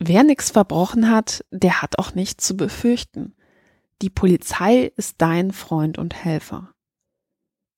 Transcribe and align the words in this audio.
wer 0.00 0.24
nichts 0.24 0.50
verbrochen 0.50 1.10
hat, 1.10 1.44
der 1.52 1.82
hat 1.82 1.98
auch 1.98 2.14
nichts 2.14 2.44
zu 2.44 2.56
befürchten. 2.56 3.34
Die 4.02 4.10
Polizei 4.10 4.92
ist 4.96 5.16
dein 5.18 5.52
Freund 5.52 5.98
und 5.98 6.14
Helfer. 6.14 6.72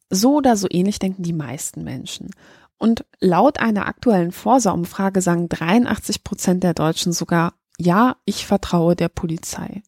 So 0.09 0.37
oder 0.37 0.56
so 0.56 0.69
ähnlich 0.71 0.98
denken 0.98 1.22
die 1.22 1.32
meisten 1.32 1.85
Menschen. 1.85 2.30
Und 2.79 3.04
laut 3.21 3.58
einer 3.58 3.87
aktuellen 3.87 4.32
Forsa-Umfrage 4.32 5.21
sagen 5.21 5.48
83 5.48 6.24
Prozent 6.24 6.64
der 6.64 6.75
Deutschen 6.75 7.12
sogar, 7.12 7.55
ja, 7.79 8.16
ich 8.25 8.46
vertraue 8.46 8.96
der 8.96 9.09
Polizei. 9.09 9.82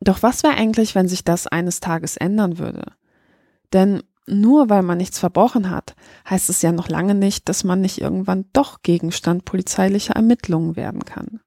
Doch 0.00 0.22
was 0.22 0.42
wäre 0.42 0.54
eigentlich, 0.54 0.94
wenn 0.94 1.08
sich 1.08 1.24
das 1.24 1.46
eines 1.46 1.80
Tages 1.80 2.16
ändern 2.16 2.58
würde? 2.58 2.92
Denn 3.72 4.02
nur 4.26 4.70
weil 4.70 4.82
man 4.82 4.98
nichts 4.98 5.18
verbrochen 5.18 5.70
hat, 5.70 5.94
heißt 6.28 6.48
es 6.48 6.62
ja 6.62 6.72
noch 6.72 6.88
lange 6.88 7.14
nicht, 7.14 7.48
dass 7.48 7.64
man 7.64 7.80
nicht 7.80 8.00
irgendwann 8.00 8.46
doch 8.52 8.82
Gegenstand 8.82 9.44
polizeilicher 9.44 10.14
Ermittlungen 10.14 10.76
werden 10.76 11.04
kann. 11.04 11.40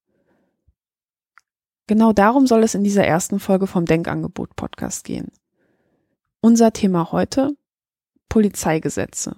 Genau 1.87 2.11
darum 2.11 2.47
soll 2.47 2.63
es 2.63 2.75
in 2.75 2.83
dieser 2.83 3.05
ersten 3.05 3.39
Folge 3.39 3.65
vom 3.65 3.85
Denkangebot 3.85 4.55
Podcast 4.55 5.05
gehen. 5.05 5.31
Unser 6.41 6.73
Thema 6.73 7.11
heute 7.11 7.55
Polizeigesetze. 8.29 9.37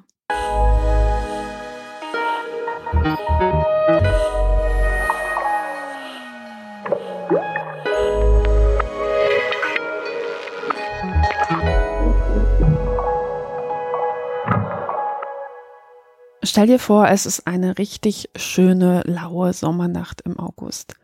Stell 16.49 16.65
dir 16.65 16.79
vor, 16.79 17.07
es 17.07 17.27
ist 17.27 17.45
eine 17.45 17.77
richtig 17.77 18.31
schöne, 18.35 19.03
laue 19.05 19.53
Sommernacht 19.53 20.21
im 20.21 20.39
August. 20.39 20.95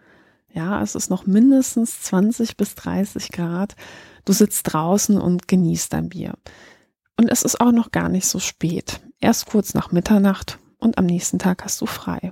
Ja, 0.51 0.81
es 0.81 0.95
ist 0.95 1.11
noch 1.11 1.27
mindestens 1.27 2.01
20 2.01 2.57
bis 2.57 2.73
30 2.73 3.31
Grad. 3.31 3.75
Du 4.25 4.33
sitzt 4.33 4.73
draußen 4.73 5.21
und 5.21 5.47
genießt 5.47 5.93
dein 5.93 6.09
Bier. 6.09 6.33
Und 7.15 7.29
es 7.29 7.43
ist 7.43 7.61
auch 7.61 7.71
noch 7.71 7.91
gar 7.91 8.09
nicht 8.09 8.25
so 8.25 8.39
spät. 8.39 9.01
Erst 9.19 9.45
kurz 9.45 9.75
nach 9.75 9.91
Mitternacht 9.91 10.57
und 10.79 10.97
am 10.97 11.05
nächsten 11.05 11.37
Tag 11.37 11.63
hast 11.63 11.79
du 11.79 11.85
frei. 11.85 12.31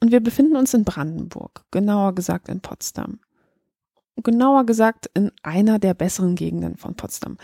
Und 0.00 0.10
wir 0.10 0.20
befinden 0.20 0.56
uns 0.56 0.72
in 0.72 0.84
Brandenburg, 0.84 1.66
genauer 1.70 2.14
gesagt 2.14 2.48
in 2.48 2.62
Potsdam. 2.62 3.20
Genauer 4.16 4.64
gesagt 4.64 5.10
in 5.12 5.32
einer 5.42 5.78
der 5.78 5.92
besseren 5.92 6.34
Gegenden 6.34 6.78
von 6.78 6.94
Potsdam. 6.94 7.36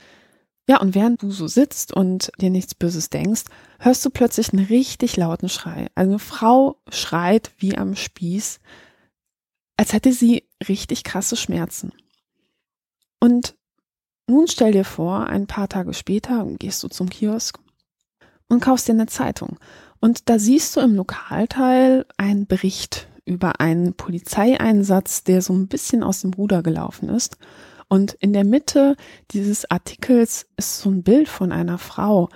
Ja, 0.66 0.80
und 0.80 0.94
während 0.94 1.22
du 1.22 1.30
so 1.30 1.46
sitzt 1.46 1.92
und 1.92 2.32
dir 2.40 2.50
nichts 2.50 2.74
Böses 2.74 3.10
denkst, 3.10 3.44
hörst 3.78 4.04
du 4.04 4.10
plötzlich 4.10 4.52
einen 4.52 4.64
richtig 4.64 5.16
lauten 5.16 5.50
Schrei. 5.50 5.88
Also 5.94 6.10
eine 6.10 6.18
Frau 6.18 6.80
schreit 6.88 7.52
wie 7.58 7.76
am 7.76 7.94
Spieß, 7.94 8.60
als 9.76 9.92
hätte 9.92 10.12
sie 10.12 10.48
richtig 10.66 11.04
krasse 11.04 11.36
Schmerzen. 11.36 11.92
Und 13.20 13.56
nun 14.26 14.48
stell 14.48 14.72
dir 14.72 14.84
vor, 14.84 15.26
ein 15.26 15.46
paar 15.46 15.68
Tage 15.68 15.92
später 15.92 16.46
gehst 16.58 16.82
du 16.82 16.88
zum 16.88 17.10
Kiosk 17.10 17.58
und 18.48 18.60
kaufst 18.60 18.88
dir 18.88 18.92
eine 18.92 19.06
Zeitung. 19.06 19.58
Und 20.00 20.30
da 20.30 20.38
siehst 20.38 20.76
du 20.76 20.80
im 20.80 20.94
Lokalteil 20.94 22.06
einen 22.16 22.46
Bericht 22.46 23.08
über 23.26 23.60
einen 23.60 23.94
Polizeieinsatz, 23.94 25.24
der 25.24 25.42
so 25.42 25.52
ein 25.52 25.68
bisschen 25.68 26.02
aus 26.02 26.20
dem 26.20 26.32
Ruder 26.32 26.62
gelaufen 26.62 27.08
ist. 27.08 27.36
Und 27.94 28.14
in 28.14 28.32
der 28.32 28.42
Mitte 28.42 28.96
dieses 29.30 29.70
Artikels 29.70 30.46
ist 30.56 30.80
so 30.80 30.90
ein 30.90 31.04
Bild 31.04 31.28
von 31.28 31.52
einer 31.52 31.78
Frau. 31.78 32.28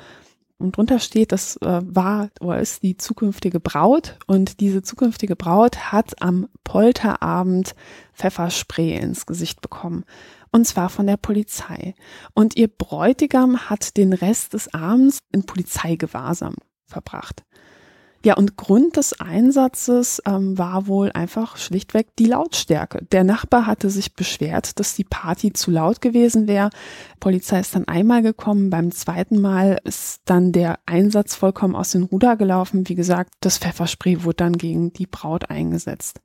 Und 0.56 0.76
drunter 0.76 1.00
steht, 1.00 1.32
das 1.32 1.56
äh, 1.56 1.80
war 1.82 2.28
oder 2.40 2.60
ist 2.60 2.84
die 2.84 2.96
zukünftige 2.96 3.58
Braut. 3.58 4.20
Und 4.28 4.60
diese 4.60 4.82
zukünftige 4.82 5.34
Braut 5.34 5.90
hat 5.90 6.22
am 6.22 6.46
Polterabend 6.62 7.74
Pfefferspray 8.14 8.98
ins 8.98 9.26
Gesicht 9.26 9.60
bekommen. 9.60 10.04
Und 10.52 10.64
zwar 10.64 10.90
von 10.90 11.08
der 11.08 11.16
Polizei. 11.16 11.96
Und 12.34 12.56
ihr 12.56 12.68
Bräutigam 12.68 13.68
hat 13.68 13.96
den 13.96 14.12
Rest 14.12 14.52
des 14.52 14.72
Abends 14.72 15.18
in 15.32 15.44
Polizeigewahrsam 15.44 16.54
verbracht. 16.86 17.42
Ja, 18.24 18.34
und 18.34 18.56
Grund 18.56 18.96
des 18.96 19.20
Einsatzes 19.20 20.20
ähm, 20.26 20.58
war 20.58 20.88
wohl 20.88 21.12
einfach 21.12 21.56
schlichtweg 21.56 22.08
die 22.18 22.24
Lautstärke. 22.24 23.06
Der 23.12 23.22
Nachbar 23.22 23.66
hatte 23.66 23.90
sich 23.90 24.14
beschwert, 24.14 24.80
dass 24.80 24.96
die 24.96 25.04
Party 25.04 25.52
zu 25.52 25.70
laut 25.70 26.00
gewesen 26.00 26.48
wäre. 26.48 26.70
Polizei 27.20 27.60
ist 27.60 27.76
dann 27.76 27.86
einmal 27.86 28.22
gekommen, 28.22 28.70
beim 28.70 28.90
zweiten 28.90 29.40
Mal 29.40 29.78
ist 29.84 30.22
dann 30.24 30.50
der 30.50 30.80
Einsatz 30.84 31.36
vollkommen 31.36 31.76
aus 31.76 31.92
den 31.92 32.02
Ruder 32.02 32.36
gelaufen. 32.36 32.88
Wie 32.88 32.96
gesagt, 32.96 33.34
das 33.40 33.58
Pfefferspray 33.58 34.24
wurde 34.24 34.36
dann 34.36 34.58
gegen 34.58 34.92
die 34.92 35.06
Braut 35.06 35.48
eingesetzt. 35.48 36.20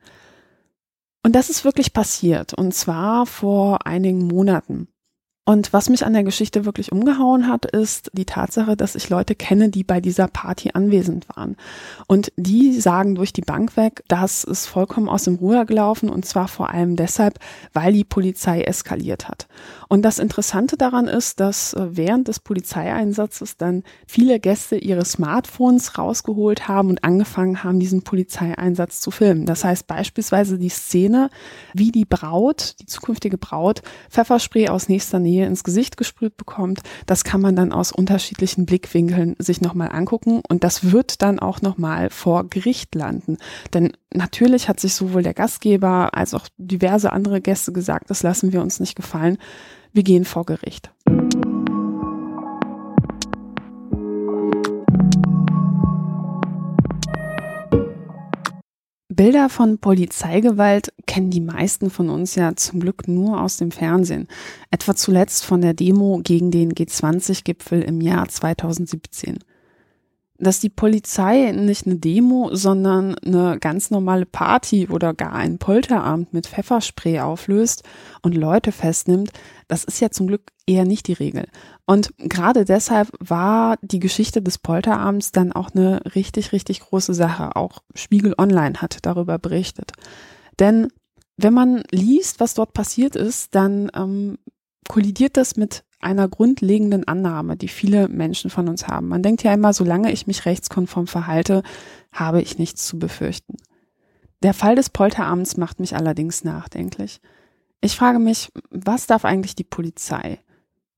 Und 1.21 1.35
das 1.35 1.49
ist 1.49 1.63
wirklich 1.63 1.93
passiert, 1.93 2.53
und 2.53 2.73
zwar 2.73 3.25
vor 3.27 3.85
einigen 3.85 4.27
Monaten. 4.27 4.87
Und 5.45 5.73
was 5.73 5.89
mich 5.89 6.05
an 6.05 6.13
der 6.13 6.23
Geschichte 6.23 6.63
wirklich 6.63 6.93
umgehauen 6.93 7.49
hat, 7.49 7.65
ist 7.65 8.09
die 8.13 8.23
Tatsache, 8.23 8.77
dass 8.77 8.95
ich 8.95 9.09
Leute 9.09 9.35
kenne, 9.35 9.67
die 9.67 9.83
bei 9.83 9.99
dieser 9.99 10.29
Party 10.29 10.71
anwesend 10.73 11.27
waren. 11.35 11.57
Und 12.07 12.31
die 12.37 12.79
sagen 12.79 13.15
durch 13.15 13.33
die 13.33 13.41
Bank 13.41 13.75
weg, 13.75 14.03
das 14.07 14.45
ist 14.45 14.67
vollkommen 14.67 15.09
aus 15.09 15.25
dem 15.25 15.35
Ruder 15.35 15.65
gelaufen 15.65 16.07
und 16.07 16.25
zwar 16.25 16.47
vor 16.47 16.69
allem 16.69 16.95
deshalb, 16.95 17.39
weil 17.73 17.91
die 17.91 18.05
Polizei 18.05 18.61
eskaliert 18.61 19.27
hat. 19.27 19.47
Und 19.93 20.01
das 20.01 20.17
Interessante 20.17 20.75
daran 20.75 21.07
ist, 21.07 21.39
dass 21.39 21.73
äh, 21.73 21.85
während 21.91 22.27
des 22.27 22.39
Polizeieinsatzes 22.39 23.57
dann 23.57 23.83
viele 24.07 24.39
Gäste 24.39 24.75
ihre 24.75 25.05
Smartphones 25.05 25.99
rausgeholt 25.99 26.67
haben 26.67 26.89
und 26.89 27.03
angefangen 27.03 27.63
haben, 27.63 27.79
diesen 27.79 28.01
Polizeieinsatz 28.01 29.01
zu 29.01 29.11
filmen. 29.11 29.45
Das 29.45 29.63
heißt 29.63 29.85
beispielsweise 29.85 30.57
die 30.57 30.69
Szene, 30.69 31.29
wie 31.75 31.91
die 31.91 32.05
Braut, 32.05 32.75
die 32.79 32.87
zukünftige 32.87 33.37
Braut, 33.37 33.83
Pfefferspray 34.09 34.69
aus 34.69 34.89
nächster 34.89 35.19
Nähe 35.19 35.33
Nähe 35.33 35.47
ins 35.47 35.63
Gesicht 35.63 35.97
gesprüht 35.97 36.37
bekommt. 36.37 36.81
Das 37.05 37.23
kann 37.23 37.41
man 37.41 37.55
dann 37.55 37.73
aus 37.73 37.91
unterschiedlichen 37.91 38.65
Blickwinkeln 38.65 39.35
sich 39.39 39.61
nochmal 39.61 39.89
angucken 39.91 40.41
und 40.47 40.63
das 40.63 40.91
wird 40.91 41.21
dann 41.21 41.39
auch 41.39 41.61
nochmal 41.61 42.09
vor 42.09 42.47
Gericht 42.49 42.95
landen. 42.95 43.37
Denn 43.73 43.93
natürlich 44.13 44.69
hat 44.69 44.79
sich 44.79 44.93
sowohl 44.93 45.23
der 45.23 45.33
Gastgeber 45.33 46.13
als 46.13 46.33
auch 46.33 46.47
diverse 46.57 47.11
andere 47.11 47.41
Gäste 47.41 47.71
gesagt, 47.71 48.09
das 48.09 48.23
lassen 48.23 48.53
wir 48.53 48.61
uns 48.61 48.79
nicht 48.79 48.95
gefallen. 48.95 49.37
Wir 49.95 50.01
gehen 50.01 50.25
vor 50.25 50.43
Gericht. 50.43 50.91
Bilder 59.09 59.49
von 59.49 59.77
Polizeigewalt 59.77 60.91
kennen 61.05 61.29
die 61.29 61.41
meisten 61.41 61.91
von 61.91 62.09
uns 62.09 62.33
ja 62.33 62.55
zum 62.55 62.79
Glück 62.79 63.07
nur 63.07 63.39
aus 63.39 63.57
dem 63.57 63.69
Fernsehen. 63.69 64.27
Etwa 64.71 64.95
zuletzt 64.95 65.45
von 65.45 65.61
der 65.61 65.75
Demo 65.75 66.19
gegen 66.23 66.49
den 66.49 66.73
G20-Gipfel 66.73 67.83
im 67.83 68.01
Jahr 68.01 68.27
2017 68.27 69.37
dass 70.43 70.59
die 70.59 70.69
Polizei 70.69 71.51
nicht 71.51 71.85
eine 71.85 71.95
Demo, 71.95 72.49
sondern 72.53 73.15
eine 73.19 73.57
ganz 73.59 73.91
normale 73.91 74.25
Party 74.25 74.87
oder 74.89 75.13
gar 75.13 75.33
einen 75.33 75.57
Polterabend 75.57 76.33
mit 76.33 76.47
Pfefferspray 76.47 77.19
auflöst 77.19 77.83
und 78.21 78.35
Leute 78.35 78.71
festnimmt, 78.71 79.31
das 79.67 79.83
ist 79.83 79.99
ja 79.99 80.11
zum 80.11 80.27
Glück 80.27 80.51
eher 80.67 80.85
nicht 80.85 81.07
die 81.07 81.13
Regel. 81.13 81.47
Und 81.85 82.13
gerade 82.17 82.65
deshalb 82.65 83.09
war 83.19 83.77
die 83.81 83.99
Geschichte 83.99 84.41
des 84.41 84.57
Polterabends 84.57 85.31
dann 85.31 85.51
auch 85.51 85.71
eine 85.73 86.01
richtig, 86.15 86.51
richtig 86.51 86.81
große 86.81 87.13
Sache. 87.13 87.55
Auch 87.55 87.79
Spiegel 87.95 88.35
Online 88.37 88.81
hat 88.81 88.99
darüber 89.01 89.39
berichtet. 89.39 89.91
Denn 90.59 90.87
wenn 91.37 91.53
man 91.53 91.83
liest, 91.91 92.39
was 92.39 92.53
dort 92.53 92.73
passiert 92.73 93.15
ist, 93.15 93.55
dann 93.55 93.89
ähm, 93.95 94.37
kollidiert 94.87 95.37
das 95.37 95.55
mit 95.55 95.83
einer 95.99 96.27
grundlegenden 96.27 97.07
Annahme, 97.07 97.55
die 97.55 97.67
viele 97.67 98.07
Menschen 98.09 98.49
von 98.49 98.67
uns 98.67 98.87
haben. 98.87 99.07
Man 99.07 99.23
denkt 99.23 99.43
ja 99.43 99.53
immer, 99.53 99.73
solange 99.73 100.11
ich 100.11 100.27
mich 100.27 100.45
rechtskonform 100.45 101.07
verhalte, 101.07 101.63
habe 102.11 102.41
ich 102.41 102.57
nichts 102.57 102.85
zu 102.85 102.99
befürchten. 102.99 103.57
Der 104.43 104.53
Fall 104.53 104.75
des 104.75 104.89
Polterabends 104.89 105.55
macht 105.55 105.79
mich 105.79 105.95
allerdings 105.95 106.43
nachdenklich. 106.43 107.21
Ich 107.79 107.95
frage 107.95 108.19
mich, 108.19 108.49
was 108.69 109.07
darf 109.07 109.25
eigentlich 109.25 109.55
die 109.55 109.63
Polizei? 109.63 110.39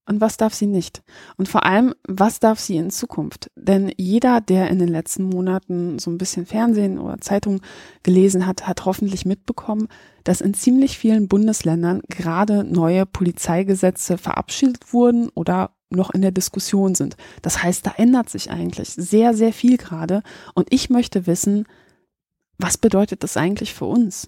Und 0.08 0.22
was 0.22 0.38
darf 0.38 0.54
sie 0.54 0.68
nicht? 0.68 1.02
Und 1.36 1.50
vor 1.50 1.66
allem, 1.66 1.94
was 2.08 2.40
darf 2.40 2.60
sie 2.60 2.78
in 2.78 2.92
Zukunft? 2.92 3.50
Denn 3.56 3.92
jeder, 3.98 4.40
der 4.40 4.70
in 4.70 4.78
den 4.78 4.88
letzten 4.88 5.24
Monaten 5.24 5.98
so 5.98 6.12
ein 6.12 6.18
bisschen 6.18 6.46
Fernsehen 6.46 7.00
oder 7.00 7.20
Zeitung 7.20 7.62
gelesen 8.04 8.46
hat, 8.46 8.68
hat 8.68 8.86
hoffentlich 8.86 9.26
mitbekommen, 9.26 9.88
dass 10.24 10.42
in 10.42 10.54
ziemlich 10.54 10.98
vielen 10.98 11.28
Bundesländern 11.28 12.02
gerade 12.08 12.64
neue 12.64 13.06
Polizeigesetze 13.06 14.18
verabschiedet 14.18 14.94
wurden 14.94 15.30
oder 15.30 15.72
noch 15.90 16.12
in 16.12 16.22
der 16.22 16.32
Diskussion 16.32 16.94
sind. 16.94 17.18
Das 17.42 17.64
heißt, 17.64 17.86
da 17.86 17.94
ändert 17.98 18.30
sich 18.30 18.52
eigentlich 18.52 18.90
sehr, 18.90 19.34
sehr 19.34 19.54
viel 19.54 19.78
gerade. 19.78 20.22
Und 20.54 20.68
ich 20.72 20.90
möchte 20.90 21.26
wissen, 21.26 21.66
was 22.58 22.78
bedeutet 22.78 23.24
das 23.24 23.38
eigentlich 23.38 23.74
für 23.74 23.86
uns? 23.86 24.28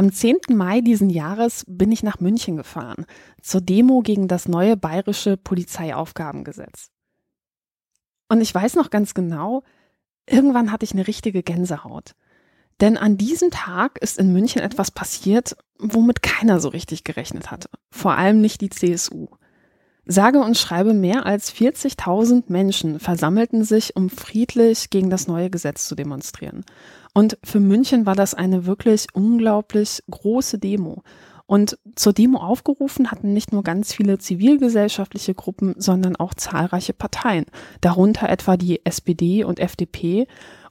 Am 0.00 0.10
10. 0.10 0.38
Mai 0.54 0.80
diesen 0.80 1.10
Jahres 1.10 1.62
bin 1.68 1.92
ich 1.92 2.02
nach 2.02 2.20
München 2.20 2.56
gefahren, 2.56 3.04
zur 3.42 3.60
Demo 3.60 4.00
gegen 4.00 4.28
das 4.28 4.48
neue 4.48 4.74
bayerische 4.74 5.36
Polizeiaufgabengesetz. 5.36 6.88
Und 8.26 8.40
ich 8.40 8.54
weiß 8.54 8.76
noch 8.76 8.88
ganz 8.88 9.12
genau, 9.12 9.62
irgendwann 10.24 10.72
hatte 10.72 10.84
ich 10.84 10.94
eine 10.94 11.06
richtige 11.06 11.42
Gänsehaut. 11.42 12.14
Denn 12.80 12.96
an 12.96 13.18
diesem 13.18 13.50
Tag 13.50 13.98
ist 13.98 14.16
in 14.16 14.32
München 14.32 14.62
etwas 14.62 14.90
passiert, 14.90 15.54
womit 15.78 16.22
keiner 16.22 16.60
so 16.60 16.70
richtig 16.70 17.04
gerechnet 17.04 17.50
hatte. 17.50 17.68
Vor 17.90 18.12
allem 18.12 18.40
nicht 18.40 18.62
die 18.62 18.70
CSU. 18.70 19.28
Sage 20.06 20.40
und 20.40 20.56
schreibe 20.56 20.94
mehr 20.94 21.26
als 21.26 21.54
40.000 21.54 22.44
Menschen 22.48 23.00
versammelten 23.00 23.64
sich, 23.64 23.96
um 23.96 24.08
friedlich 24.08 24.88
gegen 24.88 25.10
das 25.10 25.26
neue 25.26 25.50
Gesetz 25.50 25.86
zu 25.86 25.94
demonstrieren. 25.94 26.64
Und 27.14 27.38
für 27.42 27.60
München 27.60 28.06
war 28.06 28.14
das 28.14 28.34
eine 28.34 28.66
wirklich 28.66 29.06
unglaublich 29.12 30.02
große 30.10 30.58
Demo. 30.58 31.02
Und 31.46 31.78
zur 31.96 32.12
Demo 32.12 32.38
aufgerufen 32.38 33.10
hatten 33.10 33.32
nicht 33.32 33.52
nur 33.52 33.64
ganz 33.64 33.92
viele 33.92 34.18
zivilgesellschaftliche 34.18 35.34
Gruppen, 35.34 35.74
sondern 35.76 36.14
auch 36.14 36.32
zahlreiche 36.34 36.92
Parteien, 36.92 37.46
darunter 37.80 38.28
etwa 38.28 38.56
die 38.56 38.86
SPD 38.86 39.42
und 39.42 39.58
FDP 39.58 40.28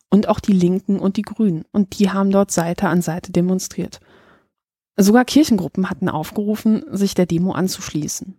und 0.09 0.29
auch 0.29 0.39
die 0.39 0.53
Linken 0.53 0.99
und 0.99 1.17
die 1.17 1.23
Grünen. 1.23 1.65
Und 1.73 1.99
die 1.99 2.11
haben 2.11 2.31
dort 2.31 2.51
Seite 2.51 2.87
an 2.87 3.01
Seite 3.01 3.33
demonstriert. 3.33 3.99
Sogar 4.95 5.25
Kirchengruppen 5.25 5.89
hatten 5.89 6.07
aufgerufen, 6.07 6.83
sich 6.91 7.13
der 7.13 7.25
Demo 7.25 7.51
anzuschließen. 7.51 8.35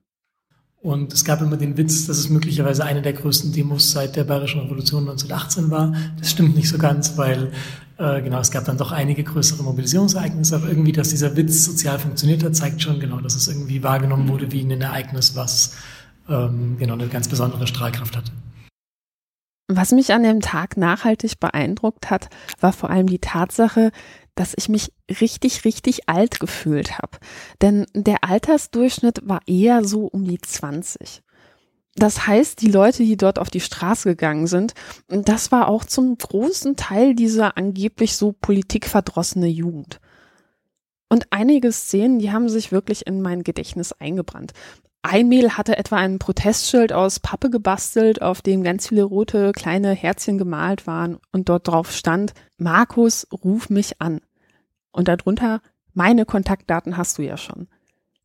Und 0.83 1.13
es 1.13 1.27
gab 1.27 1.43
immer 1.43 1.59
den 1.59 1.77
Witz, 1.77 2.07
dass 2.07 2.17
es 2.17 2.31
möglicherweise 2.31 2.85
eine 2.85 3.03
der 3.03 3.13
größten 3.13 3.53
Demos 3.53 3.93
seit 3.93 4.17
der 4.17 4.25
Bayerischen 4.25 4.63
Revolution 4.63 5.09
1918 5.09 5.71
war. 5.71 5.95
Das 6.19 6.31
stimmt 6.31 6.57
nicht 6.57 6.71
so 6.71 6.79
ganz, 6.79 7.19
weil 7.19 7.53
äh, 8.01 8.23
genau, 8.23 8.41
es 8.41 8.51
gab 8.51 8.65
dann 8.65 8.79
doch 8.79 8.93
einige 8.93 9.23
größere 9.23 9.63
Mobilisierungsereignisse, 9.63 10.57
aber 10.57 10.69
irgendwie, 10.69 10.93
dass 10.93 11.11
dieser 11.11 11.37
Witz 11.37 11.67
sozial 11.67 11.99
funktioniert 11.99 12.43
hat, 12.43 12.57
zeigt 12.57 12.81
schon 12.81 12.99
genau, 12.99 13.21
dass 13.21 13.35
es 13.35 13.47
irgendwie 13.47 13.83
wahrgenommen 13.83 14.29
wurde 14.29 14.51
wie 14.53 14.63
ein 14.63 14.81
Ereignis, 14.81 15.37
was 15.37 15.77
ähm, 16.27 16.79
genau 16.79 16.95
eine 16.95 17.09
ganz 17.09 17.29
besondere 17.29 17.67
Strahlkraft 17.67 18.17
hatte. 18.17 18.33
Was 19.69 19.93
mich 19.93 20.15
an 20.15 20.23
dem 20.23 20.41
Tag 20.41 20.79
nachhaltig 20.79 21.39
beeindruckt 21.39 22.09
hat, 22.09 22.31
war 22.59 22.73
vor 22.73 22.89
allem 22.89 23.07
die 23.07 23.21
Tatsache, 23.21 23.93
dass 24.35 24.55
ich 24.57 24.71
mich 24.71 24.93
richtig, 25.21 25.67
richtig 25.67 26.09
alt 26.09 26.41
gefühlt 26.41 26.99
habe. 26.99 27.19
Denn 27.61 27.87
der 27.95 28.25
Altersdurchschnitt 28.25 29.21
war 29.25 29.41
eher 29.47 29.85
so 29.85 30.07
um 30.07 30.25
die 30.25 30.41
20. 30.41 31.23
Das 32.01 32.27
heißt, 32.27 32.63
die 32.63 32.71
Leute, 32.71 33.03
die 33.03 33.19
dort 33.19 33.39
auf 33.39 33.51
die 33.51 33.61
Straße 33.61 34.09
gegangen 34.09 34.47
sind, 34.47 34.73
das 35.09 35.53
war 35.53 35.69
auch 35.69 35.85
zum 35.85 36.17
großen 36.17 36.77
Teil 36.77 37.15
dieser 37.15 37.59
angeblich 37.59 38.17
so 38.17 38.33
politikverdrossene 38.33 39.49
Jugend. 39.49 40.01
Und 41.11 41.27
einige 41.29 41.71
Szenen, 41.73 42.19
die 42.19 42.33
haben 42.33 42.49
sich 42.49 42.73
wirklich 42.73 43.07
in 43.07 43.21
mein 43.21 43.43
Gedächtnis 43.43 43.93
eingebrannt. 43.93 44.55
Ein 45.03 45.29
Mädel 45.29 45.59
hatte 45.59 45.77
etwa 45.77 45.97
ein 45.97 46.19
Protestschild 46.19 46.91
aus 46.95 47.21
Pappe 47.21 47.51
gebastelt, 47.51 48.23
auf 48.23 48.41
dem 48.41 48.63
ganz 48.63 48.89
viele 48.89 49.03
rote 49.03 49.53
kleine 49.53 49.93
Herzchen 49.93 50.39
gemalt 50.39 50.87
waren 50.87 51.19
und 51.33 51.51
dort 51.51 51.69
drauf 51.69 51.93
stand, 51.93 52.33
Markus, 52.57 53.27
ruf 53.45 53.69
mich 53.69 54.01
an. 54.01 54.23
Und 54.91 55.09
darunter, 55.09 55.61
meine 55.93 56.25
Kontaktdaten 56.25 56.97
hast 56.97 57.19
du 57.19 57.23
ja 57.23 57.37
schon. 57.37 57.69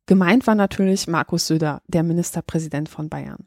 Gemeint 0.06 0.46
war 0.46 0.54
natürlich 0.54 1.08
Markus 1.08 1.46
Söder, 1.46 1.82
der 1.88 2.04
Ministerpräsident 2.04 2.88
von 2.88 3.10
Bayern. 3.10 3.46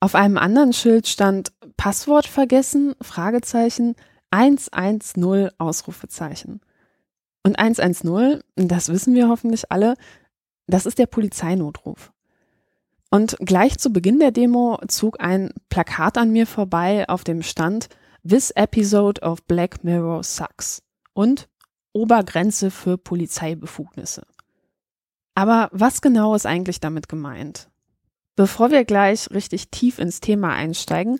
Auf 0.00 0.14
einem 0.14 0.38
anderen 0.38 0.72
Schild 0.72 1.08
stand 1.08 1.52
Passwort 1.76 2.26
vergessen, 2.26 2.94
Fragezeichen, 3.00 3.96
110 4.30 5.50
Ausrufezeichen. 5.58 6.60
Und 7.42 7.58
110, 7.58 8.40
das 8.56 8.88
wissen 8.90 9.14
wir 9.14 9.28
hoffentlich 9.28 9.72
alle, 9.72 9.94
das 10.66 10.86
ist 10.86 10.98
der 10.98 11.06
Polizeinotruf. 11.06 12.12
Und 13.10 13.36
gleich 13.40 13.78
zu 13.78 13.90
Beginn 13.90 14.18
der 14.18 14.32
Demo 14.32 14.78
zog 14.86 15.18
ein 15.20 15.52
Plakat 15.70 16.18
an 16.18 16.30
mir 16.30 16.46
vorbei, 16.46 17.08
auf 17.08 17.24
dem 17.24 17.42
stand 17.42 17.88
This 18.28 18.50
episode 18.50 19.22
of 19.22 19.42
Black 19.44 19.82
Mirror 19.82 20.22
sucks 20.22 20.82
und 21.14 21.48
Obergrenze 21.92 22.70
für 22.70 22.98
Polizeibefugnisse. 22.98 24.22
Aber 25.34 25.68
was 25.72 26.02
genau 26.02 26.34
ist 26.34 26.44
eigentlich 26.44 26.80
damit 26.80 27.08
gemeint? 27.08 27.67
Bevor 28.38 28.70
wir 28.70 28.84
gleich 28.84 29.32
richtig 29.32 29.68
tief 29.72 29.98
ins 29.98 30.20
Thema 30.20 30.52
einsteigen, 30.52 31.18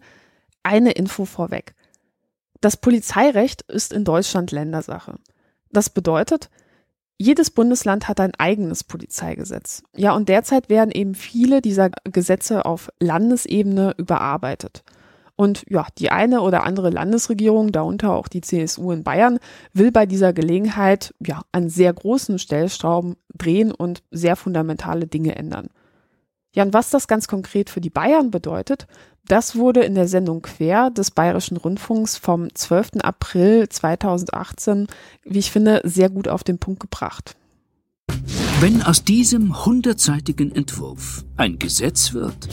eine 0.63 0.93
Info 0.93 1.25
vorweg. 1.25 1.75
Das 2.61 2.77
Polizeirecht 2.77 3.63
ist 3.63 3.93
in 3.93 4.05
Deutschland 4.05 4.53
Ländersache. 4.53 5.17
Das 5.73 5.91
bedeutet, 5.91 6.49
jedes 7.17 7.51
Bundesland 7.51 8.07
hat 8.07 8.21
ein 8.21 8.37
eigenes 8.39 8.85
Polizeigesetz. 8.85 9.83
Ja, 9.97 10.15
und 10.15 10.29
derzeit 10.29 10.69
werden 10.69 10.93
eben 10.93 11.17
viele 11.17 11.61
dieser 11.61 11.91
Gesetze 12.05 12.65
auf 12.65 12.89
Landesebene 13.01 13.97
überarbeitet. 13.99 14.85
Und 15.35 15.65
ja, 15.69 15.89
die 15.99 16.13
eine 16.13 16.41
oder 16.41 16.63
andere 16.63 16.91
Landesregierung, 16.91 17.73
darunter 17.73 18.13
auch 18.13 18.29
die 18.29 18.43
CSU 18.43 18.93
in 18.93 19.03
Bayern, 19.03 19.41
will 19.73 19.91
bei 19.91 20.07
dieser 20.07 20.33
Gelegenheit 20.33 21.13
ja 21.19 21.43
an 21.51 21.69
sehr 21.69 21.93
großen 21.93 22.39
Stellstrauben 22.39 23.17
drehen 23.37 23.73
und 23.73 24.05
sehr 24.13 24.37
fundamentale 24.37 25.09
Dinge 25.09 25.35
ändern. 25.35 25.71
Ja, 26.55 26.65
und 26.65 26.73
was 26.73 26.91
das 26.91 27.09
ganz 27.09 27.29
konkret 27.29 27.71
für 27.71 27.81
die 27.81 27.91
Bayern 27.91 28.31
bedeutet, 28.31 28.87
das 29.27 29.57
wurde 29.57 29.81
in 29.81 29.95
der 29.95 30.09
Sendung 30.09 30.41
Quer 30.41 30.91
des 30.91 31.11
Bayerischen 31.11 31.59
Rundfunks 31.59 32.17
vom 32.17 32.53
12. 32.55 33.01
April 33.03 33.69
2018, 33.69 34.87
wie 35.25 35.39
ich 35.39 35.51
finde, 35.51 35.83
sehr 35.85 36.09
gut 36.09 36.29
auf 36.29 36.43
den 36.45 36.59
Punkt 36.59 36.81
gebracht. 36.81 37.37
Wenn 38.61 38.83
aus 38.83 39.05
diesem 39.05 39.67
hundertseitigen 39.67 40.55
Entwurf 40.55 41.25
ein 41.37 41.59
Gesetz 41.59 42.15
wird, 42.15 42.49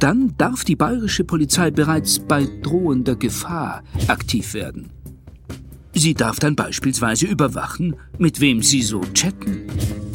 dann 0.00 0.34
darf 0.36 0.64
die 0.64 0.76
bayerische 0.76 1.24
Polizei 1.24 1.70
bereits 1.70 2.18
bei 2.18 2.46
drohender 2.62 3.14
Gefahr 3.14 3.84
aktiv 4.08 4.52
werden. 4.52 4.90
Sie 5.94 6.14
darf 6.14 6.40
dann 6.40 6.56
beispielsweise 6.56 7.26
überwachen, 7.26 7.94
mit 8.18 8.40
wem 8.40 8.62
sie 8.62 8.82
so 8.82 9.00
chatten 9.14 9.68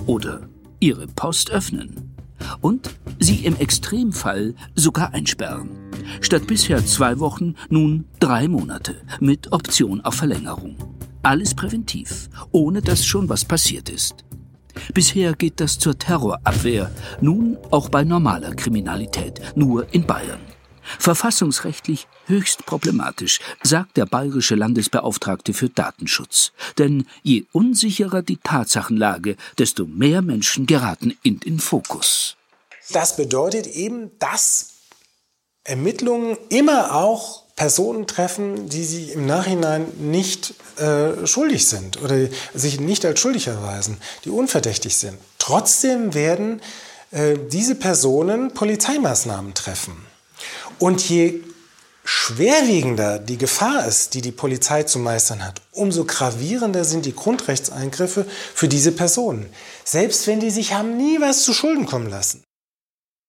oder 0.06 0.42
ihre 0.80 1.08
Post 1.08 1.52
öffnen 1.52 2.15
und 2.62 2.90
sie 3.20 3.46
im 3.46 3.56
Extremfall 3.56 4.56
sogar 4.76 5.14
einsperren. 5.14 5.70
Statt 6.22 6.48
bisher 6.48 6.86
zwei 6.86 7.20
Wochen 7.20 7.56
nun 7.70 8.06
drei 8.20 8.48
Monate 8.48 8.96
mit 9.20 9.52
Option 9.52 10.02
auf 10.02 10.16
Verlängerung. 10.16 10.76
Alles 11.24 11.56
präventiv, 11.56 12.30
ohne 12.52 12.82
dass 12.82 13.06
schon 13.06 13.30
was 13.30 13.46
passiert 13.46 13.90
ist. 13.90 14.24
Bisher 14.94 15.34
geht 15.34 15.60
das 15.60 15.80
zur 15.80 15.98
Terrorabwehr, 15.98 16.92
nun 17.22 17.58
auch 17.72 17.90
bei 17.90 18.04
normaler 18.04 18.54
Kriminalität, 18.54 19.42
nur 19.56 19.92
in 19.94 20.06
Bayern. 20.06 20.40
Verfassungsrechtlich 21.00 22.08
höchst 22.26 22.66
problematisch, 22.66 23.40
sagt 23.64 23.98
der 23.98 24.06
bayerische 24.06 24.56
Landesbeauftragte 24.56 25.54
für 25.54 25.70
Datenschutz. 25.70 26.52
Denn 26.78 27.06
je 27.24 27.46
unsicherer 27.52 28.22
die 28.22 28.38
Tatsachenlage, 28.38 29.36
desto 29.58 29.86
mehr 29.86 30.22
Menschen 30.22 30.66
geraten 30.66 31.18
in 31.24 31.40
den 31.40 31.60
Fokus. 31.60 32.38
Das 32.92 33.16
bedeutet 33.16 33.68
eben, 33.68 34.12
dass 34.20 34.74
Ermittlungen 35.64 36.38
immer 36.50 36.94
auch 36.94 37.44
Personen 37.56 38.06
treffen, 38.06 38.68
die 38.70 38.84
sie 38.84 39.12
im 39.12 39.26
Nachhinein 39.26 39.88
nicht 39.98 40.54
äh, 40.78 41.26
schuldig 41.26 41.68
sind 41.68 42.02
oder 42.02 42.28
sich 42.54 42.80
nicht 42.80 43.06
als 43.06 43.20
schuldig 43.20 43.48
erweisen, 43.48 43.98
die 44.26 44.30
unverdächtig 44.30 44.96
sind. 44.98 45.18
Trotzdem 45.40 46.14
werden 46.14 46.62
äh, 47.12 47.38
diese 47.50 47.76
Personen 47.76 48.54
Polizeimaßnahmen 48.54 49.54
treffen. 49.54 49.96
Und 50.80 51.08
je 51.08 51.42
schwerwiegender 52.04 53.18
die 53.20 53.38
Gefahr 53.38 53.88
ist, 53.88 54.14
die 54.14 54.22
die 54.22 54.32
Polizei 54.32 54.84
zu 54.84 55.00
meistern 55.00 55.44
hat, 55.44 55.62
umso 55.72 56.06
gravierender 56.06 56.84
sind 56.84 57.06
die 57.06 57.16
Grundrechtseingriffe 57.16 58.26
für 58.54 58.68
diese 58.68 58.92
Personen. 58.92 59.48
Selbst 59.84 60.28
wenn 60.28 60.40
die 60.40 60.52
sich 60.52 60.74
haben 60.74 60.98
nie 60.98 61.20
was 61.20 61.44
zu 61.44 61.54
Schulden 61.54 61.86
kommen 61.86 62.10
lassen 62.10 62.44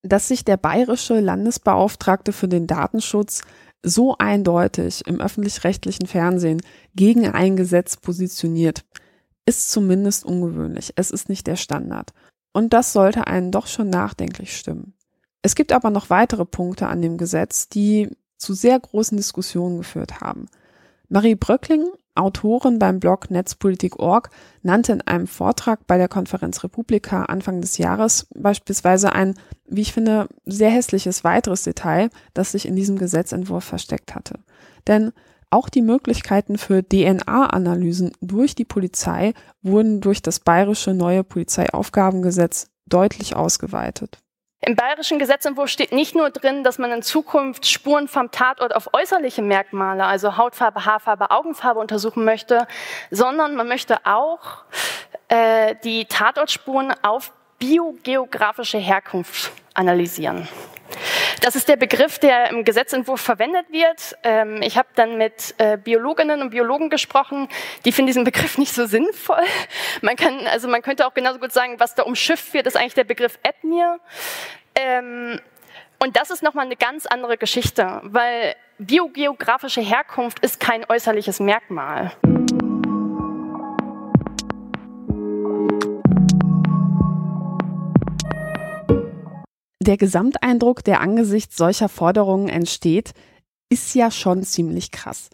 dass 0.09 0.29
sich 0.29 0.45
der 0.45 0.57
bayerische 0.57 1.21
Landesbeauftragte 1.21 2.33
für 2.33 2.49
den 2.49 2.67
Datenschutz 2.67 3.43
so 3.83 4.17
eindeutig 4.19 5.07
im 5.07 5.21
öffentlich-rechtlichen 5.21 6.07
Fernsehen 6.07 6.62
gegen 6.95 7.29
ein 7.29 7.57
Gesetz 7.57 7.97
positioniert, 7.97 8.85
ist 9.47 9.71
zumindest 9.71 10.25
ungewöhnlich. 10.25 10.93
Es 10.97 11.11
ist 11.11 11.29
nicht 11.29 11.47
der 11.47 11.57
Standard. 11.57 12.12
Und 12.53 12.73
das 12.73 12.93
sollte 12.93 13.26
einen 13.26 13.53
doch 13.53 13.67
schon 13.67 13.91
nachdenklich 13.91 14.57
stimmen. 14.57 14.95
Es 15.47 15.55
gibt 15.55 15.71
aber 15.71 15.91
noch 15.91 16.11
weitere 16.11 16.45
Punkte 16.45 16.88
an 16.88 17.00
dem 17.00 17.19
Gesetz, 17.19 17.69
die 17.69 18.11
zu 18.37 18.53
sehr 18.53 18.81
großen 18.81 19.17
Diskussionen 19.17 19.79
geführt 19.79 20.21
haben. 20.21 20.47
Marie 21.09 21.37
Bröckling 21.37 21.85
Autorin 22.17 22.81
beim 22.81 22.99
Blog 22.99 23.31
Netzpolitik.org 23.31 24.31
nannte 24.62 24.95
in 24.95 25.03
einem 25.03 25.29
Vortrag 25.29 25.87
bei 25.87 25.99
der 25.99 26.09
Konferenz 26.09 26.65
Republika 26.65 27.26
Anfang 27.26 27.61
des 27.61 27.79
Jahres 27.79 28.26
beispielsweise 28.35 29.12
ein, 29.12 29.35
wie 29.69 29.83
ich 29.83 29.93
finde, 29.93 30.26
sehr 30.47 30.71
hässliches 30.71 31.23
weiteres 31.23 31.62
Detail, 31.62 32.11
das 32.35 32.50
sich 32.50 32.67
in 32.67 32.75
diesem 32.75 32.99
Gesetzentwurf 32.99 33.62
versteckt 33.62 34.17
hatte. 34.17 34.41
Denn 34.88 35.12
Auch 35.49 35.69
die 35.69 35.83
Möglichkeiten 35.83 36.59
für 36.59 36.83
DNA-Analysen 36.83 38.11
durch 38.21 38.57
die 38.57 38.65
Polizei 38.65 39.33
wurden 39.62 40.00
durch 40.00 40.21
das 40.21 40.41
bayerische 40.41 40.93
neue 40.93 41.23
Polizeiaufgabengesetz 41.23 42.67
deutlich 42.87 43.37
ausgeweitet. 43.37 44.19
Im 44.69 44.75
bayerischen 44.75 45.21
Gesetzentwurf 45.21 45.71
steht 45.71 45.93
nicht 45.93 46.17
nur 46.17 46.31
drin, 46.31 46.65
dass 46.65 46.79
man 46.79 46.91
in 46.91 47.01
Zukunft 47.01 47.69
Spuren 47.69 48.09
vom 48.09 48.33
Tatort 48.33 48.75
auf 48.75 48.93
äußerliche 48.93 49.41
Merkmale, 49.41 50.05
also 50.05 50.37
Hautfarbe, 50.37 50.85
Haarfarbe, 50.85 51.31
Augenfarbe 51.31 51.79
untersuchen 51.79 52.25
möchte, 52.25 52.67
sondern 53.13 53.55
man 53.55 53.69
möchte 53.69 54.05
auch 54.05 54.65
äh, 55.29 55.77
die 55.85 56.07
Tatortspuren 56.07 56.93
auf 57.03 57.33
biogeografische 57.61 58.79
Herkunft 58.79 59.53
analysieren. 59.75 60.49
Das 61.40 61.57
ist 61.57 61.69
der 61.69 61.76
Begriff, 61.76 62.19
der 62.19 62.50
im 62.50 62.64
Gesetzentwurf 62.64 63.21
verwendet 63.21 63.66
wird. 63.71 64.16
Ähm, 64.23 64.62
ich 64.62 64.78
habe 64.78 64.88
dann 64.95 65.19
mit 65.19 65.55
äh, 65.59 65.76
Biologinnen 65.76 66.40
und 66.40 66.50
Biologen 66.50 66.90
gesprochen, 66.90 67.49
die 67.85 67.93
finden 67.93 68.09
diesen 68.09 68.25
Begriff 68.25 68.59
nicht 68.59 68.73
so 68.75 68.87
sinnvoll. 68.87 69.45
Man 70.02 70.16
kann, 70.16 70.47
also 70.47 70.69
man 70.69 70.83
könnte 70.83 71.07
auch 71.07 71.14
genauso 71.14 71.38
gut 71.38 71.52
sagen, 71.52 71.78
was 71.78 71.95
da 71.95 72.02
umschifft 72.02 72.52
wird, 72.55 72.66
ist 72.66 72.76
eigentlich 72.76 72.95
der 72.95 73.05
Begriff 73.05 73.38
Ethnie. 73.43 73.83
Ähm, 74.75 75.40
und 75.99 76.16
das 76.16 76.31
ist 76.31 76.43
nochmal 76.43 76.66
eine 76.66 76.76
ganz 76.76 77.07
andere 77.07 77.38
Geschichte, 77.38 78.00
weil 78.02 78.55
biogeografische 78.78 79.81
Herkunft 79.81 80.40
ist 80.40 80.61
kein 80.61 80.85
äußerliches 80.88 81.40
Merkmal. 81.40 82.12
Der 89.80 89.97
Gesamteindruck, 89.97 90.85
der 90.85 91.00
angesichts 91.00 91.56
solcher 91.56 91.88
Forderungen 91.88 92.49
entsteht, 92.49 93.12
ist 93.68 93.95
ja 93.95 94.11
schon 94.11 94.42
ziemlich 94.42 94.90
krass. 94.90 95.28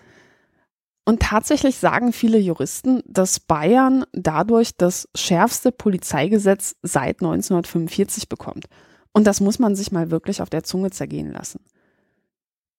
Und 1.04 1.20
tatsächlich 1.20 1.76
sagen 1.78 2.12
viele 2.12 2.38
Juristen, 2.38 3.02
dass 3.06 3.40
Bayern 3.40 4.04
dadurch 4.12 4.76
das 4.76 5.08
schärfste 5.16 5.72
Polizeigesetz 5.72 6.76
seit 6.82 7.20
1945 7.20 8.28
bekommt. 8.28 8.66
Und 9.12 9.26
das 9.26 9.40
muss 9.40 9.58
man 9.58 9.74
sich 9.74 9.90
mal 9.92 10.10
wirklich 10.10 10.40
auf 10.40 10.48
der 10.48 10.62
Zunge 10.62 10.90
zergehen 10.90 11.32
lassen. 11.32 11.60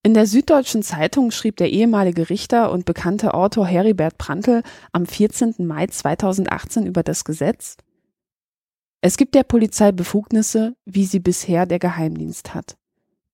In 0.06 0.14
der 0.14 0.26
Süddeutschen 0.26 0.84
Zeitung 0.84 1.32
schrieb 1.32 1.58
der 1.58 1.72
ehemalige 1.72 2.30
Richter 2.30 2.72
und 2.72 2.86
bekannte 2.86 3.34
Autor 3.34 3.66
Heribert 3.66 4.18
Prantl 4.18 4.64
am 4.92 5.06
14. 5.06 5.56
Mai 5.60 5.88
2018 5.88 6.86
über 6.86 7.04
das 7.04 7.24
Gesetz, 7.24 7.78
es 9.06 9.18
gibt 9.18 9.36
der 9.36 9.44
Polizei 9.44 9.92
Befugnisse, 9.92 10.78
wie 10.86 11.04
sie 11.04 11.20
bisher 11.20 11.66
der 11.66 11.78
Geheimdienst 11.78 12.56
hat. 12.56 12.78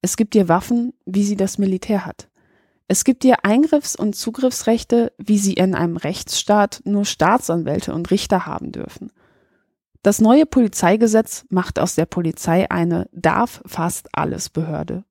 Es 0.02 0.18
gibt 0.18 0.34
ihr 0.34 0.50
Waffen, 0.50 0.94
wie 1.06 1.24
sie 1.24 1.36
das 1.36 1.60
Militär 1.60 2.08
hat. 2.08 2.28
Es 2.88 3.04
gibt 3.04 3.24
ihr 3.24 3.46
Eingriffs- 3.46 3.96
und 3.96 4.16
Zugriffsrechte, 4.16 5.14
wie 5.20 5.38
sie 5.38 5.54
in 5.54 5.76
einem 5.76 5.98
Rechtsstaat 5.98 6.82
nur 6.86 7.06
Staatsanwälte 7.06 7.94
und 7.94 8.10
Richter 8.10 8.48
haben 8.48 8.72
dürfen. 8.72 9.12
Das 10.02 10.20
neue 10.20 10.48
Polizeigesetz 10.48 11.46
macht 11.50 11.78
aus 11.78 11.94
der 11.94 12.08
Polizei 12.08 12.72
eine 12.72 13.08
darf 13.12 13.62
fast 13.68 14.10
alles 14.12 14.50
Behörde. 14.50 15.04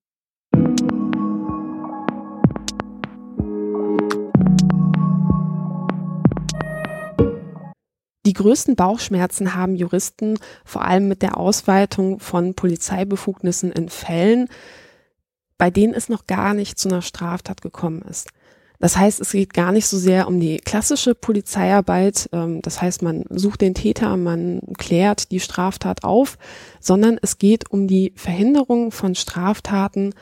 Die 8.26 8.32
größten 8.32 8.76
Bauchschmerzen 8.76 9.54
haben 9.54 9.74
Juristen 9.74 10.38
vor 10.64 10.84
allem 10.84 11.08
mit 11.08 11.22
der 11.22 11.36
Ausweitung 11.36 12.20
von 12.20 12.54
Polizeibefugnissen 12.54 13.72
in 13.72 13.88
Fällen, 13.88 14.48
bei 15.56 15.70
denen 15.70 15.94
es 15.94 16.08
noch 16.08 16.26
gar 16.26 16.54
nicht 16.54 16.78
zu 16.78 16.88
einer 16.88 17.02
Straftat 17.02 17.62
gekommen 17.62 18.02
ist. 18.02 18.28
Das 18.80 18.96
heißt, 18.96 19.20
es 19.20 19.32
geht 19.32 19.54
gar 19.54 19.72
nicht 19.72 19.88
so 19.88 19.98
sehr 19.98 20.28
um 20.28 20.38
die 20.38 20.58
klassische 20.58 21.16
Polizeiarbeit, 21.16 22.28
ähm, 22.32 22.62
das 22.62 22.80
heißt, 22.80 23.02
man 23.02 23.24
sucht 23.28 23.60
den 23.60 23.74
Täter, 23.74 24.16
man 24.16 24.60
klärt 24.78 25.32
die 25.32 25.40
Straftat 25.40 26.04
auf, 26.04 26.38
sondern 26.80 27.18
es 27.20 27.38
geht 27.38 27.70
um 27.70 27.88
die 27.88 28.12
Verhinderung 28.14 28.92
von 28.92 29.16
Straftaten 29.16 30.14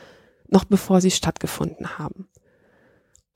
noch 0.49 0.63
bevor 0.63 1.01
sie 1.01 1.11
stattgefunden 1.11 1.99
haben. 1.99 2.29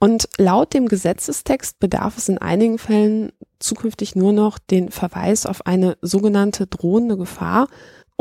Und 0.03 0.27
laut 0.39 0.74
dem 0.74 0.88
Gesetzestext 0.88 1.79
bedarf 1.79 2.17
es 2.17 2.27
in 2.27 2.39
einigen 2.39 2.79
Fällen 2.79 3.34
zukünftig 3.60 4.15
nur 4.15 4.34
noch 4.34 4.58
den 4.58 4.89
Verweis 4.89 5.46
auf 5.46 5.67
eine 5.67 5.96
sogenannte 6.01 6.65
drohende 6.65 7.17
Gefahr, 7.17 7.67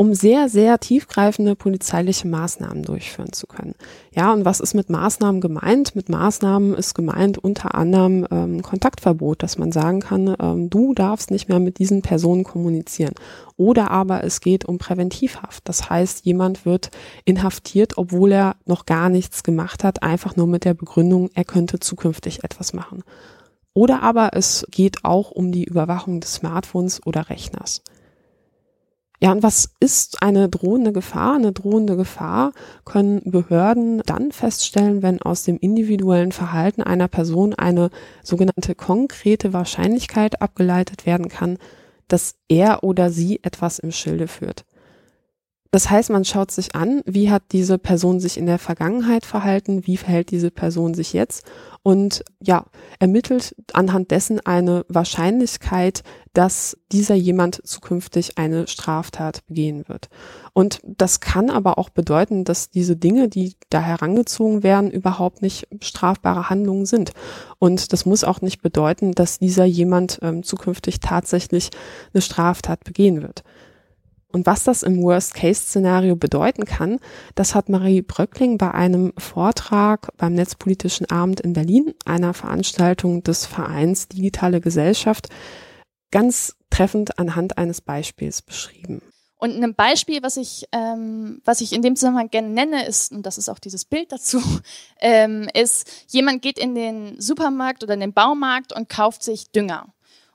um 0.01 0.15
sehr, 0.15 0.49
sehr 0.49 0.79
tiefgreifende 0.79 1.55
polizeiliche 1.55 2.27
Maßnahmen 2.27 2.81
durchführen 2.81 3.33
zu 3.33 3.45
können. 3.45 3.75
Ja, 4.15 4.33
und 4.33 4.45
was 4.45 4.59
ist 4.59 4.73
mit 4.73 4.89
Maßnahmen 4.89 5.41
gemeint? 5.41 5.95
Mit 5.95 6.09
Maßnahmen 6.09 6.73
ist 6.73 6.95
gemeint 6.95 7.37
unter 7.37 7.75
anderem 7.75 8.25
ähm, 8.31 8.63
Kontaktverbot, 8.63 9.43
dass 9.43 9.59
man 9.59 9.71
sagen 9.71 9.99
kann, 9.99 10.35
ähm, 10.41 10.71
du 10.71 10.95
darfst 10.95 11.29
nicht 11.29 11.49
mehr 11.49 11.59
mit 11.59 11.77
diesen 11.77 12.01
Personen 12.01 12.43
kommunizieren. 12.43 13.13
Oder 13.57 13.91
aber 13.91 14.23
es 14.23 14.41
geht 14.41 14.65
um 14.65 14.79
Präventivhaft. 14.79 15.69
Das 15.69 15.91
heißt, 15.91 16.25
jemand 16.25 16.65
wird 16.65 16.89
inhaftiert, 17.23 17.99
obwohl 17.99 18.31
er 18.31 18.55
noch 18.65 18.87
gar 18.87 19.07
nichts 19.07 19.43
gemacht 19.43 19.83
hat, 19.83 20.01
einfach 20.01 20.35
nur 20.35 20.47
mit 20.47 20.65
der 20.65 20.73
Begründung, 20.73 21.29
er 21.35 21.45
könnte 21.45 21.79
zukünftig 21.79 22.43
etwas 22.43 22.73
machen. 22.73 23.03
Oder 23.75 24.01
aber 24.01 24.31
es 24.33 24.65
geht 24.71 25.05
auch 25.05 25.29
um 25.29 25.51
die 25.51 25.65
Überwachung 25.65 26.21
des 26.21 26.33
Smartphones 26.33 27.05
oder 27.05 27.29
Rechners. 27.29 27.83
Ja, 29.23 29.31
und 29.31 29.43
was 29.43 29.69
ist 29.79 30.23
eine 30.23 30.49
drohende 30.49 30.91
Gefahr? 30.91 31.35
Eine 31.35 31.51
drohende 31.51 31.95
Gefahr 31.95 32.53
können 32.85 33.21
Behörden 33.23 34.01
dann 34.07 34.31
feststellen, 34.31 35.03
wenn 35.03 35.21
aus 35.21 35.43
dem 35.43 35.57
individuellen 35.57 36.31
Verhalten 36.31 36.81
einer 36.81 37.07
Person 37.07 37.53
eine 37.53 37.91
sogenannte 38.23 38.73
konkrete 38.73 39.53
Wahrscheinlichkeit 39.53 40.41
abgeleitet 40.41 41.05
werden 41.05 41.29
kann, 41.29 41.59
dass 42.07 42.33
er 42.47 42.83
oder 42.83 43.11
sie 43.11 43.39
etwas 43.43 43.77
im 43.77 43.91
Schilde 43.91 44.27
führt. 44.27 44.65
Das 45.71 45.89
heißt, 45.89 46.09
man 46.09 46.25
schaut 46.25 46.51
sich 46.51 46.75
an, 46.75 47.01
wie 47.05 47.31
hat 47.31 47.43
diese 47.53 47.77
Person 47.77 48.19
sich 48.19 48.37
in 48.37 48.45
der 48.45 48.59
Vergangenheit 48.59 49.25
verhalten, 49.25 49.87
wie 49.87 49.95
verhält 49.95 50.31
diese 50.31 50.51
Person 50.51 50.93
sich 50.93 51.13
jetzt 51.13 51.45
und 51.81 52.23
ja, 52.41 52.65
ermittelt 52.99 53.55
anhand 53.73 54.11
dessen 54.11 54.39
eine 54.45 54.85
Wahrscheinlichkeit, 54.89 56.03
dass 56.33 56.77
dieser 56.91 57.15
jemand 57.15 57.65
zukünftig 57.65 58.37
eine 58.37 58.67
Straftat 58.67 59.45
begehen 59.47 59.87
wird. 59.87 60.09
Und 60.53 60.79
das 60.83 61.21
kann 61.21 61.49
aber 61.49 61.77
auch 61.77 61.89
bedeuten, 61.89 62.43
dass 62.43 62.69
diese 62.69 62.97
Dinge, 62.97 63.29
die 63.29 63.55
da 63.69 63.81
herangezogen 63.81 64.63
werden, 64.63 64.91
überhaupt 64.91 65.41
nicht 65.41 65.67
strafbare 65.81 66.49
Handlungen 66.49 66.85
sind. 66.85 67.13
Und 67.59 67.93
das 67.93 68.05
muss 68.05 68.23
auch 68.23 68.41
nicht 68.41 68.61
bedeuten, 68.61 69.13
dass 69.13 69.39
dieser 69.39 69.65
jemand 69.65 70.19
ähm, 70.21 70.43
zukünftig 70.43 70.99
tatsächlich 70.99 71.69
eine 72.13 72.21
Straftat 72.21 72.83
begehen 72.83 73.21
wird. 73.21 73.43
Und 74.31 74.45
was 74.45 74.63
das 74.63 74.83
im 74.83 75.01
Worst-Case-Szenario 75.01 76.15
bedeuten 76.15 76.65
kann, 76.65 76.99
das 77.35 77.55
hat 77.55 77.69
Marie 77.69 78.01
Bröckling 78.01 78.57
bei 78.57 78.71
einem 78.71 79.13
Vortrag 79.17 80.15
beim 80.17 80.33
Netzpolitischen 80.33 81.09
Abend 81.09 81.41
in 81.41 81.53
Berlin, 81.53 81.93
einer 82.05 82.33
Veranstaltung 82.33 83.23
des 83.23 83.45
Vereins 83.45 84.07
Digitale 84.07 84.61
Gesellschaft, 84.61 85.27
ganz 86.11 86.55
treffend 86.69 87.19
anhand 87.19 87.57
eines 87.57 87.81
Beispiels 87.81 88.41
beschrieben. 88.41 89.01
Und 89.37 89.61
ein 89.61 89.73
Beispiel, 89.73 90.21
was 90.21 90.37
ich, 90.37 90.65
ähm, 90.71 91.41
was 91.45 91.61
ich 91.61 91.73
in 91.73 91.81
dem 91.81 91.95
Zusammenhang 91.95 92.29
gerne 92.29 92.49
nenne, 92.49 92.85
ist, 92.85 93.11
und 93.11 93.25
das 93.25 93.39
ist 93.39 93.49
auch 93.49 93.57
dieses 93.57 93.85
Bild 93.85 94.11
dazu, 94.11 94.39
ähm, 95.01 95.49
ist, 95.55 96.05
jemand 96.09 96.43
geht 96.43 96.59
in 96.59 96.75
den 96.75 97.19
Supermarkt 97.19 97.83
oder 97.83 97.95
in 97.95 98.01
den 98.01 98.13
Baumarkt 98.13 98.71
und 98.71 98.87
kauft 98.87 99.23
sich 99.23 99.51
Dünger. 99.51 99.87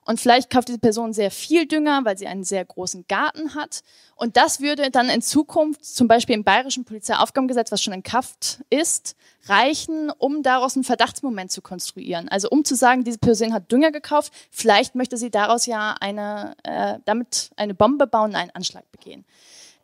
Und 0.06 0.20
vielleicht 0.20 0.50
kauft 0.50 0.68
diese 0.68 0.78
Person 0.78 1.12
sehr 1.12 1.32
viel 1.32 1.66
Dünger, 1.66 2.04
weil 2.04 2.16
sie 2.16 2.28
einen 2.28 2.44
sehr 2.44 2.64
großen 2.64 3.06
Garten 3.08 3.56
hat. 3.56 3.82
Und 4.14 4.36
das 4.36 4.60
würde 4.60 4.90
dann 4.90 5.08
in 5.08 5.20
Zukunft, 5.20 5.84
zum 5.84 6.06
Beispiel 6.06 6.36
im 6.36 6.44
bayerischen 6.44 6.84
Polizeiaufgabengesetz, 6.84 7.72
was 7.72 7.82
schon 7.82 7.92
in 7.92 8.04
Kraft 8.04 8.62
ist, 8.70 9.16
reichen, 9.46 10.10
um 10.10 10.44
daraus 10.44 10.76
einen 10.76 10.84
Verdachtsmoment 10.84 11.50
zu 11.50 11.60
konstruieren. 11.60 12.28
Also 12.28 12.48
um 12.48 12.64
zu 12.64 12.76
sagen, 12.76 13.02
diese 13.02 13.18
Person 13.18 13.52
hat 13.52 13.70
Dünger 13.72 13.90
gekauft, 13.90 14.32
vielleicht 14.50 14.94
möchte 14.94 15.16
sie 15.16 15.30
daraus 15.30 15.66
ja 15.66 15.96
eine, 16.00 16.54
äh, 16.62 16.98
damit 17.04 17.50
eine 17.56 17.74
Bombe 17.74 18.06
bauen, 18.06 18.36
einen 18.36 18.52
Anschlag 18.52 18.90
begehen. 18.92 19.24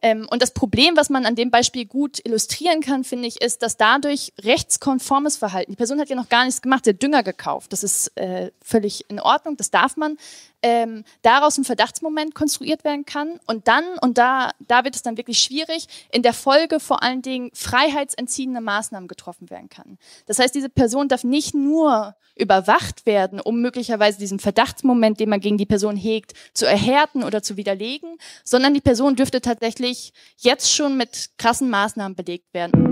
Ähm, 0.03 0.27
und 0.31 0.43
das 0.43 0.53
Problem, 0.53 0.97
was 0.97 1.11
man 1.11 1.25
an 1.25 1.37
dem 1.37 1.51
Beispiel 1.51 1.87
gut 1.87 2.21
illustrieren 2.25 2.81
kann, 2.81 3.05
finde 3.05 3.29
ich, 3.29 3.41
ist, 3.41 3.63
dass 3.63 3.77
dadurch 3.77 4.33
rechtskonformes 4.41 5.37
Verhalten, 5.37 5.73
die 5.73 5.77
Person 5.77 6.01
hat 6.01 6.09
ja 6.11 6.17
noch 6.17 6.29
gar 6.29 6.45
nichts 6.45 6.61
gemacht, 6.61 6.87
hat 6.87 7.03
Dünger 7.03 7.23
gekauft, 7.23 7.73
das 7.73 7.85
ist 7.85 8.17
äh, 8.17 8.51
völlig 8.61 9.09
in 9.09 9.21
Ordnung, 9.21 9.57
das 9.57 9.71
darf 9.71 9.97
man, 9.97 10.19
ähm, 10.63 11.05
daraus 11.23 11.59
ein 11.59 11.65
Verdachtsmoment 11.65 12.35
konstruiert 12.35 12.85
werden 12.85 13.05
kann 13.05 13.41
und 13.47 13.69
dann, 13.69 13.85
und 14.01 14.19
da, 14.19 14.51
da 14.61 14.85
wird 14.85 14.95
es 14.95 15.03
dann 15.03 15.17
wirklich 15.17 15.39
schwierig, 15.39 15.87
in 16.11 16.23
der 16.23 16.33
Folge 16.33 16.81
vor 16.81 17.03
allen 17.03 17.23
Dingen 17.23 17.51
freiheitsentziehende 17.53 18.61
Maßnahmen 18.61 19.09
getroffen 19.09 19.51
werden 19.51 19.69
kann. 19.69 19.99
Das 20.27 20.39
heißt, 20.39 20.55
diese 20.55 20.69
Person 20.69 21.09
darf 21.09 21.25
nicht 21.25 21.55
nur 21.55 22.15
überwacht 22.35 23.05
werden, 23.05 23.41
um 23.41 23.61
möglicherweise 23.61 24.19
diesen 24.19 24.39
Verdachtsmoment, 24.39 25.21
den 25.21 25.29
man 25.29 25.41
gegen 25.41 25.59
die 25.59 25.67
Person 25.67 25.97
hegt, 25.97 26.33
zu 26.55 26.67
erhärten 26.67 27.25
oder 27.25 27.43
zu 27.43 27.57
widerlegen, 27.57 28.17
sondern 28.45 28.75
die 28.75 28.81
Person 28.81 29.17
dürfte 29.17 29.41
tatsächlich 29.41 30.13
jetzt 30.39 30.73
schon 30.73 30.97
mit 30.97 31.31
krassen 31.37 31.69
Maßnahmen 31.69 32.17
belegt 32.17 32.55
werden. 32.55 32.92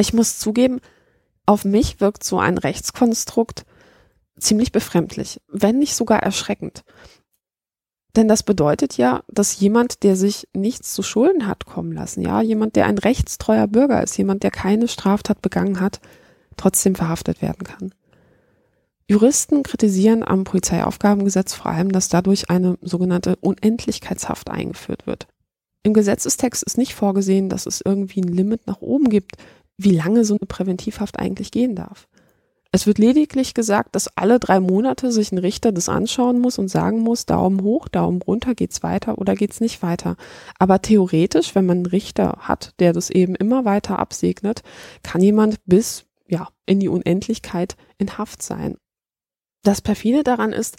Ich 0.00 0.14
muss 0.14 0.38
zugeben, 0.38 0.80
auf 1.44 1.66
mich 1.66 2.00
wirkt 2.00 2.24
so 2.24 2.38
ein 2.38 2.56
Rechtskonstrukt 2.56 3.66
ziemlich 4.38 4.72
befremdlich, 4.72 5.42
wenn 5.46 5.78
nicht 5.78 5.94
sogar 5.94 6.22
erschreckend. 6.22 6.84
Denn 8.16 8.26
das 8.26 8.42
bedeutet 8.42 8.96
ja, 8.96 9.22
dass 9.28 9.60
jemand, 9.60 10.02
der 10.02 10.16
sich 10.16 10.48
nichts 10.54 10.94
zu 10.94 11.02
Schulden 11.02 11.46
hat 11.46 11.66
kommen 11.66 11.92
lassen, 11.92 12.22
ja, 12.22 12.40
jemand, 12.40 12.76
der 12.76 12.86
ein 12.86 12.96
rechtstreuer 12.96 13.66
Bürger 13.68 14.02
ist, 14.02 14.16
jemand, 14.16 14.42
der 14.42 14.50
keine 14.50 14.88
Straftat 14.88 15.42
begangen 15.42 15.80
hat, 15.80 16.00
trotzdem 16.56 16.94
verhaftet 16.94 17.42
werden 17.42 17.64
kann. 17.64 17.94
Juristen 19.06 19.62
kritisieren 19.62 20.22
am 20.22 20.44
Polizeiaufgabengesetz 20.44 21.52
vor 21.52 21.66
allem, 21.72 21.92
dass 21.92 22.08
dadurch 22.08 22.48
eine 22.48 22.78
sogenannte 22.80 23.36
Unendlichkeitshaft 23.36 24.48
eingeführt 24.48 25.06
wird. 25.06 25.26
Im 25.82 25.94
Gesetzestext 25.94 26.62
ist 26.62 26.78
nicht 26.78 26.94
vorgesehen, 26.94 27.48
dass 27.48 27.66
es 27.66 27.80
irgendwie 27.84 28.20
ein 28.20 28.28
Limit 28.28 28.66
nach 28.66 28.80
oben 28.80 29.08
gibt, 29.08 29.36
wie 29.82 29.92
lange 29.92 30.24
so 30.24 30.34
eine 30.34 30.46
Präventivhaft 30.46 31.18
eigentlich 31.18 31.50
gehen 31.50 31.74
darf. 31.74 32.08
Es 32.72 32.86
wird 32.86 32.98
lediglich 32.98 33.54
gesagt, 33.54 33.96
dass 33.96 34.16
alle 34.16 34.38
drei 34.38 34.60
Monate 34.60 35.10
sich 35.10 35.32
ein 35.32 35.38
Richter 35.38 35.72
das 35.72 35.88
anschauen 35.88 36.38
muss 36.38 36.58
und 36.58 36.68
sagen 36.68 37.00
muss, 37.00 37.26
Daumen 37.26 37.62
hoch, 37.62 37.88
Daumen 37.88 38.22
runter, 38.22 38.54
geht's 38.54 38.84
weiter 38.84 39.18
oder 39.18 39.34
geht's 39.34 39.60
nicht 39.60 39.82
weiter. 39.82 40.16
Aber 40.56 40.80
theoretisch, 40.80 41.54
wenn 41.56 41.66
man 41.66 41.78
einen 41.78 41.86
Richter 41.86 42.36
hat, 42.38 42.74
der 42.78 42.92
das 42.92 43.10
eben 43.10 43.34
immer 43.34 43.64
weiter 43.64 43.98
absegnet, 43.98 44.62
kann 45.02 45.20
jemand 45.20 45.58
bis, 45.66 46.04
ja, 46.28 46.48
in 46.64 46.78
die 46.78 46.88
Unendlichkeit 46.88 47.76
in 47.98 48.18
Haft 48.18 48.40
sein. 48.42 48.76
Das 49.64 49.80
perfide 49.80 50.22
daran 50.22 50.52
ist, 50.52 50.76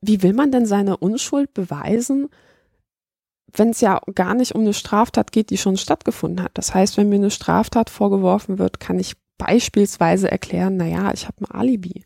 wie 0.00 0.22
will 0.22 0.32
man 0.32 0.50
denn 0.50 0.64
seine 0.64 0.96
Unschuld 0.96 1.52
beweisen, 1.52 2.30
wenn 3.52 3.70
es 3.70 3.80
ja 3.80 4.00
gar 4.14 4.34
nicht 4.34 4.54
um 4.54 4.62
eine 4.62 4.74
Straftat 4.74 5.32
geht, 5.32 5.50
die 5.50 5.58
schon 5.58 5.76
stattgefunden 5.76 6.42
hat. 6.44 6.52
Das 6.54 6.74
heißt, 6.74 6.96
wenn 6.96 7.08
mir 7.08 7.16
eine 7.16 7.30
Straftat 7.30 7.90
vorgeworfen 7.90 8.58
wird, 8.58 8.80
kann 8.80 8.98
ich 8.98 9.14
beispielsweise 9.38 10.30
erklären, 10.30 10.76
na 10.76 10.86
ja, 10.86 11.12
ich 11.12 11.26
habe 11.26 11.36
ein 11.40 11.50
Alibi. 11.50 12.04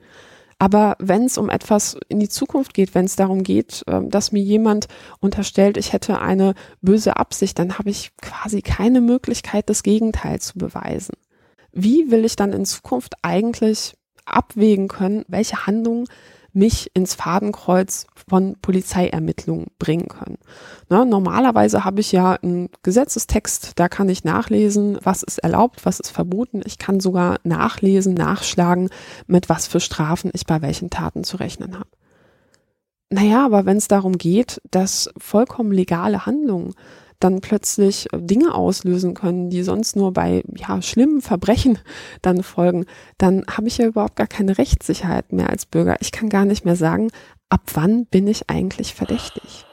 Aber 0.59 0.97
wenn 0.99 1.25
es 1.25 1.37
um 1.37 1.51
etwas 1.51 1.99
in 2.09 2.21
die 2.21 2.29
Zukunft 2.29 2.75
geht, 2.75 2.95
wenn 2.95 3.07
es 3.07 3.17
darum 3.17 3.43
geht, 3.43 3.85
ähm, 3.89 4.09
dass 4.09 4.33
mir 4.33 4.43
jemand 4.43 4.87
unterstellt, 5.21 5.77
ich 5.77 5.93
hätte 5.93 6.21
eine 6.21 6.55
böse 6.81 7.17
Absicht, 7.17 7.59
dann 7.59 7.79
habe 7.79 7.91
ich 7.91 8.13
quasi 8.23 8.63
keine 8.63 9.01
Möglichkeit, 9.01 9.69
das 9.69 9.83
Gegenteil 9.83 10.41
zu 10.41 10.57
beweisen. 10.59 11.17
Wie 11.73 12.11
will 12.11 12.25
ich 12.25 12.37
dann 12.37 12.53
in 12.53 12.65
Zukunft 12.65 13.15
eigentlich 13.23 13.95
abwägen 14.25 14.89
können, 14.89 15.25
welche 15.29 15.67
Handlungen 15.67 16.07
mich 16.55 16.91
ins 16.95 17.15
Fadenkreuz 17.15 18.07
von 18.29 18.57
Polizeiermittlungen 18.63 19.67
bringen 19.79 20.09
können. 20.09 20.39
Ne, 20.89 21.05
normalerweise 21.05 21.85
habe 21.85 22.01
ich 22.01 22.13
ja 22.13 22.35
einen 22.35 22.71
Gesetzestext, 22.83 23.73
da 23.77 23.89
kann 23.89 24.09
ich 24.09 24.25
nachlesen, 24.25 24.99
was 25.03 25.23
ist 25.23 25.39
erlaubt, 25.39 25.85
was 25.85 26.01
ist 26.01 26.11
verboten. 26.11 26.63
Ich 26.65 26.79
kann 26.79 27.01
sogar 27.01 27.39
nachlesen, 27.43 28.15
nachschlagen, 28.15 28.89
mit 29.27 29.49
was 29.49 29.67
für 29.67 29.81
Strafen 29.81 30.31
ich 30.33 30.47
bei 30.47 30.63
welchen 30.63 30.91
Taten 30.91 31.25
zu 31.25 31.37
rechnen 31.37 31.75
habe. 31.75 31.89
Naja, 33.11 33.45
aber 33.45 33.67
wenn 33.67 33.77
es 33.77 33.89
darum 33.89 34.17
geht, 34.17 34.61
dass 34.71 35.11
vollkommen 35.19 35.73
legale 35.73 36.27
Handlungen 36.27 36.75
dann 37.25 37.41
plötzlich 37.41 38.13
äh, 38.13 38.19
Dinge 38.21 38.55
auslösen 38.55 39.15
können, 39.15 39.49
die 39.51 39.63
sonst 39.63 39.97
nur 39.97 40.13
bei 40.13 40.45
ja, 40.55 40.81
schlimmen 40.83 41.23
Verbrechen 41.23 41.79
dann 42.23 42.43
folgen, 42.43 42.85
dann 43.19 43.45
habe 43.51 43.67
ich 43.67 43.79
ja 43.79 43.87
überhaupt 43.87 44.17
gar 44.17 44.27
keine 44.27 44.59
Rechtssicherheit 44.59 45.33
mehr 45.33 45.51
als 45.51 45.67
Bürger. 45.67 45.97
Ich 46.01 46.13
kann 46.13 46.29
gar 46.29 46.45
nicht 46.45 46.65
mehr 46.65 46.77
sagen, 46.77 47.11
ab 47.49 47.63
wann 47.75 48.07
bin 48.07 48.27
ich 48.27 48.51
eigentlich 48.51 48.95
verdächtig. 48.95 49.65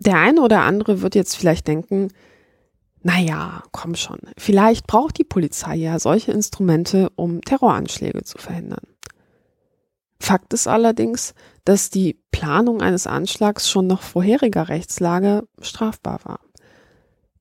Der 0.00 0.18
eine 0.18 0.42
oder 0.42 0.60
andere 0.60 1.02
wird 1.02 1.14
jetzt 1.14 1.36
vielleicht 1.36 1.66
denken, 1.66 2.08
naja, 3.02 3.62
komm 3.72 3.94
schon, 3.94 4.18
vielleicht 4.36 4.86
braucht 4.86 5.18
die 5.18 5.24
Polizei 5.24 5.76
ja 5.76 5.98
solche 5.98 6.32
Instrumente, 6.32 7.10
um 7.16 7.40
Terroranschläge 7.40 8.22
zu 8.22 8.38
verhindern. 8.38 8.86
Fakt 10.20 10.52
ist 10.52 10.66
allerdings, 10.66 11.34
dass 11.64 11.90
die 11.90 12.20
Planung 12.30 12.82
eines 12.82 13.06
Anschlags 13.06 13.70
schon 13.70 13.86
nach 13.86 14.02
vorheriger 14.02 14.68
Rechtslage 14.68 15.46
strafbar 15.60 16.20
war. 16.24 16.40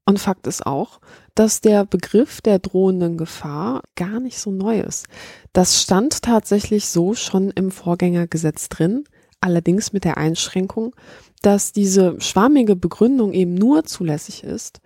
Und 0.06 0.20
Fakt 0.20 0.48
ist 0.48 0.66
auch, 0.66 1.02
dass 1.36 1.60
der 1.60 1.86
Begriff 1.86 2.40
der 2.40 2.60
drohenden 2.60 3.18
Gefahr 3.18 3.82
gar 3.96 4.22
nicht 4.22 4.40
so 4.40 4.52
neu 4.52 4.80
ist. 4.80 5.08
Das 5.52 5.82
stand 5.82 6.22
tatsächlich 6.22 6.88
so 6.88 7.14
schon 7.14 7.52
im 7.52 7.72
Vorgängergesetz 7.72 8.70
drin, 8.70 9.04
allerdings 9.42 9.92
mit 9.92 10.06
der 10.06 10.18
Einschränkung, 10.18 10.96
dass 11.42 11.74
diese 11.74 12.20
schwammige 12.22 12.76
Begründung 12.76 13.34
eben 13.34 13.54
nur 13.54 13.84
zulässig 13.84 14.44
ist, 14.44 14.80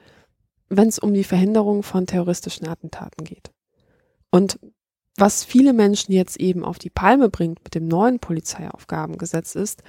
wenn 0.69 0.88
es 0.88 0.97
um 0.97 1.13
die 1.13 1.23
Verhinderung 1.23 1.84
von 1.84 2.08
terroristischen 2.08 2.67
Attentaten 2.67 3.23
geht. 3.23 3.51
Und 4.32 4.60
was 5.21 5.43
viele 5.43 5.71
Menschen 5.71 6.13
jetzt 6.13 6.38
eben 6.38 6.65
auf 6.65 6.79
die 6.79 6.89
Palme 6.89 7.29
bringt 7.29 7.63
mit 7.63 7.75
dem 7.75 7.88
neuen 7.88 8.17
Polizeiaufgabengesetz 8.17 9.53
ist, 9.53 9.84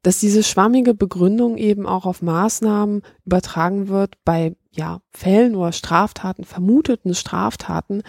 dass 0.00 0.20
diese 0.20 0.42
schwammige 0.42 0.94
Begründung 0.94 1.58
eben 1.58 1.86
auch 1.86 2.06
auf 2.06 2.22
Maßnahmen 2.22 3.02
übertragen 3.26 3.88
wird 3.88 4.14
bei 4.24 4.56
ja, 4.70 5.02
Fällen 5.10 5.54
oder 5.54 5.72
Straftaten, 5.72 6.44
vermuteten 6.44 7.14
Straftaten, 7.14 8.02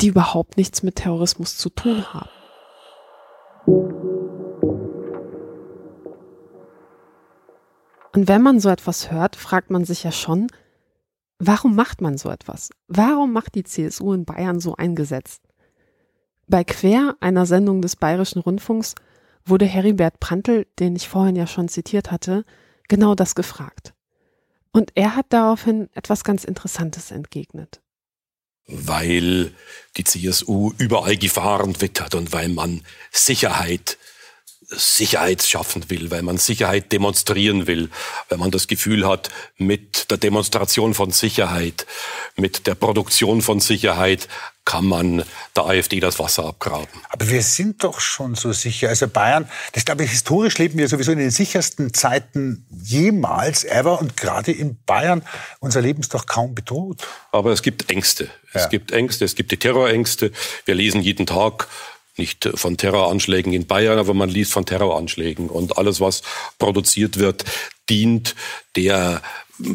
die 0.00 0.06
überhaupt 0.06 0.56
nichts 0.56 0.84
mit 0.84 0.94
Terrorismus 0.94 1.58
zu 1.58 1.70
tun 1.70 2.04
haben. 2.14 2.30
Und 8.14 8.28
wenn 8.28 8.42
man 8.42 8.60
so 8.60 8.68
etwas 8.68 9.10
hört, 9.10 9.34
fragt 9.34 9.70
man 9.70 9.84
sich 9.84 10.04
ja 10.04 10.12
schon, 10.12 10.46
warum 11.40 11.74
macht 11.74 12.00
man 12.00 12.16
so 12.16 12.30
etwas? 12.30 12.70
Warum 12.86 13.32
macht 13.32 13.56
die 13.56 13.64
CSU 13.64 14.12
in 14.12 14.24
Bayern 14.24 14.60
so 14.60 14.76
ein 14.76 14.94
Gesetz? 14.94 15.40
Bei 16.48 16.62
Quer, 16.62 17.16
einer 17.20 17.44
Sendung 17.46 17.82
des 17.82 17.96
Bayerischen 17.96 18.40
Rundfunks, 18.40 18.94
wurde 19.44 19.66
Heribert 19.66 20.20
Prantl, 20.20 20.66
den 20.78 20.94
ich 20.94 21.08
vorhin 21.08 21.36
ja 21.36 21.46
schon 21.46 21.68
zitiert 21.68 22.10
hatte, 22.10 22.44
genau 22.88 23.14
das 23.14 23.34
gefragt. 23.34 23.94
Und 24.72 24.92
er 24.94 25.16
hat 25.16 25.26
daraufhin 25.30 25.88
etwas 25.94 26.22
ganz 26.22 26.44
Interessantes 26.44 27.10
entgegnet. 27.10 27.80
Weil 28.66 29.52
die 29.96 30.04
CSU 30.04 30.72
überall 30.78 31.16
Gefahren 31.16 31.80
wittert 31.80 32.14
und 32.14 32.32
weil 32.32 32.48
man 32.48 32.82
Sicherheit 33.10 33.96
Sicherheit 34.68 35.42
schaffen 35.42 35.88
will, 35.90 36.10
weil 36.10 36.22
man 36.22 36.38
Sicherheit 36.38 36.90
demonstrieren 36.92 37.66
will, 37.66 37.88
weil 38.28 38.38
man 38.38 38.50
das 38.50 38.66
Gefühl 38.66 39.06
hat, 39.06 39.28
mit 39.58 40.10
der 40.10 40.18
Demonstration 40.18 40.94
von 40.94 41.12
Sicherheit, 41.12 41.86
mit 42.36 42.66
der 42.66 42.74
Produktion 42.74 43.42
von 43.42 43.60
Sicherheit 43.60 44.28
kann 44.66 44.84
man 44.84 45.22
der 45.54 45.64
AfD 45.66 46.00
das 46.00 46.18
Wasser 46.18 46.44
abgraben. 46.44 47.00
Aber 47.10 47.30
wir 47.30 47.42
sind 47.42 47.84
doch 47.84 48.00
schon 48.00 48.34
so 48.34 48.52
sicher. 48.52 48.88
Also 48.88 49.06
Bayern, 49.06 49.48
das 49.72 49.84
glaube 49.84 50.02
ich, 50.02 50.10
historisch 50.10 50.58
leben 50.58 50.76
wir 50.76 50.88
sowieso 50.88 51.12
in 51.12 51.18
den 51.18 51.30
sichersten 51.30 51.94
Zeiten 51.94 52.66
jemals, 52.82 53.62
ever. 53.62 54.00
Und 54.00 54.16
gerade 54.16 54.50
in 54.50 54.76
Bayern, 54.84 55.22
unser 55.60 55.80
Leben 55.80 56.00
ist 56.00 56.12
doch 56.12 56.26
kaum 56.26 56.56
bedroht. 56.56 57.06
Aber 57.30 57.52
es 57.52 57.62
gibt 57.62 57.88
Ängste. 57.90 58.28
Es 58.52 58.62
ja. 58.62 58.68
gibt 58.68 58.90
Ängste, 58.90 59.24
es 59.24 59.36
gibt 59.36 59.52
die 59.52 59.56
Terrorängste. 59.56 60.32
Wir 60.64 60.74
lesen 60.74 61.00
jeden 61.00 61.26
Tag 61.26 61.68
nicht 62.18 62.48
von 62.54 62.76
Terroranschlägen 62.76 63.52
in 63.52 63.66
Bayern, 63.66 63.98
aber 63.98 64.14
man 64.14 64.28
liest 64.28 64.52
von 64.52 64.64
Terroranschlägen. 64.66 65.48
Und 65.48 65.78
alles, 65.78 66.00
was 66.00 66.22
produziert 66.58 67.18
wird, 67.18 67.44
dient 67.88 68.34
der 68.74 69.22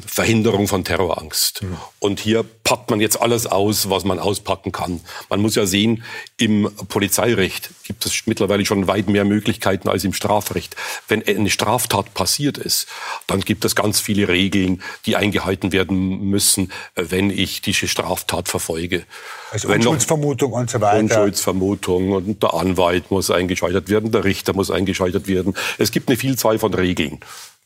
Verhinderung 0.06 0.68
von 0.68 0.84
Terrorangst. 0.84 1.64
Mhm. 1.64 1.78
Und 2.00 2.20
hier 2.20 2.44
packt 2.64 2.90
man 2.90 3.02
jetzt 3.02 3.20
alles 3.20 3.48
aus, 3.48 3.90
was 3.90 4.04
man 4.04 4.20
auspacken 4.20 4.72
kann. 4.72 5.02
Man 5.30 5.42
muss 5.42 5.56
ja 5.56 5.66
sehen, 5.66 6.04
im 6.38 6.72
Polizeirecht 6.88 7.72
gibt 7.84 8.06
es 8.06 8.24
mittlerweile 8.26 8.66
schon 8.66 8.88
weit 8.88 9.10
mehr 9.10 9.26
Möglichkeiten 9.26 9.90
als 9.90 10.04
im 10.04 10.14
Strafrecht. 10.14 10.76
Wenn 11.08 11.26
eine 11.28 11.50
Straftat 11.50 12.14
passiert 12.14 12.58
ist, 12.58 12.88
dann 13.28 13.42
gibt 13.42 13.66
es 13.66 13.76
ganz 13.76 14.00
viele 14.00 14.28
Regeln, 14.28 14.82
die 15.06 15.16
eingehalten 15.16 15.72
werden 15.72 16.30
müssen, 16.30 16.72
wenn 16.96 17.30
ich 17.30 17.62
diese 17.62 17.88
Straftat 17.88 18.50
verfolge. 18.50 19.06
Also 19.52 19.68
Unschuldsvermutung 19.68 20.54
und 20.54 20.70
so 20.70 20.80
weiter. 20.80 21.00
Unschuldsvermutung 21.00 22.12
und 22.12 22.44
der 22.44 22.54
Anwalt 22.54 23.12
muss 23.12 23.32
eingeschaltet 23.32 23.90
werden, 23.90 24.12
der 24.12 24.24
Richter 24.24 24.54
muss 24.54 24.72
eingeschaltet 24.72 25.28
werden. 25.28 25.56
Es 25.78 25.92
gibt 25.92 26.08
eine 26.08 26.18
Vielzahl 26.18 26.60
von 26.60 26.74
Regeln. 26.74 27.20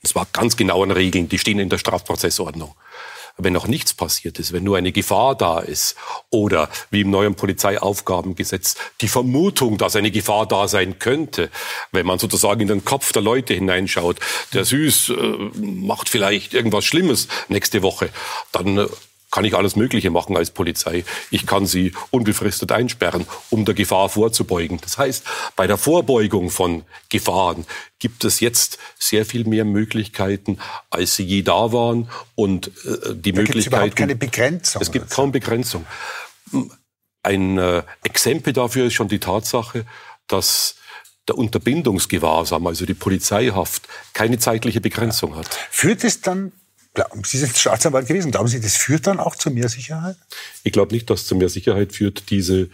Und 0.05 0.09
zwar 0.09 0.27
ganz 0.33 0.55
genauen 0.55 0.91
Regeln, 0.91 1.29
die 1.29 1.39
stehen 1.39 1.57
in 1.57 1.69
der 1.69 1.79
Strafprozessordnung. 1.79 2.75
Wenn 3.39 3.53
noch 3.53 3.65
nichts 3.65 3.95
passiert 3.95 4.37
ist, 4.37 4.53
wenn 4.53 4.63
nur 4.63 4.77
eine 4.77 4.91
Gefahr 4.91 5.33
da 5.33 5.57
ist 5.57 5.95
oder 6.29 6.69
wie 6.91 7.01
im 7.01 7.09
neuen 7.09 7.33
Polizeiaufgabengesetz 7.33 8.75
die 9.01 9.07
Vermutung, 9.07 9.79
dass 9.79 9.95
eine 9.95 10.11
Gefahr 10.11 10.45
da 10.45 10.67
sein 10.67 10.99
könnte, 10.99 11.49
wenn 11.91 12.05
man 12.05 12.19
sozusagen 12.19 12.61
in 12.61 12.67
den 12.67 12.85
Kopf 12.85 13.13
der 13.13 13.23
Leute 13.23 13.55
hineinschaut, 13.55 14.19
der 14.53 14.63
Süß 14.63 15.09
äh, 15.09 15.13
macht 15.59 16.07
vielleicht 16.07 16.53
irgendwas 16.53 16.85
Schlimmes 16.85 17.27
nächste 17.47 17.81
Woche, 17.81 18.11
dann 18.51 18.77
äh, 18.77 18.87
kann 19.35 19.43
ich 19.43 19.53
alles 19.53 19.75
Mögliche 19.75 20.11
machen 20.11 20.37
als 20.37 20.49
Polizei. 20.49 21.03
Ich 21.29 21.45
kann 21.45 21.65
sie 21.65 21.91
unbefristet 22.09 22.71
einsperren, 22.71 23.27
um 23.49 23.65
der 23.65 23.75
Gefahr 23.75 24.07
vorzubeugen. 24.07 24.79
Das 24.79 24.97
heißt, 24.97 25.25
bei 25.57 25.67
der 25.67 25.75
Vorbeugung 25.77 26.49
von 26.49 26.85
Gefahren 27.09 27.65
gibt 27.99 28.23
es 28.23 28.39
jetzt 28.39 28.77
sehr 28.97 29.25
viel 29.25 29.43
mehr 29.43 29.65
Möglichkeiten, 29.65 30.57
als 30.89 31.17
sie 31.17 31.25
je 31.25 31.41
da 31.41 31.73
waren. 31.73 32.09
Und 32.35 32.67
äh, 32.85 33.13
die 33.13 33.33
da 33.33 33.41
Möglichkeiten. 33.41 33.89
Es 33.89 33.95
keine 33.95 34.15
Begrenzung. 34.15 34.81
Es 34.81 34.89
gibt 34.89 35.09
kaum 35.09 35.33
Begrenzung. 35.33 35.85
Ein 37.21 37.57
äh, 37.57 37.83
Exempel 38.03 38.53
dafür 38.53 38.85
ist 38.85 38.93
schon 38.93 39.09
die 39.09 39.19
Tatsache, 39.19 39.85
dass 40.27 40.75
der 41.27 41.37
Unterbindungsgewahrsam, 41.37 42.65
also 42.67 42.85
die 42.85 42.93
Polizeihaft, 42.93 43.85
keine 44.13 44.39
zeitliche 44.39 44.79
Begrenzung 44.79 45.35
hat. 45.35 45.49
Führt 45.71 46.05
es 46.05 46.21
dann 46.21 46.53
Sie 47.23 47.37
sind 47.37 47.55
Staatsanwalt 47.55 48.07
gewesen. 48.07 48.31
Glauben 48.31 48.47
Sie, 48.47 48.59
das 48.59 48.75
führt 48.75 49.07
dann 49.07 49.19
auch 49.19 49.35
zu 49.35 49.51
mehr 49.51 49.69
Sicherheit? 49.69 50.15
Ich 50.63 50.71
glaube 50.71 50.93
nicht, 50.93 51.09
dass 51.09 51.21
es 51.21 51.27
zu 51.27 51.35
mehr 51.35 51.49
Sicherheit 51.49 51.93
führt. 51.93 52.29
Diese, 52.29 52.69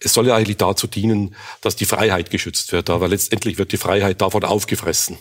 es 0.00 0.12
soll 0.12 0.26
ja 0.26 0.34
eigentlich 0.34 0.56
dazu 0.56 0.86
dienen, 0.86 1.34
dass 1.60 1.76
die 1.76 1.84
Freiheit 1.84 2.30
geschützt 2.30 2.72
wird. 2.72 2.90
Aber 2.90 3.08
letztendlich 3.08 3.58
wird 3.58 3.72
die 3.72 3.76
Freiheit 3.76 4.20
davon 4.20 4.44
aufgefressen. 4.44 5.18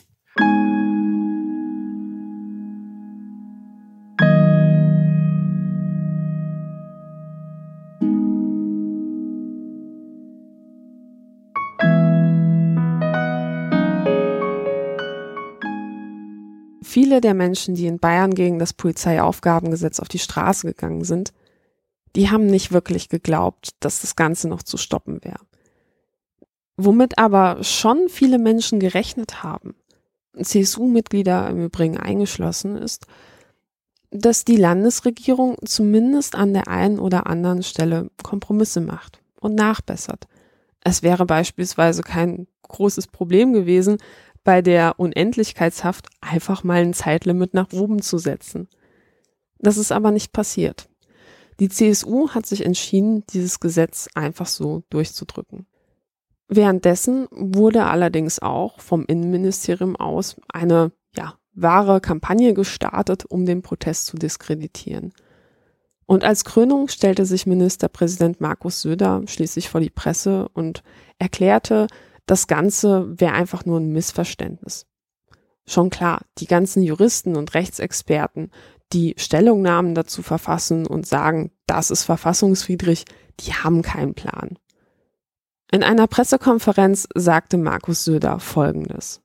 Viele 16.92 17.22
der 17.22 17.34
Menschen, 17.34 17.74
die 17.74 17.88
in 17.88 18.00
Bayern 18.00 18.34
gegen 18.34 18.60
das 18.60 18.74
Polizeiaufgabengesetz 18.74 20.02
auf 20.02 20.10
die 20.10 20.20
Straße 20.20 20.68
gegangen 20.68 21.06
sind, 21.06 21.32
die 22.18 22.30
haben 22.30 22.48
nicht 22.48 22.74
wirklich 22.74 23.08
geglaubt, 23.08 23.70
dass 23.80 24.02
das 24.02 24.18
Ganze 24.18 24.50
noch 24.50 24.62
zu 24.62 24.76
stoppen 24.76 25.24
wäre. 25.24 25.40
Womit 26.76 27.18
aber 27.18 27.64
schon 27.64 28.10
viele 28.10 28.40
Menschen 28.40 28.82
gerechnet 28.82 29.42
haben, 29.42 29.74
CSU-Mitglieder 30.38 31.50
im 31.50 31.64
Übrigen 31.64 31.98
eingeschlossen 31.98 32.76
ist, 32.76 33.06
dass 34.10 34.44
die 34.44 34.58
Landesregierung 34.58 35.56
zumindest 35.64 36.36
an 36.36 36.52
der 36.52 36.68
einen 36.68 37.00
oder 37.00 37.26
anderen 37.26 37.64
Stelle 37.64 38.10
Kompromisse 38.22 38.82
macht 38.82 39.22
und 39.40 39.56
nachbessert. 39.56 40.28
Es 40.82 41.04
wäre 41.04 41.26
beispielsweise 41.26 42.02
kein 42.02 42.48
großes 42.64 43.08
Problem 43.08 43.54
gewesen, 43.54 43.98
bei 44.44 44.62
der 44.62 45.00
Unendlichkeitshaft 45.00 46.08
einfach 46.20 46.64
mal 46.64 46.82
ein 46.82 46.94
Zeitlimit 46.94 47.54
nach 47.54 47.72
oben 47.74 48.02
zu 48.02 48.18
setzen. 48.18 48.68
Das 49.60 49.78
ist 49.78 49.92
aber 49.92 50.12
nicht 50.12 50.34
passiert. 50.34 50.90
Die 51.60 51.70
CSU 51.70 52.30
hat 52.30 52.46
sich 52.46 52.66
entschieden, 52.66 53.24
dieses 53.28 53.60
Gesetz 53.60 54.10
einfach 54.16 54.48
so 54.48 54.84
durchzudrücken. 54.90 55.68
Währenddessen 56.48 57.28
wurde 57.32 57.86
allerdings 57.86 58.40
auch 58.40 58.80
vom 58.80 59.06
Innenministerium 59.06 59.96
aus 59.96 60.36
eine, 60.52 60.92
ja, 61.16 61.36
wahre 61.54 62.02
Kampagne 62.02 62.54
gestartet, 62.54 63.26
um 63.26 63.46
den 63.46 63.62
Protest 63.62 64.08
zu 64.08 64.18
diskreditieren. 64.18 65.14
Und 66.06 66.24
als 66.24 66.44
Krönung 66.44 66.88
stellte 66.88 67.26
sich 67.26 67.46
Ministerpräsident 67.46 68.42
Markus 68.42 68.82
Söder 68.82 69.22
schließlich 69.28 69.70
vor 69.70 69.80
die 69.80 69.90
Presse 69.90 70.50
und 70.54 70.84
erklärte, 71.20 71.88
das 72.32 72.48
Ganze 72.48 73.20
wäre 73.20 73.34
einfach 73.34 73.66
nur 73.66 73.82
ein 73.82 73.92
Missverständnis. 73.92 74.86
Schon 75.66 75.90
klar, 75.90 76.22
die 76.38 76.48
ganzen 76.48 76.82
Juristen 76.82 77.36
und 77.36 77.54
Rechtsexperten, 77.54 78.52
die 78.94 79.16
Stellungnahmen 79.18 79.96
dazu 79.96 80.24
verfassen 80.24 80.88
und 80.88 81.06
sagen, 81.06 81.52
das 81.68 81.92
ist 81.92 82.06
verfassungswidrig, 82.06 83.04
die 83.42 83.52
haben 83.52 83.82
keinen 83.82 84.14
Plan. 84.14 84.58
In 85.74 85.84
einer 85.84 86.08
Pressekonferenz 86.08 87.06
sagte 87.14 87.58
Markus 87.58 88.06
Söder 88.06 88.40
Folgendes. 88.40 89.22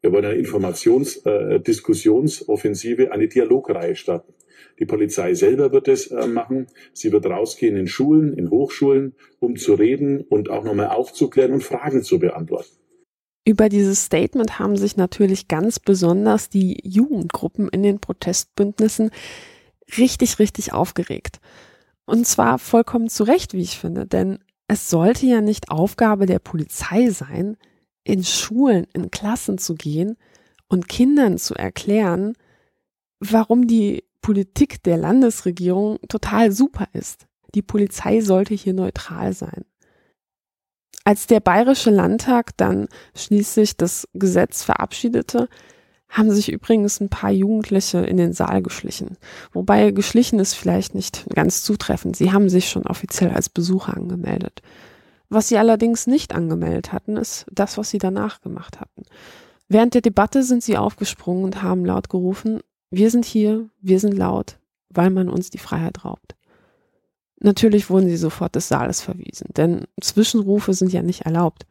Wir 0.00 0.12
wollen 0.12 0.26
eine 0.26 0.36
Informationsdiskussionsoffensive, 0.36 3.06
äh, 3.06 3.10
eine 3.10 3.26
Dialogreihe 3.26 3.96
starten. 3.96 4.33
Die 4.78 4.86
Polizei 4.86 5.34
selber 5.34 5.72
wird 5.72 5.88
es 5.88 6.08
äh, 6.08 6.26
machen. 6.26 6.66
Sie 6.92 7.12
wird 7.12 7.26
rausgehen 7.26 7.76
in 7.76 7.86
Schulen, 7.86 8.32
in 8.32 8.50
Hochschulen, 8.50 9.14
um 9.38 9.56
zu 9.56 9.74
reden 9.74 10.22
und 10.22 10.50
auch 10.50 10.64
nochmal 10.64 10.88
aufzuklären 10.88 11.52
und 11.52 11.62
Fragen 11.62 12.02
zu 12.02 12.18
beantworten. 12.18 12.70
Über 13.46 13.68
dieses 13.68 14.04
Statement 14.04 14.58
haben 14.58 14.76
sich 14.76 14.96
natürlich 14.96 15.48
ganz 15.48 15.78
besonders 15.78 16.48
die 16.48 16.80
Jugendgruppen 16.82 17.68
in 17.68 17.82
den 17.82 18.00
Protestbündnissen 18.00 19.10
richtig, 19.98 20.38
richtig 20.38 20.72
aufgeregt. 20.72 21.40
Und 22.06 22.26
zwar 22.26 22.58
vollkommen 22.58 23.08
zu 23.08 23.24
Recht, 23.24 23.52
wie 23.52 23.60
ich 23.60 23.78
finde, 23.78 24.06
denn 24.06 24.38
es 24.66 24.88
sollte 24.88 25.26
ja 25.26 25.42
nicht 25.42 25.70
Aufgabe 25.70 26.24
der 26.24 26.38
Polizei 26.38 27.10
sein, 27.10 27.56
in 28.02 28.24
Schulen, 28.24 28.86
in 28.94 29.10
Klassen 29.10 29.58
zu 29.58 29.74
gehen 29.74 30.16
und 30.68 30.88
Kindern 30.88 31.38
zu 31.38 31.54
erklären, 31.54 32.34
warum 33.20 33.66
die 33.66 34.04
Politik 34.24 34.82
der 34.84 34.96
Landesregierung 34.96 35.98
total 36.08 36.50
super 36.50 36.88
ist. 36.94 37.26
Die 37.54 37.60
Polizei 37.60 38.22
sollte 38.22 38.54
hier 38.54 38.72
neutral 38.72 39.34
sein. 39.34 39.66
Als 41.04 41.26
der 41.26 41.40
Bayerische 41.40 41.90
Landtag 41.90 42.56
dann 42.56 42.88
schließlich 43.14 43.76
das 43.76 44.08
Gesetz 44.14 44.64
verabschiedete, 44.64 45.50
haben 46.08 46.30
sich 46.30 46.50
übrigens 46.50 47.00
ein 47.00 47.10
paar 47.10 47.32
Jugendliche 47.32 47.98
in 47.98 48.16
den 48.16 48.32
Saal 48.32 48.62
geschlichen. 48.62 49.18
Wobei 49.52 49.90
geschlichen 49.90 50.38
ist 50.38 50.54
vielleicht 50.54 50.94
nicht 50.94 51.26
ganz 51.34 51.62
zutreffend. 51.62 52.16
Sie 52.16 52.32
haben 52.32 52.48
sich 52.48 52.70
schon 52.70 52.86
offiziell 52.86 53.30
als 53.30 53.50
Besucher 53.50 53.94
angemeldet. 53.94 54.62
Was 55.28 55.48
sie 55.48 55.58
allerdings 55.58 56.06
nicht 56.06 56.34
angemeldet 56.34 56.94
hatten, 56.94 57.18
ist 57.18 57.44
das, 57.52 57.76
was 57.76 57.90
sie 57.90 57.98
danach 57.98 58.40
gemacht 58.40 58.80
hatten. 58.80 59.02
Während 59.68 59.92
der 59.92 60.00
Debatte 60.00 60.44
sind 60.44 60.62
sie 60.62 60.78
aufgesprungen 60.78 61.44
und 61.44 61.62
haben 61.62 61.84
laut 61.84 62.08
gerufen, 62.08 62.62
wir 62.96 63.10
sind 63.10 63.24
hier, 63.24 63.68
wir 63.80 64.00
sind 64.00 64.16
laut, 64.16 64.58
weil 64.88 65.10
man 65.10 65.28
uns 65.28 65.50
die 65.50 65.58
Freiheit 65.58 66.04
raubt. 66.04 66.36
Natürlich 67.40 67.90
wurden 67.90 68.08
sie 68.08 68.16
sofort 68.16 68.54
des 68.54 68.68
Saales 68.68 69.00
verwiesen, 69.00 69.48
denn 69.56 69.86
Zwischenrufe 70.00 70.72
sind 70.72 70.92
ja 70.92 71.02
nicht 71.02 71.22
erlaubt. 71.22 71.66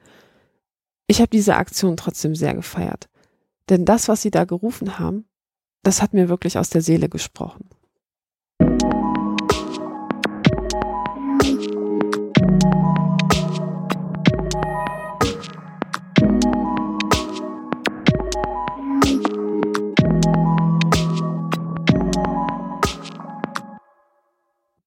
Ich 1.08 1.20
habe 1.20 1.30
diese 1.30 1.56
Aktion 1.56 1.98
trotzdem 1.98 2.36
sehr 2.36 2.54
gefeiert, 2.54 3.10
denn 3.70 3.86
das, 3.86 4.08
was 4.08 4.22
sie 4.22 4.32
da 4.32 4.46
gerufen 4.46 5.00
haben, 5.00 5.26
das 5.82 6.02
hat 6.02 6.14
mir 6.14 6.30
wirklich 6.30 6.58
aus 6.58 6.70
der 6.70 6.82
Seele 6.82 7.10
gesprochen. 7.10 7.70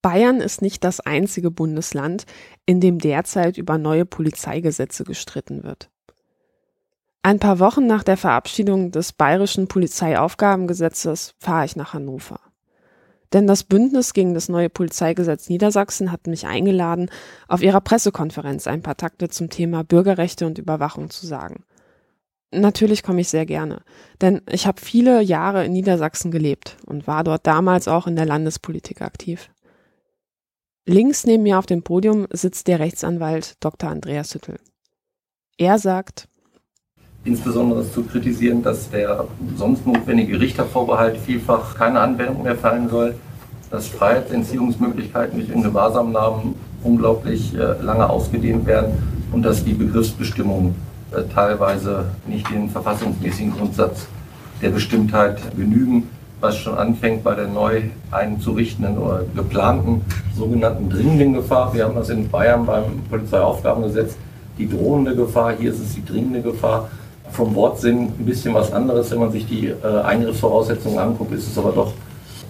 Bayern 0.07 0.41
ist 0.41 0.63
nicht 0.63 0.85
das 0.85 1.01
einzige 1.01 1.51
Bundesland, 1.51 2.27
in 2.65 2.81
dem 2.81 3.01
derzeit 3.01 3.59
über 3.59 3.77
neue 3.77 4.05
Polizeigesetze 4.07 5.03
gestritten 5.03 5.65
wird. 5.65 5.91
Ein 7.23 7.41
paar 7.41 7.59
Wochen 7.59 7.89
nach 7.89 8.05
der 8.05 8.17
Verabschiedung 8.17 8.93
des 8.93 9.13
bayerischen 9.13 9.67
Polizeiaufgabengesetzes 9.67 11.35
fahre 11.41 11.65
ich 11.65 11.75
nach 11.75 11.93
Hannover. 11.93 12.39
Denn 13.33 13.49
das 13.49 13.65
Bündnis 13.65 14.13
gegen 14.13 14.33
das 14.33 14.49
neue 14.49 14.71
Polizeigesetz 14.71 15.49
Niedersachsen 15.49 16.13
hat 16.13 16.29
mich 16.29 16.47
eingeladen, 16.47 17.11
auf 17.49 17.61
ihrer 17.61 17.81
Pressekonferenz 17.81 18.69
ein 18.69 18.83
paar 18.83 18.97
Takte 18.97 19.29
zum 19.29 19.51
Thema 19.51 19.83
Bürgerrechte 19.83 20.47
und 20.47 20.59
Überwachung 20.59 21.11
zu 21.11 21.27
sagen. 21.27 21.65
Natürlich 22.53 23.03
komme 23.03 23.23
ich 23.23 23.29
sehr 23.29 23.45
gerne, 23.45 23.83
denn 24.21 24.41
ich 24.49 24.69
habe 24.69 24.81
viele 24.81 25.21
Jahre 25.21 25.65
in 25.65 25.73
Niedersachsen 25.73 26.31
gelebt 26.31 26.77
und 26.87 27.09
war 27.09 27.25
dort 27.25 27.45
damals 27.45 27.89
auch 27.89 28.07
in 28.07 28.15
der 28.15 28.25
Landespolitik 28.25 29.03
aktiv. 29.03 29.51
Links 30.89 31.27
neben 31.27 31.43
mir 31.43 31.59
auf 31.59 31.67
dem 31.67 31.83
Podium 31.83 32.29
sitzt 32.31 32.69
der 32.69 32.79
Rechtsanwalt 32.79 33.57
Dr. 33.59 33.91
Andreas 33.91 34.33
Hüttel. 34.33 34.61
Er 35.59 35.81
sagt, 35.81 36.29
Insbesondere 37.25 37.81
ist 37.81 37.93
zu 37.93 38.05
kritisieren, 38.05 38.63
dass 38.63 38.89
der 38.91 39.27
sonst 39.57 39.85
notwendige 39.85 40.39
Richtervorbehalt 40.39 41.17
vielfach 41.17 41.75
keine 41.75 41.99
Anwendung 41.99 42.45
mehr 42.45 42.55
fallen 42.55 42.89
soll, 42.89 43.17
dass 43.69 43.89
Freiheitsentziehungsmöglichkeiten 43.89 45.41
durch 45.41 45.51
Ingewahrsamnahmen 45.51 46.55
unglaublich 46.85 47.53
äh, 47.55 47.83
lange 47.83 48.09
ausgedehnt 48.09 48.65
werden 48.67 48.97
und 49.33 49.43
dass 49.43 49.65
die 49.65 49.73
Begriffsbestimmungen 49.73 50.77
äh, 51.11 51.25
teilweise 51.35 52.05
nicht 52.29 52.49
den 52.49 52.71
verfassungsmäßigen 52.71 53.57
Grundsatz 53.57 54.07
der 54.63 54.71
Bestimmtheit 54.71 55.41
genügen 55.57 56.09
was 56.41 56.57
schon 56.57 56.77
anfängt 56.77 57.25
bei 57.25 57.35
der 57.35 57.49
neu 57.49 57.83
einzurichtenden 58.11 58.99
oder 58.99 59.23
geplanten 59.35 60.03
sogenannten 60.37 60.91
dringenden 60.91 61.35
Gefahr. 61.35 61.73
Wir 61.75 61.85
haben 61.85 61.95
das 61.95 62.11
in 62.11 62.29
Bayern 62.29 62.67
beim 62.67 63.03
Polizeiaufgabengesetz, 63.09 64.17
die 64.59 64.69
drohende 64.69 65.15
Gefahr, 65.15 65.55
hier 65.59 65.71
ist 65.71 65.81
es 65.81 65.95
die 65.95 66.05
dringende 66.05 66.43
Gefahr. 66.43 66.91
Vom 67.31 67.55
Wortsinn 67.55 68.13
ein 68.19 68.25
bisschen 68.25 68.55
was 68.55 68.73
anderes, 68.73 69.11
wenn 69.11 69.19
man 69.19 69.33
sich 69.33 69.47
die 69.47 69.69
äh, 69.69 70.01
Eingriffsvoraussetzungen 70.05 70.99
anguckt, 70.99 71.33
ist 71.33 71.49
es 71.51 71.59
aber 71.59 71.73
doch 71.73 71.93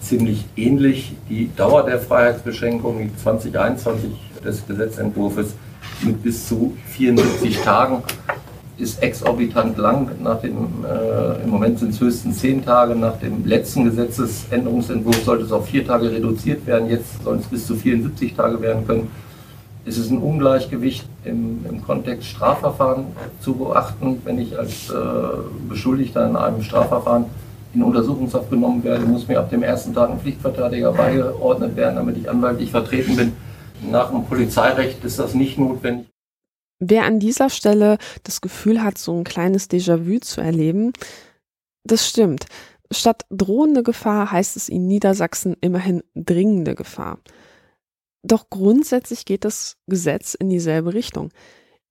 ziemlich 0.01 0.45
ähnlich. 0.57 1.15
Die 1.29 1.51
Dauer 1.57 1.85
der 1.85 1.99
Freiheitsbeschränkung, 1.99 2.99
die 2.99 3.17
2021 3.17 4.11
des 4.45 4.67
Gesetzentwurfs 4.67 5.55
mit 6.03 6.23
bis 6.23 6.47
zu 6.47 6.77
74 6.89 7.59
Tagen, 7.63 8.03
ist 8.79 9.03
exorbitant 9.03 9.79
lang. 9.79 10.11
Nach 10.23 10.41
dem, 10.41 10.85
äh, 10.85 11.43
Im 11.43 11.51
Moment 11.51 11.79
sind 11.79 11.91
es 11.91 12.01
höchstens 12.01 12.39
10 12.41 12.65
Tage. 12.65 12.95
Nach 12.95 13.17
dem 13.19 13.47
letzten 13.47 13.85
Gesetzesänderungsentwurf 13.85 15.25
sollte 15.25 15.45
es 15.45 15.53
auf 15.53 15.67
4 15.67 15.87
Tage 15.87 16.11
reduziert 16.11 16.67
werden. 16.67 16.89
Jetzt 16.91 17.23
sollen 17.25 17.41
es 17.41 17.47
bis 17.47 17.67
zu 17.67 17.75
74 17.75 18.35
Tage 18.35 18.61
werden 18.61 18.87
können. 18.87 19.11
Es 19.87 19.99
ist 19.99 20.11
ein 20.11 20.19
Ungleichgewicht 20.19 21.07
im, 21.25 21.65
im 21.69 21.83
Kontext 21.83 22.29
Strafverfahren 22.29 23.07
zu 23.41 23.55
beachten. 23.55 24.21
Wenn 24.25 24.39
ich 24.39 24.59
als 24.59 24.91
äh, 24.91 24.95
Beschuldigter 25.69 26.29
in 26.29 26.37
einem 26.37 26.63
Strafverfahren 26.63 27.27
in 27.73 27.83
Untersuchungshaft 27.83 28.51
genommen 28.51 28.83
werde, 28.85 29.05
muss 29.07 29.29
mir 29.29 29.39
ab 29.39 29.51
dem 29.51 29.63
ersten 29.63 29.95
Tag 29.95 30.11
ein 30.11 30.19
Pflichtverteidiger 30.19 30.93
beigeordnet 30.93 31.77
werden, 31.77 31.97
damit 31.97 32.17
ich 32.17 32.29
anwaltlich 32.29 32.71
vertreten 32.71 33.17
bin. 33.17 33.33
Nach 33.91 34.11
dem 34.11 34.25
Polizeirecht 34.25 35.05
ist 35.05 35.19
das 35.19 35.35
nicht 35.35 35.59
notwendig. 35.59 36.07
Wer 36.79 37.05
an 37.05 37.19
dieser 37.21 37.49
Stelle 37.49 37.99
das 38.23 38.41
Gefühl 38.41 38.83
hat, 38.83 38.99
so 38.99 39.17
ein 39.17 39.25
kleines 39.25 39.71
Déjà-vu 39.71 40.21
zu 40.21 40.41
erleben, 40.41 40.93
das 41.85 42.07
stimmt. 42.09 42.47
Statt 42.91 43.25
drohende 43.31 43.83
Gefahr 43.83 44.31
heißt 44.31 44.57
es 44.57 44.69
in 44.69 44.87
Niedersachsen 44.87 45.57
immerhin 45.61 46.03
dringende 46.15 46.75
Gefahr. 46.75 47.19
Doch 48.23 48.51
grundsätzlich 48.51 49.25
geht 49.25 49.45
das 49.45 49.77
Gesetz 49.87 50.35
in 50.35 50.51
dieselbe 50.51 50.95
Richtung. 50.95 51.31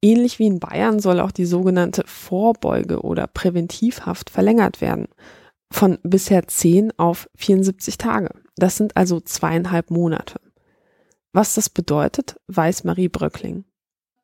Ähnlich 0.01 0.37
wie 0.37 0.47
in 0.47 0.59
Bayern 0.59 0.99
soll 0.99 1.19
auch 1.19 1.31
die 1.31 1.45
sogenannte 1.45 2.03
Vorbeuge- 2.05 3.01
oder 3.01 3.27
Präventivhaft 3.27 4.29
verlängert 4.29 4.81
werden. 4.81 5.07
Von 5.71 5.97
bisher 6.03 6.47
10 6.47 6.97
auf 6.99 7.27
74 7.35 7.97
Tage. 7.97 8.29
Das 8.55 8.77
sind 8.77 8.95
also 8.95 9.19
zweieinhalb 9.19 9.89
Monate. 9.89 10.39
Was 11.33 11.55
das 11.55 11.69
bedeutet, 11.69 12.35
weiß 12.47 12.83
Marie 12.83 13.09
Bröckling 13.09 13.65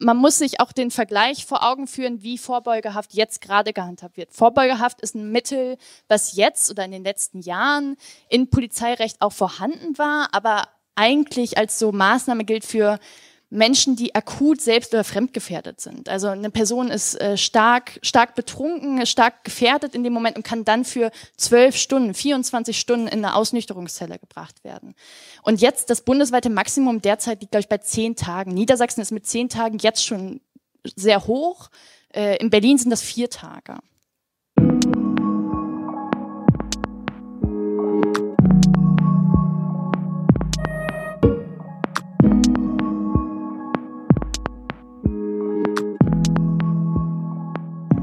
man 0.02 0.18
muss 0.18 0.40
sich 0.40 0.60
auch 0.60 0.72
den 0.72 0.90
Vergleich 0.90 1.46
vor 1.46 1.64
Augen 1.64 1.88
führen, 1.88 2.24
wie 2.24 2.38
Vorbeugehaft 2.38 3.14
jetzt 3.14 3.40
gerade 3.40 3.72
gehandhabt 3.72 4.18
wird. 4.18 4.34
Vorbeugehaft 4.34 5.00
ist 5.02 5.16
ein 5.16 5.32
Mittel, 5.32 5.78
was 6.08 6.36
jetzt 6.36 6.72
oder 6.72 6.84
in 6.84 6.92
den 6.92 7.04
letzten 7.04 7.40
Jahren 7.40 7.96
in 8.28 8.50
Polizeirecht 8.50 9.22
auch 9.22 9.32
vorhanden 9.32 9.98
war, 9.98 10.30
aber 10.32 10.68
eigentlich 10.96 11.58
als 11.58 11.78
so 11.78 11.92
Maßnahme 11.92 12.46
gilt 12.46 12.66
für 12.66 13.00
Menschen, 13.52 13.98
die 13.98 14.16
akut 14.16 14.62
selbst 14.62 14.94
oder 14.94 15.04
fremdgefährdet 15.04 15.82
sind. 15.82 16.08
Also 16.08 16.28
eine 16.28 16.50
Person 16.50 16.90
ist 16.90 17.20
äh, 17.20 17.36
stark, 17.36 18.00
stark 18.02 18.34
betrunken, 18.34 19.06
stark 19.06 19.44
gefährdet 19.44 19.94
in 19.94 20.06
dem 20.06 20.14
Moment 20.14 20.38
und 20.38 20.44
kann 20.44 20.64
dann 20.64 20.86
für 20.86 21.12
zwölf 21.36 21.76
Stunden, 21.76 22.14
24 22.14 22.80
Stunden 22.80 23.08
in 23.08 23.26
eine 23.26 23.36
Ausnüchterungszelle 23.36 24.18
gebracht 24.20 24.64
werden. 24.64 24.96
Und 25.44 25.60
jetzt 25.60 25.90
das 25.90 26.02
bundesweite 26.02 26.50
Maximum 26.50 27.02
derzeit 27.02 27.42
liegt, 27.42 27.52
glaube 27.52 27.62
ich, 27.62 27.70
bei 27.70 27.80
zehn 27.80 28.16
Tagen. 28.16 28.54
Niedersachsen 28.54 29.02
ist 29.02 29.12
mit 29.12 29.28
zehn 29.28 29.50
Tagen 29.50 29.78
jetzt 29.80 30.06
schon 30.06 30.40
sehr 30.96 31.28
hoch. 31.28 31.70
Äh, 32.14 32.38
in 32.38 32.50
Berlin 32.50 32.78
sind 32.78 32.90
das 32.90 33.02
vier 33.02 33.30
Tage. 33.30 33.80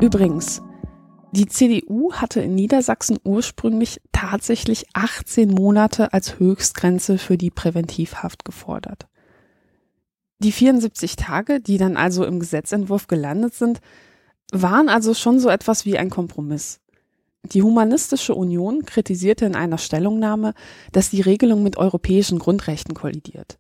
Übrigens, 0.01 0.63
die 1.33 1.47
CDU 1.47 2.13
hatte 2.13 2.41
in 2.41 2.55
Niedersachsen 2.55 3.19
ursprünglich 3.25 4.01
tatsächlich 4.13 4.87
18 4.95 5.51
Monate 5.51 6.13
als 6.13 6.39
Höchstgrenze 6.39 7.19
für 7.19 7.37
die 7.37 7.51
Präventivhaft 7.51 8.45
gefordert. 8.45 9.09
Die 10.39 10.53
74 10.53 11.17
Tage, 11.17 11.61
die 11.61 11.79
dann 11.79 11.97
also 11.97 12.25
im 12.25 12.39
Gesetzentwurf 12.39 13.09
gelandet 13.09 13.55
sind, 13.55 13.81
waren 14.53 14.89
also 14.89 15.15
schon 15.15 15.41
so 15.41 15.49
etwas 15.49 15.85
wie 15.85 15.99
ein 15.99 16.11
Kompromiss. 16.11 16.81
Die 17.43 17.63
Humanistische 17.63 18.37
Union 18.37 18.85
kritisierte 18.85 19.47
in 19.47 19.57
einer 19.57 19.79
Stellungnahme, 19.79 20.55
dass 20.93 21.11
die 21.11 21.23
Regelung 21.23 21.65
mit 21.65 21.77
europäischen 21.77 22.39
Grundrechten 22.39 22.95
kollidiert. 22.95 23.59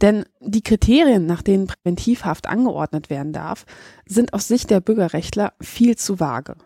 Denn 0.00 0.24
die 0.40 0.62
Kriterien, 0.62 1.26
nach 1.26 1.42
denen 1.42 1.66
Präventivhaft 1.66 2.48
angeordnet 2.48 3.10
werden 3.10 3.32
darf, 3.32 3.66
sind 4.06 4.32
aus 4.32 4.48
Sicht 4.48 4.70
der 4.70 4.80
Bürgerrechtler 4.80 5.54
viel 5.60 5.96
zu 5.96 6.20
vage. 6.20 6.56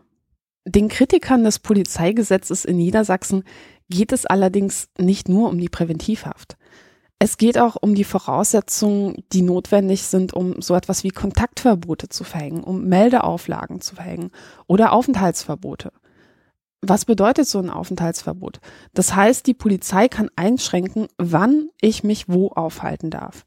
Den 0.65 0.89
Kritikern 0.89 1.43
des 1.43 1.59
Polizeigesetzes 1.59 2.65
in 2.65 2.77
Niedersachsen 2.77 3.43
geht 3.89 4.13
es 4.13 4.27
allerdings 4.27 4.89
nicht 4.99 5.29
nur 5.29 5.49
um 5.49 5.59
die 5.59 5.69
Präventivhaft. 5.69 6.57
Es 7.19 7.37
geht 7.37 7.57
auch 7.57 7.77
um 7.81 7.95
die 7.95 8.05
Voraussetzungen, 8.05 9.23
die 9.33 9.43
notwendig 9.43 10.03
sind, 10.03 10.35
um 10.35 10.61
so 10.61 10.75
etwas 10.75 11.05
wie 11.05 11.11
Kontaktverbote 11.11 12.09
zu 12.09 12.25
verhängen, 12.25 12.65
um 12.65 12.85
Meldeauflagen 12.85 13.81
zu 13.81 13.95
verhängen 13.95 14.31
oder 14.67 14.93
Aufenthaltsverbote. 14.93 15.93
Was 16.85 17.05
bedeutet 17.05 17.47
so 17.47 17.61
ein 17.61 17.71
Aufenthaltsverbot? 17.71 18.61
Das 18.93 19.15
heißt, 19.15 19.47
die 19.47 19.55
Polizei 19.55 20.09
kann 20.09 20.31
einschränken, 20.35 21.07
wann 21.17 21.69
ich 21.81 22.03
mich 22.03 22.29
wo 22.29 22.49
aufhalten 22.49 23.11
darf. 23.11 23.47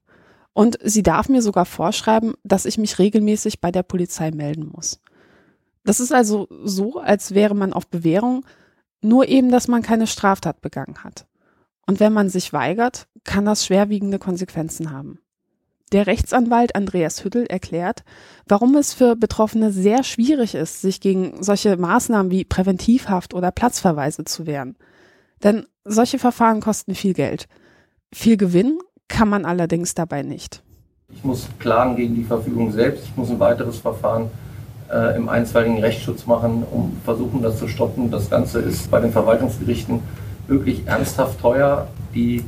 Und 0.53 0.79
sie 0.81 1.03
darf 1.03 1.27
mir 1.27 1.41
sogar 1.41 1.65
vorschreiben, 1.65 2.35
dass 2.45 2.65
ich 2.65 2.77
mich 2.77 2.97
regelmäßig 2.97 3.59
bei 3.59 3.71
der 3.71 3.83
Polizei 3.83 4.31
melden 4.31 4.71
muss. 4.73 5.01
Das 5.83 5.99
ist 5.99 6.13
also 6.13 6.47
so, 6.63 6.97
als 6.99 7.33
wäre 7.33 7.55
man 7.55 7.73
auf 7.73 7.87
Bewährung, 7.87 8.45
nur 9.01 9.27
eben, 9.27 9.51
dass 9.51 9.67
man 9.67 9.81
keine 9.81 10.07
Straftat 10.07 10.61
begangen 10.61 11.03
hat. 11.03 11.27
Und 11.85 11.99
wenn 11.99 12.13
man 12.13 12.29
sich 12.29 12.53
weigert, 12.53 13.07
kann 13.25 13.45
das 13.45 13.65
schwerwiegende 13.65 14.17
Konsequenzen 14.17 14.91
haben. 14.91 15.19
Der 15.91 16.07
Rechtsanwalt 16.07 16.75
Andreas 16.75 17.23
Hüttel 17.23 17.45
erklärt, 17.45 18.03
warum 18.47 18.75
es 18.75 18.93
für 18.93 19.15
Betroffene 19.15 19.71
sehr 19.71 20.03
schwierig 20.03 20.55
ist, 20.55 20.81
sich 20.81 20.99
gegen 20.99 21.43
solche 21.43 21.77
Maßnahmen 21.77 22.31
wie 22.31 22.43
Präventivhaft 22.43 23.33
oder 23.33 23.51
Platzverweise 23.51 24.25
zu 24.25 24.47
wehren. 24.47 24.75
Denn 25.43 25.65
solche 25.83 26.17
Verfahren 26.17 26.59
kosten 26.59 26.95
viel 26.95 27.13
Geld. 27.13 27.47
Viel 28.11 28.37
Gewinn 28.37 28.79
kann 29.07 29.29
man 29.29 29.45
allerdings 29.45 29.93
dabei 29.93 30.23
nicht. 30.23 30.63
Ich 31.09 31.23
muss 31.23 31.47
klagen 31.59 31.95
gegen 31.95 32.15
die 32.15 32.23
Verfügung 32.23 32.71
selbst. 32.71 33.05
Ich 33.05 33.15
muss 33.15 33.29
ein 33.29 33.39
weiteres 33.39 33.77
Verfahren 33.77 34.31
äh, 34.91 35.15
im 35.15 35.29
einstweiligen 35.29 35.79
Rechtsschutz 35.79 36.25
machen, 36.25 36.63
um 36.69 36.97
versuchen, 37.05 37.43
das 37.43 37.59
zu 37.59 37.67
stoppen. 37.67 38.09
Das 38.09 38.29
Ganze 38.29 38.59
ist 38.59 38.89
bei 38.89 38.99
den 38.99 39.11
Verwaltungsgerichten 39.11 40.01
wirklich 40.47 40.87
ernsthaft 40.87 41.39
teuer. 41.39 41.87
Die 42.15 42.43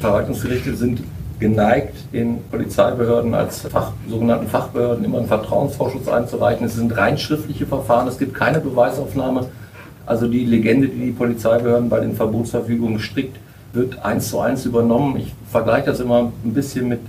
Verwaltungsgerichte 0.00 0.76
sind 0.76 1.02
geneigt, 1.38 1.94
den 2.12 2.42
Polizeibehörden 2.50 3.34
als 3.34 3.60
Fach, 3.60 3.92
sogenannten 4.08 4.48
Fachbehörden 4.48 5.04
immer 5.04 5.18
einen 5.18 5.28
Vertrauensvorschuss 5.28 6.08
einzureichen. 6.08 6.66
Es 6.66 6.74
sind 6.74 6.96
rein 6.96 7.18
schriftliche 7.18 7.66
Verfahren, 7.66 8.08
es 8.08 8.18
gibt 8.18 8.34
keine 8.34 8.60
Beweisaufnahme. 8.60 9.46
Also 10.06 10.26
die 10.26 10.44
Legende, 10.44 10.88
die 10.88 11.06
die 11.06 11.12
Polizeibehörden 11.12 11.88
bei 11.88 12.00
den 12.00 12.14
Verbotsverfügungen 12.14 12.98
strickt, 12.98 13.36
wird 13.72 14.04
eins 14.04 14.30
zu 14.30 14.40
eins 14.40 14.64
übernommen. 14.64 15.16
Ich 15.18 15.34
vergleiche 15.50 15.86
das 15.86 16.00
immer 16.00 16.32
ein 16.44 16.54
bisschen 16.54 16.88
mit, 16.88 17.00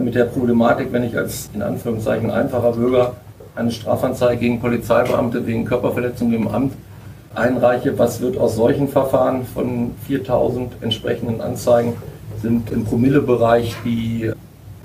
mit 0.00 0.14
der 0.14 0.24
Problematik, 0.24 0.92
wenn 0.92 1.02
ich 1.02 1.16
als 1.16 1.50
in 1.54 1.62
Anführungszeichen 1.62 2.30
einfacher 2.30 2.72
Bürger 2.72 3.14
eine 3.54 3.70
Strafanzeige 3.70 4.40
gegen 4.40 4.60
Polizeibeamte 4.60 5.46
wegen 5.46 5.64
Körperverletzung 5.64 6.32
im 6.32 6.48
Amt 6.48 6.74
einreiche. 7.34 7.98
Was 7.98 8.20
wird 8.20 8.36
aus 8.36 8.56
solchen 8.56 8.88
Verfahren 8.88 9.46
von 9.46 9.92
4000 10.06 10.72
entsprechenden 10.82 11.40
Anzeigen 11.40 11.94
sind 12.40 12.70
im 12.70 12.84
Promillebereich 12.84 13.74
die 13.84 14.30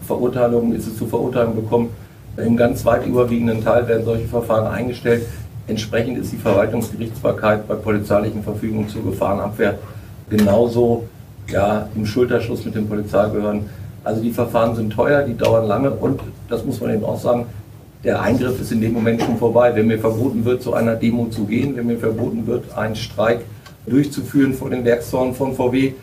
Verurteilungen, 0.06 0.76
ist 0.76 0.88
es 0.88 0.98
zu 0.98 1.08
Verurteilungen 1.08 1.56
bekommen. 1.56 1.90
Im 2.38 2.56
ganz 2.58 2.86
weit 2.86 3.06
überwiegenden 3.06 3.64
Teil 3.64 3.88
werden 3.88 4.06
solche 4.06 4.28
Verfahren 4.28 4.68
eingestellt. 4.68 5.26
Entsprechend 5.68 6.18
ist 6.18 6.32
die 6.32 6.38
Verwaltungsgerichtsbarkeit 6.38 7.68
bei 7.68 7.76
polizeilichen 7.76 8.44
Verfügungen 8.44 8.90
zur 8.90 9.04
Gefahrenabwehr 9.04 9.78
genauso 10.30 11.04
ja, 11.50 11.88
im 11.96 12.06
Schulterschluss 12.06 12.66
mit 12.66 12.76
den 12.76 12.88
Polizeibehörden. 12.88 13.70
Also 14.04 14.22
die 14.22 14.32
Verfahren 14.32 14.76
sind 14.76 14.92
teuer, 14.92 15.24
die 15.24 15.38
dauern 15.38 15.68
lange 15.68 15.92
und 15.92 16.22
das 16.50 16.66
muss 16.66 16.82
man 16.82 16.94
eben 16.94 17.04
auch 17.04 17.20
sagen, 17.20 17.46
der 18.04 18.20
Eingriff 18.22 18.60
ist 18.60 18.72
in 18.72 18.82
dem 18.82 18.94
Moment 18.94 19.22
schon 19.22 19.38
vorbei. 19.38 19.76
Wenn 19.76 19.88
mir 19.88 20.00
verboten 20.00 20.44
wird, 20.44 20.64
zu 20.64 20.74
einer 20.74 20.96
Demo 20.96 21.28
zu 21.28 21.46
gehen, 21.46 21.76
wenn 21.76 21.86
mir 21.86 22.00
verboten 22.00 22.48
wird, 22.48 22.76
einen 22.76 22.96
Streik 22.96 23.42
durchzuführen 23.86 24.54
vor 24.54 24.72
den 24.72 24.84
Werkstoren 24.84 25.36
von 25.36 25.54
VW, 25.54 25.94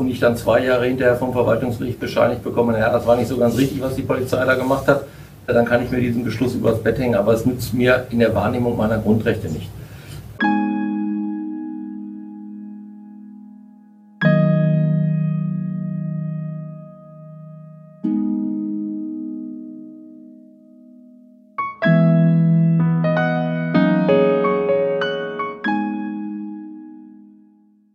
und 0.00 0.08
ich 0.08 0.18
dann 0.18 0.36
zwei 0.36 0.64
Jahre 0.64 0.86
hinterher 0.86 1.16
vom 1.16 1.32
Verwaltungsgericht 1.32 2.00
bescheinigt 2.00 2.42
bekomme, 2.42 2.72
naja, 2.72 2.90
das 2.90 3.06
war 3.06 3.16
nicht 3.16 3.28
so 3.28 3.36
ganz 3.36 3.56
richtig, 3.56 3.80
was 3.80 3.94
die 3.94 4.02
Polizei 4.02 4.44
da 4.44 4.54
gemacht 4.54 4.88
hat, 4.88 5.04
dann 5.46 5.64
kann 5.64 5.84
ich 5.84 5.90
mir 5.90 6.00
diesen 6.00 6.24
Beschluss 6.24 6.54
übers 6.54 6.82
Bett 6.82 6.98
hängen, 6.98 7.14
aber 7.14 7.34
es 7.34 7.44
nützt 7.44 7.74
mir 7.74 8.06
in 8.10 8.18
der 8.18 8.34
Wahrnehmung 8.34 8.76
meiner 8.76 8.98
Grundrechte 8.98 9.48
nicht. 9.48 9.68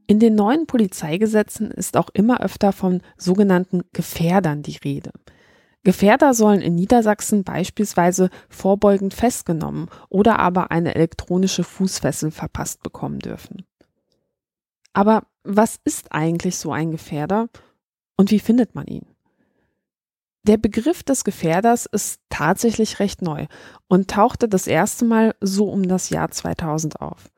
In 0.07 0.19
den 0.19 0.35
neuen 0.35 0.67
Polizeigesetzen 0.67 1.71
ist 1.71 1.97
auch 1.97 2.09
immer 2.13 2.41
öfter 2.41 2.71
von 2.71 3.01
sogenannten 3.17 3.83
Gefährdern 3.91 4.61
die 4.61 4.77
Rede. 4.77 5.11
Gefährder 5.83 6.33
sollen 6.33 6.61
in 6.61 6.75
Niedersachsen 6.75 7.43
beispielsweise 7.43 8.29
vorbeugend 8.49 9.13
festgenommen 9.13 9.87
oder 10.09 10.39
aber 10.39 10.71
eine 10.71 10.95
elektronische 10.95 11.63
Fußfessel 11.63 12.31
verpasst 12.31 12.81
bekommen 12.81 13.19
dürfen. 13.19 13.65
Aber 14.93 15.27
was 15.43 15.79
ist 15.83 16.11
eigentlich 16.11 16.57
so 16.57 16.71
ein 16.71 16.91
Gefährder 16.91 17.49
und 18.17 18.31
wie 18.31 18.39
findet 18.39 18.73
man 18.73 18.87
ihn? 18.87 19.05
Der 20.43 20.57
Begriff 20.57 21.03
des 21.03 21.23
Gefährders 21.23 21.85
ist 21.87 22.21
tatsächlich 22.29 22.99
recht 22.99 23.21
neu 23.21 23.47
und 23.87 24.09
tauchte 24.09 24.47
das 24.47 24.67
erste 24.67 25.03
Mal 25.03 25.35
so 25.41 25.69
um 25.69 25.87
das 25.87 26.09
Jahr 26.09 26.29
2000 26.29 27.01
auf. 27.01 27.31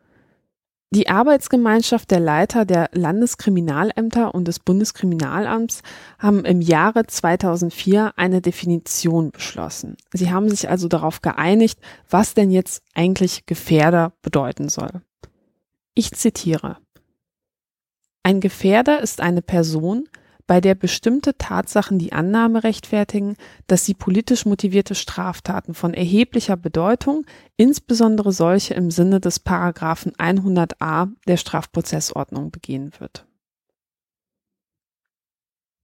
Die 0.92 1.10
Arbeitsgemeinschaft 1.10 2.12
der 2.12 2.22
Leiter 2.22 2.64
der 2.64 2.90
Landeskriminalämter 2.94 4.34
und 4.34 4.48
des 4.48 4.60
Bundeskriminalamts 4.60 5.82
haben 6.18 6.46
im 6.46 6.62
Jahre 6.62 7.06
2004 7.06 8.14
eine 8.16 8.42
Definition 8.42 9.32
beschlossen. 9.32 9.98
Sie 10.14 10.32
haben 10.32 10.50
sich 10.50 10.70
also 10.70 10.88
darauf 10.88 11.22
geeinigt, 11.22 11.78
was 12.10 12.36
denn 12.36 12.52
jetzt 12.52 12.84
eigentlich 12.94 13.46
Gefährder 13.46 14.14
bedeuten 14.22 14.70
soll. 14.70 15.02
Ich 15.94 16.12
zitiere. 16.14 16.78
Ein 18.24 18.40
Gefährder 18.40 19.02
ist 19.02 19.20
eine 19.20 19.42
Person, 19.42 20.08
bei 20.48 20.62
der 20.62 20.76
bestimmte 20.76 21.38
Tatsachen 21.38 22.00
die 22.00 22.14
Annahme 22.14 22.64
rechtfertigen, 22.64 23.36
dass 23.68 23.86
sie 23.86 23.94
politisch 23.94 24.46
motivierte 24.46 24.96
Straftaten 24.96 25.74
von 25.74 25.94
erheblicher 25.94 26.56
Bedeutung, 26.56 27.26
insbesondere 27.58 28.32
solche 28.32 28.74
im 28.74 28.90
Sinne 28.90 29.20
des 29.20 29.40
Paragraphen 29.40 30.14
100a 30.14 31.10
der 31.28 31.38
Strafprozessordnung 31.38 32.50
begehen 32.50 32.94
wird. 33.00 33.26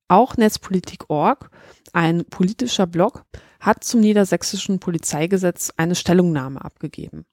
Auch 0.07 0.37
Netzpolitik.org, 0.37 1.49
ein 1.91 2.25
politischer 2.25 2.87
Blog, 2.87 3.25
hat 3.59 3.83
zum 3.83 3.99
niedersächsischen 4.01 4.79
Polizeigesetz 4.79 5.71
eine 5.75 5.95
Stellungnahme 5.95 6.63
abgegeben. 6.63 7.25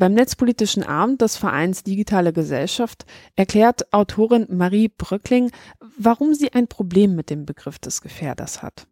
Beim 0.00 0.14
Netzpolitischen 0.14 0.82
Abend 0.82 1.20
des 1.20 1.36
Vereins 1.36 1.82
Digitale 1.82 2.32
Gesellschaft 2.32 3.04
erklärt 3.36 3.92
Autorin 3.92 4.46
Marie 4.48 4.88
Bröckling, 4.88 5.52
warum 5.98 6.32
sie 6.32 6.54
ein 6.54 6.68
Problem 6.68 7.14
mit 7.14 7.28
dem 7.28 7.44
Begriff 7.44 7.78
des 7.78 8.00
Gefährders 8.00 8.62
hat. 8.62 8.86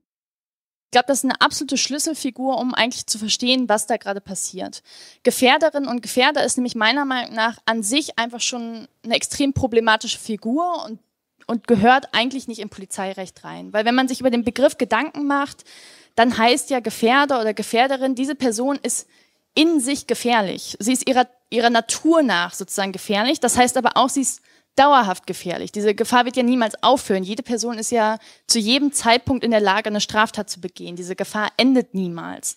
Ich 0.84 0.90
glaube, 0.90 1.06
das 1.06 1.20
ist 1.20 1.24
eine 1.24 1.40
absolute 1.40 1.78
Schlüsselfigur, 1.78 2.58
um 2.58 2.74
eigentlich 2.74 3.06
zu 3.06 3.18
verstehen, 3.18 3.70
was 3.70 3.86
da 3.86 3.96
gerade 3.96 4.20
passiert. 4.20 4.82
Gefährderin 5.22 5.86
und 5.86 6.02
Gefährder 6.02 6.44
ist 6.44 6.58
nämlich 6.58 6.74
meiner 6.74 7.06
Meinung 7.06 7.34
nach 7.34 7.56
an 7.64 7.82
sich 7.82 8.18
einfach 8.18 8.42
schon 8.42 8.86
eine 9.02 9.14
extrem 9.14 9.54
problematische 9.54 10.18
Figur 10.18 10.84
und, 10.84 10.98
und 11.46 11.66
gehört 11.66 12.08
eigentlich 12.12 12.48
nicht 12.48 12.60
im 12.60 12.68
Polizeirecht 12.68 13.44
rein. 13.44 13.72
Weil 13.72 13.86
wenn 13.86 13.94
man 13.94 14.08
sich 14.08 14.20
über 14.20 14.30
den 14.30 14.44
Begriff 14.44 14.76
Gedanken 14.76 15.26
macht, 15.26 15.64
dann 16.16 16.36
heißt 16.36 16.68
ja 16.68 16.80
Gefährder 16.80 17.40
oder 17.40 17.54
Gefährderin, 17.54 18.14
diese 18.14 18.34
Person 18.34 18.78
ist 18.82 19.06
in 19.58 19.80
sich 19.80 20.06
gefährlich. 20.06 20.76
Sie 20.78 20.92
ist 20.92 21.08
ihrer, 21.08 21.26
ihrer 21.50 21.70
Natur 21.70 22.22
nach 22.22 22.54
sozusagen 22.54 22.92
gefährlich. 22.92 23.40
Das 23.40 23.56
heißt 23.56 23.76
aber 23.76 23.96
auch, 23.96 24.08
sie 24.08 24.20
ist 24.20 24.40
dauerhaft 24.76 25.26
gefährlich. 25.26 25.72
Diese 25.72 25.96
Gefahr 25.96 26.26
wird 26.26 26.36
ja 26.36 26.44
niemals 26.44 26.80
aufhören. 26.80 27.24
Jede 27.24 27.42
Person 27.42 27.76
ist 27.76 27.90
ja 27.90 28.18
zu 28.46 28.60
jedem 28.60 28.92
Zeitpunkt 28.92 29.42
in 29.42 29.50
der 29.50 29.60
Lage, 29.60 29.88
eine 29.88 30.00
Straftat 30.00 30.48
zu 30.48 30.60
begehen. 30.60 30.94
Diese 30.94 31.16
Gefahr 31.16 31.48
endet 31.56 31.92
niemals. 31.92 32.56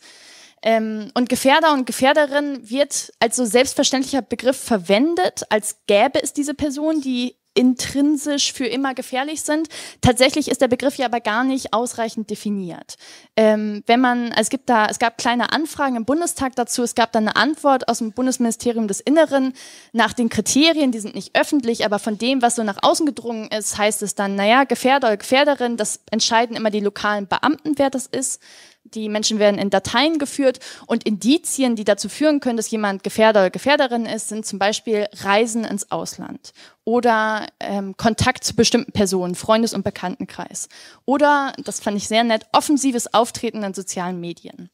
Ähm, 0.61 1.09
und 1.15 1.27
Gefährder 1.27 1.73
und 1.73 1.87
Gefährderin 1.87 2.69
wird 2.69 3.11
als 3.19 3.35
so 3.35 3.45
selbstverständlicher 3.45 4.21
Begriff 4.21 4.57
verwendet, 4.57 5.41
als 5.49 5.77
gäbe 5.87 6.21
es 6.21 6.33
diese 6.33 6.53
Person, 6.53 7.01
die 7.01 7.35
intrinsisch 7.53 8.53
für 8.53 8.65
immer 8.65 8.93
gefährlich 8.93 9.41
sind. 9.41 9.67
Tatsächlich 9.99 10.49
ist 10.49 10.61
der 10.61 10.67
Begriff 10.67 10.95
ja 10.95 11.05
aber 11.05 11.19
gar 11.19 11.43
nicht 11.43 11.73
ausreichend 11.73 12.29
definiert. 12.29 12.95
Ähm, 13.35 13.83
wenn 13.87 13.99
man, 13.99 14.31
es 14.31 14.49
gibt 14.49 14.69
da, 14.69 14.85
es 14.85 14.99
gab 14.99 15.17
kleine 15.17 15.51
Anfragen 15.51 15.95
im 15.95 16.05
Bundestag 16.05 16.55
dazu, 16.55 16.83
es 16.83 16.95
gab 16.95 17.11
dann 17.11 17.27
eine 17.27 17.35
Antwort 17.35 17.89
aus 17.89 17.97
dem 17.97 18.13
Bundesministerium 18.13 18.87
des 18.87 19.01
Inneren 19.01 19.53
nach 19.91 20.13
den 20.13 20.29
Kriterien, 20.29 20.91
die 20.91 20.99
sind 20.99 21.15
nicht 21.15 21.35
öffentlich, 21.35 21.85
aber 21.85 21.99
von 21.99 22.17
dem, 22.17 22.41
was 22.41 22.55
so 22.55 22.63
nach 22.63 22.79
außen 22.81 23.05
gedrungen 23.05 23.49
ist, 23.49 23.77
heißt 23.77 24.01
es 24.01 24.15
dann, 24.15 24.35
naja, 24.35 24.63
Gefährder 24.63 25.09
oder 25.09 25.17
Gefährderin, 25.17 25.77
das 25.77 25.99
entscheiden 26.09 26.55
immer 26.55 26.69
die 26.69 26.79
lokalen 26.79 27.27
Beamten, 27.27 27.73
wer 27.77 27.89
das 27.89 28.07
ist. 28.07 28.41
Die 28.83 29.09
Menschen 29.09 29.39
werden 29.39 29.59
in 29.59 29.69
Dateien 29.69 30.17
geführt 30.17 30.59
und 30.87 31.03
Indizien, 31.03 31.75
die 31.75 31.83
dazu 31.83 32.09
führen 32.09 32.39
können, 32.39 32.57
dass 32.57 32.71
jemand 32.71 33.03
Gefährder 33.03 33.41
oder 33.41 33.49
Gefährderin 33.49 34.05
ist, 34.05 34.29
sind 34.29 34.45
zum 34.45 34.59
Beispiel 34.59 35.07
Reisen 35.21 35.63
ins 35.63 35.91
Ausland 35.91 36.51
oder 36.83 37.47
ähm, 37.59 37.95
Kontakt 37.95 38.43
zu 38.43 38.55
bestimmten 38.55 38.91
Personen, 38.91 39.35
Freundes- 39.35 39.73
und 39.73 39.83
Bekanntenkreis 39.83 40.67
oder, 41.05 41.53
das 41.63 41.79
fand 41.79 41.97
ich 41.97 42.07
sehr 42.07 42.23
nett, 42.23 42.47
offensives 42.53 43.13
Auftreten 43.13 43.63
in 43.63 43.73
sozialen 43.73 44.19
Medien. 44.19 44.69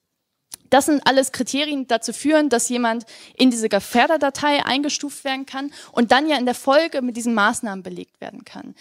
Das 0.69 0.85
sind 0.85 1.05
alles 1.05 1.31
Kriterien, 1.31 1.81
die 1.81 1.87
dazu 1.87 2.13
führen, 2.13 2.49
dass 2.49 2.69
jemand 2.69 3.05
in 3.35 3.51
diese 3.51 3.69
Gefährderdatei 3.69 4.65
eingestuft 4.65 5.23
werden 5.23 5.45
kann 5.45 5.71
und 5.91 6.11
dann 6.11 6.27
ja 6.27 6.37
in 6.37 6.45
der 6.45 6.55
Folge 6.55 7.01
mit 7.01 7.15
diesen 7.15 7.33
Maßnahmen 7.33 7.83
belegt 7.83 8.19
werden 8.19 8.43
kann. 8.43 8.75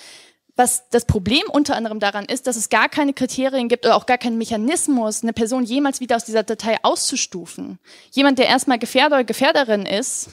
Was 0.57 0.89
das 0.89 1.05
Problem 1.05 1.43
unter 1.53 1.77
anderem 1.77 2.01
daran 2.01 2.25
ist, 2.25 2.47
dass 2.47 2.57
es 2.57 2.71
gar 2.71 2.89
keine 2.89 3.13
Kriterien 3.13 3.69
gibt 3.69 3.85
oder 3.85 3.95
auch 3.95 4.07
gar 4.07 4.17
keinen 4.17 4.39
Mechanismus, 4.39 5.23
eine 5.23 5.35
Person 5.35 5.65
jemals 5.65 6.01
wieder 6.01 6.17
aus 6.17 6.25
dieser 6.25 6.43
Datei 6.43 6.79
auszustufen. 6.83 7.79
Jemand, 8.11 8.39
der 8.39 8.47
erstmal 8.47 8.79
Gefährder 8.79 9.17
oder 9.17 9.25
Gefährderin 9.25 9.85
ist, 9.85 10.31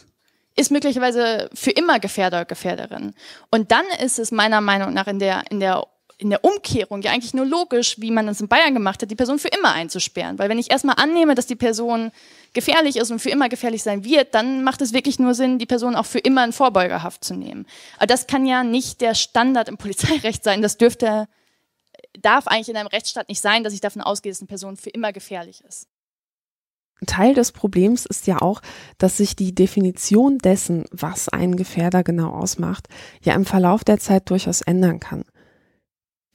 ist 0.56 0.72
möglicherweise 0.72 1.50
für 1.54 1.72
immer 1.72 2.00
Gefährder 2.00 2.38
oder 2.38 2.46
Gefährderin. 2.46 3.14
Und 3.52 3.72
dann 3.72 3.86
ist 4.04 4.18
es 4.18 4.32
meiner 4.32 4.62
Meinung 4.62 4.94
nach 4.94 5.08
in 5.08 5.20
der, 5.20 5.44
in 5.50 5.60
der 5.60 5.86
in 6.18 6.30
der 6.30 6.44
Umkehrung 6.44 7.02
ja 7.02 7.12
eigentlich 7.12 7.34
nur 7.34 7.46
logisch, 7.46 7.96
wie 8.00 8.12
man 8.12 8.28
es 8.28 8.42
in 8.42 8.48
Bayern 8.48 8.74
gemacht 8.74 9.02
hat, 9.02 9.12
die 9.12 9.16
Person 9.16 9.40
für 9.40 9.50
immer 9.50 9.74
einzusperren. 9.74 10.40
Weil 10.40 10.50
wenn 10.50 10.60
ich 10.60 10.72
erstmal 10.72 10.96
annehme, 10.98 11.36
dass 11.36 11.48
die 11.48 11.56
Person 11.56 12.12
gefährlich 12.54 12.98
ist 12.98 13.12
und 13.12 13.20
für 13.20 13.30
immer 13.30 13.50
gefährlich 13.50 13.84
sein 13.84 14.04
wird, 14.04 14.34
dann 14.34 14.64
macht 14.64 14.82
es 14.82 14.94
wirklich 14.94 15.20
nur 15.20 15.34
Sinn, 15.34 15.60
die 15.60 15.66
Person 15.66 15.96
auch 15.96 16.06
für 16.06 16.20
immer 16.20 16.46
in 16.46 16.54
Vorbeugerhaft 16.54 17.24
zu 17.24 17.36
nehmen. 17.36 17.66
Aber 17.98 18.08
das 18.08 18.28
kann 18.28 18.46
ja 18.46 18.64
nicht 18.64 19.02
der 19.02 19.16
Standard 19.16 19.68
im 19.68 19.78
Polizeirecht 19.78 20.44
sein. 20.44 20.62
Das 20.62 20.78
dürfte, 20.78 21.28
darf 22.20 22.48
eigentlich 22.48 22.70
in 22.70 22.78
einem 22.78 22.88
Rechtsstaat 22.88 23.30
nicht 23.30 23.42
sein, 23.42 23.64
dass 23.64 23.74
ich 23.74 23.82
davon 23.82 24.02
ausgehe, 24.02 24.32
dass 24.32 24.42
eine 24.42 24.48
Person 24.48 24.78
für 24.78 24.92
immer 24.92 25.12
gefährlich 25.14 25.64
ist. 25.68 25.88
Teil 27.06 27.34
des 27.34 27.52
Problems 27.52 28.06
ist 28.06 28.28
ja 28.28 28.42
auch, 28.42 28.62
dass 28.98 29.18
sich 29.18 29.36
die 29.36 29.54
Definition 29.54 30.38
dessen, 30.38 30.86
was 30.92 31.28
einen 31.28 31.56
Gefährder 31.56 32.04
genau 32.04 32.30
ausmacht, 32.30 32.88
ja 33.22 33.34
im 33.34 33.46
Verlauf 33.46 33.84
der 33.84 34.00
Zeit 34.00 34.30
durchaus 34.30 34.62
ändern 34.62 35.00
kann. 35.00 35.26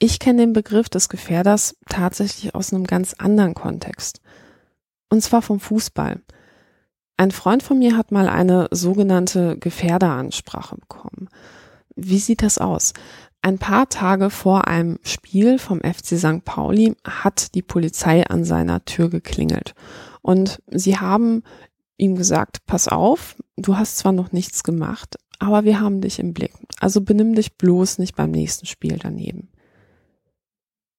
Ich 0.01 0.19
kenne 0.19 0.43
den 0.43 0.53
Begriff 0.53 0.87
des 0.87 1.09
Gefährders 1.09 1.75
tatsächlich 1.89 2.55
aus 2.55 2.71
einem 2.71 2.85
ganz 2.85 3.15
anderen 3.15 3.53
Kontext. 3.53 4.21
Und 5.09 5.21
zwar 5.21 5.41
vom 5.41 5.59
Fußball. 5.59 6.21
Ein 7.17 7.31
Freund 7.31 7.63
von 7.63 7.79
mir 7.79 7.97
hat 7.97 8.13
mal 8.13 8.29
eine 8.29 8.69
sogenannte 8.71 9.57
Gefährderansprache 9.57 10.77
bekommen. 10.77 11.27
Wie 11.97 12.19
sieht 12.19 12.43
das 12.43 12.59
aus? 12.59 12.93
Ein 13.41 13.57
paar 13.57 13.89
Tage 13.89 14.29
vor 14.29 14.67
einem 14.67 14.99
Spiel 15.03 15.59
vom 15.59 15.81
FC 15.81 16.17
St. 16.17 16.45
Pauli 16.45 16.95
hat 17.03 17.53
die 17.53 17.61
Polizei 17.61 18.25
an 18.25 18.45
seiner 18.45 18.85
Tür 18.85 19.09
geklingelt. 19.09 19.75
Und 20.21 20.61
sie 20.67 20.97
haben 20.97 21.43
ihm 21.97 22.15
gesagt, 22.15 22.65
pass 22.65 22.87
auf, 22.87 23.35
du 23.57 23.75
hast 23.75 23.97
zwar 23.97 24.13
noch 24.13 24.31
nichts 24.31 24.63
gemacht, 24.63 25.17
aber 25.39 25.65
wir 25.65 25.81
haben 25.81 25.99
dich 25.99 26.19
im 26.19 26.33
Blick. 26.33 26.53
Also 26.79 27.01
benimm 27.01 27.35
dich 27.35 27.57
bloß 27.57 27.97
nicht 27.97 28.15
beim 28.15 28.31
nächsten 28.31 28.65
Spiel 28.65 28.97
daneben. 28.97 29.48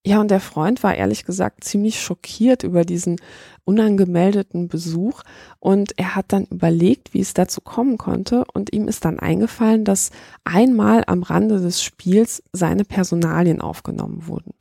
Ja, 0.07 0.19
und 0.19 0.31
der 0.31 0.41
Freund 0.41 0.83
war 0.83 0.95
ehrlich 0.95 1.27
gesagt 1.27 1.63
ziemlich 1.63 2.01
schockiert 2.01 2.63
über 2.63 2.85
diesen 2.85 3.17
unangemeldeten 3.65 4.67
Besuch 4.67 5.23
und 5.59 5.93
er 5.99 6.17
hat 6.17 6.33
dann 6.33 6.47
überlegt, 6.47 7.13
wie 7.13 7.21
es 7.21 7.35
dazu 7.35 7.61
kommen 7.61 7.99
konnte 7.99 8.45
und 8.55 8.73
ihm 8.73 8.89
ist 8.89 9.05
dann 9.05 9.19
eingefallen, 9.19 9.85
dass 9.85 10.11
einmal 10.43 11.05
am 11.07 11.23
Rande 11.23 11.61
des 11.61 11.83
Spiels 11.83 12.43
seine 12.53 12.85
Personalien 12.85 13.61
aufgenommen 13.61 14.27
wurden. 14.27 14.55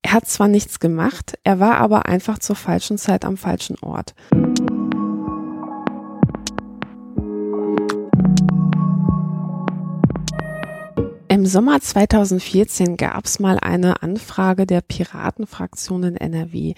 Er 0.00 0.14
hat 0.14 0.26
zwar 0.26 0.48
nichts 0.48 0.80
gemacht, 0.80 1.38
er 1.44 1.60
war 1.60 1.76
aber 1.76 2.06
einfach 2.06 2.38
zur 2.38 2.56
falschen 2.56 2.96
Zeit 2.96 3.26
am 3.26 3.36
falschen 3.36 3.76
Ort. 3.82 4.14
Im 11.32 11.46
Sommer 11.46 11.80
2014 11.80 12.96
gab 12.96 13.24
es 13.24 13.38
mal 13.38 13.56
eine 13.60 14.02
Anfrage 14.02 14.66
der 14.66 14.80
Piratenfraktion 14.80 16.02
in 16.02 16.16
NRW. 16.16 16.74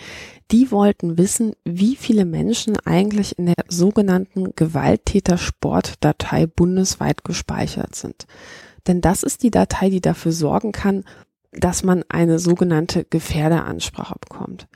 Die 0.50 0.70
wollten 0.70 1.16
wissen, 1.16 1.54
wie 1.64 1.96
viele 1.96 2.26
Menschen 2.26 2.76
eigentlich 2.84 3.38
in 3.38 3.46
der 3.46 3.54
sogenannten 3.68 4.54
Gewalttäter-Sportdatei 4.54 6.44
bundesweit 6.44 7.24
gespeichert 7.24 7.94
sind. 7.94 8.26
Denn 8.86 9.00
das 9.00 9.22
ist 9.22 9.42
die 9.42 9.50
Datei, 9.50 9.88
die 9.88 10.02
dafür 10.02 10.32
sorgen 10.32 10.72
kann, 10.72 11.04
dass 11.52 11.82
man 11.82 12.04
eine 12.10 12.38
sogenannte 12.38 13.06
Gefährderansprache 13.06 14.16
bekommt. 14.20 14.68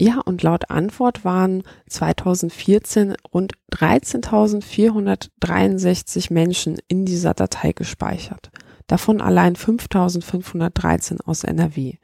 Ja, 0.00 0.20
und 0.20 0.42
laut 0.42 0.68
Antwort 0.68 1.24
waren 1.24 1.62
2014 1.88 3.14
rund 3.32 3.52
13.463 3.72 6.32
Menschen 6.32 6.78
in 6.88 7.06
dieser 7.06 7.34
Datei 7.34 7.70
gespeichert. 7.70 8.50
Davon 8.86 9.20
allein 9.20 9.56
5.513 9.56 11.20
aus 11.24 11.44
NRW. 11.44 11.98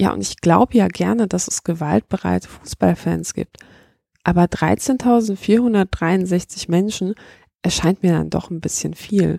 Ja, 0.00 0.12
und 0.12 0.22
ich 0.22 0.38
glaube 0.38 0.76
ja 0.76 0.88
gerne, 0.88 1.28
dass 1.28 1.46
es 1.48 1.62
gewaltbereite 1.62 2.48
Fußballfans 2.48 3.34
gibt. 3.34 3.58
Aber 4.24 4.44
13.463 4.44 6.70
Menschen 6.70 7.14
erscheint 7.62 8.02
mir 8.02 8.12
dann 8.12 8.30
doch 8.30 8.50
ein 8.50 8.60
bisschen 8.60 8.94
viel. 8.94 9.38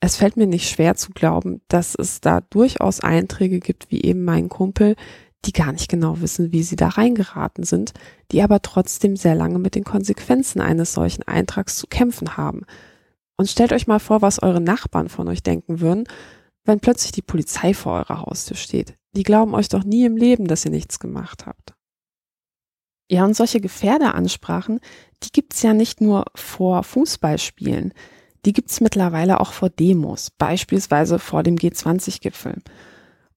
Es 0.00 0.16
fällt 0.16 0.36
mir 0.36 0.46
nicht 0.46 0.68
schwer 0.68 0.94
zu 0.94 1.12
glauben, 1.12 1.60
dass 1.68 1.94
es 1.94 2.20
da 2.20 2.40
durchaus 2.40 3.00
Einträge 3.00 3.60
gibt, 3.60 3.90
wie 3.90 4.02
eben 4.02 4.24
mein 4.24 4.48
Kumpel, 4.48 4.96
die 5.44 5.52
gar 5.52 5.72
nicht 5.72 5.88
genau 5.88 6.20
wissen, 6.20 6.52
wie 6.52 6.62
sie 6.62 6.76
da 6.76 6.88
reingeraten 6.88 7.64
sind, 7.64 7.92
die 8.30 8.42
aber 8.42 8.62
trotzdem 8.62 9.16
sehr 9.16 9.34
lange 9.34 9.58
mit 9.58 9.74
den 9.74 9.84
Konsequenzen 9.84 10.60
eines 10.60 10.92
solchen 10.92 11.24
Eintrags 11.24 11.76
zu 11.76 11.86
kämpfen 11.86 12.36
haben. 12.36 12.64
Und 13.42 13.48
stellt 13.48 13.72
euch 13.72 13.88
mal 13.88 13.98
vor, 13.98 14.22
was 14.22 14.40
eure 14.40 14.60
Nachbarn 14.60 15.08
von 15.08 15.26
euch 15.26 15.42
denken 15.42 15.80
würden, 15.80 16.04
wenn 16.64 16.78
plötzlich 16.78 17.10
die 17.10 17.22
Polizei 17.22 17.74
vor 17.74 17.94
eurer 17.94 18.20
Haustür 18.20 18.56
steht. 18.56 18.94
Die 19.16 19.24
glauben 19.24 19.56
euch 19.56 19.68
doch 19.68 19.82
nie 19.82 20.04
im 20.04 20.16
Leben, 20.16 20.46
dass 20.46 20.64
ihr 20.64 20.70
nichts 20.70 21.00
gemacht 21.00 21.44
habt. 21.44 21.74
Ja, 23.10 23.24
und 23.24 23.34
solche 23.34 23.60
Gefährderansprachen, 23.60 24.78
die 25.24 25.32
gibt's 25.32 25.60
ja 25.60 25.74
nicht 25.74 26.00
nur 26.00 26.26
vor 26.36 26.84
Fußballspielen, 26.84 27.94
die 28.44 28.52
gibt's 28.52 28.80
mittlerweile 28.80 29.40
auch 29.40 29.52
vor 29.52 29.70
Demos, 29.70 30.30
beispielsweise 30.30 31.18
vor 31.18 31.42
dem 31.42 31.56
G20-Gipfel. 31.56 32.62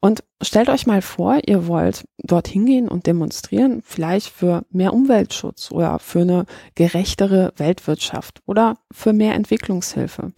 Und 0.05 0.23
stellt 0.39 0.69
euch 0.69 0.85
mal 0.85 1.01
vor, 1.01 1.39
ihr 1.47 1.65
wollt 1.65 2.05
dorthin 2.19 2.67
gehen 2.67 2.87
und 2.87 3.07
demonstrieren, 3.07 3.81
vielleicht 3.83 4.29
für 4.29 4.63
mehr 4.69 4.93
Umweltschutz 4.93 5.71
oder 5.71 5.97
für 5.97 6.21
eine 6.21 6.45
gerechtere 6.75 7.53
Weltwirtschaft 7.57 8.43
oder 8.45 8.77
für 8.91 9.13
mehr 9.13 9.33
Entwicklungshilfe. 9.33 10.31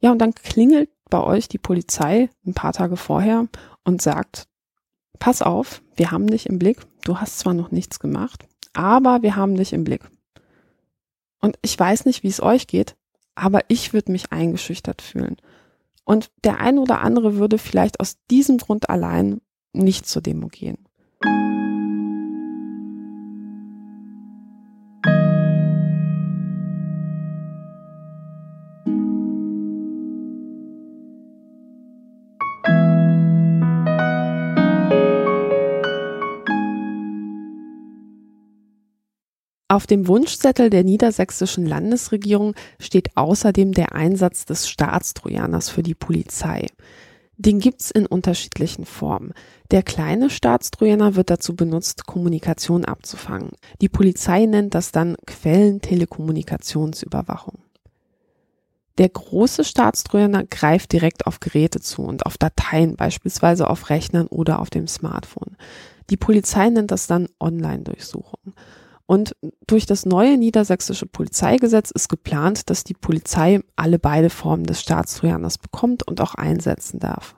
Ja, 0.00 0.12
und 0.12 0.18
dann 0.18 0.34
klingelt 0.34 0.90
bei 1.08 1.18
euch 1.22 1.48
die 1.48 1.56
Polizei 1.56 2.28
ein 2.44 2.52
paar 2.52 2.74
Tage 2.74 2.98
vorher 2.98 3.48
und 3.84 4.02
sagt, 4.02 4.48
pass 5.18 5.40
auf, 5.40 5.80
wir 5.96 6.10
haben 6.10 6.26
dich 6.26 6.44
im 6.44 6.58
Blick, 6.58 6.80
du 7.04 7.16
hast 7.16 7.38
zwar 7.38 7.54
noch 7.54 7.70
nichts 7.70 8.00
gemacht, 8.00 8.44
aber 8.74 9.22
wir 9.22 9.34
haben 9.34 9.56
dich 9.56 9.72
im 9.72 9.84
Blick. 9.84 10.02
Und 11.40 11.58
ich 11.62 11.78
weiß 11.78 12.04
nicht, 12.04 12.22
wie 12.22 12.28
es 12.28 12.42
euch 12.42 12.66
geht, 12.66 12.96
aber 13.34 13.60
ich 13.68 13.94
würde 13.94 14.12
mich 14.12 14.30
eingeschüchtert 14.30 15.00
fühlen. 15.00 15.38
Und 16.10 16.32
der 16.42 16.58
ein 16.58 16.78
oder 16.80 17.02
andere 17.02 17.36
würde 17.36 17.56
vielleicht 17.56 18.00
aus 18.00 18.16
diesem 18.32 18.58
Grund 18.58 18.90
allein 18.90 19.40
nicht 19.72 20.08
zur 20.08 20.20
Demo 20.20 20.48
gehen. 20.48 20.88
Auf 39.70 39.86
dem 39.86 40.06
Wunschzettel 40.08 40.68
der 40.68 40.82
niedersächsischen 40.82 41.64
Landesregierung 41.64 42.56
steht 42.80 43.16
außerdem 43.16 43.70
der 43.70 43.94
Einsatz 43.94 44.44
des 44.44 44.68
Staatstrojaners 44.68 45.68
für 45.68 45.84
die 45.84 45.94
Polizei. 45.94 46.66
Den 47.36 47.60
gibt's 47.60 47.92
in 47.92 48.04
unterschiedlichen 48.04 48.84
Formen. 48.84 49.32
Der 49.70 49.84
kleine 49.84 50.28
Staatstrojaner 50.28 51.14
wird 51.14 51.30
dazu 51.30 51.54
benutzt, 51.54 52.04
Kommunikation 52.04 52.84
abzufangen. 52.84 53.50
Die 53.80 53.88
Polizei 53.88 54.46
nennt 54.46 54.74
das 54.74 54.90
dann 54.90 55.14
Quellentelekommunikationsüberwachung. 55.24 57.60
Der 58.98 59.08
große 59.08 59.62
Staatstrojaner 59.62 60.46
greift 60.46 60.90
direkt 60.90 61.28
auf 61.28 61.38
Geräte 61.38 61.78
zu 61.78 62.02
und 62.02 62.26
auf 62.26 62.38
Dateien, 62.38 62.96
beispielsweise 62.96 63.70
auf 63.70 63.88
Rechnern 63.88 64.26
oder 64.26 64.58
auf 64.58 64.70
dem 64.70 64.88
Smartphone. 64.88 65.56
Die 66.10 66.16
Polizei 66.16 66.70
nennt 66.70 66.90
das 66.90 67.06
dann 67.06 67.28
Online-Durchsuchung. 67.38 68.54
Und 69.10 69.34
durch 69.66 69.86
das 69.86 70.06
neue 70.06 70.38
niedersächsische 70.38 71.04
Polizeigesetz 71.04 71.90
ist 71.90 72.08
geplant, 72.08 72.70
dass 72.70 72.84
die 72.84 72.94
Polizei 72.94 73.58
alle 73.74 73.98
beide 73.98 74.30
Formen 74.30 74.62
des 74.62 74.80
Staatstrojaners 74.80 75.58
bekommt 75.58 76.06
und 76.06 76.20
auch 76.20 76.36
einsetzen 76.36 77.00
darf. 77.00 77.34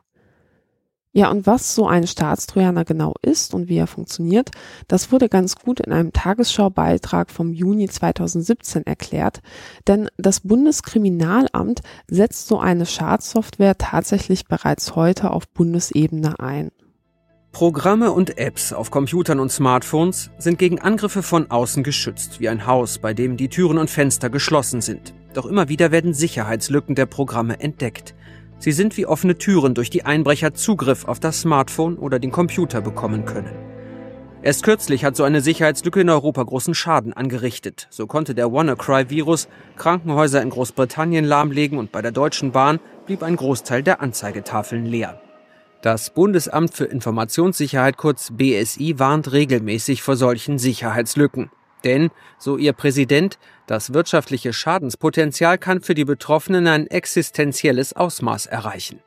Ja, 1.13 1.31
und 1.31 1.47
was 1.47 1.75
so 1.75 1.87
ein 1.87 2.07
Staatstrojaner 2.07 2.85
genau 2.85 3.15
ist 3.23 3.55
und 3.55 3.71
wie 3.71 3.79
er 3.79 3.87
funktioniert, 3.87 4.51
das 4.87 5.13
wurde 5.13 5.31
ganz 5.31 5.57
gut 5.57 5.81
in 5.81 5.93
einem 5.93 6.13
Tagesschaubeitrag 6.13 7.31
vom 7.31 7.55
Juni 7.55 7.89
2017 7.89 8.85
erklärt, 8.85 9.41
denn 9.89 10.11
das 10.19 10.41
Bundeskriminalamt 10.41 11.81
setzt 12.07 12.49
so 12.49 12.59
eine 12.59 12.85
Schadsoftware 12.85 13.79
tatsächlich 13.79 14.45
bereits 14.45 14.95
heute 14.95 15.31
auf 15.31 15.49
Bundesebene 15.49 16.39
ein. 16.39 16.71
Programme 17.53 18.13
und 18.13 18.39
Apps 18.39 18.73
auf 18.73 18.91
Computern 18.91 19.39
und 19.39 19.53
Smartphones 19.53 20.31
sind 20.39 20.59
gegen 20.59 20.81
Angriffe 20.81 21.23
von 21.23 21.51
außen 21.51 21.83
geschützt, 21.83 22.41
wie 22.41 22.49
ein 22.49 22.67
Haus, 22.67 22.99
bei 22.99 23.13
dem 23.13 23.37
die 23.37 23.51
Türen 23.51 23.77
und 23.77 23.91
Fenster 23.91 24.31
geschlossen 24.31 24.81
sind. 24.81 25.13
Doch 25.35 25.45
immer 25.45 25.69
wieder 25.69 25.93
werden 25.93 26.15
Sicherheitslücken 26.15 26.95
der 26.95 27.05
Programme 27.05 27.61
entdeckt. 27.61 28.15
Sie 28.59 28.73
sind 28.73 28.97
wie 28.97 29.05
offene 29.05 29.37
Türen, 29.37 29.75
durch 29.75 29.91
die 29.91 30.05
Einbrecher 30.05 30.55
Zugriff 30.55 31.05
auf 31.05 31.21
das 31.21 31.43
Smartphone 31.43 31.99
oder 31.99 32.19
den 32.19 32.33
Computer 32.33 32.81
bekommen 32.81 33.27
können. 33.27 33.53
Erst 34.41 34.65
kürzlich 34.65 35.05
hat 35.05 35.15
so 35.15 35.23
eine 35.23 35.43
Sicherheitslücke 35.43 36.01
in 36.01 36.09
Europa 36.09 36.43
großen 36.43 36.75
Schaden 36.75 37.13
angerichtet. 37.13 37.87
So 37.91 38.07
konnte 38.07 38.35
der 38.35 38.51
WannaCry-Virus 38.51 39.47
Krankenhäuser 39.77 40.41
in 40.41 40.51
Großbritannien 40.51 41.27
lahmlegen 41.27 41.79
und 41.79 41.93
bei 41.93 42.01
der 42.01 42.13
Deutschen 42.13 42.51
Bahn 42.51 42.81
blieb 43.05 43.23
ein 43.23 43.37
Großteil 43.37 43.83
der 43.83 44.01
Anzeigetafeln 44.01 44.87
leer. 44.87 45.21
Das 45.83 46.11
Bundesamt 46.11 46.73
für 46.75 46.85
Informationssicherheit 46.85 47.97
kurz 47.97 48.31
BSI 48.33 49.01
warnt 49.01 49.33
regelmäßig 49.33 50.03
vor 50.03 50.15
solchen 50.15 50.61
Sicherheitslücken. 50.61 51.51
Denn, 51.83 52.11
so 52.39 52.57
ihr 52.57 52.73
Präsident, 52.73 53.37
das 53.67 53.93
wirtschaftliche 53.93 54.53
Schadenspotenzial 54.53 55.59
kann 55.59 55.81
für 55.81 55.95
die 55.95 56.05
Betroffenen 56.05 56.69
ein 56.69 56.87
existenzielles 56.87 57.95
Ausmaß 57.95 58.47
erreichen. 58.47 59.01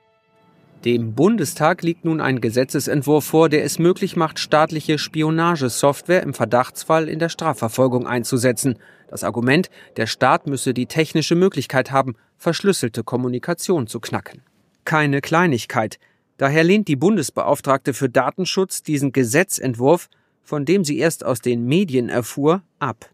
Dem 0.84 1.16
Bundestag 1.16 1.82
liegt 1.82 2.04
nun 2.04 2.20
ein 2.20 2.42
Gesetzesentwurf 2.42 3.24
vor, 3.24 3.48
der 3.48 3.64
es 3.64 3.80
möglich 3.80 4.18
macht, 4.18 4.38
staatliche 4.38 4.98
Spionagesoftware 4.98 6.24
im 6.24 6.34
Verdachtsfall 6.34 7.08
in 7.08 7.20
der 7.20 7.30
Strafverfolgung 7.30 8.06
einzusetzen. 8.06 8.78
Das 9.08 9.24
Argument, 9.24 9.70
der 9.96 10.08
Staat 10.08 10.46
müsse 10.46 10.74
die 10.74 10.88
technische 10.88 11.36
Möglichkeit 11.36 11.92
haben, 11.92 12.16
verschlüsselte 12.38 13.06
Kommunikation 13.06 13.88
zu 13.88 14.02
knacken. 14.02 14.42
Keine 14.84 15.22
Kleinigkeit. 15.22 16.00
Daher 16.38 16.64
lehnt 16.64 16.88
die 16.88 16.98
Bundesbeauftragte 16.98 17.94
für 17.94 18.10
Datenschutz 18.10 18.84
diesen 18.84 19.14
Gesetzentwurf, 19.14 20.10
von 20.44 20.66
dem 20.66 20.84
sie 20.84 20.98
erst 20.98 21.26
aus 21.26 21.40
den 21.40 21.66
Medien 21.66 22.10
erfuhr, 22.10 22.62
ab. 22.80 23.10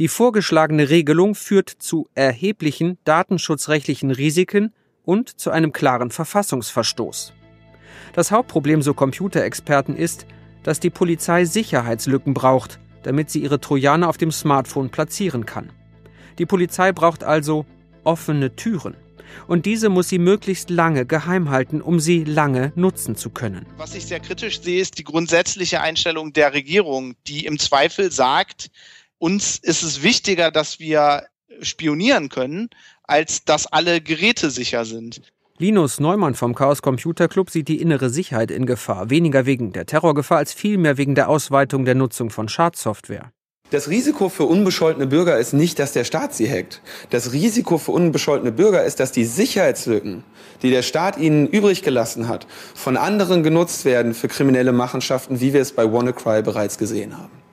Die 0.00 0.08
vorgeschlagene 0.08 0.90
Regelung 0.90 1.36
führt 1.36 1.68
zu 1.70 2.08
erheblichen 2.14 2.98
datenschutzrechtlichen 3.04 4.10
Risiken 4.10 4.72
und 5.04 5.38
zu 5.38 5.50
einem 5.50 5.72
klaren 5.72 6.10
Verfassungsverstoß. 6.10 7.32
Das 8.12 8.32
Hauptproblem, 8.32 8.82
so 8.82 8.94
Computerexperten, 8.94 9.96
ist, 9.96 10.26
dass 10.64 10.80
die 10.80 10.90
Polizei 10.90 11.44
Sicherheitslücken 11.44 12.34
braucht, 12.34 12.80
damit 13.04 13.30
sie 13.30 13.40
ihre 13.40 13.60
Trojaner 13.60 14.08
auf 14.08 14.16
dem 14.16 14.32
Smartphone 14.32 14.90
platzieren 14.90 15.46
kann. 15.46 15.70
Die 16.38 16.46
Polizei 16.46 16.90
braucht 16.90 17.22
also 17.22 17.64
offene 18.02 18.56
Türen 18.56 18.96
und 19.46 19.66
diese 19.66 19.88
muss 19.88 20.08
sie 20.08 20.18
möglichst 20.18 20.70
lange 20.70 21.06
geheim 21.06 21.50
halten, 21.50 21.80
um 21.80 22.00
sie 22.00 22.24
lange 22.24 22.72
nutzen 22.74 23.16
zu 23.16 23.30
können. 23.30 23.66
Was 23.76 23.94
ich 23.94 24.06
sehr 24.06 24.20
kritisch 24.20 24.60
sehe, 24.60 24.80
ist 24.80 24.98
die 24.98 25.04
grundsätzliche 25.04 25.80
Einstellung 25.80 26.32
der 26.32 26.54
Regierung, 26.54 27.14
die 27.26 27.46
im 27.46 27.58
Zweifel 27.58 28.10
sagt, 28.10 28.70
uns 29.18 29.58
ist 29.58 29.82
es 29.82 30.02
wichtiger, 30.02 30.50
dass 30.50 30.78
wir 30.80 31.26
spionieren 31.60 32.28
können, 32.28 32.68
als 33.04 33.44
dass 33.44 33.66
alle 33.66 34.00
Geräte 34.00 34.50
sicher 34.50 34.84
sind. 34.84 35.22
Linus 35.58 36.00
Neumann 36.00 36.34
vom 36.34 36.54
Chaos 36.54 36.82
Computer 36.82 37.28
Club 37.28 37.48
sieht 37.48 37.68
die 37.68 37.80
innere 37.80 38.10
Sicherheit 38.10 38.50
in 38.50 38.66
Gefahr, 38.66 39.08
weniger 39.08 39.46
wegen 39.46 39.72
der 39.72 39.86
Terrorgefahr 39.86 40.38
als 40.38 40.52
vielmehr 40.52 40.98
wegen 40.98 41.14
der 41.14 41.28
Ausweitung 41.28 41.84
der 41.84 41.94
Nutzung 41.94 42.30
von 42.30 42.48
Schadsoftware. 42.48 43.32
Das 43.74 43.88
Risiko 43.88 44.28
für 44.28 44.44
unbescholtene 44.44 45.08
Bürger 45.08 45.36
ist 45.36 45.52
nicht, 45.52 45.80
dass 45.80 45.90
der 45.90 46.04
Staat 46.04 46.32
sie 46.32 46.48
hackt. 46.48 46.80
Das 47.10 47.32
Risiko 47.32 47.76
für 47.76 47.90
unbescholtene 47.90 48.52
Bürger 48.52 48.84
ist, 48.84 49.00
dass 49.00 49.10
die 49.10 49.24
Sicherheitslücken, 49.24 50.22
die 50.62 50.70
der 50.70 50.82
Staat 50.82 51.18
ihnen 51.18 51.48
übrig 51.48 51.82
gelassen 51.82 52.28
hat, 52.28 52.46
von 52.76 52.96
anderen 52.96 53.42
genutzt 53.42 53.84
werden 53.84 54.14
für 54.14 54.28
kriminelle 54.28 54.70
Machenschaften, 54.70 55.40
wie 55.40 55.52
wir 55.52 55.60
es 55.60 55.72
bei 55.72 55.92
WannaCry 55.92 56.42
bereits 56.42 56.78
gesehen 56.78 57.18
haben. 57.18 57.43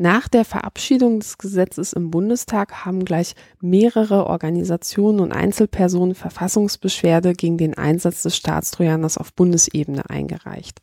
Nach 0.00 0.28
der 0.28 0.44
Verabschiedung 0.44 1.18
des 1.18 1.38
Gesetzes 1.38 1.92
im 1.92 2.12
Bundestag 2.12 2.84
haben 2.84 3.04
gleich 3.04 3.34
mehrere 3.60 4.26
Organisationen 4.26 5.18
und 5.18 5.32
Einzelpersonen 5.32 6.14
Verfassungsbeschwerde 6.14 7.32
gegen 7.32 7.58
den 7.58 7.76
Einsatz 7.76 8.22
des 8.22 8.36
Staatstrojaners 8.36 9.18
auf 9.18 9.34
Bundesebene 9.34 10.08
eingereicht. 10.08 10.80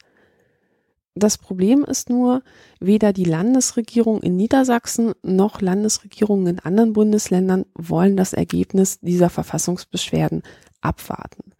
Das 1.17 1.37
Problem 1.37 1.85
ist 1.85 2.09
nur, 2.09 2.43
weder 2.81 3.13
die 3.13 3.23
Landesregierung 3.23 4.21
in 4.21 4.35
Niedersachsen 4.35 5.13
noch 5.23 5.61
Landesregierungen 5.61 6.47
in 6.47 6.59
anderen 6.59 6.91
Bundesländern 6.91 7.63
wollen 7.73 8.17
das 8.17 8.33
Ergebnis 8.33 8.99
dieser 8.99 9.29
Verfassungsbeschwerden 9.29 10.43
abwarten. 10.81 11.53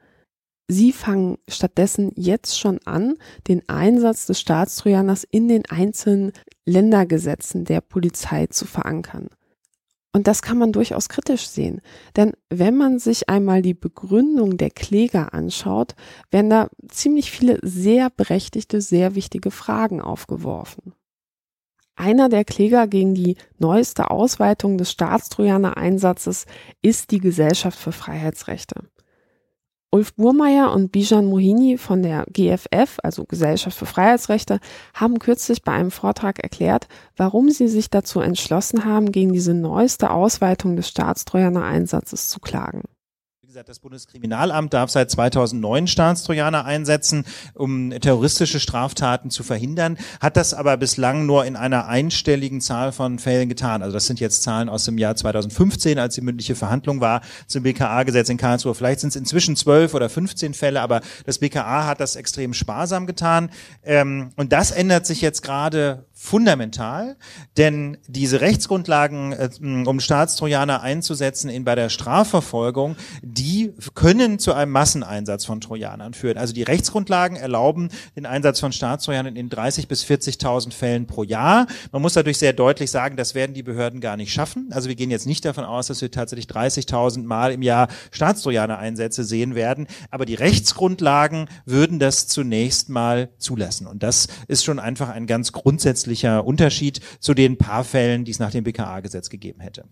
Sie 0.68 0.92
fangen 0.92 1.38
stattdessen 1.48 2.12
jetzt 2.16 2.60
schon 2.60 2.80
an, 2.86 3.16
den 3.48 3.70
Einsatz 3.70 4.26
des 4.26 4.42
Staatstrojaners 4.42 5.24
in 5.24 5.48
den 5.48 5.64
einzelnen 5.68 6.34
Ländergesetzen 6.66 7.66
der 7.66 7.82
Polizei 7.82 8.48
zu 8.48 8.66
verankern. 8.66 9.30
Und 10.16 10.28
das 10.28 10.42
kann 10.42 10.58
man 10.58 10.72
durchaus 10.72 11.10
kritisch 11.10 11.48
sehen. 11.48 11.82
Denn 12.16 12.32
wenn 12.50 12.78
man 12.78 13.00
sich 13.00 13.28
einmal 13.28 13.62
die 13.62 13.74
Begründung 13.74 14.56
der 14.56 14.70
Kläger 14.70 15.34
anschaut, 15.34 15.94
werden 16.32 16.50
da 16.50 16.70
ziemlich 16.88 17.32
viele 17.32 17.60
sehr 17.62 18.10
berechtigte, 18.10 18.80
sehr 18.80 19.16
wichtige 19.16 19.52
Fragen 19.52 20.00
aufgeworfen. 20.00 20.94
Einer 21.98 22.30
der 22.30 22.46
Kläger 22.46 22.88
gegen 22.88 23.14
die 23.14 23.36
neueste 23.58 24.10
Ausweitung 24.10 24.78
des 24.78 24.92
Staatstrojaner-Einsatzes 24.92 26.46
ist 26.82 27.12
die 27.12 27.20
Gesellschaft 27.20 27.78
für 27.78 27.92
Freiheitsrechte. 27.92 28.90
Ulf 29.92 30.14
Burmeier 30.16 30.74
und 30.74 30.92
Bijan 30.92 31.26
Mohini 31.26 31.78
von 31.78 32.04
der 32.04 32.26
GFF, 32.32 32.98
also 33.04 33.26
Gesellschaft 33.26 33.78
für 33.78 33.86
Freiheitsrechte, 33.86 34.60
haben 34.94 35.20
kürzlich 35.20 35.62
bei 35.62 35.72
einem 35.72 35.92
Vortrag 35.92 36.40
erklärt, 36.40 36.88
warum 37.16 37.50
sie 37.50 37.68
sich 37.68 37.90
dazu 37.90 38.20
entschlossen 38.20 38.84
haben, 38.84 39.12
gegen 39.12 39.32
diese 39.32 39.54
neueste 39.54 40.12
Ausweitung 40.12 40.76
des 40.76 40.90
Staatstrojaner-Einsatzes 40.90 42.30
zu 42.30 42.40
klagen 42.40 42.84
gesagt, 43.56 43.70
das 43.70 43.80
Bundeskriminalamt 43.80 44.74
darf 44.74 44.90
seit 44.90 45.10
2009 45.10 45.88
Staatstrojaner 45.88 46.66
einsetzen, 46.66 47.24
um 47.54 47.90
terroristische 47.90 48.60
Straftaten 48.60 49.30
zu 49.30 49.44
verhindern, 49.44 49.98
hat 50.20 50.36
das 50.36 50.54
aber 50.54 50.76
bislang 50.76 51.26
nur 51.26 51.46
in 51.46 51.56
einer 51.56 51.88
einstelligen 51.88 52.60
Zahl 52.60 52.92
von 52.92 53.18
Fällen 53.18 53.48
getan. 53.48 53.82
Also 53.82 53.94
das 53.94 54.08
sind 54.08 54.20
jetzt 54.20 54.44
Zahlen 54.44 54.68
aus 54.68 54.84
dem 54.84 54.98
Jahr 54.98 55.16
2015, 55.16 55.98
als 55.98 56.16
die 56.16 56.22
mündliche 56.22 56.54
Verhandlung 56.54 57.00
war 57.00 57.22
zum 57.48 57.64
BKA-Gesetz 57.64 58.28
in 58.28 58.36
Karlsruhe. 58.36 58.76
Vielleicht 58.76 59.00
sind 59.00 59.12
es 59.12 59.16
inzwischen 59.16 59.56
zwölf 59.56 59.94
oder 59.94 60.10
15 60.10 60.54
Fälle, 60.54 60.82
aber 60.82 61.00
das 61.26 61.38
BKA 61.38 61.86
hat 61.86 62.02
das 62.02 62.18
extrem 62.18 62.54
sparsam 62.54 63.08
getan. 63.08 63.50
Ähm, 63.86 64.32
und 64.36 64.52
das 64.52 64.72
ändert 64.72 65.06
sich 65.06 65.22
jetzt 65.22 65.44
gerade 65.44 66.04
fundamental, 66.26 67.16
denn 67.56 67.98
diese 68.08 68.42
Rechtsgrundlagen, 68.42 69.32
äh, 69.32 69.50
um 69.62 70.00
Staatstrojaner 70.00 70.82
einzusetzen 70.82 71.50
in 71.50 71.64
bei 71.64 71.76
der 71.76 71.90
Strafverfolgung, 71.90 72.96
die 73.22 73.74
können 73.94 74.40
zu 74.40 74.54
einem 74.54 74.72
Masseneinsatz 74.72 75.46
von 75.46 75.62
Trojanern 75.62 76.14
führen. 76.14 76.38
Also 76.38 76.54
die 76.54 76.64
Rechtsgrundlagen 76.64 77.38
erlauben 77.38 77.90
den 78.16 78.26
Einsatz 78.26 78.60
von 78.60 78.72
Staatstrojanern 78.72 79.36
in 79.36 79.50
30 79.50 79.88
bis 79.88 80.04
40.000 80.04 80.74
Fällen 80.74 81.06
pro 81.06 81.24
Jahr. 81.24 81.68
Man 81.92 82.02
muss 82.02 82.14
dadurch 82.14 82.40
sehr 82.40 82.54
deutlich 82.54 82.90
sagen, 82.90 83.18
das 83.18 83.36
werden 83.36 83.54
die 83.54 83.64
Behörden 83.64 84.02
gar 84.02 84.18
nicht 84.18 84.34
schaffen. 84.34 84.70
Also 84.72 84.90
wir 84.90 84.96
gehen 84.96 85.12
jetzt 85.12 85.28
nicht 85.28 85.46
davon 85.46 85.64
aus, 85.64 85.88
dass 85.88 86.02
wir 86.02 86.10
tatsächlich 86.10 86.48
30.000 86.48 87.24
Mal 87.24 87.52
im 87.52 87.62
Jahr 87.62 87.88
Staatstrojaner-Einsätze 88.12 89.24
sehen 89.24 89.54
werden, 89.54 89.88
aber 90.10 90.26
die 90.26 90.36
Rechtsgrundlagen 90.36 91.50
würden 91.66 92.00
das 92.00 92.28
zunächst 92.28 92.90
mal 92.90 93.30
zulassen. 93.38 93.86
Und 93.86 94.02
das 94.02 94.28
ist 94.48 94.64
schon 94.64 94.80
einfach 94.80 95.10
ein 95.10 95.28
ganz 95.28 95.52
grundsätzliches 95.52 96.15
wesentlicher 96.16 96.46
Unterschied 96.46 97.02
zu 97.20 97.34
den 97.34 97.58
paar 97.58 97.84
Fällen, 97.84 98.24
die 98.24 98.32
es 98.32 98.40
nach 98.40 98.52
dem 98.52 98.64
BKA-Gesetz 98.64 99.30
gegeben 99.30 99.60
hätte. 99.60 99.86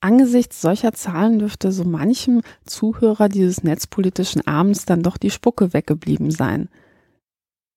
Angesichts 0.00 0.60
solcher 0.60 0.92
Zahlen 0.92 1.38
dürfte 1.38 1.72
so 1.72 1.84
manchem 1.84 2.42
Zuhörer 2.64 3.28
dieses 3.28 3.64
netzpolitischen 3.64 4.46
Abends 4.46 4.84
dann 4.84 5.02
doch 5.02 5.16
die 5.16 5.30
Spucke 5.30 5.72
weggeblieben 5.72 6.30
sein. 6.30 6.68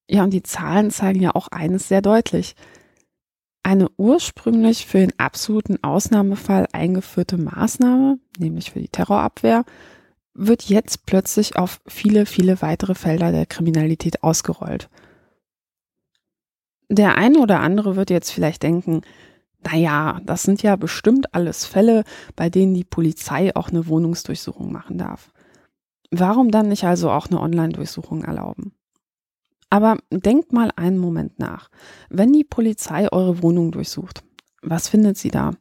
Ja, 0.10 0.24
und 0.24 0.32
die 0.32 0.44
Zahlen 0.44 0.92
zeigen 0.92 1.22
ja 1.22 1.34
auch 1.34 1.48
eines 1.48 1.88
sehr 1.88 2.02
deutlich. 2.02 2.56
Eine 3.64 3.90
ursprünglich 3.98 4.86
für 4.86 5.00
den 5.00 5.18
absoluten 5.18 5.84
Ausnahmefall 5.84 6.68
eingeführte 6.72 7.38
Maßnahme, 7.38 8.20
nämlich 8.38 8.72
für 8.72 8.80
die 8.80 8.90
Terrorabwehr, 8.90 9.66
wird 10.34 10.64
jetzt 10.64 11.06
plötzlich 11.06 11.56
auf 11.56 11.80
viele, 11.88 12.26
viele 12.26 12.62
weitere 12.62 12.96
Felder 12.96 13.32
der 13.32 13.46
Kriminalität 13.46 14.24
ausgerollt. 14.24 14.90
Der 16.90 17.18
eine 17.18 17.40
oder 17.40 17.60
andere 17.60 17.96
wird 17.96 18.10
jetzt 18.10 18.32
vielleicht 18.32 18.64
denken, 18.64 19.02
na 19.64 19.76
ja, 19.76 20.22
das 20.26 20.44
sind 20.44 20.64
ja 20.64 20.76
bestimmt 20.76 21.34
alles 21.36 21.66
Fälle, 21.66 22.04
bei 22.36 22.50
denen 22.50 22.74
die 22.74 22.84
Polizei 22.84 23.56
auch 23.56 23.70
eine 23.70 23.88
Wohnungsdurchsuchung 23.88 24.72
machen 24.72 24.98
darf. 24.98 25.32
Warum 26.12 26.50
dann 26.50 26.70
nicht 26.70 26.86
also 26.86 27.12
auch 27.12 27.28
eine 27.28 27.40
Online-Durchsuchung 27.40 28.24
erlauben? 28.24 28.74
Aber 29.70 29.98
denkt 30.10 30.52
mal 30.52 30.72
einen 30.76 30.98
Moment 30.98 31.38
nach. 31.38 31.70
Wenn 32.10 32.34
die 32.34 32.44
Polizei 32.44 33.12
eure 33.12 33.44
Wohnung 33.44 33.72
durchsucht, 33.72 34.24
was 34.64 34.90
findet 34.90 35.18
sie 35.18 35.30
da? 35.30 35.52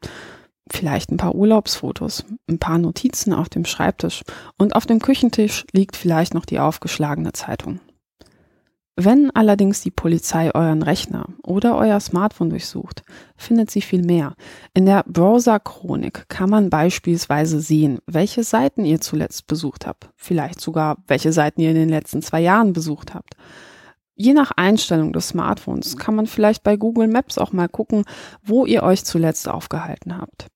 Vielleicht 0.71 1.11
ein 1.11 1.19
paar 1.19 1.35
Urlaubsfotos, 1.35 2.25
ein 2.49 2.59
paar 2.59 2.79
Notizen 2.79 3.35
auf 3.35 3.49
dem 3.49 3.67
Schreibtisch 3.67 4.23
und 4.57 4.75
auf 4.75 4.87
dem 4.87 5.01
Küchentisch 5.01 5.67
liegt 5.73 5.97
vielleicht 5.97 6.35
noch 6.35 6.47
die 6.47 6.59
aufgeschlagene 6.59 7.33
Zeitung. 7.33 7.81
Wenn 9.01 9.31
allerdings 9.31 9.81
die 9.81 9.93
Polizei 9.93 10.53
euren 10.53 10.83
Rechner 10.83 11.27
oder 11.45 11.77
euer 11.77 12.01
Smartphone 12.01 12.51
durchsucht, 12.51 13.05
findet 13.37 13.71
sie 13.71 13.81
viel 13.81 14.03
mehr. 14.03 14.35
In 14.75 14.87
der 14.87 15.05
Browser-Chronik 15.07 16.29
kann 16.29 16.51
man 16.51 16.69
beispielsweise 16.69 17.61
sehen, 17.61 18.01
welche 18.07 18.43
Seiten 18.43 18.85
ihr 18.85 19.01
zuletzt 19.01 19.47
besucht 19.47 19.87
habt, 19.87 20.11
vielleicht 20.17 20.61
sogar 20.61 20.97
welche 21.07 21.33
Seiten 21.33 21.61
ihr 21.61 21.71
in 21.71 21.77
den 21.77 21.89
letzten 21.89 22.23
zwei 22.23 22.41
Jahren 22.41 22.73
besucht 22.73 23.15
habt. 23.15 23.37
Je 24.17 24.33
nach 24.33 24.51
Einstellung 24.57 25.13
des 25.13 25.29
Smartphones 25.29 25.97
kann 25.97 26.17
man 26.17 26.27
vielleicht 26.27 26.65
bei 26.65 26.77
Google 26.77 27.07
Maps 27.07 27.39
auch 27.39 27.53
mal 27.53 27.69
gucken, 27.69 28.03
wo 28.43 28.67
ihr 28.67 28.83
euch 28.83 29.05
zuletzt 29.05 29.49
aufgehalten 29.49 30.19
habt. 30.19 30.49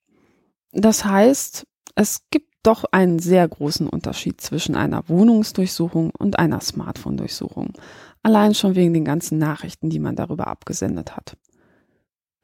Das 0.72 1.04
heißt, 1.04 1.64
es 1.94 2.22
gibt 2.32 2.52
doch 2.64 2.84
einen 2.90 3.18
sehr 3.18 3.46
großen 3.46 3.88
Unterschied 3.88 4.40
zwischen 4.40 4.76
einer 4.76 5.08
Wohnungsdurchsuchung 5.08 6.10
und 6.16 6.38
einer 6.38 6.60
Smartphone-Durchsuchung. 6.60 7.74
Allein 8.22 8.54
schon 8.54 8.76
wegen 8.76 8.94
den 8.94 9.04
ganzen 9.04 9.38
Nachrichten, 9.38 9.90
die 9.90 9.98
man 9.98 10.16
darüber 10.16 10.46
abgesendet 10.46 11.16
hat. 11.16 11.36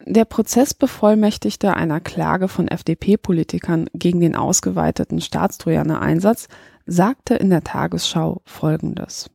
Der 0.04 0.24
Prozessbevollmächtigte 0.24 1.74
einer 1.74 2.00
Klage 2.00 2.48
von 2.48 2.68
FDP-Politikern 2.68 3.88
gegen 3.92 4.20
den 4.20 4.36
ausgeweiteten 4.36 5.20
Staatstrojaner-Einsatz 5.20 6.48
sagte 6.86 7.34
in 7.34 7.50
der 7.50 7.62
Tagesschau 7.62 8.40
Folgendes. 8.44 9.28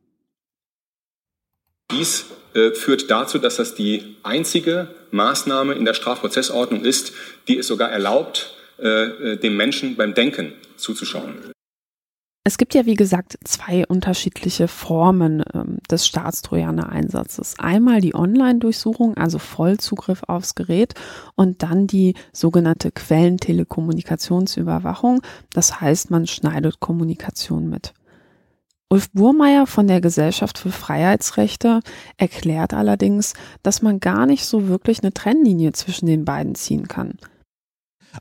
Dies 1.90 2.26
äh, 2.54 2.72
führt 2.72 3.10
dazu, 3.10 3.38
dass 3.38 3.56
das 3.56 3.74
die 3.74 4.16
einzige 4.22 4.88
Maßnahme 5.12 5.74
in 5.74 5.84
der 5.84 5.94
Strafprozessordnung 5.94 6.84
ist, 6.84 7.12
die 7.46 7.58
es 7.58 7.68
sogar 7.68 7.90
erlaubt, 7.90 8.54
äh, 8.78 9.32
äh 9.32 9.36
dem 9.36 9.56
Menschen 9.56 9.96
beim 9.96 10.14
Denken 10.14 10.54
zuzuschauen. 10.76 11.53
Es 12.46 12.58
gibt 12.58 12.74
ja, 12.74 12.84
wie 12.84 12.94
gesagt, 12.94 13.38
zwei 13.44 13.86
unterschiedliche 13.86 14.68
Formen 14.68 15.42
ähm, 15.54 15.78
des 15.90 16.06
Staatstrojaner-Einsatzes. 16.06 17.54
Einmal 17.58 18.02
die 18.02 18.14
Online-Durchsuchung, 18.14 19.16
also 19.16 19.38
Vollzugriff 19.38 20.24
aufs 20.28 20.54
Gerät, 20.54 20.92
und 21.36 21.62
dann 21.62 21.86
die 21.86 22.12
sogenannte 22.34 22.92
Quellentelekommunikationsüberwachung. 22.92 25.22
Das 25.54 25.80
heißt, 25.80 26.10
man 26.10 26.26
schneidet 26.26 26.80
Kommunikation 26.80 27.70
mit. 27.70 27.94
Ulf 28.90 29.10
Burmeier 29.12 29.66
von 29.66 29.86
der 29.86 30.02
Gesellschaft 30.02 30.58
für 30.58 30.70
Freiheitsrechte 30.70 31.80
erklärt 32.18 32.74
allerdings, 32.74 33.32
dass 33.62 33.80
man 33.80 34.00
gar 34.00 34.26
nicht 34.26 34.44
so 34.44 34.68
wirklich 34.68 35.02
eine 35.02 35.14
Trennlinie 35.14 35.72
zwischen 35.72 36.04
den 36.04 36.26
beiden 36.26 36.54
ziehen 36.54 36.88
kann. 36.88 37.14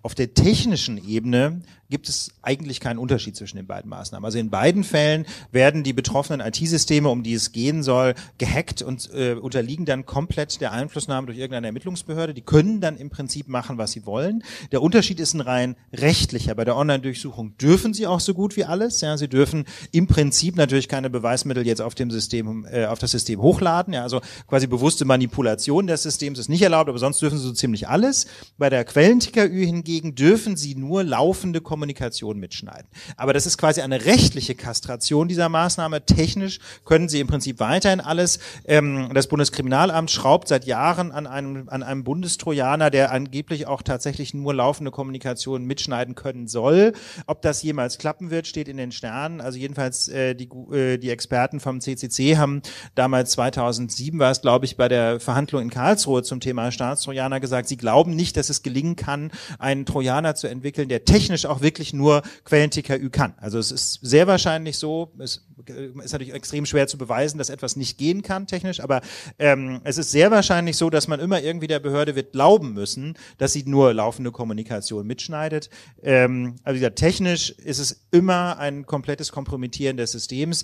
Auf 0.02 0.16
der 0.16 0.34
technischen 0.34 0.98
Ebene 0.98 1.62
gibt 1.94 2.10
es 2.10 2.32
eigentlich 2.42 2.80
keinen 2.80 2.98
Unterschied 2.98 3.36
zwischen 3.36 3.58
den 3.58 3.68
beiden 3.68 3.88
Maßnahmen. 3.88 4.26
Also 4.26 4.40
in 4.40 4.50
beiden 4.50 4.84
Fällen 4.84 5.28
werden 5.52 5.84
die 5.84 5.94
betroffenen 5.94 6.42
IT-Systeme, 6.46 7.08
um 7.08 7.22
die 7.22 7.36
es 7.36 7.52
gehen 7.52 7.84
soll, 7.84 8.16
gehackt 8.40 8.82
und 8.82 9.12
äh, 9.14 9.34
unterliegen 9.34 9.86
dann 9.86 10.08
komplett 10.08 10.60
der 10.60 10.72
Einflussnahme 10.72 11.28
durch 11.28 11.38
irgendeine 11.38 11.68
Ermittlungsbehörde. 11.68 12.34
Die 12.34 12.42
können 12.42 12.82
dann 12.82 12.98
im 12.98 13.12
Prinzip 13.12 13.48
machen, 13.48 13.78
was 13.78 13.92
sie 13.92 14.08
wollen. 14.08 14.44
Der 14.72 14.82
Unterschied 14.82 15.20
ist 15.20 15.36
ein 15.36 15.42
rein 15.42 15.76
rechtlicher. 15.94 16.56
Bei 16.56 16.66
der 16.66 16.78
Online-Durchsuchung 16.78 17.58
dürfen 17.58 17.94
sie 17.94 18.08
auch 18.08 18.20
so 18.20 18.34
gut 18.34 18.56
wie 18.56 18.66
alles. 18.66 19.02
Ja, 19.02 19.16
sie 19.16 19.28
dürfen 19.28 19.66
im 19.92 20.08
Prinzip 20.08 20.56
natürlich 20.56 20.88
keine 20.88 21.12
Beweismittel 21.12 21.64
jetzt 21.68 21.82
auf 21.82 21.94
dem 21.94 22.10
System, 22.10 22.66
äh, 22.72 22.86
auf 22.86 22.98
das 22.98 23.12
System 23.12 23.40
hochladen. 23.40 23.94
Ja, 23.94 24.02
also 24.02 24.22
quasi 24.48 24.66
bewusste 24.66 25.06
Manipulation 25.06 25.86
des 25.86 26.02
Systems 26.02 26.40
ist 26.40 26.50
nicht 26.50 26.64
erlaubt, 26.64 26.90
aber 26.90 26.98
sonst 26.98 27.22
dürfen 27.22 27.38
sie 27.38 27.44
so 27.44 27.54
ziemlich 27.54 27.88
alles. 27.88 28.26
Bei 28.58 28.72
der 28.72 28.84
Quellen-TKÜ 28.84 29.64
hingegen 29.84 30.16
dürfen 30.16 30.56
sie 30.56 30.76
nur 30.76 31.04
laufende 31.04 31.60
Kommunikation 31.60 32.40
mitschneiden. 32.40 32.88
Aber 33.18 33.34
das 33.34 33.46
ist 33.46 33.58
quasi 33.58 33.82
eine 33.82 34.06
rechtliche 34.06 34.56
Kastration 34.56 35.28
dieser 35.28 35.50
Maßnahme. 35.50 36.06
Technisch 36.06 36.60
können 36.86 37.10
sie 37.10 37.20
im 37.20 37.28
Prinzip 37.28 37.60
weiterhin 37.60 38.00
alles. 38.00 38.40
Ähm, 38.66 39.10
das 39.14 39.28
Bundeskriminalamt 39.28 40.10
schraubt 40.10 40.48
seit 40.48 40.66
Jahren 40.66 41.12
an 41.12 41.28
einem, 41.28 41.68
an 41.68 41.84
einem 41.84 42.06
Bundestrojaner, 42.06 42.92
der 42.92 43.12
angeblich 43.12 43.68
auch 43.68 43.82
tatsächlich 43.82 44.34
nur 44.34 44.54
laufende 44.54 44.90
Kommunikation 44.90 45.66
mitschneiden 45.66 46.16
können 46.16 46.48
soll. 46.48 46.94
Ob 47.28 47.42
das 47.42 47.62
jemals 47.62 47.98
klappen 47.98 48.32
wird, 48.32 48.48
steht 48.48 48.70
in 48.70 48.78
den 48.78 48.94
Sternen. 48.94 49.42
Also 49.42 49.58
jedenfalls 49.60 50.08
äh, 50.08 50.34
die, 50.34 50.48
äh, 50.72 50.98
die 50.98 51.10
Experten 51.10 51.60
vom 51.60 51.82
CCC 51.82 52.38
haben 52.38 52.62
damals 52.96 53.32
2007 53.32 54.18
war 54.18 54.32
es, 54.32 54.40
glaube 54.40 54.66
ich, 54.66 54.78
bei 54.78 54.88
der 54.88 55.20
Verhandlung 55.20 55.62
in 55.62 55.70
Karlsruhe 55.70 56.24
zum 56.24 56.40
Thema 56.40 56.72
Staatstrojaner 56.72 57.42
gesagt, 57.42 57.68
sie 57.68 57.78
glauben 57.78 58.16
nicht, 58.16 58.38
dass 58.38 58.50
es 58.50 58.64
gelingen 58.64 58.96
kann, 58.96 59.32
einen 59.74 59.86
Trojaner 59.86 60.36
zu 60.36 60.48
entwickeln, 60.48 60.90
der 60.90 61.06
technisch 61.06 61.46
auch 61.46 61.62
wirklich 61.62 61.94
nur 61.94 62.22
Quellen-TKÜ 62.46 63.10
kann. 63.10 63.34
Also 63.38 63.60
es 63.60 63.72
ist 63.72 64.00
sehr 64.02 64.28
wahrscheinlich 64.28 64.78
so, 64.78 65.12
es 65.20 65.46
ist 66.04 66.14
natürlich 66.14 66.34
extrem 66.34 66.66
schwer 66.66 66.88
zu 66.88 66.98
beweisen, 66.98 67.38
dass 67.38 67.50
etwas 67.50 67.76
nicht 67.76 67.98
gehen 67.98 68.22
kann 68.22 68.48
technisch, 68.48 68.80
aber 68.80 69.02
ähm, 69.40 69.82
es 69.84 69.98
ist 69.98 70.12
sehr 70.12 70.32
wahrscheinlich 70.32 70.78
so, 70.78 70.90
dass 70.90 71.08
man 71.08 71.20
immer 71.20 71.42
irgendwie 71.42 71.68
der 71.68 71.80
Behörde 71.80 72.16
wird 72.16 72.32
glauben 72.32 72.74
müssen, 72.74 73.18
dass 73.38 73.54
sie 73.54 73.64
nur 73.66 73.94
laufende 73.94 74.32
Kommunikation 74.32 75.06
mitschneidet. 75.06 75.70
Ähm, 76.02 76.56
also 76.64 76.82
ja, 76.82 76.90
technisch 76.90 77.52
ist 77.52 77.80
es 77.80 78.06
immer 78.12 78.58
ein 78.58 78.86
komplettes 78.86 79.32
Kompromittieren 79.32 79.98
des 79.98 80.12
Systems. 80.12 80.64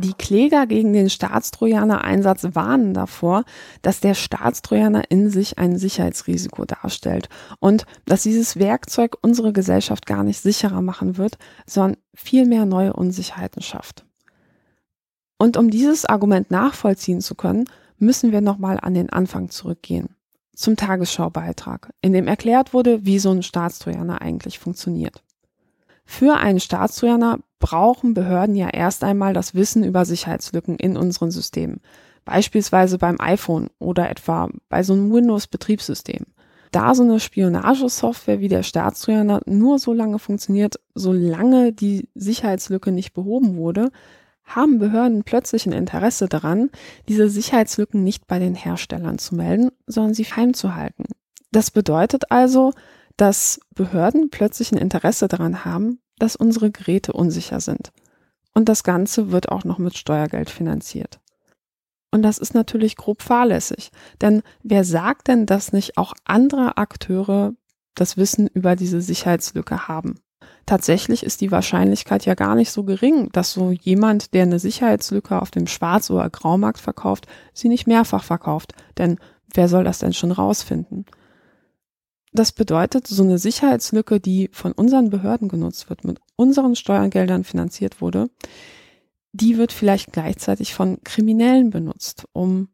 Die 0.00 0.14
Kläger 0.14 0.68
gegen 0.68 0.92
den 0.92 1.10
Staatstrojaner-Einsatz 1.10 2.54
warnen 2.54 2.94
davor, 2.94 3.42
dass 3.82 3.98
der 3.98 4.14
Staatstrojaner 4.14 5.10
in 5.10 5.28
sich 5.28 5.58
ein 5.58 5.76
Sicherheitsrisiko 5.76 6.66
darstellt 6.66 7.28
und 7.58 7.84
dass 8.04 8.22
dieses 8.22 8.60
Werkzeug 8.60 9.16
unsere 9.22 9.52
Gesellschaft 9.52 10.06
gar 10.06 10.22
nicht 10.22 10.38
sicherer 10.38 10.82
machen 10.82 11.16
wird, 11.16 11.36
sondern 11.66 11.96
vielmehr 12.14 12.64
neue 12.64 12.92
Unsicherheiten 12.92 13.60
schafft. 13.60 14.04
Und 15.36 15.56
um 15.56 15.68
dieses 15.68 16.04
Argument 16.04 16.48
nachvollziehen 16.52 17.20
zu 17.20 17.34
können, 17.34 17.64
müssen 17.96 18.30
wir 18.30 18.40
nochmal 18.40 18.78
an 18.80 18.94
den 18.94 19.10
Anfang 19.10 19.50
zurückgehen. 19.50 20.14
Zum 20.54 20.76
Tagesschaubeitrag, 20.76 21.92
in 22.02 22.12
dem 22.12 22.28
erklärt 22.28 22.72
wurde, 22.72 23.04
wie 23.04 23.18
so 23.18 23.32
ein 23.32 23.42
Staatstrojaner 23.42 24.22
eigentlich 24.22 24.60
funktioniert. 24.60 25.24
Für 26.10 26.38
einen 26.38 26.58
Staatstrojaner 26.58 27.38
brauchen 27.58 28.14
Behörden 28.14 28.56
ja 28.56 28.70
erst 28.70 29.04
einmal 29.04 29.34
das 29.34 29.54
Wissen 29.54 29.84
über 29.84 30.06
Sicherheitslücken 30.06 30.76
in 30.76 30.96
unseren 30.96 31.30
Systemen, 31.30 31.82
beispielsweise 32.24 32.96
beim 32.96 33.20
iPhone 33.20 33.68
oder 33.78 34.08
etwa 34.08 34.48
bei 34.70 34.82
so 34.82 34.94
einem 34.94 35.12
Windows-Betriebssystem. 35.12 36.24
Da 36.72 36.94
so 36.94 37.02
eine 37.02 37.20
Spionagesoftware 37.20 38.40
wie 38.40 38.48
der 38.48 38.62
Staatstrojaner 38.62 39.42
nur 39.44 39.78
so 39.78 39.92
lange 39.92 40.18
funktioniert, 40.18 40.80
solange 40.94 41.74
die 41.74 42.08
Sicherheitslücke 42.14 42.90
nicht 42.90 43.12
behoben 43.12 43.56
wurde, 43.56 43.90
haben 44.44 44.78
Behörden 44.78 45.24
plötzlich 45.24 45.66
ein 45.66 45.72
Interesse 45.72 46.26
daran, 46.26 46.70
diese 47.06 47.28
Sicherheitslücken 47.28 48.02
nicht 48.02 48.26
bei 48.26 48.38
den 48.38 48.54
Herstellern 48.54 49.18
zu 49.18 49.34
melden, 49.34 49.70
sondern 49.86 50.14
sie 50.14 50.24
heimzuhalten. 50.24 51.04
Das 51.52 51.70
bedeutet 51.70 52.30
also, 52.30 52.72
dass 53.18 53.60
Behörden 53.74 54.30
plötzlich 54.30 54.72
ein 54.72 54.78
Interesse 54.78 55.28
daran 55.28 55.66
haben, 55.66 56.00
dass 56.18 56.36
unsere 56.36 56.70
Geräte 56.70 57.12
unsicher 57.12 57.60
sind. 57.60 57.92
Und 58.54 58.68
das 58.68 58.82
Ganze 58.82 59.30
wird 59.30 59.50
auch 59.50 59.64
noch 59.64 59.78
mit 59.78 59.98
Steuergeld 59.98 60.48
finanziert. 60.48 61.20
Und 62.10 62.22
das 62.22 62.38
ist 62.38 62.54
natürlich 62.54 62.96
grob 62.96 63.20
fahrlässig. 63.20 63.90
Denn 64.20 64.42
wer 64.62 64.84
sagt 64.84 65.28
denn, 65.28 65.44
dass 65.44 65.72
nicht 65.72 65.98
auch 65.98 66.14
andere 66.24 66.78
Akteure 66.78 67.52
das 67.94 68.16
Wissen 68.16 68.46
über 68.46 68.76
diese 68.76 69.02
Sicherheitslücke 69.02 69.88
haben? 69.88 70.20
Tatsächlich 70.64 71.22
ist 71.22 71.40
die 71.40 71.50
Wahrscheinlichkeit 71.50 72.24
ja 72.24 72.34
gar 72.34 72.54
nicht 72.54 72.70
so 72.70 72.84
gering, 72.84 73.30
dass 73.32 73.52
so 73.52 73.70
jemand, 73.72 74.32
der 74.34 74.42
eine 74.44 74.58
Sicherheitslücke 74.58 75.40
auf 75.40 75.50
dem 75.50 75.66
Schwarz- 75.66 76.10
oder 76.10 76.28
Graumarkt 76.30 76.78
verkauft, 76.78 77.26
sie 77.52 77.68
nicht 77.68 77.86
mehrfach 77.86 78.22
verkauft. 78.22 78.74
Denn 78.96 79.18
wer 79.52 79.68
soll 79.68 79.84
das 79.84 79.98
denn 79.98 80.12
schon 80.12 80.32
rausfinden? 80.32 81.04
Das 82.32 82.52
bedeutet, 82.52 83.06
so 83.06 83.22
eine 83.22 83.38
Sicherheitslücke, 83.38 84.20
die 84.20 84.50
von 84.52 84.72
unseren 84.72 85.10
Behörden 85.10 85.48
genutzt 85.48 85.88
wird, 85.88 86.04
mit 86.04 86.20
unseren 86.36 86.76
Steuergeldern 86.76 87.44
finanziert 87.44 88.00
wurde, 88.00 88.28
die 89.32 89.56
wird 89.56 89.72
vielleicht 89.72 90.12
gleichzeitig 90.12 90.74
von 90.74 91.02
Kriminellen 91.04 91.70
benutzt, 91.70 92.26
um 92.32 92.68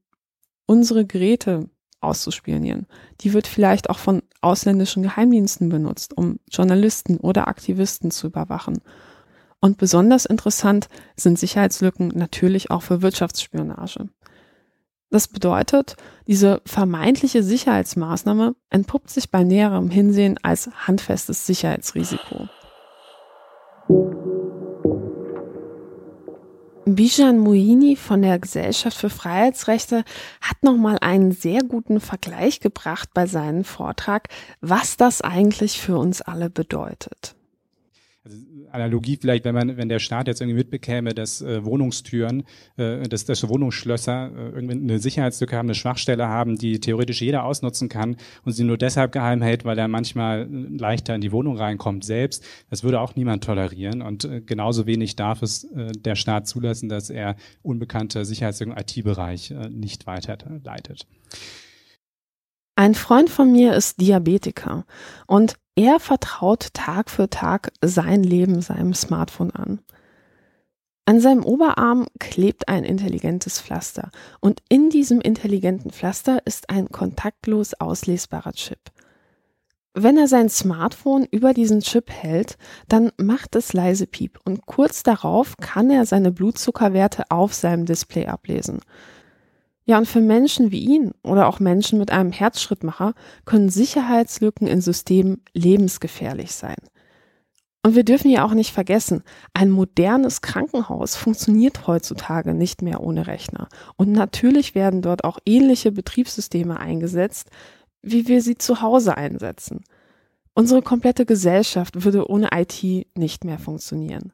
unsere 0.67 1.05
Geräte 1.05 1.69
auszuspionieren. 2.01 2.87
Die 3.21 3.33
wird 3.33 3.47
vielleicht 3.47 3.91
auch 3.91 3.99
von 3.99 4.23
ausländischen 4.41 5.03
Geheimdiensten 5.03 5.69
benutzt, 5.69 6.17
um 6.17 6.39
Journalisten 6.51 7.19
oder 7.19 7.49
Aktivisten 7.49 8.11
zu 8.11 8.29
überwachen. 8.29 8.81
Und 9.61 9.79
besonders 9.79 10.27
interessant 10.27 10.89
sind 11.17 11.39
Sicherheitslücken 11.39 12.09
natürlich 12.09 12.71
auch 12.71 12.83
für 12.83 13.03
Wirtschaftsspionage. 13.03 14.09
Das 15.15 15.29
bedeutet, 15.29 15.95
diese 16.27 16.61
vermeintliche 16.67 17.45
Sicherheitsmaßnahme 17.45 18.57
entpuppt 18.69 19.11
sich 19.11 19.31
bei 19.31 19.45
näherem 19.45 19.89
Hinsehen 19.89 20.41
als 20.43 20.69
handfestes 20.89 21.47
Sicherheitsrisiko. 21.47 22.49
Bijan 26.85 27.39
Muini 27.39 27.95
von 27.95 28.23
der 28.23 28.41
Gesellschaft 28.41 28.97
für 28.97 29.09
Freiheitsrechte 29.09 30.03
hat 30.41 30.65
nochmal 30.65 30.99
einen 31.01 31.31
sehr 31.31 31.61
guten 31.61 32.01
Vergleich 32.01 32.59
gebracht 32.59 33.11
bei 33.15 33.29
seinem 33.29 33.63
Vortrag, 33.63 34.27
was 34.63 34.97
das 34.97 35.21
eigentlich 35.21 35.81
für 35.81 35.97
uns 35.97 36.23
alle 36.23 36.51
bedeutet. 36.51 37.37
Analogie 38.71 39.19
vielleicht, 39.21 39.45
wenn 39.45 39.55
man, 39.55 39.77
wenn 39.77 39.89
der 39.89 39.99
Staat 39.99 40.29
jetzt 40.29 40.41
irgendwie 40.41 40.57
mitbekäme, 40.57 41.15
dass 41.15 41.43
äh, 41.43 41.65
Wohnungstüren, 41.65 42.45
äh, 42.77 43.03
dass, 43.03 43.27
dass 43.27 43.47
Wohnungsschlösser 43.47 44.31
äh, 44.35 44.51
irgendwie 44.55 44.75
eine 44.75 44.99
Sicherheitslücke 44.99 45.57
haben, 45.57 45.67
eine 45.67 45.75
Schwachstelle 45.75 46.27
haben, 46.27 46.57
die 46.57 46.81
theoretisch 46.81 47.21
jeder 47.21 47.45
ausnutzen 47.45 47.91
kann 47.91 48.17
und 48.45 48.53
sie 48.53 48.65
nur 48.65 48.79
deshalb 48.79 49.13
geheim 49.13 49.43
hält, 49.43 49.65
weil 49.65 49.79
er 49.79 49.89
manchmal 49.89 50.49
leichter 50.51 51.15
in 51.15 51.21
die 51.21 51.33
Wohnung 51.33 51.59
reinkommt 51.59 52.05
selbst. 52.05 52.45
Das 52.71 52.83
würde 52.83 53.01
auch 53.01 53.15
niemand 53.15 53.45
tolerieren 53.45 54.01
und 54.01 54.25
äh, 54.25 54.41
genauso 54.41 54.87
wenig 54.87 55.17
darf 55.17 55.43
es 55.43 55.65
äh, 55.65 55.93
der 55.93 56.15
Staat 56.15 56.49
zulassen, 56.49 56.89
dass 56.89 57.11
er 57.11 57.37
unbekannte 57.63 58.25
Sicherheitslücken 58.25 58.75
im 58.75 58.81
IT-Bereich 58.81 59.51
äh, 59.51 59.69
nicht 59.69 60.07
weiterleitet. 60.07 61.07
Ein 62.77 62.95
Freund 62.95 63.31
von 63.31 63.53
mir 63.53 63.75
ist 63.75 64.01
Diabetiker 64.01 64.85
und 65.29 65.55
er 65.77 66.01
vertraut 66.01 66.69
Tag 66.73 67.09
für 67.09 67.31
Tag 67.31 67.73
sein 67.81 68.25
Leben 68.25 68.63
seinem 68.63 68.95
Smartphone 68.95 69.53
an. 69.53 69.81
An 71.07 71.21
seinem 71.21 71.45
Oberarm 71.45 72.07
klebt 72.19 72.69
ein 72.69 72.83
intelligentes 72.83 73.61
Pflaster 73.61 74.11
und 74.41 74.61
in 74.69 74.91
diesem 74.91 75.21
intelligenten 75.21 75.91
Pflaster 75.91 76.39
ist 76.47 76.71
ein 76.71 76.89
kontaktlos 76.89 77.75
auslesbarer 77.75 78.53
Chip. 78.53 78.81
Wenn 79.93 80.19
er 80.19 80.27
sein 80.27 80.49
Smartphone 80.49 81.25
über 81.31 81.55
diesen 81.55 81.81
Chip 81.81 82.11
hält, 82.11 82.57
dann 82.89 83.13
macht 83.17 83.55
es 83.55 83.73
leise 83.73 84.09
Piep 84.09 84.41
und 84.45 84.67
kurz 84.67 85.05
darauf 85.05 85.57
kann 85.59 85.91
er 85.91 86.07
seine 86.07 86.33
Blutzuckerwerte 86.33 87.31
auf 87.31 87.55
seinem 87.55 87.87
Display 87.87 88.27
ablesen. 88.27 88.81
Ja, 89.87 89.99
und 89.99 90.07
für 90.07 90.21
Menschen 90.21 90.71
wie 90.71 90.81
ihn 90.81 91.13
oder 91.23 91.47
auch 91.47 91.61
Menschen 91.61 91.99
mit 91.99 92.11
einem 92.11 92.33
Herzschrittmacher 92.33 93.15
können 93.45 93.69
Sicherheitslücken 93.69 94.67
in 94.67 94.81
Systemen 94.81 95.43
lebensgefährlich 95.53 96.53
sein. 96.53 96.77
Und 97.83 97.95
wir 97.95 98.05
dürfen 98.05 98.31
ja 98.31 98.47
auch 98.47 98.55
nicht 98.55 98.73
vergessen, 98.73 99.23
ein 99.53 99.71
modernes 99.71 100.41
Krankenhaus 100.41 101.17
funktioniert 101.17 101.87
heutzutage 101.87 102.55
nicht 102.55 102.81
mehr 102.81 103.03
ohne 103.03 103.27
Rechner. 103.27 103.69
Und 103.97 104.11
natürlich 104.11 104.75
werden 104.75 105.03
dort 105.03 105.25
auch 105.25 105.39
ähnliche 105.45 105.93
Betriebssysteme 105.93 106.81
eingesetzt, 106.81 107.51
wie 108.01 108.27
wir 108.27 108.41
sie 108.41 108.57
zu 108.57 108.81
Hause 108.81 109.19
einsetzen. 109.19 109.85
Unsere 110.55 110.81
komplette 110.81 111.27
Gesellschaft 111.27 112.05
würde 112.05 112.31
ohne 112.31 112.49
IT 112.55 113.07
nicht 113.15 113.45
mehr 113.45 113.59
funktionieren. 113.59 114.33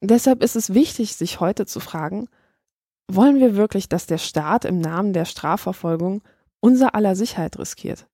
Deshalb 0.00 0.42
ist 0.42 0.56
es 0.56 0.72
wichtig, 0.72 1.16
sich 1.16 1.38
heute 1.38 1.66
zu 1.66 1.80
fragen, 1.80 2.28
wollen 3.14 3.40
wir 3.40 3.56
wirklich, 3.56 3.88
dass 3.88 4.06
der 4.06 4.18
Staat 4.18 4.64
im 4.64 4.78
Namen 4.78 5.12
der 5.12 5.24
Strafverfolgung 5.24 6.22
unser 6.60 6.94
aller 6.94 7.14
Sicherheit 7.14 7.58
riskiert? 7.58 8.06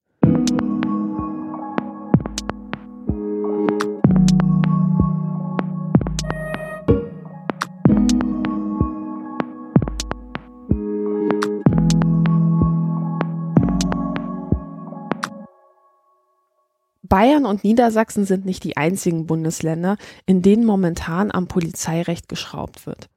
Bayern 17.03 17.47
und 17.47 17.65
Niedersachsen 17.65 18.27
sind 18.27 18.45
nicht 18.45 18.65
die 18.65 18.77
einzigen 18.77 19.27
Bundesländer, 19.27 19.97
in 20.27 20.43
denen 20.43 20.67
momentan 20.67 21.31
am 21.33 21.49
Polizeirecht 21.49 22.29
geschraubt 22.29 22.87
wird. 22.87 23.09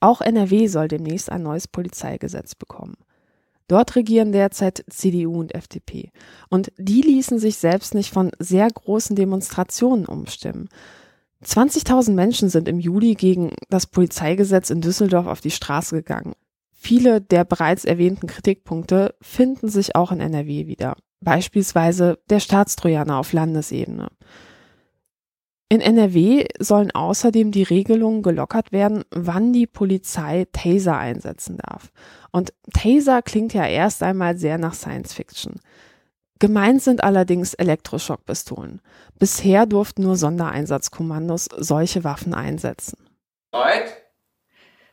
Auch 0.00 0.20
NRW 0.20 0.66
soll 0.66 0.88
demnächst 0.88 1.30
ein 1.30 1.42
neues 1.42 1.68
Polizeigesetz 1.68 2.54
bekommen. 2.54 2.96
Dort 3.68 3.96
regieren 3.96 4.32
derzeit 4.32 4.84
CDU 4.90 5.40
und 5.40 5.54
FDP. 5.54 6.10
Und 6.50 6.70
die 6.76 7.00
ließen 7.00 7.38
sich 7.38 7.56
selbst 7.56 7.94
nicht 7.94 8.12
von 8.12 8.30
sehr 8.38 8.68
großen 8.68 9.16
Demonstrationen 9.16 10.04
umstimmen. 10.04 10.68
20.000 11.44 12.12
Menschen 12.12 12.48
sind 12.48 12.68
im 12.68 12.78
Juli 12.78 13.14
gegen 13.14 13.52
das 13.70 13.86
Polizeigesetz 13.86 14.70
in 14.70 14.80
Düsseldorf 14.80 15.26
auf 15.26 15.40
die 15.40 15.50
Straße 15.50 15.96
gegangen. 15.96 16.34
Viele 16.72 17.20
der 17.20 17.44
bereits 17.44 17.84
erwähnten 17.84 18.26
Kritikpunkte 18.26 19.14
finden 19.22 19.68
sich 19.68 19.96
auch 19.96 20.12
in 20.12 20.20
NRW 20.20 20.66
wieder. 20.66 20.96
Beispielsweise 21.20 22.18
der 22.28 22.40
Staatstrojaner 22.40 23.18
auf 23.18 23.32
Landesebene. 23.32 24.08
In 25.68 25.80
NRW 25.80 26.46
sollen 26.58 26.90
außerdem 26.90 27.50
die 27.50 27.62
Regelungen 27.62 28.22
gelockert 28.22 28.70
werden, 28.70 29.04
wann 29.10 29.52
die 29.52 29.66
Polizei 29.66 30.46
Taser 30.52 30.98
einsetzen 30.98 31.56
darf. 31.56 31.90
Und 32.30 32.52
Taser 32.72 33.22
klingt 33.22 33.54
ja 33.54 33.66
erst 33.66 34.02
einmal 34.02 34.36
sehr 34.36 34.58
nach 34.58 34.74
Science 34.74 35.14
Fiction. 35.14 35.60
Gemeint 36.38 36.82
sind 36.82 37.02
allerdings 37.02 37.54
Elektroschockpistolen. 37.54 38.82
Bisher 39.18 39.66
durften 39.66 40.02
nur 40.02 40.16
Sondereinsatzkommandos 40.16 41.48
solche 41.56 42.04
Waffen 42.04 42.34
einsetzen. 42.34 42.98
Right. 43.52 44.04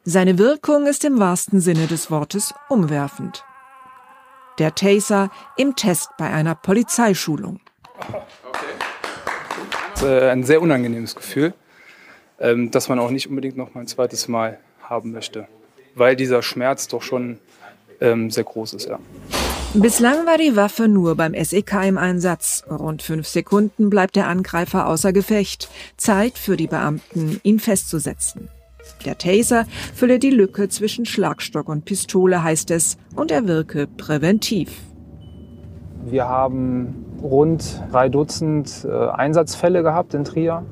Seine 0.03 0.37
Wirkung 0.37 0.87
ist 0.87 1.03
im 1.03 1.19
wahrsten 1.19 1.59
Sinne 1.59 1.87
des 1.87 2.09
Wortes 2.09 2.53
umwerfend. 2.69 3.43
Der 4.59 4.73
Taser 4.73 5.29
im 5.57 5.75
Test 5.75 6.09
bei 6.17 6.31
einer 6.31 6.55
Polizeischulung. 6.55 7.59
Ist 7.99 8.90
äh, 10.03 10.29
ein 10.29 10.43
sehr 10.43 10.61
unangenehmes 10.61 11.15
Gefühl, 11.15 11.53
ähm, 12.39 12.71
das 12.71 12.89
man 12.89 12.99
auch 12.99 13.11
nicht 13.11 13.27
unbedingt 13.27 13.57
noch 13.57 13.73
mal 13.73 13.81
ein 13.81 13.87
zweites 13.87 14.27
Mal 14.27 14.59
haben 14.81 15.11
möchte, 15.11 15.47
weil 15.95 16.15
dieser 16.15 16.41
Schmerz 16.41 16.87
doch 16.87 17.01
schon 17.01 17.39
ähm, 17.99 18.29
sehr 18.29 18.43
groß 18.43 18.73
ist. 18.73 18.89
Ja. 18.89 18.99
Bislang 19.73 20.25
war 20.25 20.37
die 20.37 20.55
Waffe 20.57 20.89
nur 20.89 21.15
beim 21.15 21.33
SEK 21.33 21.85
im 21.87 21.97
Einsatz. 21.97 22.63
Rund 22.69 23.01
fünf 23.01 23.27
Sekunden 23.27 23.89
bleibt 23.89 24.17
der 24.17 24.27
Angreifer 24.27 24.87
außer 24.87 25.13
Gefecht. 25.13 25.69
Zeit 25.95 26.37
für 26.37 26.57
die 26.57 26.67
Beamten, 26.67 27.39
ihn 27.43 27.59
festzusetzen. 27.59 28.49
Der 29.05 29.17
Taser 29.17 29.65
fülle 29.95 30.19
die 30.19 30.29
Lücke 30.29 30.67
zwischen 30.67 31.05
Schlagstock 31.05 31.69
und 31.69 31.85
Pistole, 31.85 32.43
heißt 32.43 32.71
es, 32.71 32.97
und 33.15 33.31
er 33.31 33.47
wirke 33.47 33.87
präventiv. 33.87 34.71
Wir 36.05 36.27
haben 36.27 37.05
rund 37.21 37.81
drei 37.91 38.09
Dutzend 38.09 38.85
äh, 38.89 39.07
Einsatzfälle 39.09 39.83
gehabt 39.83 40.13
in 40.13 40.23
Trier, 40.23 40.63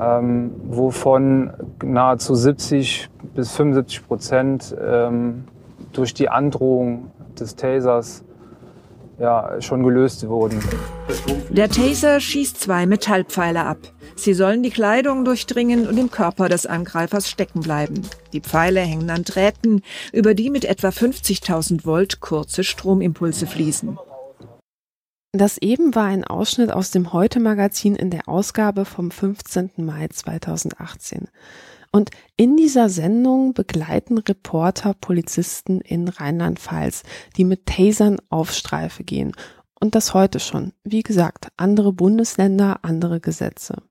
ähm, 0.00 0.52
wovon 0.64 1.52
nahezu 1.84 2.34
70 2.34 3.08
bis 3.34 3.52
75 3.52 4.06
Prozent 4.06 4.76
ähm, 4.80 5.44
durch 5.92 6.14
die 6.14 6.28
Androhung 6.28 7.10
des 7.38 7.56
Tasers 7.56 8.24
ja, 9.18 9.60
schon 9.60 9.82
gelöst 9.82 10.28
wurden. 10.28 10.60
Der 11.50 11.68
Taser 11.68 12.20
schießt 12.20 12.60
zwei 12.60 12.86
Metallpfeile 12.86 13.64
ab. 13.64 13.78
Sie 14.14 14.34
sollen 14.34 14.62
die 14.62 14.70
Kleidung 14.70 15.24
durchdringen 15.24 15.86
und 15.86 15.98
im 15.98 16.10
Körper 16.10 16.48
des 16.48 16.66
Angreifers 16.66 17.28
stecken 17.28 17.60
bleiben. 17.60 18.02
Die 18.32 18.40
Pfeile 18.40 18.80
hängen 18.80 19.10
an 19.10 19.24
Drähten, 19.24 19.82
über 20.12 20.34
die 20.34 20.50
mit 20.50 20.64
etwa 20.64 20.88
50.000 20.88 21.84
Volt 21.84 22.20
kurze 22.20 22.64
Stromimpulse 22.64 23.46
fließen. 23.46 23.98
Das 25.32 25.58
eben 25.58 25.94
war 25.94 26.06
ein 26.06 26.24
Ausschnitt 26.24 26.72
aus 26.72 26.90
dem 26.90 27.12
Heute-Magazin 27.12 27.94
in 27.94 28.08
der 28.08 28.28
Ausgabe 28.30 28.86
vom 28.86 29.10
15. 29.10 29.72
Mai 29.76 30.08
2018. 30.08 31.28
Und 31.92 32.10
in 32.38 32.56
dieser 32.56 32.88
Sendung 32.88 33.52
begleiten 33.52 34.16
Reporter 34.16 34.94
Polizisten 34.94 35.82
in 35.82 36.08
Rheinland-Pfalz, 36.08 37.02
die 37.36 37.44
mit 37.44 37.66
Tasern 37.66 38.16
auf 38.30 38.52
Streife 38.52 39.04
gehen. 39.04 39.32
Und 39.78 39.94
das 39.94 40.14
heute 40.14 40.40
schon. 40.40 40.72
Wie 40.82 41.02
gesagt, 41.02 41.48
andere 41.58 41.92
Bundesländer, 41.92 42.78
andere 42.82 43.20
Gesetze. 43.20 43.82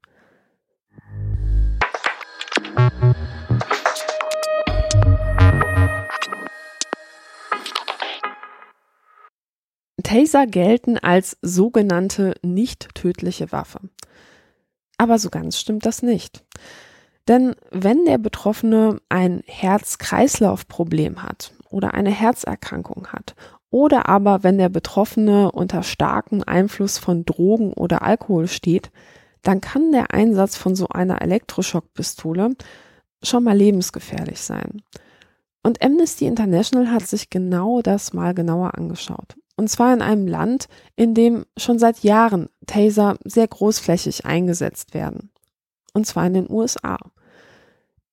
Taser 10.08 10.47
gelten 10.47 10.97
als 10.97 11.38
sogenannte 11.41 12.36
nicht 12.41 12.95
tödliche 12.95 13.51
Waffe. 13.51 13.80
Aber 14.97 15.20
so 15.20 15.30
ganz 15.30 15.60
stimmt 15.60 15.86
das 15.86 16.01
nicht. 16.01 16.45
Denn 17.28 17.55
wenn 17.72 18.05
der 18.05 18.18
Betroffene 18.18 19.01
ein 19.10 19.43
Herz-Kreislauf-Problem 19.45 21.24
hat 21.24 21.51
oder 21.70 21.93
eine 21.93 22.10
Herzerkrankung 22.10 23.08
hat 23.08 23.36
oder 23.70 24.08
aber 24.08 24.43
wenn 24.43 24.58
der 24.58 24.70
Betroffene 24.70 25.51
unter 25.51 25.84
starkem 25.84 26.41
Einfluss 26.41 26.97
von 26.97 27.26
Drogen 27.26 27.74
oder 27.74 28.01
Alkohol 28.01 28.47
steht, 28.47 28.91
dann 29.41 29.60
kann 29.60 29.91
der 29.91 30.14
Einsatz 30.14 30.55
von 30.55 30.74
so 30.74 30.88
einer 30.88 31.22
Elektroschockpistole 31.22 32.55
schon 33.22 33.43
mal 33.43 33.58
lebensgefährlich 33.58 34.39
sein. 34.39 34.82
Und 35.64 35.84
Amnesty 35.84 36.28
International 36.28 36.91
hat 36.91 37.05
sich 37.05 37.30
genau 37.30 37.82
das 37.82 38.14
mal 38.14 38.34
genauer 38.34 38.76
angeschaut. 38.78 39.36
Und 39.58 39.70
zwar 39.70 39.93
in 39.93 40.01
einem 40.01 40.28
Land, 40.28 40.70
in 40.95 41.14
dem 41.14 41.45
schon 41.58 41.80
seit 41.80 42.03
Jahren 42.03 42.47
Taser 42.68 43.18
sehr 43.26 43.47
großflächig 43.47 44.26
eingesetzt 44.26 44.93
werden. 44.93 45.32
Und 45.93 46.05
zwar 46.05 46.28
in 46.28 46.36
den 46.36 46.49
USA. 46.49 46.97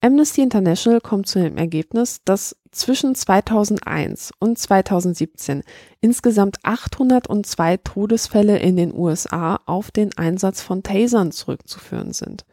Amnesty 0.01 0.42
International 0.42 1.01
kommt 1.01 1.28
zu 1.28 1.38
dem 1.38 1.57
Ergebnis, 1.57 2.20
dass 2.24 2.57
zwischen 2.72 3.14
2001 3.14 4.32
und 4.38 4.59
2017 4.59 5.62
insgesamt 6.01 6.59
802 6.62 7.78
Todesfälle 7.78 8.59
in 8.59 8.76
den 8.76 8.95
USA 8.95 9.61
auf 9.64 9.90
den 9.90 10.16
Einsatz 10.18 10.61
von 10.61 10.82
Tasern 10.82 11.32
zurückzuführen 11.32 12.12
sind. 12.12 12.45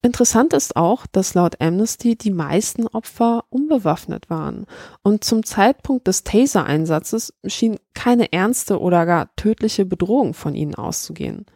Interessant 0.00 0.52
ist 0.52 0.76
auch, 0.76 1.06
dass 1.08 1.34
laut 1.34 1.60
Amnesty 1.60 2.16
die 2.16 2.30
meisten 2.30 2.86
Opfer 2.86 3.44
unbewaffnet 3.50 4.30
waren 4.30 4.66
und 5.02 5.24
zum 5.24 5.44
Zeitpunkt 5.44 6.06
des 6.06 6.22
Taser-Einsatzes 6.22 7.34
schien 7.44 7.78
keine 7.94 8.32
ernste 8.32 8.80
oder 8.80 9.06
gar 9.06 9.34
tödliche 9.34 9.84
Bedrohung 9.84 10.34
von 10.34 10.54
ihnen 10.54 10.76
auszugehen. 10.76 11.46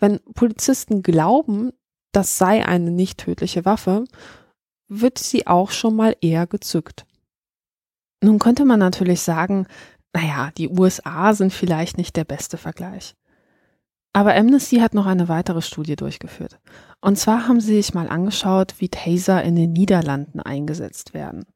Wenn 0.00 0.18
Polizisten 0.34 1.02
glauben, 1.02 1.72
das 2.10 2.38
sei 2.38 2.66
eine 2.66 2.90
nicht 2.90 3.18
tödliche 3.18 3.64
Waffe, 3.64 4.04
wird 4.88 5.18
sie 5.18 5.46
auch 5.46 5.70
schon 5.70 5.94
mal 5.94 6.16
eher 6.20 6.48
gezückt. 6.48 7.06
Nun 8.20 8.40
könnte 8.40 8.64
man 8.64 8.80
natürlich 8.80 9.20
sagen, 9.20 9.66
naja, 10.12 10.50
die 10.58 10.68
USA 10.68 11.34
sind 11.34 11.52
vielleicht 11.52 11.96
nicht 11.96 12.16
der 12.16 12.24
beste 12.24 12.56
Vergleich. 12.56 13.14
Aber 14.12 14.34
Amnesty 14.34 14.76
hat 14.76 14.94
noch 14.94 15.06
eine 15.06 15.28
weitere 15.28 15.62
Studie 15.62 15.96
durchgeführt. 15.96 16.58
Und 17.00 17.16
zwar 17.16 17.46
haben 17.46 17.60
sie 17.60 17.76
sich 17.76 17.94
mal 17.94 18.08
angeschaut, 18.08 18.74
wie 18.78 18.88
Taser 18.88 19.42
in 19.42 19.54
den 19.56 19.72
Niederlanden 19.72 20.40
eingesetzt 20.40 21.14
werden. 21.14 21.46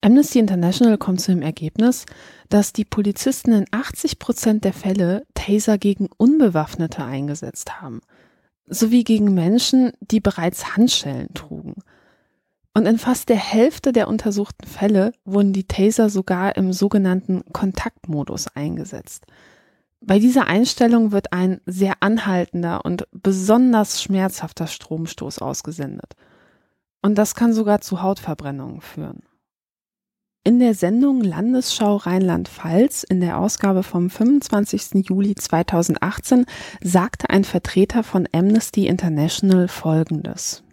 Amnesty 0.00 0.38
International 0.38 0.98
kommt 0.98 1.20
zu 1.20 1.32
dem 1.32 1.42
Ergebnis, 1.42 2.04
dass 2.50 2.72
die 2.72 2.84
Polizisten 2.84 3.52
in 3.52 3.64
80 3.70 4.18
Prozent 4.18 4.64
der 4.64 4.74
Fälle 4.74 5.26
Taser 5.34 5.78
gegen 5.78 6.08
Unbewaffnete 6.16 7.04
eingesetzt 7.04 7.80
haben– 7.80 8.00
sowie 8.66 9.04
gegen 9.04 9.34
Menschen, 9.34 9.92
die 10.00 10.20
bereits 10.20 10.76
Handschellen 10.76 11.32
trugen. 11.34 11.74
Und 12.74 12.86
in 12.86 12.98
fast 12.98 13.28
der 13.28 13.36
Hälfte 13.36 13.92
der 13.92 14.08
untersuchten 14.08 14.66
Fälle 14.66 15.12
wurden 15.24 15.52
die 15.52 15.68
Taser 15.68 16.08
sogar 16.08 16.56
im 16.56 16.72
sogenannten 16.72 17.44
Kontaktmodus 17.52 18.48
eingesetzt. 18.48 19.26
Bei 20.06 20.18
dieser 20.18 20.46
Einstellung 20.46 21.12
wird 21.12 21.32
ein 21.32 21.62
sehr 21.64 21.94
anhaltender 22.00 22.84
und 22.84 23.08
besonders 23.10 24.02
schmerzhafter 24.02 24.66
Stromstoß 24.66 25.38
ausgesendet. 25.38 26.14
Und 27.00 27.16
das 27.16 27.34
kann 27.34 27.54
sogar 27.54 27.80
zu 27.80 28.02
Hautverbrennungen 28.02 28.82
führen. 28.82 29.22
In 30.42 30.58
der 30.58 30.74
Sendung 30.74 31.22
Landesschau 31.22 31.96
Rheinland-Pfalz 31.96 33.02
in 33.04 33.22
der 33.22 33.38
Ausgabe 33.38 33.82
vom 33.82 34.10
25. 34.10 35.06
Juli 35.08 35.36
2018 35.36 36.44
sagte 36.82 37.30
ein 37.30 37.44
Vertreter 37.44 38.02
von 38.02 38.28
Amnesty 38.30 38.86
International 38.86 39.68
Folgendes. 39.68 40.63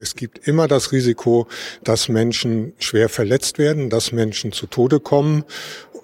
Es 0.00 0.14
gibt 0.14 0.46
immer 0.46 0.68
das 0.68 0.92
Risiko, 0.92 1.48
dass 1.82 2.08
Menschen 2.08 2.72
schwer 2.78 3.08
verletzt 3.08 3.58
werden, 3.58 3.90
dass 3.90 4.12
Menschen 4.12 4.52
zu 4.52 4.68
Tode 4.68 5.00
kommen. 5.00 5.44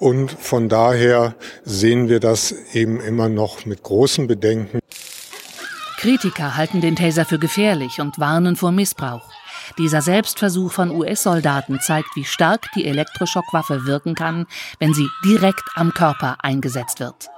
Und 0.00 0.32
von 0.32 0.68
daher 0.68 1.36
sehen 1.62 2.08
wir 2.08 2.18
das 2.18 2.52
eben 2.72 3.00
immer 3.00 3.28
noch 3.28 3.66
mit 3.66 3.84
großen 3.84 4.26
Bedenken. 4.26 4.80
Kritiker 5.98 6.56
halten 6.56 6.80
den 6.80 6.96
Taser 6.96 7.24
für 7.24 7.38
gefährlich 7.38 8.00
und 8.00 8.18
warnen 8.18 8.56
vor 8.56 8.72
Missbrauch. 8.72 9.30
Dieser 9.78 10.02
Selbstversuch 10.02 10.72
von 10.72 10.90
US-Soldaten 10.90 11.78
zeigt, 11.80 12.16
wie 12.16 12.24
stark 12.24 12.66
die 12.74 12.86
Elektroschockwaffe 12.86 13.86
wirken 13.86 14.16
kann, 14.16 14.46
wenn 14.80 14.92
sie 14.92 15.08
direkt 15.24 15.62
am 15.76 15.94
Körper 15.94 16.38
eingesetzt 16.42 16.98
wird. 16.98 17.28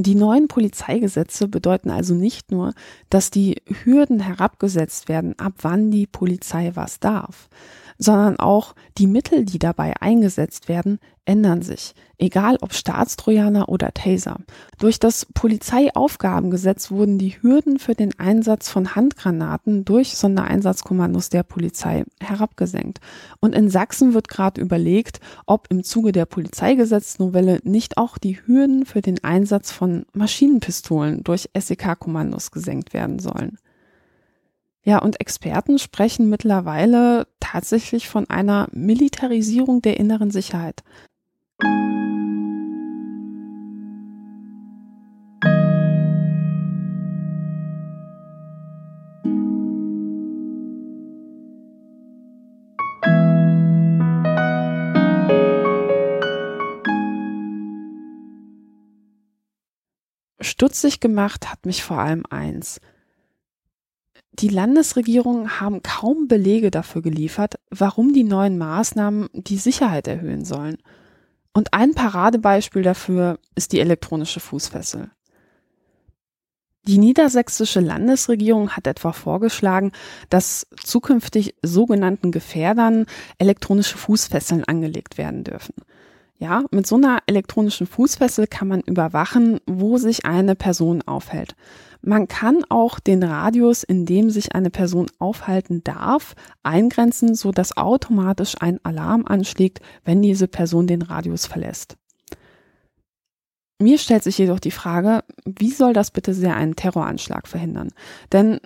Die 0.00 0.14
neuen 0.14 0.46
Polizeigesetze 0.46 1.48
bedeuten 1.48 1.90
also 1.90 2.14
nicht 2.14 2.52
nur, 2.52 2.72
dass 3.10 3.32
die 3.32 3.60
Hürden 3.82 4.20
herabgesetzt 4.20 5.08
werden, 5.08 5.36
ab 5.40 5.54
wann 5.62 5.90
die 5.90 6.06
Polizei 6.06 6.70
was 6.74 7.00
darf, 7.00 7.48
sondern 7.98 8.38
auch 8.38 8.74
die 8.96 9.06
Mittel, 9.06 9.44
die 9.44 9.58
dabei 9.58 9.94
eingesetzt 10.00 10.68
werden, 10.68 10.98
ändern 11.24 11.60
sich, 11.60 11.94
egal 12.16 12.56
ob 12.62 12.72
Staatstrojaner 12.72 13.68
oder 13.68 13.92
Taser. 13.92 14.38
Durch 14.78 14.98
das 14.98 15.26
Polizeiaufgabengesetz 15.26 16.90
wurden 16.90 17.18
die 17.18 17.42
Hürden 17.42 17.78
für 17.78 17.94
den 17.94 18.18
Einsatz 18.18 18.70
von 18.70 18.94
Handgranaten 18.94 19.84
durch 19.84 20.16
Sondereinsatzkommandos 20.16 21.28
der 21.28 21.42
Polizei 21.42 22.04
herabgesenkt. 22.18 23.00
Und 23.40 23.54
in 23.54 23.68
Sachsen 23.68 24.14
wird 24.14 24.28
gerade 24.28 24.58
überlegt, 24.60 25.20
ob 25.44 25.66
im 25.68 25.84
Zuge 25.84 26.12
der 26.12 26.24
Polizeigesetznovelle 26.24 27.60
nicht 27.62 27.98
auch 27.98 28.16
die 28.16 28.38
Hürden 28.46 28.86
für 28.86 29.02
den 29.02 29.22
Einsatz 29.22 29.70
von 29.70 30.06
Maschinenpistolen 30.14 31.22
durch 31.24 31.50
SEK-Kommandos 31.54 32.52
gesenkt 32.52 32.94
werden 32.94 33.18
sollen. 33.18 33.58
Ja, 34.84 34.98
und 34.98 35.20
Experten 35.20 35.78
sprechen 35.78 36.30
mittlerweile 36.30 37.26
tatsächlich 37.40 38.08
von 38.08 38.30
einer 38.30 38.68
Militarisierung 38.72 39.82
der 39.82 39.98
inneren 39.98 40.30
Sicherheit. 40.30 40.82
Stutzig 60.40 61.00
gemacht 61.00 61.50
hat 61.50 61.66
mich 61.66 61.82
vor 61.84 61.98
allem 61.98 62.24
eins– 62.30 62.80
die 64.40 64.48
Landesregierungen 64.48 65.60
haben 65.60 65.82
kaum 65.82 66.28
Belege 66.28 66.70
dafür 66.70 67.02
geliefert, 67.02 67.56
warum 67.70 68.12
die 68.12 68.24
neuen 68.24 68.58
Maßnahmen 68.58 69.28
die 69.32 69.58
Sicherheit 69.58 70.06
erhöhen 70.06 70.44
sollen. 70.44 70.78
Und 71.52 71.74
ein 71.74 71.94
Paradebeispiel 71.94 72.82
dafür 72.82 73.38
ist 73.54 73.72
die 73.72 73.80
elektronische 73.80 74.40
Fußfessel. 74.40 75.10
Die 76.86 76.98
niedersächsische 76.98 77.80
Landesregierung 77.80 78.70
hat 78.70 78.86
etwa 78.86 79.12
vorgeschlagen, 79.12 79.92
dass 80.30 80.66
zukünftig 80.82 81.54
sogenannten 81.62 82.32
Gefährdern 82.32 83.06
elektronische 83.38 83.98
Fußfesseln 83.98 84.64
angelegt 84.64 85.18
werden 85.18 85.44
dürfen. 85.44 85.74
Ja, 86.38 86.62
mit 86.70 86.86
so 86.86 86.94
einer 86.94 87.18
elektronischen 87.26 87.88
Fußfessel 87.88 88.46
kann 88.46 88.68
man 88.68 88.80
überwachen, 88.80 89.58
wo 89.66 89.98
sich 89.98 90.24
eine 90.24 90.54
Person 90.54 91.02
aufhält. 91.02 91.56
Man 92.00 92.28
kann 92.28 92.64
auch 92.68 93.00
den 93.00 93.22
Radius, 93.22 93.82
in 93.82 94.06
dem 94.06 94.30
sich 94.30 94.54
eine 94.54 94.70
Person 94.70 95.06
aufhalten 95.18 95.82
darf, 95.84 96.34
eingrenzen, 96.62 97.34
so 97.34 97.50
dass 97.50 97.76
automatisch 97.76 98.54
ein 98.60 98.78
Alarm 98.84 99.24
anschlägt, 99.26 99.80
wenn 100.04 100.22
diese 100.22 100.48
Person 100.48 100.86
den 100.86 101.02
Radius 101.02 101.46
verlässt. 101.46 101.96
Mir 103.80 103.98
stellt 103.98 104.24
sich 104.24 104.38
jedoch 104.38 104.58
die 104.58 104.72
Frage, 104.72 105.22
wie 105.44 105.70
soll 105.70 105.92
das 105.92 106.10
bitte 106.10 106.34
sehr 106.34 106.56
einen 106.56 106.74
Terroranschlag 106.74 107.46
verhindern? 107.46 107.90
Denn 108.32 108.58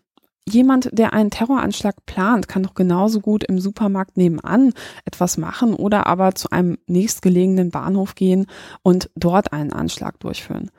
jemand, 0.48 0.88
der 0.92 1.12
einen 1.12 1.30
Terroranschlag 1.30 2.06
plant, 2.06 2.48
kann 2.48 2.62
doch 2.62 2.74
genauso 2.74 3.20
gut 3.20 3.44
im 3.44 3.58
Supermarkt 3.58 4.16
nebenan 4.16 4.72
etwas 5.04 5.36
machen 5.36 5.74
oder 5.74 6.06
aber 6.06 6.34
zu 6.34 6.50
einem 6.50 6.78
nächstgelegenen 6.86 7.70
Bahnhof 7.70 8.14
gehen 8.14 8.46
und 8.82 9.10
dort 9.14 9.52
einen 9.52 9.72
Anschlag 9.72 10.18
durchführen. 10.20 10.70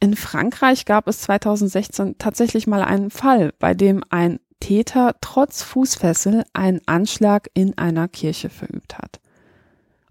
In 0.00 0.14
Frankreich 0.14 0.84
gab 0.84 1.08
es 1.08 1.22
2016 1.22 2.18
tatsächlich 2.18 2.66
mal 2.66 2.82
einen 2.82 3.10
Fall, 3.10 3.52
bei 3.58 3.74
dem 3.74 4.04
ein 4.10 4.38
Täter 4.60 5.16
trotz 5.20 5.62
Fußfessel 5.62 6.44
einen 6.52 6.80
Anschlag 6.86 7.48
in 7.54 7.76
einer 7.78 8.08
Kirche 8.08 8.48
verübt 8.48 8.98
hat. 8.98 9.20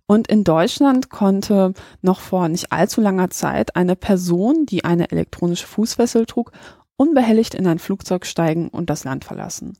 Und 0.05 0.27
in 0.27 0.43
Deutschland 0.43 1.09
konnte 1.09 1.73
noch 2.01 2.21
vor 2.21 2.47
nicht 2.47 2.71
allzu 2.71 3.01
langer 3.01 3.29
Zeit 3.29 3.75
eine 3.75 3.95
Person, 3.95 4.65
die 4.65 4.85
eine 4.85 5.11
elektronische 5.11 5.67
Fußfessel 5.67 6.25
trug, 6.25 6.51
unbehelligt 6.95 7.53
in 7.55 7.67
ein 7.67 7.79
Flugzeug 7.79 8.25
steigen 8.25 8.69
und 8.69 8.89
das 8.89 9.03
Land 9.03 9.25
verlassen. 9.25 9.77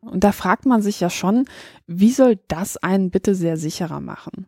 Und 0.00 0.24
da 0.24 0.32
fragt 0.32 0.64
man 0.66 0.82
sich 0.82 1.00
ja 1.00 1.10
schon, 1.10 1.44
wie 1.86 2.12
soll 2.12 2.38
das 2.48 2.76
einen 2.78 3.10
bitte 3.10 3.34
sehr 3.34 3.56
sicherer 3.56 4.00
machen? 4.00 4.46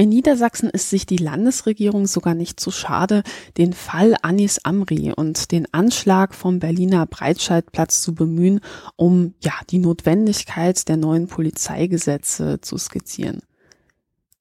In 0.00 0.08
Niedersachsen 0.08 0.70
ist 0.70 0.88
sich 0.88 1.04
die 1.04 1.18
Landesregierung 1.18 2.06
sogar 2.06 2.32
nicht 2.32 2.58
zu 2.58 2.70
schade, 2.70 3.22
den 3.58 3.74
Fall 3.74 4.16
Anis 4.22 4.58
Amri 4.64 5.12
und 5.14 5.52
den 5.52 5.66
Anschlag 5.74 6.34
vom 6.34 6.58
Berliner 6.58 7.04
Breitscheidplatz 7.04 8.00
zu 8.00 8.14
bemühen, 8.14 8.60
um 8.96 9.34
ja 9.42 9.52
die 9.68 9.76
Notwendigkeit 9.76 10.88
der 10.88 10.96
neuen 10.96 11.26
Polizeigesetze 11.26 12.62
zu 12.62 12.78
skizzieren. 12.78 13.42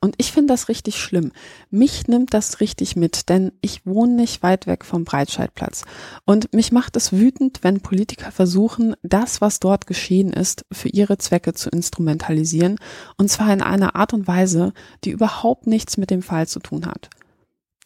Und 0.02 0.16
ich 0.18 0.32
finde 0.32 0.54
das 0.54 0.70
richtig 0.70 1.02
schlimm. 1.02 1.34
Mich 1.70 2.08
nimmt 2.08 2.34
das 2.34 2.62
richtig 2.62 2.96
mit, 2.96 3.28
denn 3.28 3.52
ich 3.60 3.86
wohne 3.86 4.14
nicht 4.14 4.42
weit 4.42 4.66
weg 4.66 4.86
vom 4.86 5.04
Breitscheidplatz. 5.04 5.84
Und 6.26 6.54
mich 6.54 6.72
macht 6.72 6.96
es 6.96 7.12
wütend, 7.12 7.60
wenn 7.64 7.82
Politiker 7.82 8.32
versuchen, 8.32 8.96
das, 9.04 9.42
was 9.42 9.60
dort 9.60 9.88
geschehen 9.88 10.32
ist, 10.32 10.66
für 10.72 10.88
ihre 10.88 11.18
Zwecke 11.18 11.54
zu 11.54 11.70
instrumentalisieren. 11.70 12.80
Und 13.18 13.30
zwar 13.30 13.52
in 13.52 13.62
einer 13.62 13.96
Art 13.98 14.14
und 14.14 14.26
Weise, 14.26 14.74
die 15.04 15.12
überhaupt 15.12 15.68
nichts 15.68 15.98
mit 15.98 16.12
dem 16.12 16.22
Fall 16.22 16.48
zu 16.48 16.60
tun 16.60 16.86
hat. 16.86 17.10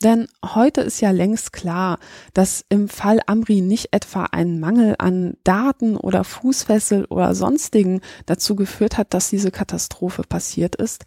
Denn 0.03 0.27
heute 0.43 0.81
ist 0.81 1.01
ja 1.01 1.11
längst 1.11 1.53
klar, 1.53 1.97
dass 2.33 2.65
im 2.67 2.89
Fall 2.89 3.21
Amri 3.25 3.61
nicht 3.61 3.89
etwa 3.91 4.25
ein 4.25 4.59
Mangel 4.59 4.95
an 4.99 5.37
Daten 5.43 5.95
oder 5.95 6.25
Fußfessel 6.25 7.05
oder 7.05 7.33
sonstigen 7.33 8.01
dazu 8.25 8.55
geführt 8.55 8.97
hat, 8.97 9.13
dass 9.13 9.29
diese 9.29 9.49
Katastrophe 9.49 10.23
passiert 10.23 10.75
ist, 10.75 11.05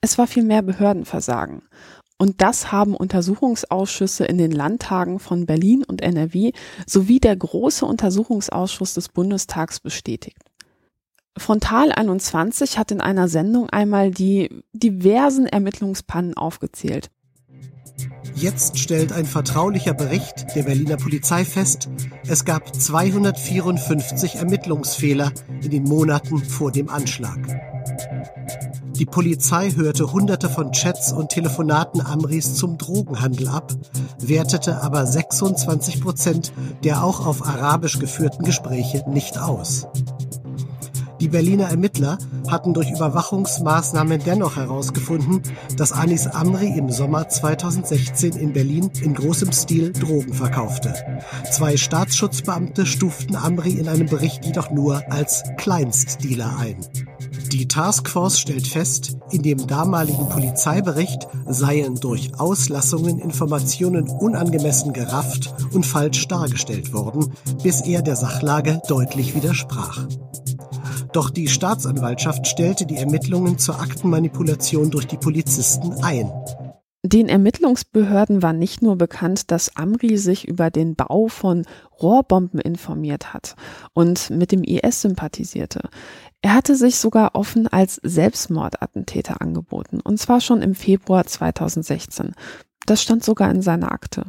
es 0.00 0.18
war 0.18 0.26
vielmehr 0.26 0.62
Behördenversagen. 0.62 1.62
Und 2.18 2.42
das 2.42 2.72
haben 2.72 2.96
Untersuchungsausschüsse 2.96 4.24
in 4.24 4.38
den 4.38 4.50
Landtagen 4.50 5.20
von 5.20 5.46
Berlin 5.46 5.84
und 5.84 6.02
NRW 6.02 6.52
sowie 6.84 7.20
der 7.20 7.36
große 7.36 7.86
Untersuchungsausschuss 7.86 8.94
des 8.94 9.08
Bundestags 9.08 9.78
bestätigt. 9.78 10.38
Frontal 11.36 11.92
21 11.92 12.76
hat 12.78 12.90
in 12.90 13.00
einer 13.00 13.28
Sendung 13.28 13.70
einmal 13.70 14.10
die 14.10 14.64
diversen 14.72 15.46
Ermittlungspannen 15.46 16.36
aufgezählt. 16.36 17.10
Jetzt 18.34 18.78
stellt 18.78 19.12
ein 19.12 19.24
vertraulicher 19.24 19.94
Bericht 19.94 20.54
der 20.54 20.64
Berliner 20.64 20.96
Polizei 20.96 21.44
fest, 21.44 21.88
es 22.26 22.44
gab 22.44 22.74
254 22.74 24.36
Ermittlungsfehler 24.36 25.32
in 25.62 25.70
den 25.70 25.84
Monaten 25.84 26.38
vor 26.38 26.70
dem 26.70 26.88
Anschlag. 26.88 27.38
Die 28.98 29.06
Polizei 29.06 29.70
hörte 29.70 30.12
hunderte 30.12 30.48
von 30.48 30.72
Chats 30.72 31.12
und 31.12 31.28
Telefonaten 31.28 32.00
Amris 32.00 32.54
zum 32.54 32.78
Drogenhandel 32.78 33.46
ab, 33.46 33.72
wertete 34.18 34.82
aber 34.82 35.06
26 35.06 36.00
Prozent 36.00 36.52
der 36.82 37.04
auch 37.04 37.24
auf 37.24 37.46
Arabisch 37.46 38.00
geführten 38.00 38.42
Gespräche 38.42 39.08
nicht 39.08 39.38
aus. 39.38 39.86
Die 41.20 41.28
Berliner 41.28 41.68
Ermittler 41.68 42.18
hatten 42.48 42.74
durch 42.74 42.90
Überwachungsmaßnahmen 42.90 44.22
dennoch 44.24 44.56
herausgefunden, 44.56 45.42
dass 45.76 45.92
Anis 45.92 46.28
Amri 46.28 46.78
im 46.78 46.90
Sommer 46.90 47.28
2016 47.28 48.36
in 48.36 48.52
Berlin 48.52 48.90
in 49.02 49.14
großem 49.14 49.52
Stil 49.52 49.92
Drogen 49.92 50.32
verkaufte. 50.32 50.94
Zwei 51.50 51.76
Staatsschutzbeamte 51.76 52.86
stuften 52.86 53.34
Amri 53.34 53.72
in 53.72 53.88
einem 53.88 54.06
Bericht 54.06 54.44
jedoch 54.44 54.70
nur 54.70 55.02
als 55.10 55.42
Kleinstdealer 55.56 56.56
ein. 56.58 56.76
Die 57.52 57.66
Taskforce 57.66 58.38
stellt 58.38 58.68
fest, 58.68 59.16
in 59.30 59.42
dem 59.42 59.66
damaligen 59.66 60.28
Polizeibericht 60.28 61.26
seien 61.46 61.96
durch 61.96 62.38
Auslassungen 62.38 63.18
Informationen 63.18 64.08
unangemessen 64.08 64.92
gerafft 64.92 65.54
und 65.72 65.84
falsch 65.84 66.28
dargestellt 66.28 66.92
worden, 66.92 67.32
bis 67.62 67.80
er 67.80 68.02
der 68.02 68.16
Sachlage 68.16 68.80
deutlich 68.86 69.34
widersprach. 69.34 70.06
Doch 71.12 71.30
die 71.30 71.48
Staatsanwaltschaft 71.48 72.46
stellte 72.46 72.86
die 72.86 72.96
Ermittlungen 72.96 73.58
zur 73.58 73.80
Aktenmanipulation 73.80 74.90
durch 74.90 75.06
die 75.06 75.16
Polizisten 75.16 75.92
ein. 76.02 76.30
Den 77.04 77.28
Ermittlungsbehörden 77.28 78.42
war 78.42 78.52
nicht 78.52 78.82
nur 78.82 78.96
bekannt, 78.96 79.50
dass 79.52 79.76
Amri 79.76 80.18
sich 80.18 80.48
über 80.48 80.70
den 80.70 80.96
Bau 80.96 81.28
von 81.28 81.64
Rohrbomben 82.02 82.60
informiert 82.60 83.32
hat 83.32 83.54
und 83.94 84.30
mit 84.30 84.50
dem 84.50 84.64
IS 84.64 85.02
sympathisierte. 85.02 85.88
Er 86.42 86.54
hatte 86.54 86.74
sich 86.74 86.98
sogar 86.98 87.34
offen 87.34 87.68
als 87.68 88.00
Selbstmordattentäter 88.02 89.40
angeboten, 89.40 90.00
und 90.00 90.18
zwar 90.18 90.40
schon 90.40 90.60
im 90.60 90.74
Februar 90.74 91.24
2016. 91.24 92.34
Das 92.84 93.02
stand 93.02 93.24
sogar 93.24 93.50
in 93.50 93.62
seiner 93.62 93.92
Akte. 93.92 94.24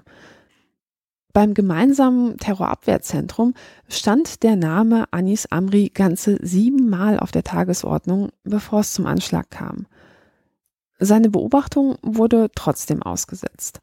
Beim 1.31 1.53
gemeinsamen 1.53 2.37
Terrorabwehrzentrum 2.37 3.53
stand 3.87 4.41
der 4.41 4.55
Name 4.55 5.05
Anis 5.11 5.45
Amri 5.45 5.89
ganze 5.93 6.37
siebenmal 6.41 7.19
auf 7.19 7.31
der 7.31 7.43
Tagesordnung, 7.43 8.29
bevor 8.43 8.79
es 8.79 8.93
zum 8.93 9.05
Anschlag 9.05 9.51
kam. 9.51 9.85
Seine 10.97 11.29
Beobachtung 11.29 11.97
wurde 12.01 12.49
trotzdem 12.55 13.03
ausgesetzt. 13.03 13.79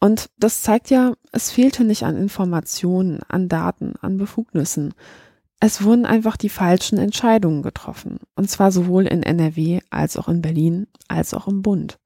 Und 0.00 0.30
das 0.36 0.62
zeigt 0.62 0.90
ja, 0.90 1.14
es 1.30 1.52
fehlte 1.52 1.84
nicht 1.84 2.02
an 2.02 2.16
Informationen, 2.16 3.20
an 3.28 3.48
Daten, 3.48 3.94
an 4.00 4.16
Befugnissen. 4.16 4.94
Es 5.60 5.84
wurden 5.84 6.06
einfach 6.06 6.36
die 6.36 6.48
falschen 6.48 6.98
Entscheidungen 6.98 7.62
getroffen. 7.62 8.18
Und 8.34 8.50
zwar 8.50 8.72
sowohl 8.72 9.06
in 9.06 9.22
NRW 9.22 9.78
als 9.90 10.16
auch 10.16 10.28
in 10.28 10.42
Berlin 10.42 10.88
als 11.06 11.34
auch 11.34 11.46
im 11.46 11.62
Bund. 11.62 12.00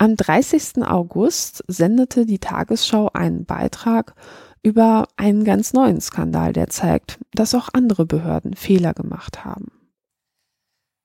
Am 0.00 0.16
30. 0.16 0.82
August 0.82 1.62
sendete 1.68 2.24
die 2.24 2.38
Tagesschau 2.38 3.10
einen 3.12 3.44
Beitrag 3.44 4.14
über 4.62 5.06
einen 5.18 5.44
ganz 5.44 5.74
neuen 5.74 6.00
Skandal, 6.00 6.54
der 6.54 6.68
zeigt, 6.68 7.18
dass 7.34 7.54
auch 7.54 7.68
andere 7.74 8.06
Behörden 8.06 8.56
Fehler 8.56 8.94
gemacht 8.94 9.44
haben. 9.44 9.70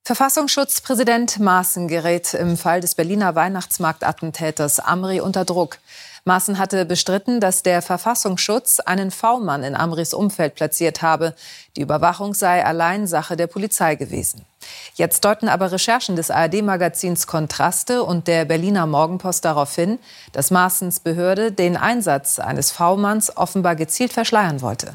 Verfassungsschutzpräsident 0.05 1.39
Maaßen 1.39 1.89
gerät 1.89 2.33
im 2.35 2.55
Fall 2.55 2.79
des 2.79 2.95
Berliner 2.95 3.35
Weihnachtsmarktattentäters 3.35 4.79
Amri 4.79 5.19
unter 5.19 5.43
Druck. 5.43 5.79
Maaßen 6.23 6.57
hatte 6.57 6.85
bestritten, 6.85 7.41
dass 7.41 7.63
der 7.63 7.81
Verfassungsschutz 7.81 8.79
einen 8.79 9.11
V-Mann 9.11 9.63
in 9.63 9.75
Amris 9.75 10.13
Umfeld 10.13 10.55
platziert 10.55 11.01
habe. 11.01 11.35
Die 11.75 11.81
Überwachung 11.81 12.33
sei 12.33 12.63
allein 12.63 13.07
Sache 13.07 13.35
der 13.35 13.47
Polizei 13.47 13.95
gewesen. 13.95 14.45
Jetzt 14.95 15.25
deuten 15.25 15.49
aber 15.49 15.71
Recherchen 15.71 16.15
des 16.15 16.31
ARD-Magazins 16.31 17.27
Kontraste 17.27 18.03
und 18.03 18.27
der 18.27 18.45
Berliner 18.45 18.87
Morgenpost 18.87 19.43
darauf 19.43 19.75
hin, 19.75 19.99
dass 20.31 20.51
Maaßens 20.51 20.99
Behörde 20.99 21.51
den 21.51 21.77
Einsatz 21.77 22.39
eines 22.39 22.71
V-Manns 22.71 23.35
offenbar 23.35 23.75
gezielt 23.75 24.13
verschleiern 24.13 24.61
wollte. 24.61 24.93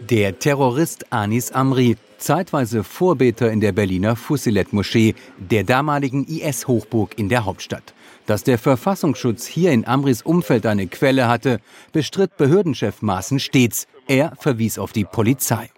Der 0.00 0.38
Terrorist 0.38 1.12
Anis 1.12 1.52
Amri 1.52 1.96
zeitweise 2.18 2.84
Vorbeter 2.84 3.50
in 3.52 3.60
der 3.60 3.72
Berliner 3.72 4.16
Fusilet-Moschee, 4.16 5.14
der 5.38 5.64
damaligen 5.64 6.24
IS-Hochburg 6.24 7.18
in 7.18 7.28
der 7.28 7.44
Hauptstadt. 7.44 7.94
Dass 8.26 8.44
der 8.44 8.58
Verfassungsschutz 8.58 9.46
hier 9.46 9.72
in 9.72 9.86
Amris 9.86 10.22
Umfeld 10.22 10.64
eine 10.66 10.86
Quelle 10.86 11.28
hatte, 11.28 11.60
bestritt 11.92 12.36
Behördenchef 12.36 13.02
Maaßen 13.02 13.40
stets. 13.40 13.86
Er 14.06 14.32
verwies 14.38 14.78
auf 14.78 14.92
die 14.92 15.04
Polizei. 15.04 15.70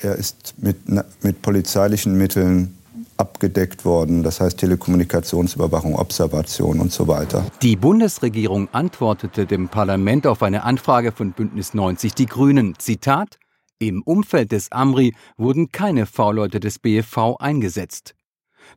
Er 0.00 0.16
ist 0.16 0.54
mit, 0.58 0.76
mit 1.22 1.42
polizeilichen 1.42 2.16
Mitteln 2.16 2.76
abgedeckt 3.16 3.84
worden, 3.84 4.22
das 4.22 4.40
heißt 4.40 4.58
Telekommunikationsüberwachung, 4.58 5.94
Observation 5.96 6.80
und 6.80 6.92
so 6.92 7.06
weiter. 7.06 7.46
Die 7.62 7.76
Bundesregierung 7.76 8.68
antwortete 8.72 9.46
dem 9.46 9.68
Parlament 9.68 10.26
auf 10.26 10.42
eine 10.42 10.64
Anfrage 10.64 11.12
von 11.12 11.32
Bündnis 11.32 11.74
90 11.74 12.14
Die 12.14 12.26
Grünen. 12.26 12.74
Zitat 12.78 13.38
im 13.78 14.02
Umfeld 14.02 14.52
des 14.52 14.72
Amri 14.72 15.14
wurden 15.36 15.70
keine 15.70 16.06
V-Leute 16.06 16.60
des 16.60 16.78
BFV 16.78 17.36
eingesetzt. 17.38 18.14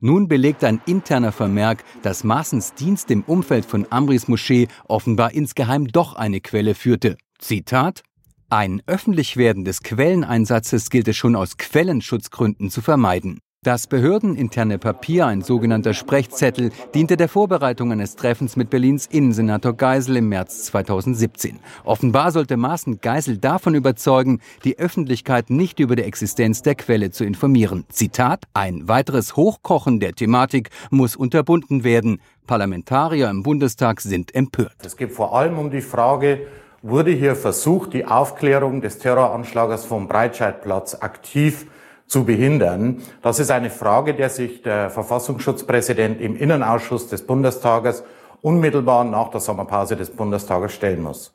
Nun 0.01 0.27
belegt 0.27 0.63
ein 0.63 0.81
interner 0.85 1.31
Vermerk, 1.31 1.83
dass 2.03 2.23
Maaßens 2.23 2.73
Dienst 2.73 3.09
im 3.09 3.23
Umfeld 3.23 3.65
von 3.65 3.87
Amris 3.89 4.27
Moschee 4.27 4.67
offenbar 4.87 5.33
insgeheim 5.33 5.87
doch 5.87 6.15
eine 6.15 6.41
Quelle 6.41 6.75
führte. 6.75 7.17
Zitat 7.39 8.03
Ein 8.49 8.81
Öffentlichwerden 8.87 9.65
des 9.65 9.83
Quelleneinsatzes 9.83 10.89
gilt 10.89 11.09
es 11.09 11.17
schon 11.17 11.35
aus 11.35 11.57
Quellenschutzgründen 11.57 12.69
zu 12.69 12.81
vermeiden. 12.81 13.41
Das 13.61 13.87
behördeninterne 13.87 14.77
Papier, 14.77 15.25
ein 15.25 15.41
sogenannter 15.41 15.93
Sprechzettel, 15.93 16.71
diente 16.95 17.17
der 17.17 17.27
Vorbereitung 17.27 17.91
eines 17.91 18.15
Treffens 18.15 18.55
mit 18.55 18.69
Berlins 18.69 19.05
Innensenator 19.05 19.73
Geisel 19.73 20.15
im 20.15 20.29
März 20.29 20.63
2017. 20.63 21.59
Offenbar 21.83 22.31
sollte 22.31 22.55
Maaßen 22.55 23.01
Geisel 23.01 23.37
davon 23.37 23.75
überzeugen, 23.75 24.39
die 24.63 24.79
Öffentlichkeit 24.79 25.49
nicht 25.49 25.81
über 25.81 25.97
die 25.97 26.03
Existenz 26.03 26.61
der 26.61 26.75
Quelle 26.75 27.11
zu 27.11 27.25
informieren. 27.25 27.83
Zitat, 27.89 28.45
ein 28.53 28.87
weiteres 28.87 29.35
Hochkochen 29.35 29.99
der 29.99 30.13
Thematik 30.13 30.69
muss 30.89 31.17
unterbunden 31.17 31.83
werden. 31.83 32.21
Parlamentarier 32.45 33.29
im 33.29 33.43
Bundestag 33.43 33.99
sind 33.99 34.33
empört. 34.33 34.77
Es 34.85 34.95
geht 34.95 35.11
vor 35.11 35.37
allem 35.37 35.59
um 35.59 35.69
die 35.69 35.81
Frage, 35.81 36.47
wurde 36.89 37.11
hier 37.11 37.35
versucht, 37.35 37.93
die 37.93 38.05
Aufklärung 38.05 38.81
des 38.81 38.99
Terroranschlags 38.99 39.85
vom 39.85 40.07
Breitscheidplatz 40.07 40.95
aktiv 40.95 41.67
zu 42.07 42.23
behindern. 42.23 43.01
Das 43.21 43.39
ist 43.39 43.51
eine 43.51 43.69
Frage, 43.69 44.13
der 44.13 44.29
sich 44.29 44.61
der 44.61 44.89
Verfassungsschutzpräsident 44.89 46.21
im 46.21 46.35
Innenausschuss 46.35 47.07
des 47.07 47.25
Bundestages 47.25 48.03
unmittelbar 48.41 49.03
nach 49.03 49.29
der 49.29 49.41
Sommerpause 49.41 49.95
des 49.95 50.09
Bundestages 50.09 50.73
stellen 50.73 51.01
muss. 51.01 51.33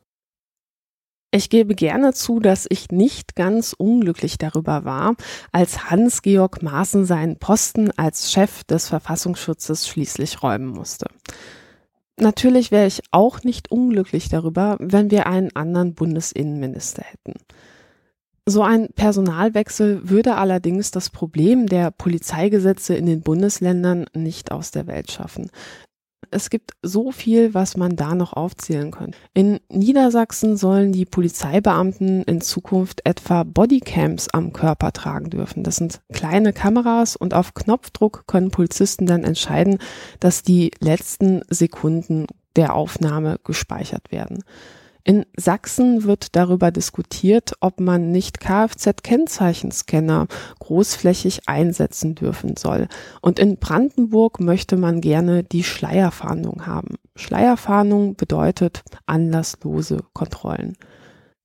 Ich 1.35 1.49
gebe 1.49 1.75
gerne 1.75 2.13
zu, 2.13 2.41
dass 2.41 2.67
ich 2.69 2.91
nicht 2.91 3.37
ganz 3.37 3.75
unglücklich 3.77 4.37
darüber 4.37 4.85
war, 4.85 5.15
als 5.51 5.91
Hans-Georg 5.91 6.63
Maaßen 6.63 7.07
seinen 7.07 7.39
Posten 7.39 7.91
als 7.97 8.33
Chef 8.33 8.65
des 8.65 8.89
Verfassungsschutzes 8.89 9.89
schließlich 9.89 10.43
räumen 10.43 10.67
musste. 10.67 11.07
Natürlich 12.21 12.71
wäre 12.71 12.87
ich 12.87 13.03
auch 13.11 13.43
nicht 13.43 13.71
unglücklich 13.71 14.29
darüber, 14.29 14.77
wenn 14.79 15.11
wir 15.11 15.27
einen 15.27 15.55
anderen 15.57 15.95
Bundesinnenminister 15.95 17.03
hätten. 17.03 17.35
So 18.45 18.63
ein 18.63 18.89
Personalwechsel 18.95 20.09
würde 20.09 20.35
allerdings 20.35 20.91
das 20.91 21.11
Problem 21.11 21.67
der 21.67 21.91
Polizeigesetze 21.93 22.95
in 22.95 23.07
den 23.07 23.23
Bundesländern 23.23 24.07
nicht 24.15 24.51
aus 24.51 24.73
der 24.73 24.89
Welt 24.89 25.13
schaffen. 25.13 25.51
Es 26.31 26.51
gibt 26.51 26.73
so 26.83 27.13
viel, 27.13 27.53
was 27.53 27.77
man 27.77 27.97
da 27.97 28.15
noch 28.15 28.33
aufzählen 28.33 28.91
könnte. 28.91 29.19
In 29.35 29.61
Niedersachsen 29.69 30.57
sollen 30.57 30.93
die 30.93 31.05
Polizeibeamten 31.05 32.23
in 32.23 32.41
Zukunft 32.41 33.05
etwa 33.05 33.43
Bodycams 33.43 34.29
am 34.31 34.53
Körper 34.53 34.93
tragen 34.93 35.31
dürfen. 35.31 35.63
Das 35.63 35.77
sind 35.77 36.01
kleine 36.13 36.53
Kameras 36.53 37.17
und 37.17 37.35
auf 37.35 37.55
Knopfdruck 37.55 38.25
können 38.27 38.51
Polizisten 38.51 39.07
dann 39.07 39.25
entscheiden, 39.25 39.79
dass 40.21 40.43
die 40.43 40.71
letzten 40.81 41.43
Sekunden 41.49 42.27
der 42.57 42.75
Aufnahme 42.75 43.39
gespeichert 43.45 44.13
werden. 44.13 44.43
In 45.05 45.27
Sachsen 45.37 46.05
wird 46.05 46.37
darüber 46.37 46.71
diskutiert, 46.71 47.55
ob 47.61 47.81
man 47.81 48.13
nicht 48.13 48.41
Kfz-Kennzeichenscanner 48.41 50.29
großflächig 50.61 51.49
einsetzen 51.49 52.15
dürfen 52.15 52.57
soll. 52.57 52.87
Und 53.21 53.41
in 53.41 53.57
Brandenburg 53.57 54.39
möchte 54.39 54.77
man 54.77 55.01
gerne 55.01 55.43
die 55.43 55.65
Schleierfahndung 55.65 56.67
haben. 56.67 56.97
Schleierfahndung 57.17 58.15
bedeutet 58.15 58.85
anlasslose 59.07 60.05
Kontrollen. 60.13 60.77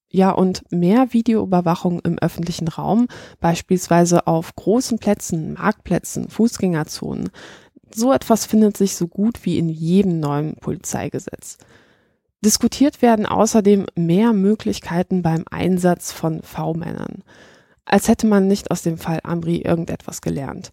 Ja, 0.10 0.32
und 0.32 0.64
mehr 0.72 1.14
Videoüberwachung 1.14 2.00
im 2.02 2.18
öffentlichen 2.20 2.68
Raum, 2.68 3.08
beispielsweise 3.40 4.28
auf 4.28 4.56
großen 4.56 5.00
Plätzen, 5.00 5.54
Marktplätzen, 5.54 6.30
Fußgängerzonen. 6.30 7.30
So 7.94 8.14
etwas 8.14 8.46
findet 8.46 8.78
sich 8.78 8.96
so 8.96 9.08
gut 9.08 9.46
wie 9.46 9.58
in 9.58 9.68
jedem 9.68 10.20
neuen 10.20 10.56
Polizeigesetz. 10.58 11.58
Diskutiert 12.46 13.02
werden 13.02 13.26
außerdem 13.26 13.88
mehr 13.96 14.34
Möglichkeiten 14.34 15.22
beim 15.22 15.44
Einsatz 15.50 16.12
von 16.12 16.42
V-Männern. 16.44 17.24
Als 17.84 18.08
hätte 18.08 18.28
man 18.28 18.48
nicht 18.48 18.70
aus 18.70 18.84
dem 18.84 18.98
Fall 18.98 19.22
Amri 19.24 19.58
irgendetwas 19.58 20.22
gelernt. 20.22 20.72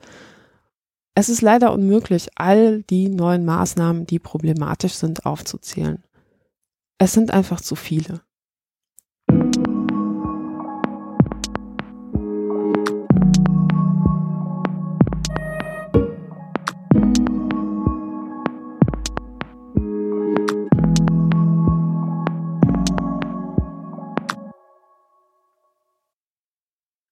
Es 1.14 1.28
ist 1.28 1.42
leider 1.42 1.72
unmöglich, 1.72 2.28
all 2.34 2.82
die 2.82 3.08
neuen 3.08 3.44
Maßnahmen, 3.44 4.04
die 4.06 4.18
problematisch 4.18 4.94
sind, 4.94 5.24
aufzuzählen. 5.24 6.02
Es 6.98 7.12
sind 7.12 7.30
einfach 7.30 7.60
zu 7.60 7.76
viele. 7.76 8.20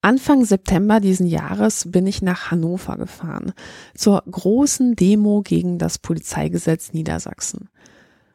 Anfang 0.05 0.45
September 0.45 0.99
diesen 0.99 1.29
Jahres 1.29 1.85
bin 1.93 2.09
ich 2.09 2.23
nach 2.23 2.51
Hannover 2.51 2.97
gefahren 2.97 3.53
zur 3.95 4.25
großen 4.29 4.97
Demo 4.97 5.43
gegen 5.43 5.79
das 5.79 5.99
Polizeigesetz 5.99 6.93
Niedersachsen. 6.93 7.69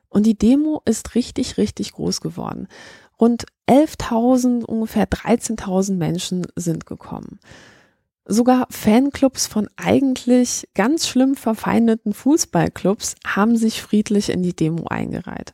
Und 0.07 0.26
die 0.26 0.38
Demo 0.38 0.82
ist 0.86 1.13
richtig, 1.13 1.57
richtig 1.57 1.91
groß 1.91 2.22
geworden. 2.22 2.70
Rund 3.20 3.45
11.000, 3.70 4.63
ungefähr 4.63 5.09
13.000 5.09 5.95
Menschen 5.95 6.47
sind 6.55 6.86
gekommen. 6.86 7.39
Sogar 8.24 8.68
Fanclubs 8.70 9.45
von 9.47 9.70
eigentlich 9.76 10.70
ganz 10.74 11.05
schlimm 11.07 11.36
verfeindeten 11.36 12.13
Fußballclubs 12.13 13.15
haben 13.26 13.57
sich 13.57 13.82
friedlich 13.82 14.30
in 14.30 14.41
die 14.41 14.55
Demo 14.55 14.88
eingereiht. 14.88 15.53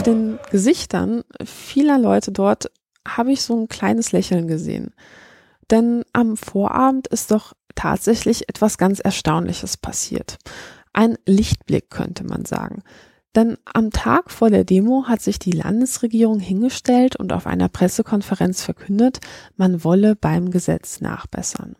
Auf 0.00 0.04
den 0.04 0.38
Gesichtern 0.50 1.24
vieler 1.44 1.98
Leute 1.98 2.32
dort 2.32 2.70
habe 3.06 3.32
ich 3.32 3.42
so 3.42 3.54
ein 3.54 3.68
kleines 3.68 4.12
Lächeln 4.12 4.48
gesehen. 4.48 4.94
Denn 5.70 6.04
am 6.14 6.38
Vorabend 6.38 7.06
ist 7.08 7.30
doch 7.30 7.52
tatsächlich 7.74 8.48
etwas 8.48 8.78
ganz 8.78 9.00
Erstaunliches 9.00 9.76
passiert. 9.76 10.38
Ein 10.94 11.18
Lichtblick 11.26 11.90
könnte 11.90 12.24
man 12.24 12.46
sagen. 12.46 12.82
Denn 13.36 13.58
am 13.74 13.90
Tag 13.90 14.30
vor 14.30 14.48
der 14.48 14.64
Demo 14.64 15.04
hat 15.06 15.20
sich 15.20 15.38
die 15.38 15.52
Landesregierung 15.52 16.40
hingestellt 16.40 17.16
und 17.16 17.34
auf 17.34 17.46
einer 17.46 17.68
Pressekonferenz 17.68 18.62
verkündet, 18.62 19.20
man 19.56 19.84
wolle 19.84 20.16
beim 20.16 20.50
Gesetz 20.50 21.02
nachbessern. 21.02 21.76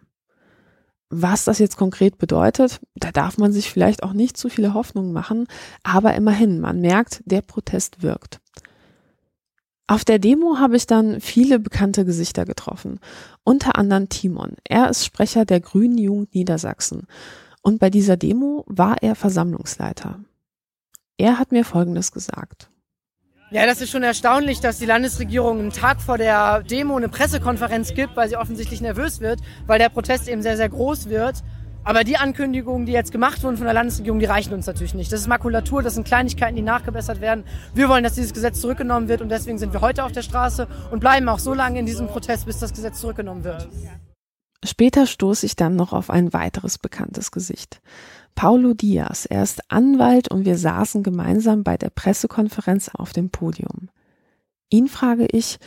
Was 1.13 1.45
das 1.45 1.59
jetzt 1.59 1.77
konkret 1.77 2.19
bedeutet, 2.19 2.81
da 2.95 3.11
darf 3.11 3.37
man 3.37 3.53
sich 3.53 3.69
vielleicht 3.69 4.05
auch 4.05 4.13
nicht 4.13 4.37
zu 4.37 4.49
viele 4.49 4.75
Hoffnungen 4.75 5.13
machen, 5.13 5.49
aber 5.83 6.15
immerhin, 6.15 6.61
man 6.61 6.81
merkt, 6.81 7.23
der 7.27 7.43
Protest 7.43 8.03
wirkt. 8.03 8.41
Auf 9.89 10.05
der 10.05 10.21
Demo 10.21 10.59
habe 10.59 10.77
ich 10.77 10.87
dann 10.87 11.21
viele 11.21 11.59
bekannte 11.59 12.05
Gesichter 12.05 12.45
getroffen, 12.45 13.01
unter 13.43 13.77
anderem 13.77 14.09
Timon. 14.09 14.53
Er 14.63 14.89
ist 14.89 15.05
Sprecher 15.05 15.45
der 15.45 15.59
Grünen 15.59 15.99
Jugend 15.99 16.33
Niedersachsen 16.33 17.09
und 17.61 17.81
bei 17.81 17.91
dieser 17.91 18.17
Demo 18.17 18.65
war 18.69 19.03
er 19.03 19.17
Versammlungsleiter. 19.17 20.21
Er 21.19 21.41
hat 21.41 21.51
mir 21.51 21.65
Folgendes 21.65 22.13
gesagt. 22.13 22.70
Ja, 23.53 23.67
das 23.67 23.81
ist 23.81 23.91
schon 23.91 24.05
erstaunlich, 24.05 24.61
dass 24.61 24.79
die 24.79 24.87
Landesregierung 24.87 25.59
einen 25.59 25.73
Tag 25.73 26.01
vor 26.01 26.19
der 26.19 26.63
Demo 26.63 26.97
eine 26.97 27.09
Pressekonferenz 27.09 27.95
gibt, 27.95 28.15
weil 28.15 28.29
sie 28.29 28.37
offensichtlich 28.37 28.81
nervös 28.81 29.21
wird, 29.21 29.41
weil 29.67 29.81
der 29.81 29.89
Protest 29.89 30.29
eben 30.29 30.41
sehr, 30.41 30.57
sehr 30.57 30.69
groß 30.69 31.09
wird. 31.09 31.43
Aber 31.83 32.05
die 32.05 32.17
Ankündigungen, 32.17 32.87
die 32.87 32.93
jetzt 32.93 33.11
gemacht 33.11 33.43
wurden 33.43 33.57
von 33.57 33.65
der 33.65 33.75
Landesregierung, 33.75 34.21
die 34.21 34.27
reichen 34.27 34.55
uns 34.55 34.69
natürlich 34.69 34.95
nicht. 34.95 35.11
Das 35.11 35.19
ist 35.19 35.27
Makulatur, 35.27 35.83
das 35.83 35.95
sind 35.95 36.07
Kleinigkeiten, 36.07 36.55
die 36.55 36.63
nachgebessert 36.63 37.21
werden. 37.21 37.43
Wir 37.75 37.89
wollen, 37.89 38.05
dass 38.05 38.15
dieses 38.15 38.33
Gesetz 38.33 38.61
zurückgenommen 38.61 39.09
wird 39.09 39.21
und 39.21 39.31
deswegen 39.31 39.59
sind 39.59 39.73
wir 39.73 39.81
heute 39.81 40.05
auf 40.05 40.13
der 40.13 40.23
Straße 40.23 40.69
und 40.93 41.01
bleiben 41.01 41.29
auch 41.29 41.41
so 41.41 41.53
lange 41.53 41.81
in 41.81 41.87
diesem 41.87 42.07
Protest, 42.07 42.47
bis 42.47 42.61
das 42.61 42.73
Gesetz 42.73 43.01
zurückgenommen 43.01 43.43
wird. 43.43 43.69
Später 44.65 45.07
stoße 45.07 45.47
ich 45.47 45.57
dann 45.57 45.75
noch 45.75 45.93
auf 45.93 46.11
ein 46.11 46.33
weiteres 46.33 46.79
bekanntes 46.79 47.33
Gesicht. 47.33 47.81
Paulo 48.35 48.75
Diaz. 48.75 49.27
Er 49.27 49.43
ist 49.43 49.71
Anwalt 49.71 50.31
und 50.31 50.45
wir 50.45 50.57
saßen 50.57 51.03
gemeinsam 51.03 51.63
bei 51.63 51.77
der 51.77 51.91
Pressekonferenz 51.91 52.91
auf 52.95 53.13
dem 53.13 53.31
Podium. 53.31 53.89
Ihn 54.71 54.89
frage 54.89 55.27
ich, 55.27 55.59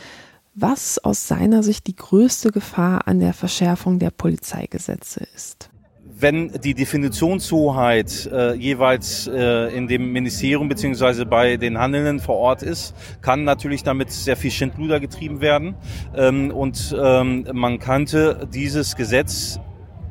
was 0.54 0.98
aus 0.98 1.28
seiner 1.28 1.62
Sicht 1.62 1.86
die 1.86 1.96
größte 1.96 2.50
Gefahr 2.50 3.06
an 3.08 3.20
der 3.20 3.32
Verschärfung 3.32 3.98
der 3.98 4.10
Polizeigesetze 4.10 5.26
ist 5.34 5.70
wenn 6.16 6.52
die 6.62 6.74
Definitionshoheit 6.74 8.30
äh, 8.32 8.54
jeweils 8.54 9.26
äh, 9.26 9.76
in 9.76 9.88
dem 9.88 10.12
Ministerium 10.12 10.68
beziehungsweise 10.68 11.26
bei 11.26 11.56
den 11.56 11.78
Handelnden 11.78 12.20
vor 12.20 12.36
Ort 12.36 12.62
ist, 12.62 12.94
kann 13.20 13.44
natürlich 13.44 13.82
damit 13.82 14.10
sehr 14.10 14.36
viel 14.36 14.50
Schindluder 14.50 15.00
getrieben 15.00 15.40
werden. 15.40 15.74
Ähm, 16.16 16.50
und 16.50 16.96
ähm, 16.98 17.46
man 17.52 17.78
könnte 17.78 18.48
dieses 18.52 18.96
Gesetz 18.96 19.58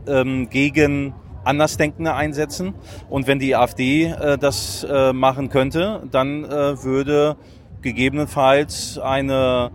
ähm, 0.08 0.50
gegen 0.50 1.14
Andersdenkende 1.44 2.14
einsetzen. 2.14 2.74
Und 3.10 3.28
wenn 3.28 3.40
die 3.40 3.56
AfD 3.56 4.06
äh, 4.06 4.38
das 4.38 4.84
äh, 4.84 5.14
machen 5.14 5.50
könnte, 5.50 6.04
dann 6.12 6.46
äh, 6.46 6.84
würde 6.84 7.38
gegebenenfalls 7.82 8.98
eine 8.98 9.72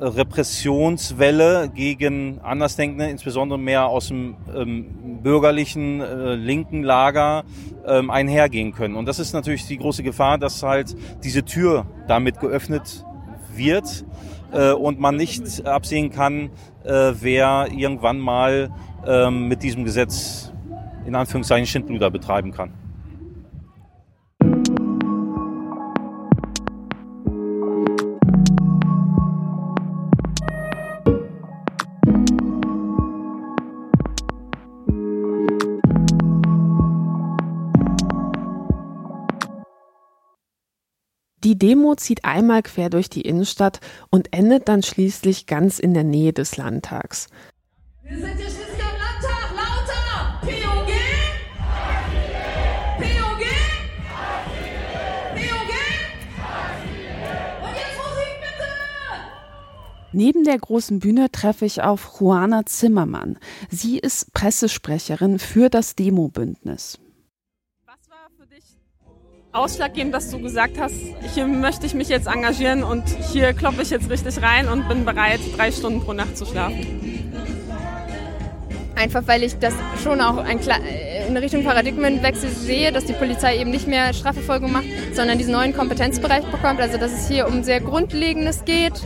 Repressionswelle 0.00 1.70
gegen 1.74 2.40
Andersdenkende, 2.40 3.08
insbesondere 3.08 3.58
mehr 3.58 3.86
aus 3.86 4.08
dem 4.08 4.36
ähm, 4.54 5.20
bürgerlichen 5.22 6.00
äh, 6.00 6.34
linken 6.34 6.82
Lager 6.82 7.44
ähm, 7.86 8.10
einhergehen 8.10 8.72
können. 8.72 8.96
Und 8.96 9.06
das 9.06 9.18
ist 9.18 9.34
natürlich 9.34 9.66
die 9.66 9.76
große 9.76 10.02
Gefahr, 10.02 10.38
dass 10.38 10.62
halt 10.62 10.96
diese 11.22 11.44
Tür 11.44 11.86
damit 12.08 12.40
geöffnet 12.40 13.04
wird 13.54 14.06
äh, 14.52 14.72
und 14.72 15.00
man 15.00 15.16
nicht 15.16 15.66
absehen 15.66 16.10
kann, 16.10 16.50
äh, 16.84 17.12
wer 17.20 17.68
irgendwann 17.70 18.18
mal 18.18 18.70
ähm, 19.06 19.48
mit 19.48 19.62
diesem 19.62 19.84
Gesetz 19.84 20.49
in 21.10 21.16
Anführungszeichen 21.16 21.66
Schindluder 21.66 22.08
betreiben 22.08 22.52
kann. 22.52 22.72
Die 41.42 41.58
Demo 41.58 41.96
zieht 41.96 42.24
einmal 42.24 42.62
quer 42.62 42.88
durch 42.90 43.10
die 43.10 43.22
Innenstadt 43.22 43.80
und 44.10 44.32
endet 44.32 44.68
dann 44.68 44.84
schließlich 44.84 45.46
ganz 45.46 45.80
in 45.80 45.94
der 45.94 46.04
Nähe 46.04 46.32
des 46.32 46.56
Landtags. 46.56 47.26
Wir 48.04 48.16
sind 48.16 48.36
hier 48.36 48.79
Neben 60.12 60.42
der 60.42 60.58
großen 60.58 60.98
Bühne 60.98 61.30
treffe 61.30 61.64
ich 61.64 61.82
auf 61.82 62.18
Juana 62.20 62.66
Zimmermann. 62.66 63.38
Sie 63.68 63.98
ist 63.98 64.32
Pressesprecherin 64.32 65.38
für 65.38 65.68
das 65.68 65.94
Demo-Bündnis. 65.94 66.98
Was 67.86 68.10
war 68.10 68.28
für 68.36 68.46
dich 68.46 68.64
ausschlaggebend, 69.52 70.12
dass 70.12 70.30
du 70.30 70.40
gesagt 70.40 70.80
hast, 70.80 70.96
hier 71.34 71.46
möchte 71.46 71.86
ich 71.86 71.94
mich 71.94 72.08
jetzt 72.08 72.26
engagieren 72.26 72.82
und 72.82 73.04
hier 73.32 73.52
klopfe 73.52 73.82
ich 73.82 73.90
jetzt 73.90 74.10
richtig 74.10 74.42
rein 74.42 74.68
und 74.68 74.88
bin 74.88 75.04
bereit, 75.04 75.40
drei 75.56 75.70
Stunden 75.70 76.00
pro 76.00 76.12
Nacht 76.12 76.36
zu 76.36 76.44
schlafen? 76.44 76.86
Einfach 78.96 79.22
weil 79.28 79.44
ich 79.44 79.58
das 79.58 79.72
schon 80.02 80.20
auch 80.20 80.38
ein, 80.38 80.58
in 81.28 81.36
Richtung 81.36 81.62
Paradigmenwechsel 81.62 82.50
sehe, 82.50 82.90
dass 82.90 83.04
die 83.04 83.12
Polizei 83.12 83.58
eben 83.58 83.70
nicht 83.70 83.86
mehr 83.86 84.12
Strafverfolgung 84.12 84.72
macht, 84.72 84.86
sondern 85.14 85.38
diesen 85.38 85.52
neuen 85.52 85.72
Kompetenzbereich 85.72 86.44
bekommt. 86.46 86.80
Also 86.80 86.98
dass 86.98 87.12
es 87.12 87.28
hier 87.28 87.46
um 87.46 87.62
sehr 87.62 87.80
Grundlegendes 87.80 88.64
geht 88.64 89.00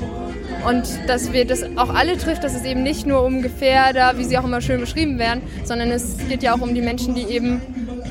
und 0.68 0.82
dass 1.06 1.32
wir 1.32 1.44
das 1.44 1.62
auch 1.76 1.94
alle 1.94 2.16
trifft, 2.16 2.44
dass 2.44 2.54
es 2.54 2.64
eben 2.64 2.82
nicht 2.82 3.06
nur 3.06 3.24
um 3.24 3.42
Gefährder, 3.42 4.14
wie 4.16 4.24
sie 4.24 4.38
auch 4.38 4.44
immer 4.44 4.60
schön 4.60 4.80
beschrieben 4.80 5.18
werden, 5.18 5.42
sondern 5.64 5.90
es 5.90 6.16
geht 6.28 6.42
ja 6.42 6.54
auch 6.54 6.60
um 6.60 6.74
die 6.74 6.82
Menschen, 6.82 7.14
die 7.14 7.24
eben 7.24 7.60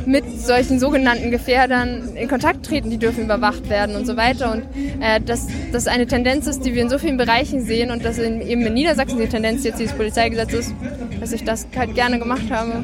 mit 0.05 0.41
solchen 0.41 0.79
sogenannten 0.79 1.31
Gefährdern 1.31 2.15
in 2.15 2.27
Kontakt 2.27 2.65
treten, 2.65 2.89
die 2.89 2.97
dürfen 2.97 3.23
überwacht 3.23 3.69
werden 3.69 3.95
und 3.95 4.05
so 4.05 4.17
weiter. 4.17 4.51
Und 4.51 4.63
äh, 5.01 5.21
dass 5.21 5.47
das 5.71 5.87
eine 5.87 6.07
Tendenz 6.07 6.47
ist, 6.47 6.65
die 6.65 6.73
wir 6.73 6.81
in 6.81 6.89
so 6.89 6.97
vielen 6.97 7.17
Bereichen 7.17 7.61
sehen 7.61 7.91
und 7.91 8.03
dass 8.03 8.17
in, 8.17 8.41
eben 8.41 8.61
in 8.61 8.73
Niedersachsen 8.73 9.19
die 9.19 9.27
Tendenz 9.27 9.63
jetzt 9.63 9.79
dieses 9.79 9.95
Polizeigesetz 9.95 10.53
ist, 10.53 10.73
dass 11.19 11.31
ich 11.31 11.43
das 11.43 11.67
halt 11.75 11.95
gerne 11.95 12.19
gemacht 12.19 12.51
habe. 12.51 12.83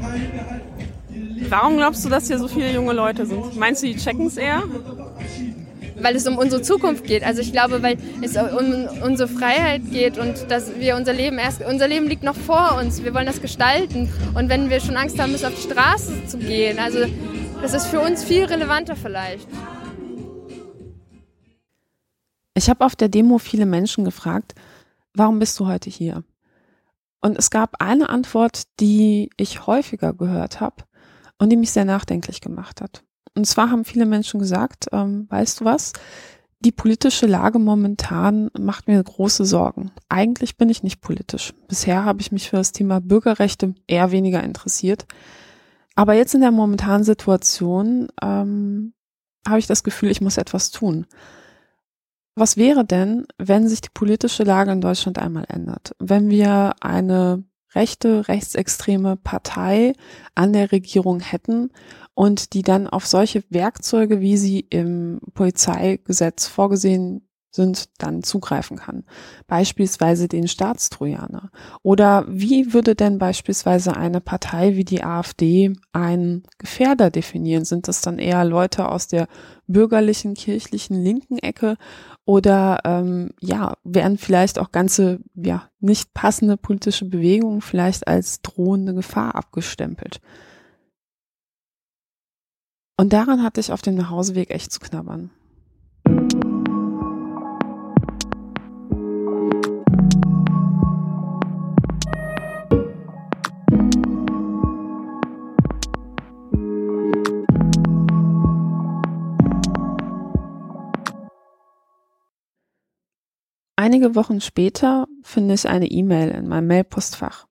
Warum 1.49 1.77
glaubst 1.77 2.05
du, 2.05 2.09
dass 2.09 2.27
hier 2.27 2.37
so 2.37 2.47
viele 2.47 2.71
junge 2.71 2.93
Leute 2.93 3.25
sind? 3.25 3.57
Meinst 3.57 3.81
du, 3.81 3.87
die 3.87 3.95
checken 3.95 4.27
es 4.27 4.37
eher? 4.37 4.63
Weil 6.01 6.15
es 6.15 6.27
um 6.27 6.37
unsere 6.37 6.61
Zukunft 6.61 7.05
geht. 7.05 7.23
Also 7.23 7.41
ich 7.41 7.51
glaube, 7.51 7.81
weil 7.83 7.97
es 8.21 8.35
um 8.35 8.87
unsere 9.03 9.27
Freiheit 9.27 9.81
geht 9.91 10.17
und 10.17 10.49
dass 10.49 10.75
wir 10.77 10.95
unser 10.95 11.13
Leben 11.13 11.37
erst, 11.37 11.61
unser 11.63 11.87
Leben 11.87 12.07
liegt 12.07 12.23
noch 12.23 12.35
vor 12.35 12.77
uns. 12.77 13.03
Wir 13.03 13.13
wollen 13.13 13.25
das 13.25 13.41
gestalten. 13.41 14.09
Und 14.35 14.49
wenn 14.49 14.69
wir 14.69 14.79
schon 14.79 14.97
Angst 14.97 15.19
haben 15.19 15.31
müssen, 15.31 15.45
auf 15.45 15.55
die 15.55 15.71
Straße 15.71 16.25
zu 16.27 16.37
gehen, 16.37 16.79
also 16.79 16.99
das 17.61 17.73
ist 17.73 17.87
für 17.87 17.99
uns 17.99 18.23
viel 18.23 18.45
relevanter 18.45 18.95
vielleicht. 18.95 19.47
Ich 22.53 22.69
habe 22.69 22.85
auf 22.85 22.95
der 22.95 23.09
Demo 23.09 23.37
viele 23.37 23.65
Menschen 23.65 24.03
gefragt, 24.03 24.53
warum 25.13 25.39
bist 25.39 25.59
du 25.59 25.67
heute 25.67 25.89
hier? 25.89 26.23
Und 27.21 27.37
es 27.37 27.49
gab 27.49 27.81
eine 27.81 28.09
Antwort, 28.09 28.63
die 28.79 29.29
ich 29.37 29.67
häufiger 29.67 30.13
gehört 30.13 30.59
habe 30.61 30.83
und 31.37 31.49
die 31.49 31.57
mich 31.57 31.71
sehr 31.71 31.85
nachdenklich 31.85 32.41
gemacht 32.41 32.81
hat. 32.81 33.03
Und 33.39 33.45
zwar 33.45 33.71
haben 33.71 33.85
viele 33.85 34.05
Menschen 34.05 34.41
gesagt, 34.41 34.87
ähm, 34.91 35.25
weißt 35.29 35.61
du 35.61 35.65
was, 35.65 35.93
die 36.59 36.73
politische 36.73 37.25
Lage 37.25 37.57
momentan 37.57 38.51
macht 38.59 38.89
mir 38.89 39.01
große 39.01 39.45
Sorgen. 39.45 39.91
Eigentlich 40.09 40.57
bin 40.57 40.67
ich 40.67 40.83
nicht 40.83 40.99
politisch. 40.99 41.53
Bisher 41.69 42.03
habe 42.03 42.19
ich 42.19 42.33
mich 42.33 42.49
für 42.49 42.57
das 42.57 42.73
Thema 42.73 42.99
Bürgerrechte 42.99 43.75
eher 43.87 44.11
weniger 44.11 44.43
interessiert. 44.43 45.05
Aber 45.95 46.15
jetzt 46.15 46.35
in 46.35 46.41
der 46.41 46.51
momentanen 46.51 47.05
Situation 47.05 48.09
ähm, 48.21 48.93
habe 49.47 49.59
ich 49.59 49.67
das 49.67 49.85
Gefühl, 49.85 50.11
ich 50.11 50.19
muss 50.19 50.35
etwas 50.35 50.69
tun. 50.69 51.05
Was 52.35 52.57
wäre 52.57 52.83
denn, 52.83 53.25
wenn 53.37 53.69
sich 53.69 53.79
die 53.79 53.89
politische 53.93 54.43
Lage 54.43 54.71
in 54.71 54.81
Deutschland 54.81 55.17
einmal 55.17 55.45
ändert? 55.47 55.95
Wenn 55.97 56.29
wir 56.29 56.73
eine 56.81 57.45
rechte, 57.73 58.27
rechtsextreme 58.27 59.15
Partei 59.15 59.93
an 60.35 60.51
der 60.51 60.73
Regierung 60.73 61.21
hätten 61.21 61.71
und 62.19 62.51
die 62.51 62.63
dann 62.63 62.85
auf 62.85 63.07
solche 63.07 63.45
Werkzeuge, 63.49 64.19
wie 64.19 64.35
sie 64.35 64.59
im 64.59 65.21
Polizeigesetz 65.35 66.47
vorgesehen 66.47 67.25
sind, 67.49 67.87
dann 67.97 68.23
zugreifen 68.23 68.75
kann. 68.75 69.05
Beispielsweise 69.47 70.27
den 70.27 70.49
Staatstrojaner. 70.49 71.49
Oder 71.81 72.25
wie 72.27 72.73
würde 72.73 72.93
denn 72.93 73.19
beispielsweise 73.19 73.95
eine 73.95 74.19
Partei 74.19 74.75
wie 74.75 74.83
die 74.83 75.01
AfD 75.01 75.71
einen 75.93 76.43
Gefährder 76.57 77.09
definieren? 77.09 77.63
Sind 77.63 77.87
das 77.87 78.01
dann 78.01 78.19
eher 78.19 78.43
Leute 78.43 78.89
aus 78.89 79.07
der 79.07 79.29
bürgerlichen, 79.67 80.33
kirchlichen 80.33 81.01
linken 81.01 81.37
Ecke? 81.37 81.77
Oder 82.25 82.81
ähm, 82.83 83.29
ja, 83.39 83.77
werden 83.85 84.17
vielleicht 84.17 84.59
auch 84.59 84.73
ganze 84.73 85.21
ja 85.35 85.69
nicht 85.79 86.13
passende 86.13 86.57
politische 86.57 87.05
Bewegungen 87.05 87.61
vielleicht 87.61 88.09
als 88.09 88.41
drohende 88.41 88.93
Gefahr 88.93 89.35
abgestempelt? 89.35 90.19
Und 92.99 93.13
daran 93.13 93.41
hatte 93.41 93.61
ich 93.61 93.71
auf 93.71 93.81
dem 93.81 93.95
Nachhauseweg 93.95 94.49
echt 94.49 94.73
zu 94.73 94.81
knabbern. 94.81 95.29
Einige 113.77 114.13
Wochen 114.15 114.41
später 114.41 115.07
finde 115.23 115.53
ich 115.53 115.69
eine 115.69 115.89
E-Mail 115.89 116.31
in 116.31 116.49
meinem 116.49 116.67
Mailpostfach. 116.67 117.47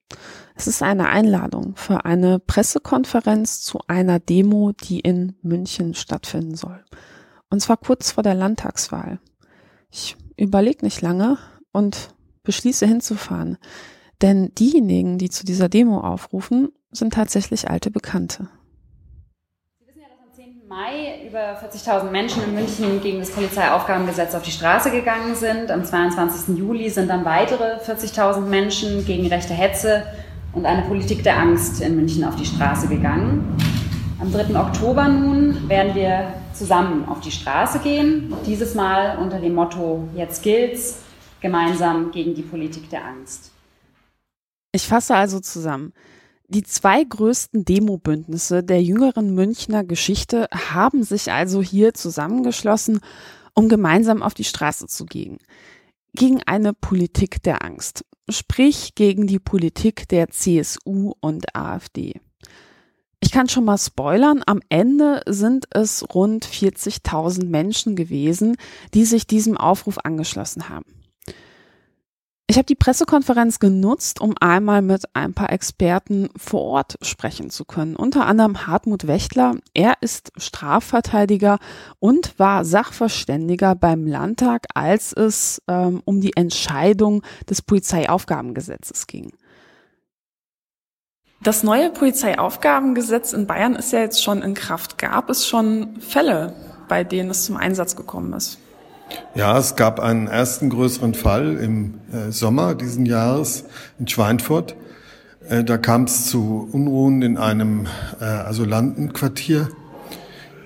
Es 0.59 0.67
ist 0.67 0.83
eine 0.83 1.07
Einladung 1.07 1.77
für 1.77 2.03
eine 2.03 2.37
Pressekonferenz 2.37 3.61
zu 3.61 3.79
einer 3.87 4.19
Demo, 4.19 4.73
die 4.73 4.99
in 4.99 5.37
München 5.41 5.93
stattfinden 5.93 6.55
soll. 6.55 6.83
Und 7.49 7.61
zwar 7.61 7.77
kurz 7.77 8.11
vor 8.11 8.23
der 8.23 8.35
Landtagswahl. 8.35 9.21
Ich 9.89 10.17
überlege 10.35 10.83
nicht 10.83 10.99
lange 11.01 11.37
und 11.71 12.13
beschließe 12.43 12.85
hinzufahren. 12.85 13.57
Denn 14.21 14.53
diejenigen, 14.53 15.17
die 15.17 15.29
zu 15.29 15.45
dieser 15.45 15.69
Demo 15.69 16.01
aufrufen, 16.01 16.73
sind 16.91 17.13
tatsächlich 17.13 17.69
alte 17.69 17.89
Bekannte. 17.89 18.49
Mai 20.67 21.25
über 21.25 21.57
40.000 21.57 22.11
Menschen 22.11 22.43
in 22.43 22.53
München 22.53 23.01
gegen 23.01 23.19
das 23.19 23.31
Polizeiaufgabengesetz 23.31 24.35
auf 24.35 24.43
die 24.43 24.51
Straße 24.51 24.91
gegangen 24.91 25.33
sind. 25.33 25.71
Am 25.71 25.83
22. 25.83 26.55
Juli 26.59 26.89
sind 26.91 27.07
dann 27.07 27.25
weitere 27.25 27.77
40.000 27.79 28.41
Menschen 28.41 29.03
gegen 29.03 29.25
rechte 29.25 29.55
Hetze 29.55 30.03
und 30.59 30.65
eine 30.65 30.81
Politik 30.81 31.23
der 31.23 31.39
Angst 31.39 31.79
in 31.79 31.95
München 31.95 32.25
auf 32.25 32.35
die 32.35 32.45
Straße 32.45 32.89
gegangen. 32.89 33.55
Am 34.19 34.29
3. 34.29 34.59
Oktober 34.59 35.07
nun 35.07 35.69
werden 35.69 35.95
wir 35.95 36.33
zusammen 36.53 37.07
auf 37.07 37.21
die 37.21 37.31
Straße 37.31 37.79
gehen, 37.79 38.33
dieses 38.45 38.75
Mal 38.75 39.17
unter 39.19 39.39
dem 39.39 39.55
Motto 39.55 40.09
Jetzt 40.17 40.43
gilt's, 40.43 40.97
gemeinsam 41.39 42.11
gegen 42.11 42.35
die 42.35 42.41
Politik 42.41 42.89
der 42.89 43.05
Angst. 43.05 43.51
Ich 44.73 44.85
fasse 44.85 45.15
also 45.15 45.39
zusammen. 45.39 45.93
Die 46.49 46.63
zwei 46.63 47.05
größten 47.05 47.63
Demobündnisse 47.63 48.61
der 48.61 48.83
jüngeren 48.83 49.33
Münchner 49.33 49.85
Geschichte 49.85 50.49
haben 50.73 51.03
sich 51.03 51.31
also 51.31 51.61
hier 51.61 51.93
zusammengeschlossen, 51.93 52.99
um 53.53 53.69
gemeinsam 53.69 54.21
auf 54.21 54.33
die 54.33 54.43
Straße 54.43 54.87
zu 54.87 55.05
gehen. 55.05 55.37
Gegen 56.13 56.43
eine 56.43 56.73
Politik 56.73 57.41
der 57.43 57.63
Angst, 57.63 58.03
sprich 58.31 58.95
gegen 58.95 59.27
die 59.27 59.39
Politik 59.39 60.07
der 60.09 60.29
CSU 60.29 61.13
und 61.19 61.55
AfD. 61.55 62.19
Ich 63.21 63.31
kann 63.31 63.49
schon 63.49 63.65
mal 63.65 63.77
spoilern, 63.77 64.43
am 64.45 64.61
Ende 64.69 65.21
sind 65.27 65.65
es 65.71 66.05
rund 66.13 66.45
40.000 66.45 67.45
Menschen 67.45 67.95
gewesen, 67.95 68.55
die 68.93 69.05
sich 69.05 69.27
diesem 69.27 69.57
Aufruf 69.57 69.97
angeschlossen 70.03 70.69
haben. 70.69 70.98
Ich 72.49 72.57
habe 72.57 72.65
die 72.65 72.73
Pressekonferenz 72.73 73.59
genutzt, 73.59 74.19
um 74.19 74.33
einmal 74.39 74.81
mit 74.81 75.03
ein 75.13 75.35
paar 75.35 75.53
Experten 75.53 76.29
vor 76.35 76.61
Ort 76.61 76.95
sprechen 77.03 77.51
zu 77.51 77.63
können. 77.63 77.95
Unter 77.95 78.25
anderem 78.25 78.65
Hartmut 78.65 79.05
Wächtler. 79.05 79.57
Er 79.75 79.93
ist 80.01 80.31
Strafverteidiger 80.35 81.59
und 81.99 82.39
war 82.39 82.65
Sachverständiger 82.65 83.75
beim 83.75 84.07
Landtag, 84.07 84.65
als 84.73 85.13
es 85.13 85.61
ähm, 85.67 86.01
um 86.05 86.21
die 86.21 86.35
Entscheidung 86.35 87.21
des 87.47 87.61
Polizeiaufgabengesetzes 87.61 89.05
ging. 89.05 89.31
Das 91.43 91.61
neue 91.61 91.91
Polizeiaufgabengesetz 91.91 93.31
in 93.31 93.45
Bayern 93.45 93.75
ist 93.75 93.93
ja 93.93 93.99
jetzt 93.99 94.23
schon 94.23 94.41
in 94.41 94.55
Kraft. 94.55 94.97
Gab 94.97 95.29
es 95.29 95.47
schon 95.47 96.01
Fälle, 96.01 96.55
bei 96.87 97.03
denen 97.03 97.29
es 97.29 97.45
zum 97.45 97.57
Einsatz 97.57 97.95
gekommen 97.95 98.33
ist? 98.33 98.57
Ja, 99.35 99.57
es 99.57 99.75
gab 99.75 99.99
einen 99.99 100.27
ersten 100.27 100.69
größeren 100.69 101.13
Fall 101.13 101.55
im 101.57 101.95
äh, 102.11 102.31
Sommer 102.31 102.75
diesen 102.75 103.05
Jahres 103.05 103.65
in 103.99 104.07
Schweinfurt. 104.07 104.75
Äh, 105.47 105.63
da 105.63 105.77
kam 105.77 106.03
es 106.03 106.25
zu 106.25 106.67
Unruhen 106.71 107.21
in 107.21 107.37
einem 107.37 107.87
äh, 108.19 108.25
Asylantenquartier. 108.25 109.69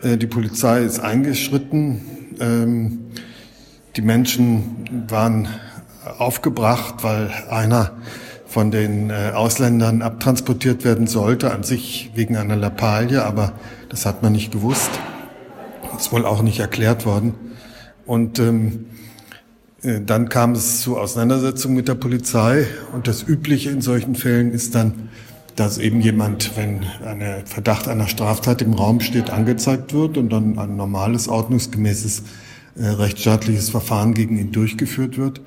Die 0.03 0.27
Polizei 0.27 0.81
ist 0.81 0.99
eingeschritten. 0.99 2.35
Ähm, 2.41 3.05
die 3.95 4.01
Menschen 4.01 5.05
waren 5.07 5.47
aufgebracht, 6.17 7.03
weil 7.03 7.31
einer 7.49 7.91
von 8.45 8.69
den 8.69 9.11
Ausländern 9.11 10.01
abtransportiert 10.01 10.83
werden 10.83 11.07
sollte, 11.07 11.51
an 11.53 11.63
sich 11.63 12.11
wegen 12.15 12.35
einer 12.35 12.57
Lappalie, 12.57 13.23
aber 13.23 13.53
das 13.89 14.05
hat 14.05 14.21
man 14.21 14.33
nicht 14.33 14.51
gewusst. 14.51 14.91
Ist 15.97 16.11
wohl 16.11 16.25
auch 16.25 16.41
nicht 16.41 16.59
erklärt 16.59 17.05
worden. 17.05 17.33
Und 18.05 18.39
ähm, 18.39 18.85
äh, 19.81 20.01
dann 20.01 20.29
kam 20.29 20.53
es 20.53 20.81
zu 20.81 20.97
Auseinandersetzungen 20.97 21.75
mit 21.75 21.87
der 21.87 21.95
Polizei. 21.95 22.67
Und 22.93 23.07
das 23.07 23.23
Übliche 23.23 23.69
in 23.69 23.81
solchen 23.81 24.15
Fällen 24.15 24.51
ist 24.51 24.75
dann, 24.75 25.09
dass 25.55 25.77
eben 25.77 26.01
jemand, 26.01 26.57
wenn 26.57 26.83
ein 27.05 27.45
Verdacht 27.45 27.87
einer 27.87 28.07
Straftat 28.07 28.61
im 28.61 28.73
Raum 28.73 29.01
steht, 29.01 29.29
angezeigt 29.29 29.93
wird 29.93 30.17
und 30.17 30.29
dann 30.31 30.57
ein 30.57 30.75
normales, 30.75 31.27
ordnungsgemäßes 31.27 32.23
äh, 32.75 32.87
rechtsstaatliches 32.87 33.69
Verfahren 33.69 34.13
gegen 34.15 34.37
ihn 34.37 34.51
durchgeführt 34.51 35.17
wird. 35.17 35.41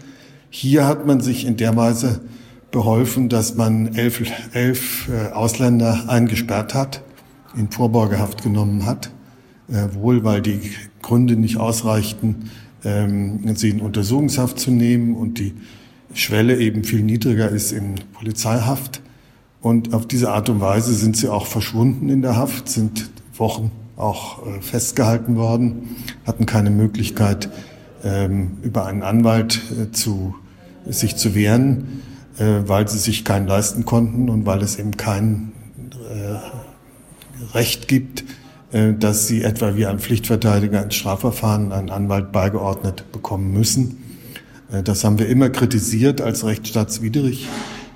Hier 0.49 0.87
hat 0.87 1.07
man 1.07 1.21
sich 1.21 1.45
in 1.45 1.57
der 1.57 1.77
Weise 1.77 2.21
beholfen, 2.71 3.29
dass 3.29 3.57
man 3.57 3.95
elf, 3.95 4.23
elf 4.53 5.09
äh, 5.09 5.33
Ausländer 5.33 6.05
eingesperrt 6.09 6.75
hat, 6.75 7.03
in 7.57 7.71
Vorbeugehaft 7.71 8.43
genommen 8.43 8.87
hat, 8.87 9.11
äh, 9.69 9.95
wohl 9.95 10.23
weil 10.23 10.41
die 10.41 10.61
Gründe 11.07 11.37
nicht 11.37 11.59
ausreichten, 11.59 12.51
ähm, 12.85 13.55
sie 13.55 13.71
in 13.71 13.81
Untersuchungshaft 13.81 14.59
zu 14.59 14.73
nehmen 14.73 15.15
und 15.15 15.39
die 15.39 15.55
Schwelle 16.15 16.59
eben 16.59 16.83
viel 16.83 17.03
niedriger 17.03 17.49
ist 17.49 17.71
in 17.71 17.95
Polizeihaft. 18.13 19.03
Und 19.61 19.95
auf 19.95 20.07
diese 20.07 20.33
Art 20.33 20.49
und 20.49 20.61
Weise 20.61 20.95
sind 20.95 21.17
sie 21.17 21.29
auch 21.29 21.47
verschwunden 21.47 22.09
in 22.09 22.23
der 22.23 22.37
Haft, 22.37 22.69
sind 22.69 23.09
Wochen 23.37 23.71
auch 23.97 24.45
äh, 24.47 24.61
festgehalten 24.61 25.37
worden, 25.37 25.97
hatten 26.27 26.45
keine 26.45 26.71
Möglichkeit, 26.71 27.51
ähm, 28.03 28.59
über 28.63 28.87
einen 28.87 29.03
Anwalt 29.03 29.61
äh, 29.81 29.93
zu, 29.93 30.35
sich 30.87 31.15
zu 31.15 31.37
wehren, 31.37 32.03
äh, 32.39 32.63
weil 32.67 32.89
sie 32.89 32.99
sich 32.99 33.25
keinen 33.25 33.47
leisten 33.47 33.85
konnten 33.85 34.29
und 34.29 34.45
weil 34.45 34.61
es 34.61 34.77
eben 34.79 34.97
kein 34.97 35.53
äh, 36.13 37.55
Recht 37.55 37.87
gibt, 37.87 38.25
dass 38.95 39.27
sie 39.27 39.43
etwa 39.43 39.77
wie 39.77 39.87
ein 39.87 39.99
Pflichtverteidiger 39.99 40.83
ins 40.83 40.95
Strafverfahren 40.95 41.73
einen 41.73 41.91
Anwalt 41.91 42.33
beigeordnet 42.33 43.05
bekommen 43.13 43.53
müssen. 43.53 44.03
Äh, 44.73 44.83
das 44.83 45.05
haben 45.05 45.19
wir 45.19 45.29
immer 45.29 45.51
kritisiert 45.51 46.21
als 46.21 46.45
rechtsstaatswidrig. 46.45 47.49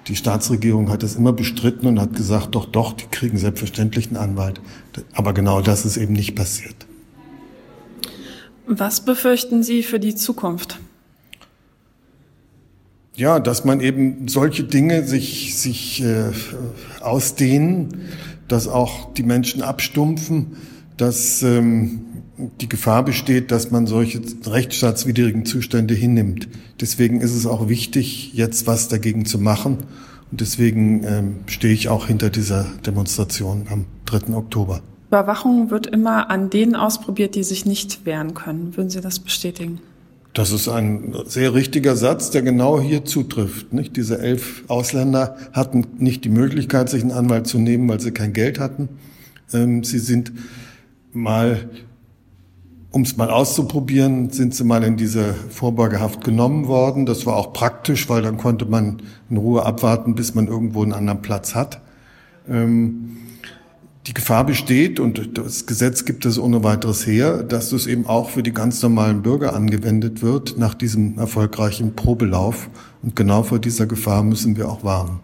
Die 0.06 0.16
Staatsregierung 0.16 0.90
hat 0.90 1.02
das 1.02 1.14
immer 1.14 1.32
bestritten 1.32 1.86
und 1.86 2.00
hat 2.00 2.16
gesagt, 2.16 2.54
doch, 2.54 2.66
doch, 2.66 2.94
die 2.94 3.06
kriegen 3.10 3.38
selbstverständlich 3.38 4.08
einen 4.08 4.16
Anwalt. 4.16 4.60
Aber 5.12 5.34
genau 5.34 5.60
das 5.60 5.84
ist 5.84 5.96
eben 5.96 6.14
nicht 6.14 6.34
passiert. 6.34 6.74
Was 8.66 9.04
befürchten 9.04 9.62
Sie 9.62 9.82
für 9.82 10.00
die 10.00 10.14
Zukunft? 10.14 10.78
Ja, 13.14 13.38
dass 13.38 13.64
man 13.64 13.80
eben 13.80 14.28
solche 14.28 14.64
Dinge 14.64 15.06
sich, 15.06 15.58
sich 15.58 16.02
äh, 16.02 16.30
ausdehnen, 17.00 18.08
dass 18.52 18.68
auch 18.68 19.12
die 19.14 19.22
Menschen 19.22 19.62
abstumpfen, 19.62 20.56
dass 20.96 21.42
ähm, 21.42 22.00
die 22.60 22.68
Gefahr 22.68 23.04
besteht, 23.04 23.50
dass 23.50 23.70
man 23.70 23.86
solche 23.86 24.20
rechtsstaatswidrigen 24.46 25.44
Zustände 25.44 25.94
hinnimmt. 25.94 26.48
Deswegen 26.80 27.20
ist 27.20 27.34
es 27.34 27.46
auch 27.46 27.68
wichtig, 27.68 28.32
jetzt 28.34 28.66
was 28.66 28.88
dagegen 28.88 29.24
zu 29.24 29.38
machen. 29.38 29.78
Und 30.30 30.40
deswegen 30.40 31.04
ähm, 31.04 31.36
stehe 31.46 31.74
ich 31.74 31.88
auch 31.88 32.06
hinter 32.06 32.30
dieser 32.30 32.66
Demonstration 32.86 33.66
am 33.70 33.86
3. 34.06 34.34
Oktober. 34.34 34.80
Überwachung 35.08 35.70
wird 35.70 35.88
immer 35.88 36.30
an 36.30 36.50
denen 36.50 36.76
ausprobiert, 36.76 37.34
die 37.34 37.42
sich 37.42 37.66
nicht 37.66 38.06
wehren 38.06 38.34
können. 38.34 38.76
Würden 38.76 38.90
Sie 38.90 39.00
das 39.00 39.18
bestätigen? 39.18 39.80
Das 40.32 40.52
ist 40.52 40.68
ein 40.68 41.14
sehr 41.26 41.54
richtiger 41.54 41.96
Satz, 41.96 42.30
der 42.30 42.42
genau 42.42 42.80
hier 42.80 43.04
zutrifft. 43.04 43.72
Nicht? 43.72 43.96
Diese 43.96 44.20
elf 44.20 44.62
Ausländer 44.68 45.36
hatten 45.52 45.86
nicht 45.98 46.24
die 46.24 46.28
Möglichkeit, 46.28 46.88
sich 46.88 47.02
einen 47.02 47.10
Anwalt 47.10 47.48
zu 47.48 47.58
nehmen, 47.58 47.88
weil 47.88 48.00
sie 48.00 48.12
kein 48.12 48.32
Geld 48.32 48.60
hatten. 48.60 48.88
Ähm, 49.52 49.82
sie 49.82 49.98
sind 49.98 50.32
mal, 51.12 51.68
um 52.92 53.02
es 53.02 53.16
mal 53.16 53.28
auszuprobieren, 53.28 54.30
sind 54.30 54.54
sie 54.54 54.62
mal 54.62 54.84
in 54.84 54.96
diese 54.96 55.34
Vorbeugehaft 55.34 56.22
genommen 56.22 56.68
worden. 56.68 57.06
Das 57.06 57.26
war 57.26 57.36
auch 57.36 57.52
praktisch, 57.52 58.08
weil 58.08 58.22
dann 58.22 58.38
konnte 58.38 58.66
man 58.66 59.02
in 59.30 59.36
Ruhe 59.36 59.66
abwarten, 59.66 60.14
bis 60.14 60.36
man 60.36 60.46
irgendwo 60.46 60.84
einen 60.84 60.92
anderen 60.92 61.22
Platz 61.22 61.56
hat. 61.56 61.80
Ähm, 62.48 63.16
die 64.06 64.14
Gefahr 64.14 64.44
besteht, 64.44 64.98
und 64.98 65.38
das 65.38 65.66
Gesetz 65.66 66.04
gibt 66.04 66.24
es 66.24 66.38
ohne 66.38 66.64
weiteres 66.64 67.06
her, 67.06 67.42
dass 67.42 67.72
es 67.72 67.86
eben 67.86 68.06
auch 68.06 68.30
für 68.30 68.42
die 68.42 68.52
ganz 68.52 68.82
normalen 68.82 69.22
Bürger 69.22 69.54
angewendet 69.54 70.22
wird 70.22 70.56
nach 70.56 70.74
diesem 70.74 71.18
erfolgreichen 71.18 71.94
Probelauf. 71.94 72.70
Und 73.02 73.14
genau 73.14 73.42
vor 73.42 73.58
dieser 73.58 73.86
Gefahr 73.86 74.22
müssen 74.22 74.56
wir 74.56 74.68
auch 74.68 74.84
warnen. 74.84 75.20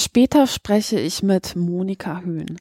Später 0.00 0.46
spreche 0.46 0.98
ich 0.98 1.22
mit 1.22 1.56
Monika 1.56 2.22
Höhn. 2.22 2.56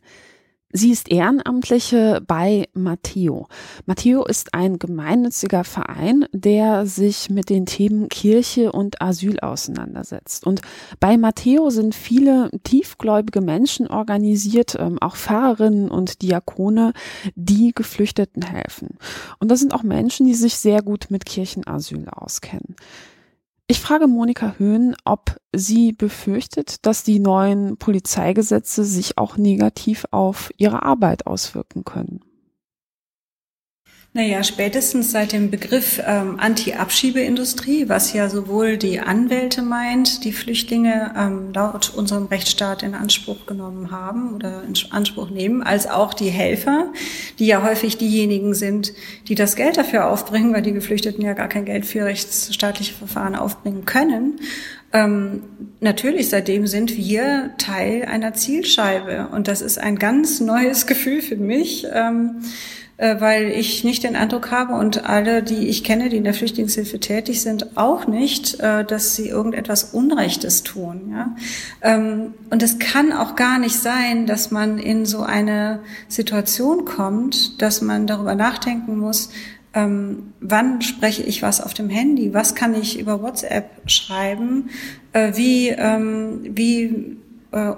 Sie 0.73 0.91
ist 0.91 1.09
Ehrenamtliche 1.09 2.21
bei 2.27 2.67
Matteo. 2.73 3.47
Matteo 3.85 4.25
ist 4.25 4.53
ein 4.53 4.77
gemeinnütziger 4.77 5.63
Verein, 5.63 6.25
der 6.33 6.85
sich 6.85 7.29
mit 7.29 7.49
den 7.49 7.65
Themen 7.65 8.09
Kirche 8.09 8.73
und 8.73 9.01
Asyl 9.01 9.39
auseinandersetzt. 9.39 10.45
Und 10.45 10.59
bei 10.99 11.15
Matteo 11.15 11.69
sind 11.69 11.95
viele 11.95 12.51
tiefgläubige 12.65 13.39
Menschen 13.39 13.87
organisiert, 13.87 14.75
ähm, 14.77 14.97
auch 14.99 15.15
Pfarrerinnen 15.15 15.89
und 15.89 16.21
Diakone, 16.21 16.91
die 17.35 17.71
Geflüchteten 17.73 18.43
helfen. 18.43 18.97
Und 19.39 19.49
das 19.49 19.61
sind 19.61 19.73
auch 19.73 19.83
Menschen, 19.83 20.27
die 20.27 20.35
sich 20.35 20.57
sehr 20.57 20.81
gut 20.81 21.05
mit 21.09 21.25
Kirchenasyl 21.25 22.09
auskennen. 22.09 22.75
Ich 23.71 23.81
frage 23.81 24.07
Monika 24.07 24.55
Höhn, 24.57 24.95
ob 25.05 25.39
sie 25.55 25.91
befürchtet, 25.91 26.87
dass 26.87 27.03
die 27.03 27.19
neuen 27.19 27.77
Polizeigesetze 27.77 28.83
sich 28.83 29.19
auch 29.19 29.37
negativ 29.37 30.07
auf 30.09 30.49
ihre 30.57 30.81
Arbeit 30.81 31.27
auswirken 31.27 31.83
können. 31.85 32.21
Naja, 34.11 34.43
spätestens 34.43 35.11
seit 35.11 35.33
dem 35.33 35.51
Begriff 35.51 36.01
ähm, 36.03 36.39
Anti-Abschiebeindustrie, 36.39 37.89
was 37.89 38.11
ja 38.11 38.27
sowohl 38.27 38.77
die 38.77 38.99
Anwälte 38.99 39.61
meint, 39.61 40.23
die 40.23 40.33
Flüchtlinge 40.33 41.13
ähm, 41.15 41.53
laut 41.53 41.93
unserem 41.95 42.25
Rechtsstaat 42.25 42.81
in 42.81 42.95
Anspruch 42.95 43.45
genommen 43.45 43.91
haben 43.91 44.33
oder 44.33 44.63
in 44.63 44.73
Anspruch 44.89 45.29
nehmen, 45.29 45.61
als 45.61 45.87
auch 45.87 46.15
die 46.15 46.29
Helfer, 46.29 46.91
die 47.37 47.45
ja 47.45 47.61
häufig 47.61 47.97
diejenigen 47.97 48.55
sind, 48.55 48.93
die 49.27 49.35
das 49.35 49.55
Geld 49.55 49.77
dafür 49.77 50.09
aufbringen, 50.09 50.55
weil 50.55 50.63
die 50.63 50.73
Geflüchteten 50.73 51.23
ja 51.23 51.33
gar 51.33 51.47
kein 51.47 51.65
Geld 51.65 51.85
für 51.85 52.03
rechtsstaatliche 52.03 52.95
Verfahren 52.95 53.35
aufbringen 53.35 53.85
können. 53.85 54.39
Ähm, 54.91 55.43
natürlich, 55.81 56.29
seitdem 56.29 56.65
sind 56.65 56.97
wir 56.97 57.51
Teil 57.59 58.05
einer 58.05 58.33
Zielscheibe 58.33 59.27
und 59.31 59.47
das 59.47 59.61
ist 59.61 59.77
ein 59.77 59.99
ganz 59.99 60.39
neues 60.39 60.87
Gefühl 60.87 61.21
für 61.21 61.35
mich. 61.35 61.85
Ähm, 61.93 62.37
äh, 62.41 62.88
weil 62.99 63.51
ich 63.51 63.85
nicht 63.85 64.03
den 64.03 64.17
Eindruck 64.17 64.51
habe 64.51 64.73
und 64.73 65.05
alle, 65.05 65.41
die 65.41 65.67
ich 65.69 65.85
kenne, 65.85 66.09
die 66.09 66.17
in 66.17 66.25
der 66.25 66.33
Flüchtlingshilfe 66.33 66.99
tätig 66.99 67.41
sind, 67.41 67.77
auch 67.77 68.07
nicht, 68.07 68.59
äh, 68.59 68.83
dass 68.83 69.15
sie 69.15 69.29
irgendetwas 69.29 69.85
Unrechtes 69.93 70.63
tun. 70.63 71.09
Ja? 71.11 71.35
Ähm, 71.81 72.33
und 72.49 72.61
es 72.61 72.77
kann 72.77 73.13
auch 73.13 73.37
gar 73.37 73.57
nicht 73.57 73.75
sein, 73.75 74.25
dass 74.25 74.51
man 74.51 74.77
in 74.79 75.05
so 75.05 75.21
eine 75.21 75.79
Situation 76.09 76.83
kommt, 76.83 77.61
dass 77.61 77.81
man 77.81 78.05
darüber 78.05 78.35
nachdenken 78.35 78.97
muss, 78.97 79.29
ähm, 79.73 80.33
wann 80.41 80.81
spreche 80.81 81.23
ich 81.23 81.41
was 81.41 81.61
auf 81.61 81.73
dem 81.73 81.89
Handy, 81.89 82.33
was 82.33 82.55
kann 82.55 82.73
ich 82.73 82.99
über 82.99 83.21
WhatsApp 83.21 83.69
schreiben, 83.85 84.69
äh, 85.13 85.33
wie, 85.35 85.69
ähm, 85.69 86.41
wie 86.43 87.18
äh, 87.51 87.71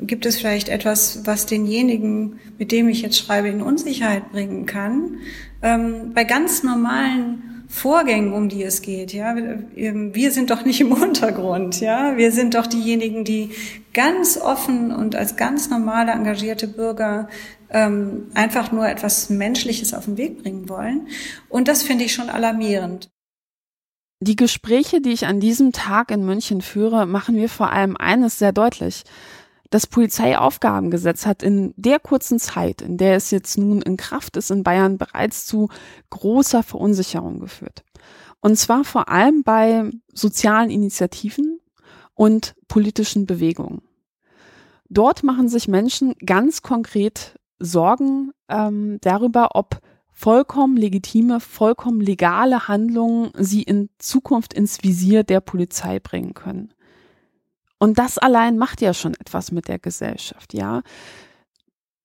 gibt 0.00 0.26
es 0.26 0.38
vielleicht 0.38 0.68
etwas, 0.68 1.20
was 1.24 1.46
denjenigen, 1.46 2.40
mit 2.58 2.72
dem 2.72 2.88
ich 2.88 3.02
jetzt 3.02 3.18
schreibe, 3.18 3.48
in 3.48 3.62
Unsicherheit 3.62 4.32
bringen 4.32 4.66
kann? 4.66 5.18
Ähm, 5.62 6.12
bei 6.14 6.24
ganz 6.24 6.62
normalen 6.62 7.64
Vorgängen, 7.68 8.34
um 8.34 8.50
die 8.50 8.62
es 8.64 8.82
geht, 8.82 9.14
ja, 9.14 9.34
wir 9.34 10.30
sind 10.30 10.50
doch 10.50 10.64
nicht 10.66 10.80
im 10.82 10.92
Untergrund, 11.02 11.80
ja, 11.80 12.18
wir 12.18 12.30
sind 12.30 12.54
doch 12.54 12.66
diejenigen, 12.66 13.24
die 13.24 13.50
ganz 13.94 14.36
offen 14.36 14.92
und 14.92 15.16
als 15.16 15.36
ganz 15.36 15.70
normale 15.70 16.12
engagierte 16.12 16.68
Bürger 16.68 17.28
ähm, 17.70 18.26
einfach 18.34 18.72
nur 18.72 18.86
etwas 18.86 19.30
Menschliches 19.30 19.94
auf 19.94 20.04
den 20.04 20.18
Weg 20.18 20.42
bringen 20.42 20.68
wollen. 20.68 21.08
Und 21.48 21.66
das 21.68 21.82
finde 21.82 22.04
ich 22.04 22.12
schon 22.12 22.28
alarmierend. 22.28 23.08
Die 24.22 24.36
Gespräche, 24.36 25.00
die 25.00 25.10
ich 25.10 25.26
an 25.26 25.40
diesem 25.40 25.72
Tag 25.72 26.12
in 26.12 26.24
München 26.24 26.62
führe, 26.62 27.06
machen 27.06 27.34
mir 27.34 27.48
vor 27.48 27.72
allem 27.72 27.96
eines 27.96 28.38
sehr 28.38 28.52
deutlich. 28.52 29.02
Das 29.70 29.88
Polizeiaufgabengesetz 29.88 31.26
hat 31.26 31.42
in 31.42 31.74
der 31.76 31.98
kurzen 31.98 32.38
Zeit, 32.38 32.82
in 32.82 32.98
der 32.98 33.16
es 33.16 33.32
jetzt 33.32 33.58
nun 33.58 33.82
in 33.82 33.96
Kraft 33.96 34.36
ist, 34.36 34.52
in 34.52 34.62
Bayern 34.62 34.96
bereits 34.96 35.44
zu 35.44 35.70
großer 36.10 36.62
Verunsicherung 36.62 37.40
geführt. 37.40 37.82
Und 38.38 38.56
zwar 38.56 38.84
vor 38.84 39.08
allem 39.08 39.42
bei 39.42 39.90
sozialen 40.14 40.70
Initiativen 40.70 41.58
und 42.14 42.54
politischen 42.68 43.26
Bewegungen. 43.26 43.82
Dort 44.88 45.24
machen 45.24 45.48
sich 45.48 45.66
Menschen 45.66 46.14
ganz 46.24 46.62
konkret 46.62 47.40
Sorgen 47.58 48.30
ähm, 48.48 48.98
darüber, 49.00 49.56
ob 49.56 49.80
vollkommen 50.22 50.76
legitime, 50.76 51.40
vollkommen 51.40 52.00
legale 52.00 52.68
Handlungen 52.68 53.32
sie 53.36 53.64
in 53.64 53.90
Zukunft 53.98 54.54
ins 54.54 54.84
Visier 54.84 55.24
der 55.24 55.40
Polizei 55.40 55.98
bringen 55.98 56.32
können. 56.32 56.72
Und 57.80 57.98
das 57.98 58.18
allein 58.18 58.56
macht 58.56 58.80
ja 58.80 58.94
schon 58.94 59.14
etwas 59.14 59.50
mit 59.50 59.66
der 59.66 59.80
Gesellschaft, 59.80 60.54
ja. 60.54 60.82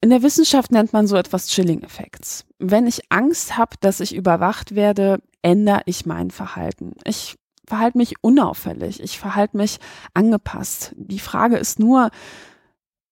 In 0.02 0.10
der 0.10 0.24
Wissenschaft 0.24 0.72
nennt 0.72 0.94
man 0.94 1.06
so 1.06 1.16
etwas 1.16 1.48
Chilling-Effekts. 1.48 2.46
Wenn 2.58 2.88
ich 2.88 3.02
Angst 3.10 3.56
habe, 3.56 3.76
dass 3.82 4.00
ich 4.00 4.16
überwacht 4.16 4.74
werde, 4.74 5.22
ändere 5.44 5.82
ich 5.86 6.08
mein 6.08 6.32
Verhalten. 6.32 6.94
Ich 7.04 7.36
verhalte 7.68 8.00
mich 8.00 8.16
unauffällig, 8.24 9.00
ich 9.00 9.20
verhalte 9.20 9.58
mich 9.58 9.78
angepasst. 10.16 10.96
Die 10.98 11.20
Frage 11.20 11.58
ist 11.58 11.78
nur, 11.78 12.10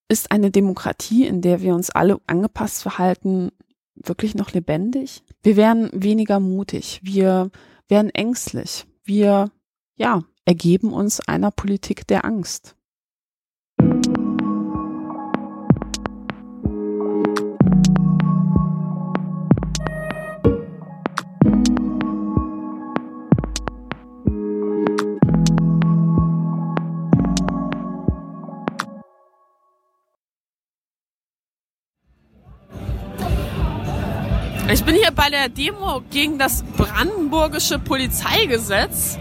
ist 0.07 0.31
eine 0.31 0.49
Demokratie, 0.49 1.27
in 1.27 1.41
der 1.41 1.61
wir 1.61 1.75
uns 1.75 1.91
alle 1.91 2.19
angepasst 2.25 2.81
verhalten, 2.81 3.51
wirklich 3.95 4.35
noch 4.35 4.51
lebendig? 4.51 5.23
Wir 5.41 5.55
werden 5.55 5.89
weniger 5.93 6.39
mutig, 6.39 6.99
wir 7.03 7.51
werden 7.87 8.09
ängstlich, 8.09 8.85
wir, 9.03 9.51
ja, 9.95 10.23
ergeben 10.45 10.93
uns 10.93 11.19
einer 11.21 11.51
Politik 11.51 12.07
der 12.07 12.25
Angst. 12.25 12.75
Bei 35.15 35.29
der 35.29 35.49
Demo 35.49 36.01
gegen 36.11 36.37
das 36.37 36.63
brandenburgische 36.77 37.79
Polizeigesetz. 37.79 39.17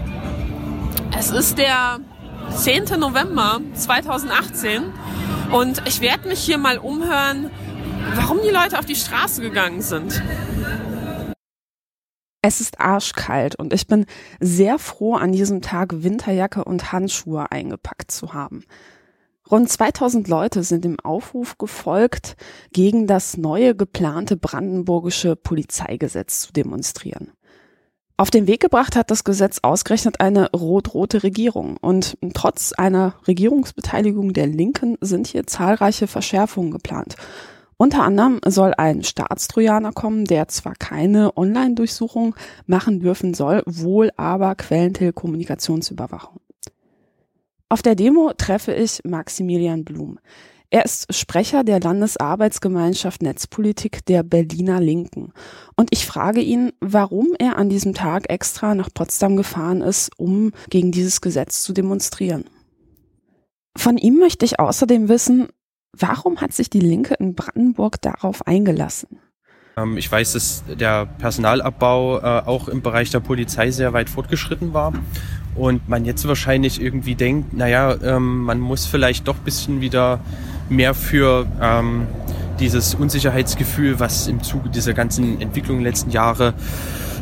Es 1.17 1.31
ist 1.31 1.57
der 1.57 1.99
10. 2.55 2.99
November 2.99 3.61
2018 3.73 4.83
und 5.51 5.81
ich 5.87 6.01
werde 6.01 6.27
mich 6.27 6.39
hier 6.39 6.57
mal 6.57 6.77
umhören, 6.77 7.49
warum 8.15 8.39
die 8.43 8.51
Leute 8.51 8.77
auf 8.77 8.85
die 8.85 8.95
Straße 8.95 9.41
gegangen 9.41 9.81
sind. 9.81 10.21
Es 12.41 12.61
ist 12.61 12.79
arschkalt 12.79 13.55
und 13.55 13.73
ich 13.73 13.87
bin 13.87 14.05
sehr 14.39 14.77
froh, 14.77 15.15
an 15.15 15.31
diesem 15.31 15.63
Tag 15.63 16.03
Winterjacke 16.03 16.63
und 16.63 16.91
Handschuhe 16.91 17.51
eingepackt 17.51 18.11
zu 18.11 18.33
haben. 18.33 18.65
Rund 19.49 19.69
2000 19.69 20.27
Leute 20.27 20.63
sind 20.63 20.83
dem 20.83 20.99
Aufruf 20.99 21.57
gefolgt, 21.59 22.35
gegen 22.73 23.05
das 23.05 23.37
neue 23.37 23.75
geplante 23.75 24.37
brandenburgische 24.37 25.35
Polizeigesetz 25.35 26.39
zu 26.39 26.53
demonstrieren. 26.53 27.31
Auf 28.17 28.31
den 28.31 28.47
Weg 28.47 28.61
gebracht 28.61 28.95
hat 28.95 29.11
das 29.11 29.23
Gesetz 29.23 29.59
ausgerechnet 29.61 30.21
eine 30.21 30.49
rot-rote 30.51 31.21
Regierung. 31.21 31.77
Und 31.77 32.17
trotz 32.33 32.71
einer 32.71 33.15
Regierungsbeteiligung 33.27 34.31
der 34.31 34.47
Linken 34.47 34.97
sind 35.01 35.27
hier 35.27 35.45
zahlreiche 35.45 36.07
Verschärfungen 36.07 36.71
geplant. 36.71 37.15
Unter 37.77 38.03
anderem 38.03 38.39
soll 38.47 38.73
ein 38.77 39.03
Staatstrojaner 39.03 39.91
kommen, 39.91 40.23
der 40.23 40.47
zwar 40.47 40.75
keine 40.75 41.35
Online-Durchsuchung 41.35 42.35
machen 42.67 43.01
dürfen 43.01 43.33
soll, 43.33 43.63
wohl 43.65 44.11
aber 44.15 44.55
Quellentelekommunikationsüberwachung. 44.55 46.39
Auf 47.67 47.81
der 47.81 47.95
Demo 47.95 48.31
treffe 48.37 48.73
ich 48.73 49.01
Maximilian 49.05 49.83
Blum. 49.83 50.19
Er 50.69 50.85
ist 50.85 51.13
Sprecher 51.13 51.63
der 51.63 51.79
Landesarbeitsgemeinschaft 51.79 53.23
Netzpolitik 53.23 54.05
der 54.05 54.21
Berliner 54.23 54.79
Linken. 54.79 55.31
Und 55.75 55.89
ich 55.91 56.05
frage 56.05 56.41
ihn, 56.41 56.73
warum 56.79 57.29
er 57.39 57.57
an 57.57 57.69
diesem 57.69 57.93
Tag 57.93 58.29
extra 58.29 58.75
nach 58.75 58.89
Potsdam 58.93 59.35
gefahren 59.35 59.81
ist, 59.81 60.11
um 60.17 60.51
gegen 60.69 60.91
dieses 60.91 61.21
Gesetz 61.21 61.63
zu 61.63 61.73
demonstrieren. 61.73 62.45
Von 63.77 63.97
ihm 63.97 64.19
möchte 64.19 64.45
ich 64.45 64.59
außerdem 64.59 65.09
wissen, 65.09 65.47
warum 65.91 66.41
hat 66.41 66.53
sich 66.53 66.69
die 66.69 66.79
Linke 66.79 67.15
in 67.15 67.35
Brandenburg 67.35 67.99
darauf 68.01 68.45
eingelassen? 68.45 69.19
Ähm, 69.77 69.97
ich 69.97 70.11
weiß, 70.11 70.33
dass 70.33 70.63
der 70.67 71.05
Personalabbau 71.05 72.19
äh, 72.19 72.21
auch 72.45 72.67
im 72.67 72.81
Bereich 72.81 73.09
der 73.09 73.21
Polizei 73.21 73.71
sehr 73.71 73.93
weit 73.93 74.09
fortgeschritten 74.09 74.73
war 74.73 74.93
und 75.55 75.87
man 75.87 76.05
jetzt 76.05 76.27
wahrscheinlich 76.27 76.81
irgendwie 76.81 77.15
denkt, 77.15 77.53
naja, 77.53 77.95
ähm, 78.03 78.41
man 78.41 78.59
muss 78.59 78.85
vielleicht 78.85 79.27
doch 79.27 79.37
ein 79.37 79.43
bisschen 79.43 79.81
wieder 79.81 80.19
mehr 80.69 80.93
für 80.93 81.45
ähm, 81.61 82.07
dieses 82.59 82.95
Unsicherheitsgefühl, 82.95 83.99
was 83.99 84.27
im 84.27 84.43
Zuge 84.43 84.69
dieser 84.69 84.93
ganzen 84.93 85.41
Entwicklung 85.41 85.81
letzten 85.81 86.11
Jahre 86.11 86.53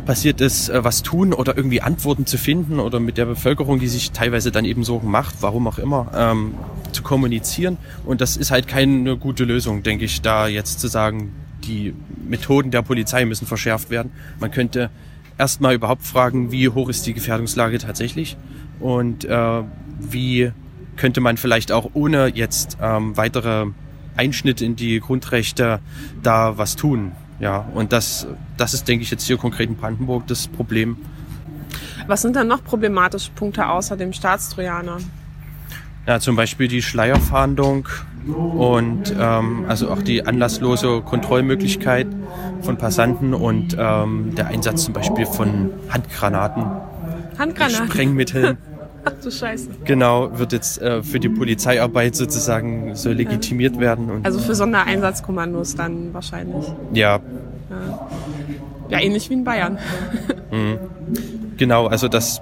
passiert 0.05 0.41
ist, 0.41 0.69
äh, 0.69 0.83
was 0.83 1.03
tun 1.03 1.33
oder 1.33 1.55
irgendwie 1.55 1.81
Antworten 1.81 2.25
zu 2.25 2.37
finden 2.37 2.79
oder 2.79 2.99
mit 2.99 3.17
der 3.17 3.25
Bevölkerung, 3.25 3.79
die 3.79 3.87
sich 3.87 4.11
teilweise 4.11 4.51
dann 4.51 4.65
eben 4.65 4.83
Sorgen 4.83 5.09
macht, 5.09 5.35
warum 5.41 5.67
auch 5.67 5.77
immer. 5.77 6.11
Ähm, 6.15 6.55
zu 6.91 7.03
kommunizieren. 7.03 7.77
Und 8.05 8.21
das 8.21 8.37
ist 8.37 8.51
halt 8.51 8.67
keine 8.67 9.17
gute 9.17 9.45
Lösung, 9.45 9.83
denke 9.83 10.05
ich, 10.05 10.21
da 10.21 10.47
jetzt 10.47 10.79
zu 10.79 10.87
sagen, 10.87 11.33
die 11.63 11.93
Methoden 12.27 12.71
der 12.71 12.81
Polizei 12.81 13.25
müssen 13.25 13.47
verschärft 13.47 13.89
werden. 13.89 14.11
Man 14.39 14.51
könnte 14.51 14.89
erstmal 15.43 15.75
überhaupt 15.75 16.05
fragen, 16.05 16.53
wie 16.53 16.69
hoch 16.69 16.87
ist 16.87 17.05
die 17.05 17.13
Gefährdungslage 17.13 17.77
tatsächlich 17.77 18.37
und 18.79 19.25
äh, 19.25 19.61
wie 19.99 20.53
könnte 20.95 21.19
man 21.19 21.35
vielleicht 21.35 21.73
auch 21.73 21.89
ohne 21.95 22.27
jetzt 22.33 22.77
ähm, 22.81 23.17
weitere 23.17 23.65
Einschnitte 24.15 24.63
in 24.63 24.77
die 24.77 25.01
Grundrechte 25.01 25.81
da 26.21 26.57
was 26.57 26.77
tun. 26.77 27.11
Ja, 27.41 27.67
und 27.73 27.91
das, 27.91 28.25
das 28.55 28.73
ist, 28.73 28.87
denke 28.87 29.03
ich, 29.03 29.11
jetzt 29.11 29.25
hier 29.27 29.35
konkret 29.35 29.67
in 29.67 29.75
Brandenburg 29.75 30.27
das 30.27 30.47
Problem. 30.47 30.95
Was 32.07 32.21
sind 32.21 32.37
dann 32.37 32.47
noch 32.47 32.63
problematische 32.63 33.31
Punkte 33.31 33.67
außer 33.67 33.97
dem 33.97 34.13
Staatstrojaner? 34.13 34.99
Ja, 36.07 36.21
zum 36.21 36.37
Beispiel 36.37 36.69
die 36.69 36.81
Schleierfahndung 36.81 37.89
und 38.27 39.13
ähm, 39.19 39.65
also 39.67 39.89
auch 39.89 40.01
die 40.01 40.25
anlasslose 40.25 41.01
Kontrollmöglichkeit 41.01 42.07
von 42.61 42.77
Passanten 42.77 43.33
und 43.33 43.75
ähm, 43.77 44.33
der 44.35 44.47
Einsatz 44.47 44.85
zum 44.85 44.93
Beispiel 44.93 45.25
von 45.25 45.71
Handgranaten, 45.89 46.65
Handgranaten. 47.37 47.87
Sprengmitteln. 47.87 48.57
Ach 49.05 49.11
du 49.21 49.29
Scheiße. 49.29 49.67
Genau, 49.83 50.37
wird 50.39 50.53
jetzt 50.53 50.81
äh, 50.81 51.03
für 51.03 51.19
die 51.19 51.27
Polizeiarbeit 51.27 52.15
sozusagen 52.15 52.95
so 52.95 53.11
legitimiert 53.11 53.77
werden. 53.77 54.09
Und, 54.09 54.25
Also 54.25 54.39
für 54.39 54.55
Sondereinsatzkommandos 54.55 55.75
dann 55.75 56.13
wahrscheinlich. 56.13 56.65
ja, 56.93 57.19
Ja, 57.69 58.07
ja 58.89 58.99
ähnlich 59.01 59.29
wie 59.29 59.33
in 59.33 59.43
Bayern. 59.43 59.77
Mhm. 60.51 60.77
Genau, 61.57 61.87
also 61.87 62.07
das 62.07 62.41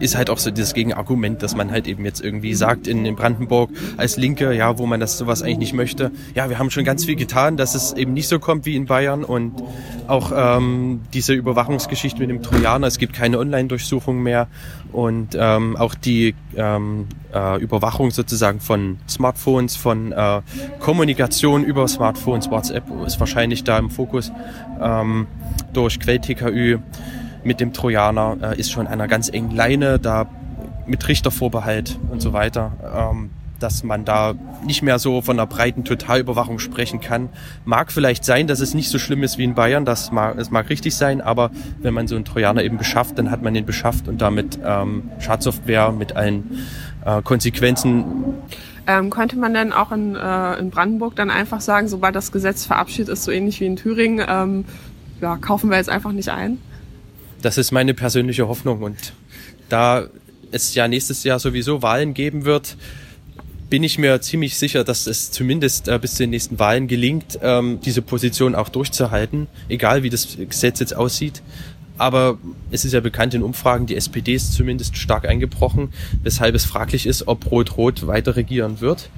ist 0.00 0.16
halt 0.16 0.30
auch 0.30 0.38
so 0.38 0.50
dieses 0.50 0.74
Gegenargument, 0.74 1.42
dass 1.42 1.54
man 1.54 1.70
halt 1.70 1.86
eben 1.86 2.04
jetzt 2.04 2.22
irgendwie 2.22 2.54
sagt 2.54 2.86
in, 2.86 3.04
in 3.04 3.16
Brandenburg 3.16 3.70
als 3.96 4.16
Linke, 4.16 4.52
ja, 4.52 4.78
wo 4.78 4.86
man 4.86 5.00
das 5.00 5.18
sowas 5.18 5.42
eigentlich 5.42 5.58
nicht 5.58 5.72
möchte, 5.74 6.10
ja, 6.34 6.48
wir 6.48 6.58
haben 6.58 6.70
schon 6.70 6.84
ganz 6.84 7.04
viel 7.04 7.16
getan, 7.16 7.56
dass 7.56 7.74
es 7.74 7.92
eben 7.92 8.12
nicht 8.12 8.28
so 8.28 8.38
kommt 8.38 8.66
wie 8.66 8.76
in 8.76 8.86
Bayern. 8.86 9.24
Und 9.24 9.62
auch 10.06 10.32
ähm, 10.34 11.02
diese 11.12 11.34
Überwachungsgeschichte 11.34 12.20
mit 12.20 12.30
dem 12.30 12.42
Trojaner, 12.42 12.86
es 12.86 12.98
gibt 12.98 13.14
keine 13.14 13.38
Online-Durchsuchung 13.38 14.22
mehr. 14.22 14.48
Und 14.92 15.36
ähm, 15.38 15.76
auch 15.76 15.94
die 15.94 16.34
ähm, 16.56 17.06
äh, 17.32 17.60
Überwachung 17.60 18.10
sozusagen 18.10 18.60
von 18.60 18.98
Smartphones, 19.08 19.76
von 19.76 20.12
äh, 20.12 20.40
Kommunikation 20.78 21.64
über 21.64 21.88
Smartphones, 21.88 22.50
WhatsApp 22.50 22.84
ist 23.06 23.18
wahrscheinlich 23.18 23.64
da 23.64 23.78
im 23.78 23.90
Fokus 23.90 24.30
ähm, 24.80 25.26
durch 25.72 25.98
Quell-TKÜ 25.98 26.78
mit 27.44 27.60
dem 27.60 27.72
Trojaner 27.72 28.36
äh, 28.42 28.58
ist 28.58 28.72
schon 28.72 28.86
an 28.86 28.94
einer 28.94 29.08
ganz 29.08 29.28
engen 29.28 29.50
Leine, 29.50 29.98
da 29.98 30.26
mit 30.86 31.06
Richtervorbehalt 31.08 31.98
und 32.10 32.20
so 32.20 32.32
weiter, 32.32 32.72
ähm, 32.94 33.30
dass 33.60 33.84
man 33.84 34.04
da 34.04 34.34
nicht 34.66 34.82
mehr 34.82 34.98
so 34.98 35.22
von 35.22 35.38
einer 35.38 35.46
breiten 35.46 35.84
Totalüberwachung 35.84 36.58
sprechen 36.58 37.00
kann. 37.00 37.30
Mag 37.64 37.92
vielleicht 37.92 38.24
sein, 38.24 38.46
dass 38.46 38.60
es 38.60 38.74
nicht 38.74 38.90
so 38.90 38.98
schlimm 38.98 39.22
ist 39.22 39.38
wie 39.38 39.44
in 39.44 39.54
Bayern, 39.54 39.84
das 39.84 40.10
mag, 40.12 40.36
das 40.36 40.50
mag 40.50 40.68
richtig 40.68 40.94
sein, 40.96 41.20
aber 41.20 41.50
wenn 41.80 41.94
man 41.94 42.06
so 42.06 42.16
einen 42.16 42.24
Trojaner 42.24 42.62
eben 42.62 42.76
beschafft, 42.76 43.18
dann 43.18 43.30
hat 43.30 43.42
man 43.42 43.54
den 43.54 43.64
beschafft 43.64 44.08
und 44.08 44.20
damit 44.20 44.58
ähm, 44.64 45.10
Schadsoftware 45.20 45.92
mit 45.92 46.16
allen 46.16 46.66
äh, 47.04 47.22
Konsequenzen 47.22 48.04
Ähm, 48.86 49.08
könnte 49.08 49.38
man 49.38 49.54
dann 49.54 49.72
auch 49.72 49.92
in, 49.92 50.14
äh, 50.14 50.58
in 50.58 50.68
Brandenburg 50.68 51.16
dann 51.16 51.30
einfach 51.30 51.62
sagen, 51.62 51.88
sobald 51.88 52.14
das 52.14 52.32
Gesetz 52.32 52.66
verabschiedet 52.66 53.08
ist, 53.08 53.24
so 53.24 53.30
ähnlich 53.30 53.60
wie 53.60 53.66
in 53.66 53.76
Thüringen, 53.76 54.22
ähm, 54.28 54.64
ja, 55.22 55.36
kaufen 55.36 55.70
wir 55.70 55.78
jetzt 55.78 55.88
einfach 55.88 56.12
nicht 56.12 56.28
ein? 56.28 56.58
Das 57.44 57.58
ist 57.58 57.72
meine 57.72 57.92
persönliche 57.92 58.48
Hoffnung. 58.48 58.82
Und 58.82 59.12
da 59.68 60.06
es 60.50 60.74
ja 60.74 60.88
nächstes 60.88 61.24
Jahr 61.24 61.38
sowieso 61.38 61.82
Wahlen 61.82 62.14
geben 62.14 62.46
wird, 62.46 62.78
bin 63.68 63.82
ich 63.82 63.98
mir 63.98 64.18
ziemlich 64.22 64.56
sicher, 64.56 64.82
dass 64.82 65.06
es 65.06 65.30
zumindest 65.30 65.88
äh, 65.88 65.98
bis 65.98 66.14
zu 66.14 66.22
den 66.22 66.30
nächsten 66.30 66.58
Wahlen 66.58 66.88
gelingt, 66.88 67.38
ähm, 67.42 67.80
diese 67.84 68.00
Position 68.00 68.54
auch 68.54 68.70
durchzuhalten, 68.70 69.48
egal 69.68 70.02
wie 70.02 70.08
das 70.08 70.38
Gesetz 70.38 70.80
jetzt 70.80 70.96
aussieht. 70.96 71.42
Aber 71.98 72.38
es 72.70 72.86
ist 72.86 72.92
ja 72.92 73.00
bekannt 73.00 73.34
in 73.34 73.42
Umfragen, 73.42 73.84
die 73.84 73.96
SPD 73.96 74.34
ist 74.34 74.54
zumindest 74.54 74.96
stark 74.96 75.28
eingebrochen, 75.28 75.92
weshalb 76.22 76.54
es 76.54 76.64
fraglich 76.64 77.04
ist, 77.04 77.28
ob 77.28 77.50
Rot-Rot 77.50 78.06
weiter 78.06 78.36
regieren 78.36 78.80
wird. 78.80 79.10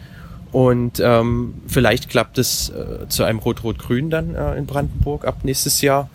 Und 0.50 0.98
ähm, 0.98 1.54
vielleicht 1.68 2.08
klappt 2.08 2.38
es 2.38 2.70
äh, 2.70 3.08
zu 3.08 3.22
einem 3.22 3.38
Rot-Rot-Grün 3.38 4.10
dann 4.10 4.34
äh, 4.34 4.56
in 4.56 4.66
Brandenburg 4.66 5.24
ab 5.24 5.44
nächstes 5.44 5.80
Jahr. 5.80 6.10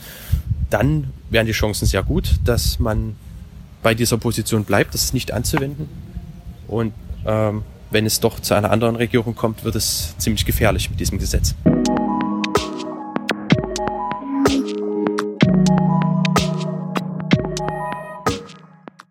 Dann 0.69 1.13
wären 1.31 1.47
die 1.47 1.53
Chancen 1.53 1.87
sehr 1.87 2.03
gut, 2.03 2.35
dass 2.43 2.77
man 2.77 3.15
bei 3.81 3.95
dieser 3.95 4.17
Position 4.17 4.63
bleibt, 4.65 4.93
das 4.93 5.13
nicht 5.13 5.31
anzuwenden. 5.31 5.89
Und 6.67 6.93
ähm, 7.25 7.63
wenn 7.89 8.05
es 8.05 8.19
doch 8.19 8.39
zu 8.39 8.53
einer 8.53 8.69
anderen 8.69 8.95
Regierung 8.95 9.33
kommt, 9.33 9.63
wird 9.63 9.75
es 9.75 10.13
ziemlich 10.17 10.45
gefährlich 10.45 10.89
mit 10.89 10.99
diesem 10.99 11.17
Gesetz. 11.17 11.55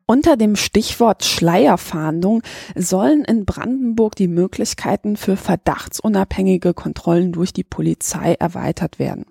Unter 0.07 0.37
dem 0.37 0.57
Stichwort 0.57 1.25
Schleierfahndung 1.25 2.43
sollen 2.75 3.25
in 3.25 3.45
Brandenburg 3.45 4.17
die 4.17 4.27
Möglichkeiten 4.29 5.17
für 5.17 5.37
verdachtsunabhängige 5.37 6.75
Kontrollen 6.75 7.33
durch 7.33 7.53
die 7.53 7.63
Polizei 7.65 8.35
erweitert 8.35 8.99
werden. 8.99 9.25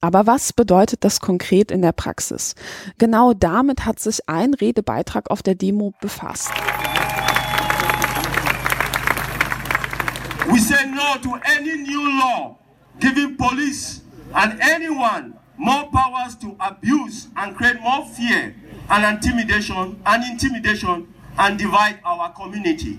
Aber 0.00 0.26
was 0.26 0.52
bedeutet 0.52 1.04
das 1.04 1.20
konkret 1.20 1.70
in 1.70 1.82
der 1.82 1.92
Praxis? 1.92 2.54
Genau 2.98 3.32
damit 3.32 3.84
hat 3.86 3.98
sich 3.98 4.28
ein 4.28 4.54
Redebeitrag 4.54 5.30
auf 5.30 5.42
der 5.42 5.54
Demo 5.54 5.94
befasst. 6.00 6.50
We 10.48 10.60
say 10.60 10.86
no 10.86 11.18
to 11.22 11.34
any 11.44 11.76
new 11.76 12.06
law 12.20 12.56
giving 13.00 13.36
police 13.36 14.02
and 14.32 14.60
anyone 14.60 15.34
more 15.56 15.90
powers 15.90 16.38
to 16.38 16.54
abuse 16.58 17.28
and 17.34 17.56
create 17.56 17.80
more 17.80 18.04
fear 18.06 18.54
and 18.90 19.04
intimidation 19.04 20.00
and 20.04 20.24
intimidation 20.30 21.08
and 21.38 21.58
divide 21.58 21.98
our 22.04 22.32
community. 22.32 22.98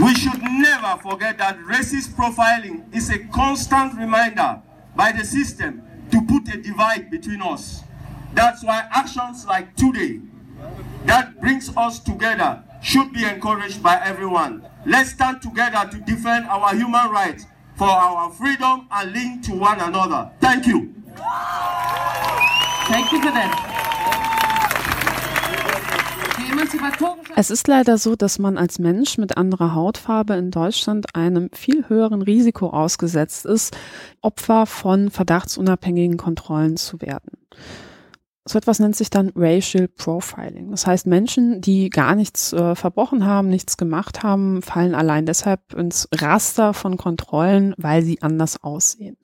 We 0.00 0.14
should 0.14 0.42
never 0.42 1.00
forget 1.02 1.38
that 1.38 1.58
racist 1.60 2.14
profiling 2.14 2.94
is 2.94 3.10
a 3.10 3.18
constant 3.28 3.94
reminder 3.98 4.60
by 4.96 5.12
the 5.12 5.24
system 5.24 5.82
to 6.10 6.20
put 6.22 6.52
a 6.52 6.60
divide 6.60 7.10
between 7.10 7.40
us. 7.42 7.82
That's 8.34 8.64
why 8.64 8.88
actions 8.92 9.46
like 9.46 9.76
today 9.76 10.20
that 11.06 11.40
brings 11.40 11.70
us 11.76 12.00
together 12.00 12.62
should 12.82 13.12
be 13.12 13.24
encouraged 13.24 13.82
by 13.82 14.00
everyone. 14.04 14.66
Let's 14.84 15.10
stand 15.10 15.42
together 15.42 15.88
to 15.90 15.98
defend 16.00 16.46
our 16.46 16.74
human 16.74 17.10
rights 17.10 17.46
for 17.76 17.88
our 17.88 18.30
freedom 18.30 18.88
and 18.90 19.12
link 19.12 19.44
to 19.44 19.52
one 19.52 19.80
another. 19.80 20.30
Thank 20.40 20.66
you. 20.66 20.94
Thank 22.86 23.12
you 23.12 23.20
for 23.22 23.30
that. 23.30 23.74
Es 27.36 27.50
ist 27.50 27.68
leider 27.68 27.98
so, 27.98 28.16
dass 28.16 28.38
man 28.38 28.58
als 28.58 28.78
Mensch 28.78 29.18
mit 29.18 29.36
anderer 29.36 29.74
Hautfarbe 29.74 30.34
in 30.34 30.50
Deutschland 30.50 31.14
einem 31.14 31.50
viel 31.52 31.88
höheren 31.88 32.22
Risiko 32.22 32.70
ausgesetzt 32.70 33.46
ist, 33.46 33.76
Opfer 34.20 34.66
von 34.66 35.10
verdachtsunabhängigen 35.10 36.16
Kontrollen 36.16 36.76
zu 36.76 37.00
werden. 37.00 37.32
So 38.46 38.58
etwas 38.58 38.78
nennt 38.78 38.94
sich 38.94 39.08
dann 39.08 39.32
Racial 39.34 39.88
Profiling. 39.88 40.70
Das 40.70 40.86
heißt, 40.86 41.06
Menschen, 41.06 41.62
die 41.62 41.88
gar 41.88 42.14
nichts 42.14 42.52
äh, 42.52 42.74
verbrochen 42.74 43.24
haben, 43.24 43.48
nichts 43.48 43.78
gemacht 43.78 44.22
haben, 44.22 44.60
fallen 44.60 44.94
allein 44.94 45.24
deshalb 45.24 45.72
ins 45.72 46.08
Raster 46.14 46.74
von 46.74 46.98
Kontrollen, 46.98 47.74
weil 47.78 48.02
sie 48.02 48.20
anders 48.20 48.62
aussehen. 48.62 49.16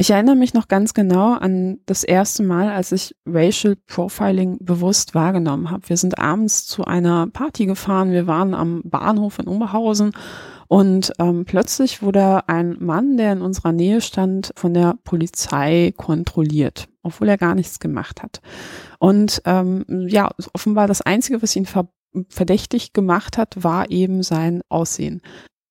Ich 0.00 0.10
erinnere 0.10 0.36
mich 0.36 0.54
noch 0.54 0.68
ganz 0.68 0.94
genau 0.94 1.32
an 1.32 1.80
das 1.84 2.04
erste 2.04 2.44
Mal, 2.44 2.70
als 2.70 2.92
ich 2.92 3.16
Racial 3.26 3.74
Profiling 3.88 4.56
bewusst 4.60 5.16
wahrgenommen 5.16 5.72
habe. 5.72 5.88
Wir 5.88 5.96
sind 5.96 6.20
abends 6.20 6.68
zu 6.68 6.84
einer 6.84 7.26
Party 7.26 7.66
gefahren. 7.66 8.12
Wir 8.12 8.28
waren 8.28 8.54
am 8.54 8.80
Bahnhof 8.84 9.40
in 9.40 9.48
Oberhausen 9.48 10.12
und 10.68 11.12
ähm, 11.18 11.44
plötzlich 11.46 12.00
wurde 12.00 12.48
ein 12.48 12.76
Mann, 12.78 13.16
der 13.16 13.32
in 13.32 13.42
unserer 13.42 13.72
Nähe 13.72 14.00
stand, 14.00 14.52
von 14.54 14.72
der 14.72 14.94
Polizei 15.02 15.92
kontrolliert, 15.96 16.86
obwohl 17.02 17.28
er 17.28 17.36
gar 17.36 17.56
nichts 17.56 17.80
gemacht 17.80 18.22
hat. 18.22 18.40
Und 19.00 19.42
ähm, 19.46 19.84
ja, 20.06 20.30
offenbar 20.54 20.86
das 20.86 21.02
Einzige, 21.02 21.42
was 21.42 21.56
ihn 21.56 21.66
ver 21.66 21.88
verdächtig 22.30 22.94
gemacht 22.94 23.36
hat, 23.36 23.64
war 23.64 23.90
eben 23.90 24.22
sein 24.22 24.62
Aussehen 24.70 25.20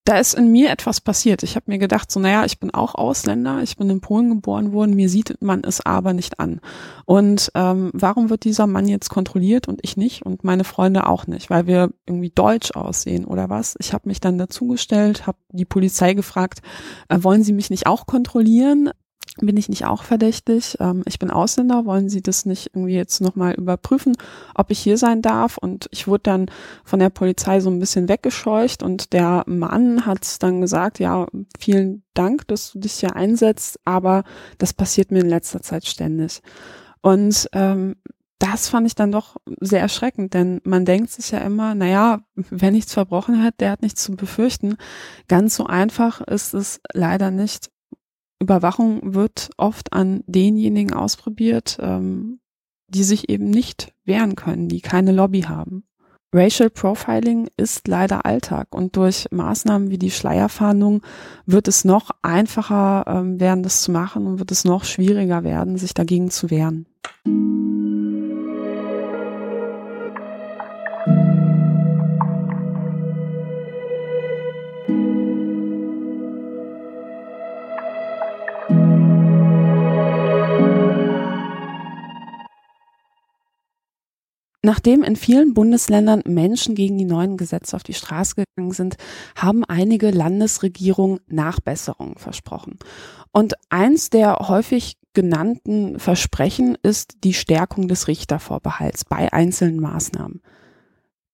da 0.07 0.17
ist 0.17 0.35
in 0.35 0.51
mir 0.51 0.69
etwas 0.69 1.01
passiert. 1.01 1.43
Ich 1.43 1.57
habe 1.57 1.65
mir 1.67 1.79
gedacht, 1.79 2.09
so, 2.09 2.19
naja, 2.21 2.45
ich 2.45 2.59
bin 2.59 2.73
auch 2.73 2.95
Ausländer, 2.95 3.61
ich 3.61 3.75
bin 3.75 3.89
in 3.89 3.99
Polen 3.99 4.29
geboren 4.29 4.71
worden, 4.71 4.95
mir 4.95 5.09
sieht 5.09 5.41
man 5.41 5.63
es 5.65 5.85
aber 5.85 6.13
nicht 6.13 6.39
an. 6.39 6.61
Und 7.03 7.51
ähm, 7.55 7.91
warum 7.93 8.29
wird 8.29 8.45
dieser 8.45 8.67
Mann 8.67 8.88
jetzt 8.88 9.09
kontrolliert 9.09 9.67
und 9.67 9.79
ich 9.84 9.97
nicht 9.97 10.25
und 10.25 10.45
meine 10.45 10.63
Freunde 10.63 11.07
auch 11.07 11.27
nicht? 11.27 11.49
Weil 11.49 11.67
wir 11.67 11.91
irgendwie 12.05 12.29
deutsch 12.29 12.71
aussehen 12.71 13.25
oder 13.25 13.49
was? 13.49 13.75
Ich 13.79 13.91
habe 13.91 14.07
mich 14.07 14.21
dann 14.21 14.38
dazugestellt, 14.38 15.27
habe 15.27 15.39
die 15.51 15.65
Polizei 15.65 16.13
gefragt, 16.13 16.61
äh, 17.09 17.17
wollen 17.21 17.43
Sie 17.43 17.53
mich 17.53 17.69
nicht 17.69 17.85
auch 17.85 18.05
kontrollieren? 18.05 18.91
Bin 19.38 19.57
ich 19.57 19.69
nicht 19.69 19.85
auch 19.85 20.03
verdächtig? 20.03 20.77
Ähm, 20.80 21.03
ich 21.05 21.19
bin 21.19 21.31
Ausländer, 21.31 21.85
wollen 21.85 22.09
Sie 22.09 22.22
das 22.22 22.45
nicht 22.45 22.72
irgendwie 22.73 22.95
jetzt 22.95 23.22
nochmal 23.22 23.53
überprüfen, 23.53 24.18
ob 24.55 24.72
ich 24.72 24.80
hier 24.80 24.97
sein 24.97 25.22
darf? 25.22 25.57
Und 25.57 25.88
ich 25.91 26.07
wurde 26.07 26.23
dann 26.23 26.45
von 26.84 26.99
der 26.99 27.09
Polizei 27.09 27.59
so 27.59 27.69
ein 27.69 27.80
bisschen 27.80 28.09
weggescheucht 28.09 28.84
und 28.84 29.14
der 29.14 29.43
Mann 29.47 30.05
hat 30.05 30.41
dann 30.43 30.61
gesagt, 30.61 30.99
ja, 30.99 31.27
vielen 31.59 32.03
Dank, 32.14 32.47
dass 32.47 32.72
du 32.72 32.80
dich 32.80 32.93
hier 32.93 33.15
einsetzt, 33.15 33.80
aber 33.85 34.23
das 34.57 34.73
passiert 34.73 35.11
mir 35.11 35.19
in 35.19 35.30
letzter 35.30 35.61
Zeit 35.61 35.85
ständig. 35.85 36.41
Und 37.01 37.47
ähm, 37.53 37.95
das 38.39 38.69
fand 38.69 38.85
ich 38.85 38.95
dann 38.95 39.11
doch 39.11 39.38
sehr 39.59 39.81
erschreckend, 39.81 40.34
denn 40.34 40.61
man 40.64 40.85
denkt 40.85 41.09
sich 41.09 41.31
ja 41.31 41.39
immer, 41.39 41.73
naja, 41.73 42.22
wer 42.35 42.72
nichts 42.72 42.93
verbrochen 42.93 43.43
hat, 43.43 43.55
der 43.59 43.72
hat 43.72 43.81
nichts 43.81 44.03
zu 44.03 44.15
befürchten. 44.15 44.77
Ganz 45.27 45.55
so 45.55 45.65
einfach 45.65 46.22
ist 46.22 46.53
es 46.53 46.80
leider 46.93 47.31
nicht. 47.31 47.69
Überwachung 48.39 49.14
wird 49.15 49.49
oft 49.57 49.93
an 49.93 50.23
denjenigen 50.27 50.93
ausprobiert, 50.93 51.77
ähm, 51.81 52.39
die 52.88 53.03
sich 53.03 53.30
eben 53.30 53.49
nicht 53.49 53.93
wehren 54.05 54.35
können, 54.35 54.69
die 54.69 54.81
keine 54.81 55.11
Lobby 55.11 55.41
haben. 55.41 55.84
Racial 56.34 56.69
Profiling 56.69 57.47
ist 57.55 57.88
leider 57.88 58.26
Alltag 58.26 58.76
und 58.76 58.97
durch 58.97 59.27
Maßnahmen 59.31 59.89
wie 59.89 59.97
die 59.97 60.11
Schleierfahndung 60.11 61.01
wird 61.45 61.68
es 61.69 61.85
noch 61.85 62.11
einfacher 62.22 63.05
ähm, 63.07 63.39
werden, 63.39 63.64
das 63.64 63.81
zu 63.81 63.91
machen 63.91 64.27
und 64.27 64.39
wird 64.39 64.51
es 64.51 64.65
noch 64.65 64.84
schwieriger 64.84 65.43
werden, 65.43 65.77
sich 65.77 65.93
dagegen 65.93 66.30
zu 66.30 66.49
wehren. 66.49 66.85
Nachdem 84.68 85.02
in 85.02 85.15
vielen 85.15 85.53
Bundesländern 85.53 86.23
Menschen 86.26 86.76
gegen 86.76 86.98
die 86.98 87.06
neuen 87.06 87.38
Gesetze 87.38 87.73
auf 87.73 87.84
die 87.84 87.94
Straße 87.94 88.35
gegangen 88.35 88.73
sind, 88.73 88.98
haben 89.38 89.64
einige 89.64 90.11
Landesregierungen 90.11 91.22
Nachbesserungen 91.27 92.18
versprochen. 92.18 92.77
Und 93.31 93.53
eins 93.69 94.10
der 94.10 94.35
häufig 94.49 94.98
genannten 95.14 95.99
Versprechen 95.99 96.77
ist 96.84 97.23
die 97.23 97.34
Stärkung 97.34 97.88
des 97.88 98.10
Richtervorbehalts 98.10 99.06
bei 99.06 99.31
einzelnen 99.31 99.80
Maßnahmen. 99.80 100.41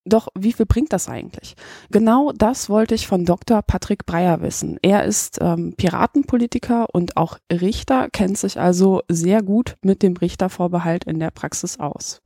Doch 0.05 0.27
wie 0.37 0.53
viel 0.53 0.67
bringt 0.67 0.93
das 0.93 1.09
eigentlich? 1.09 1.55
Genau 1.89 2.33
das 2.33 2.69
wollte 2.69 2.93
ich 2.93 3.07
von 3.07 3.25
Dr. 3.25 3.63
Patrick 3.63 4.05
Breyer 4.05 4.41
wissen. 4.41 4.77
Er 4.83 5.05
ist 5.05 5.39
ähm, 5.41 5.73
Piratenpolitiker 5.75 6.85
und 6.93 7.17
auch 7.17 7.39
Richter, 7.51 8.09
kennt 8.11 8.37
sich 8.37 8.59
also 8.59 9.01
sehr 9.07 9.41
gut 9.41 9.75
mit 9.81 10.03
dem 10.03 10.15
Richtervorbehalt 10.15 11.05
in 11.05 11.19
der 11.19 11.31
Praxis 11.31 11.79
aus. 11.79 12.21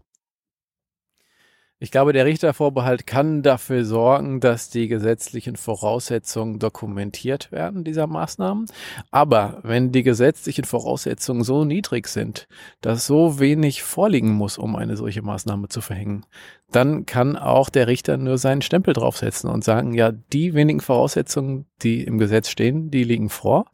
Ich 1.79 1.91
glaube, 1.91 2.11
der 2.11 2.25
Richtervorbehalt 2.25 3.05
kann 3.05 3.43
dafür 3.43 3.85
sorgen, 3.85 4.39
dass 4.39 4.71
die 4.71 4.87
gesetzlichen 4.87 5.55
Voraussetzungen 5.55 6.57
dokumentiert 6.57 7.51
werden 7.51 7.83
dieser 7.83 8.07
Maßnahmen. 8.07 8.65
Aber 9.11 9.59
wenn 9.61 9.91
die 9.91 10.01
gesetzlichen 10.01 10.65
Voraussetzungen 10.65 11.43
so 11.43 11.65
niedrig 11.65 12.07
sind, 12.07 12.47
dass 12.81 13.05
so 13.05 13.39
wenig 13.39 13.83
vorliegen 13.83 14.31
muss, 14.31 14.57
um 14.57 14.75
eine 14.75 14.97
solche 14.97 15.21
Maßnahme 15.21 15.67
zu 15.67 15.81
verhängen, 15.81 16.25
dann 16.71 17.05
kann 17.05 17.37
auch 17.37 17.69
der 17.69 17.87
Richter 17.87 18.17
nur 18.17 18.37
seinen 18.37 18.61
Stempel 18.61 18.93
draufsetzen 18.93 19.49
und 19.49 19.63
sagen, 19.63 19.93
ja, 19.93 20.11
die 20.11 20.53
wenigen 20.53 20.81
Voraussetzungen, 20.81 21.65
die 21.81 22.03
im 22.03 22.17
Gesetz 22.17 22.49
stehen, 22.49 22.91
die 22.91 23.05
liegen 23.05 23.29
vor. 23.29 23.71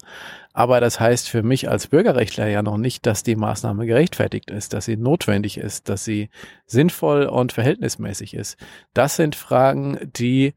Aber 0.54 0.80
das 0.80 1.00
heißt 1.00 1.28
für 1.28 1.42
mich 1.42 1.68
als 1.70 1.88
Bürgerrechtler 1.88 2.48
ja 2.48 2.62
noch 2.62 2.78
nicht, 2.78 3.08
dass 3.08 3.24
die 3.24 3.36
Maßnahme 3.36 3.88
gerechtfertigt 3.88 4.52
ist, 4.52 4.74
dass 4.74 4.86
sie 4.86 4.98
notwendig 4.98 5.58
ist, 5.58 5.90
dass 5.90 6.06
sie 6.06 6.30
sinnvoll 6.68 7.26
und 7.26 7.52
verhältnismäßig 7.52 8.36
ist. 8.36 8.58
Das 8.94 9.16
sind 9.16 9.36
Fragen, 9.36 10.12
die 10.16 10.54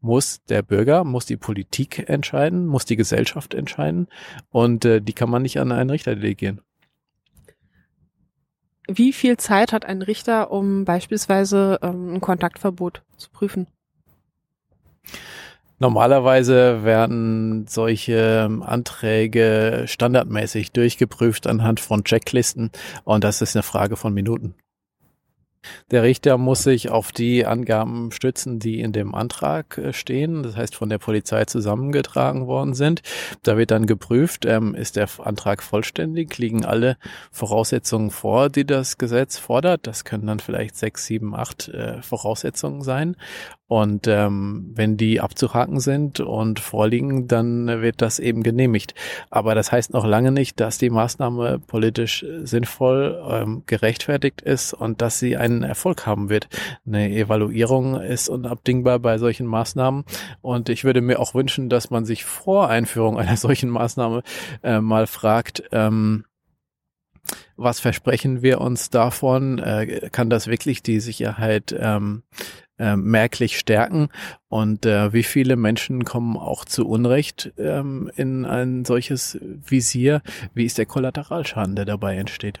muss 0.00 0.44
der 0.44 0.62
Bürger, 0.62 1.04
muss 1.04 1.24
die 1.24 1.38
Politik 1.38 2.08
entscheiden, 2.08 2.66
muss 2.66 2.84
die 2.84 2.96
Gesellschaft 2.96 3.54
entscheiden 3.54 4.08
und 4.50 4.84
äh, 4.84 5.00
die 5.00 5.14
kann 5.14 5.30
man 5.30 5.42
nicht 5.42 5.58
an 5.58 5.72
einen 5.72 5.90
Richter 5.90 6.14
delegieren. 6.14 6.60
Wie 8.90 9.12
viel 9.12 9.36
Zeit 9.36 9.72
hat 9.72 9.84
ein 9.84 10.00
Richter, 10.00 10.50
um 10.50 10.84
beispielsweise 10.84 11.78
ähm, 11.82 12.14
ein 12.14 12.20
Kontaktverbot 12.20 13.02
zu 13.18 13.28
prüfen? 13.30 13.66
Normalerweise 15.78 16.82
werden 16.84 17.66
solche 17.68 18.50
Anträge 18.62 19.84
standardmäßig 19.86 20.72
durchgeprüft 20.72 21.46
anhand 21.46 21.78
von 21.78 22.02
Checklisten 22.02 22.72
und 23.04 23.22
das 23.22 23.42
ist 23.42 23.54
eine 23.54 23.62
Frage 23.62 23.96
von 23.96 24.12
Minuten. 24.12 24.54
Der 25.90 26.02
Richter 26.02 26.38
muss 26.38 26.62
sich 26.62 26.90
auf 26.90 27.12
die 27.12 27.46
Angaben 27.46 28.10
stützen, 28.12 28.58
die 28.58 28.80
in 28.80 28.92
dem 28.92 29.14
Antrag 29.14 29.78
äh, 29.78 29.92
stehen, 29.92 30.42
das 30.42 30.56
heißt 30.56 30.74
von 30.74 30.88
der 30.88 30.98
Polizei 30.98 31.44
zusammengetragen 31.44 32.46
worden 32.46 32.74
sind. 32.74 33.02
Da 33.42 33.56
wird 33.56 33.70
dann 33.70 33.86
geprüft, 33.86 34.44
ähm, 34.44 34.74
ist 34.74 34.96
der 34.96 35.08
Antrag 35.18 35.62
vollständig, 35.62 36.36
liegen 36.38 36.64
alle 36.64 36.96
Voraussetzungen 37.30 38.10
vor, 38.10 38.48
die 38.48 38.66
das 38.66 38.98
Gesetz 38.98 39.38
fordert. 39.38 39.86
Das 39.86 40.04
können 40.04 40.26
dann 40.26 40.40
vielleicht 40.40 40.76
sechs, 40.76 41.06
sieben, 41.06 41.34
acht 41.34 41.68
äh, 41.68 42.02
Voraussetzungen 42.02 42.82
sein. 42.82 43.16
Und 43.68 44.08
ähm, 44.08 44.70
wenn 44.74 44.96
die 44.96 45.20
abzuhaken 45.20 45.78
sind 45.78 46.20
und 46.20 46.58
vorliegen, 46.58 47.28
dann 47.28 47.66
wird 47.82 48.00
das 48.00 48.18
eben 48.18 48.42
genehmigt. 48.42 48.94
Aber 49.30 49.54
das 49.54 49.70
heißt 49.70 49.92
noch 49.92 50.06
lange 50.06 50.32
nicht, 50.32 50.58
dass 50.58 50.78
die 50.78 50.88
Maßnahme 50.88 51.58
politisch 51.58 52.24
sinnvoll 52.44 53.22
ähm, 53.30 53.64
gerechtfertigt 53.66 54.40
ist 54.40 54.72
und 54.72 55.02
dass 55.02 55.18
sie 55.18 55.36
einen 55.36 55.62
Erfolg 55.62 56.06
haben 56.06 56.30
wird. 56.30 56.48
Eine 56.86 57.10
Evaluierung 57.10 58.00
ist 58.00 58.30
unabdingbar 58.30 59.00
bei 59.00 59.18
solchen 59.18 59.46
Maßnahmen. 59.46 60.04
Und 60.40 60.70
ich 60.70 60.84
würde 60.84 61.02
mir 61.02 61.20
auch 61.20 61.34
wünschen, 61.34 61.68
dass 61.68 61.90
man 61.90 62.06
sich 62.06 62.24
vor 62.24 62.70
Einführung 62.70 63.18
einer 63.18 63.36
solchen 63.38 63.68
Maßnahme 63.68 64.22
äh, 64.62 64.80
mal 64.80 65.06
fragt, 65.06 65.62
ähm, 65.72 66.24
was 67.56 67.80
versprechen 67.80 68.40
wir 68.40 68.62
uns 68.62 68.88
davon? 68.88 69.58
Äh, 69.58 70.08
kann 70.10 70.30
das 70.30 70.46
wirklich 70.46 70.82
die 70.82 71.00
Sicherheit 71.00 71.74
ähm, 71.78 72.22
äh, 72.78 72.96
merklich 72.96 73.58
stärken 73.58 74.08
und 74.48 74.86
äh, 74.86 75.12
wie 75.12 75.22
viele 75.22 75.56
Menschen 75.56 76.04
kommen 76.04 76.36
auch 76.36 76.64
zu 76.64 76.86
Unrecht 76.86 77.52
ähm, 77.58 78.10
in 78.16 78.44
ein 78.44 78.84
solches 78.84 79.38
Visier? 79.42 80.22
Wie 80.54 80.64
ist 80.64 80.78
der 80.78 80.86
Kollateralschaden, 80.86 81.76
der 81.76 81.84
dabei 81.84 82.16
entsteht? 82.16 82.60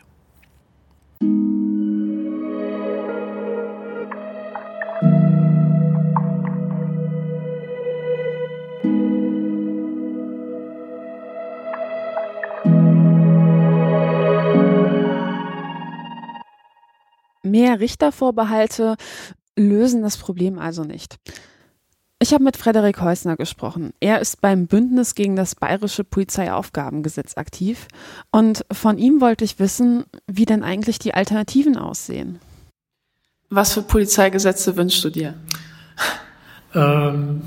Mehr 17.42 17.80
Richtervorbehalte 17.80 18.96
lösen 19.58 20.02
das 20.02 20.16
Problem 20.16 20.58
also 20.58 20.84
nicht. 20.84 21.16
Ich 22.20 22.32
habe 22.32 22.42
mit 22.42 22.56
Frederik 22.56 23.00
Heusner 23.00 23.36
gesprochen. 23.36 23.92
Er 24.00 24.20
ist 24.20 24.40
beim 24.40 24.66
Bündnis 24.66 25.14
gegen 25.14 25.36
das 25.36 25.54
bayerische 25.54 26.02
Polizeiaufgabengesetz 26.02 27.36
aktiv 27.36 27.86
und 28.32 28.64
von 28.72 28.98
ihm 28.98 29.20
wollte 29.20 29.44
ich 29.44 29.60
wissen, 29.60 30.04
wie 30.26 30.44
denn 30.44 30.64
eigentlich 30.64 30.98
die 30.98 31.14
Alternativen 31.14 31.76
aussehen. 31.76 32.40
Was 33.50 33.72
für 33.72 33.82
Polizeigesetze 33.82 34.76
wünschst 34.76 35.04
du 35.04 35.10
dir? 35.10 35.34
Ähm, 36.74 37.40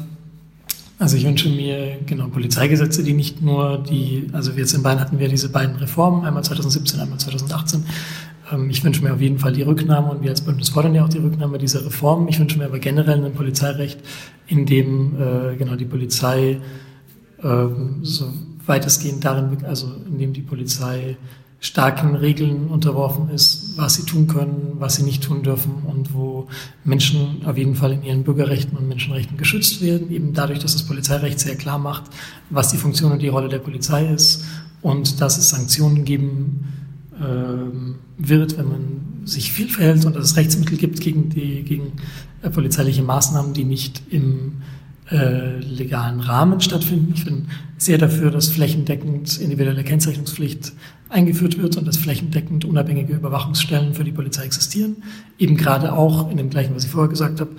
also 0.98 1.18
ich 1.18 1.26
wünsche 1.26 1.50
mir 1.50 1.98
genau 2.06 2.28
Polizeigesetze, 2.28 3.04
die 3.04 3.14
nicht 3.14 3.42
nur 3.42 3.80
die, 3.80 4.30
also 4.34 4.52
jetzt 4.52 4.74
in 4.74 4.84
Bayern 4.84 5.00
hatten 5.00 5.20
wir 5.20 5.30
diese 5.30 5.50
beiden 5.50 5.76
Reformen, 5.76 6.26
einmal 6.26 6.44
2017, 6.44 7.00
einmal 7.00 7.20
2018, 7.20 7.80
ähm, 7.80 7.86
ich 8.70 8.84
wünsche 8.84 9.04
mir 9.04 9.14
auf 9.14 9.22
jeden 9.22 9.40
Fall 9.40 9.54
die 9.54 9.62
Rücknahme 9.62 10.12
und 10.12 10.22
wir 10.22 10.30
als 10.30 10.42
Bündnis 10.42 10.70
fordern 10.70 10.96
ja 10.96 11.06
auch 11.06 11.10
die 11.10 11.20
Rücknahme 11.20 11.58
dieser 11.58 11.86
Reform. 11.86 12.28
Ich 12.28 12.40
wünsche 12.40 12.58
mir 12.58 12.66
aber 12.66 12.80
generell 12.80 13.24
ein 13.24 13.34
Polizeirecht, 13.34 14.00
in 14.48 14.66
dem 14.66 15.16
äh, 15.16 15.56
genau 15.56 15.76
die 15.76 15.86
Polizei 15.86 16.60
äh, 17.42 17.66
so 18.02 18.34
weitestgehend 18.66 19.24
darin, 19.24 19.58
also 19.66 19.88
in 20.08 20.18
dem 20.18 20.34
die 20.34 20.42
Polizei 20.42 21.18
starken 21.60 22.16
Regeln 22.16 22.68
unterworfen 22.68 23.30
ist, 23.30 23.78
was 23.78 23.94
sie 23.94 24.04
tun 24.04 24.26
können, 24.28 24.74
was 24.80 24.96
sie 24.96 25.04
nicht 25.04 25.24
tun 25.24 25.44
dürfen 25.44 25.84
und 25.86 26.14
wo 26.14 26.48
Menschen 26.84 27.44
auf 27.46 27.56
jeden 27.56 27.76
Fall 27.76 27.92
in 27.92 28.04
ihren 28.04 28.24
Bürgerrechten 28.24 28.76
und 28.76 28.88
Menschenrechten 28.88 29.38
geschützt 29.38 29.80
werden, 29.80 30.12
eben 30.12 30.34
dadurch, 30.34 30.58
dass 30.58 30.74
das 30.74 30.84
Polizeirecht 30.84 31.40
sehr 31.40 31.56
klar 31.56 31.78
macht, 31.78 32.06
was 32.50 32.70
die 32.70 32.78
Funktion 32.78 33.12
und 33.12 33.22
die 33.22 33.28
Rolle 33.28 33.48
der 33.48 33.60
Polizei 33.60 34.08
ist 34.08 34.44
und 34.82 35.22
dass 35.22 35.38
es 35.38 35.50
Sanktionen 35.50 36.04
geben 36.04 36.66
ähm, 36.66 36.81
wird, 38.18 38.58
wenn 38.58 38.68
man 38.68 39.02
sich 39.26 39.52
viel 39.52 39.70
verhält 39.70 40.06
und 40.06 40.16
es 40.16 40.36
Rechtsmittel 40.36 40.78
gibt 40.78 41.00
gegen, 41.02 41.30
die, 41.30 41.64
gegen 41.64 41.94
äh, 42.42 42.50
polizeiliche 42.50 43.04
Maßnahmen, 43.04 43.54
die 43.54 43.64
nicht 43.64 44.02
im 44.10 44.62
äh, 45.10 45.60
legalen 45.60 46.20
Rahmen 46.22 46.62
stattfinden. 46.62 47.14
Ich 47.16 47.26
bin 47.26 47.48
sehr 47.78 47.98
dafür, 47.98 48.32
dass 48.32 48.48
flächendeckend 48.48 49.40
individuelle 49.40 49.84
Kennzeichnungspflicht 49.84 50.74
eingeführt 51.10 51.62
wird 51.62 51.78
und 51.78 51.86
dass 51.86 51.98
flächendeckend 51.98 52.66
unabhängige 52.66 53.14
Überwachungsstellen 53.14 53.94
für 53.94 54.04
die 54.04 54.12
Polizei 54.12 54.46
existieren. 54.46 54.98
Eben 55.38 55.58
gerade 55.58 55.94
auch 55.94 56.32
in 56.32 56.38
dem 56.38 56.50
gleichen, 56.50 56.76
was 56.76 56.86
ich 56.86 56.92
vorher 56.92 57.10
gesagt 57.10 57.42
habe, 57.42 57.52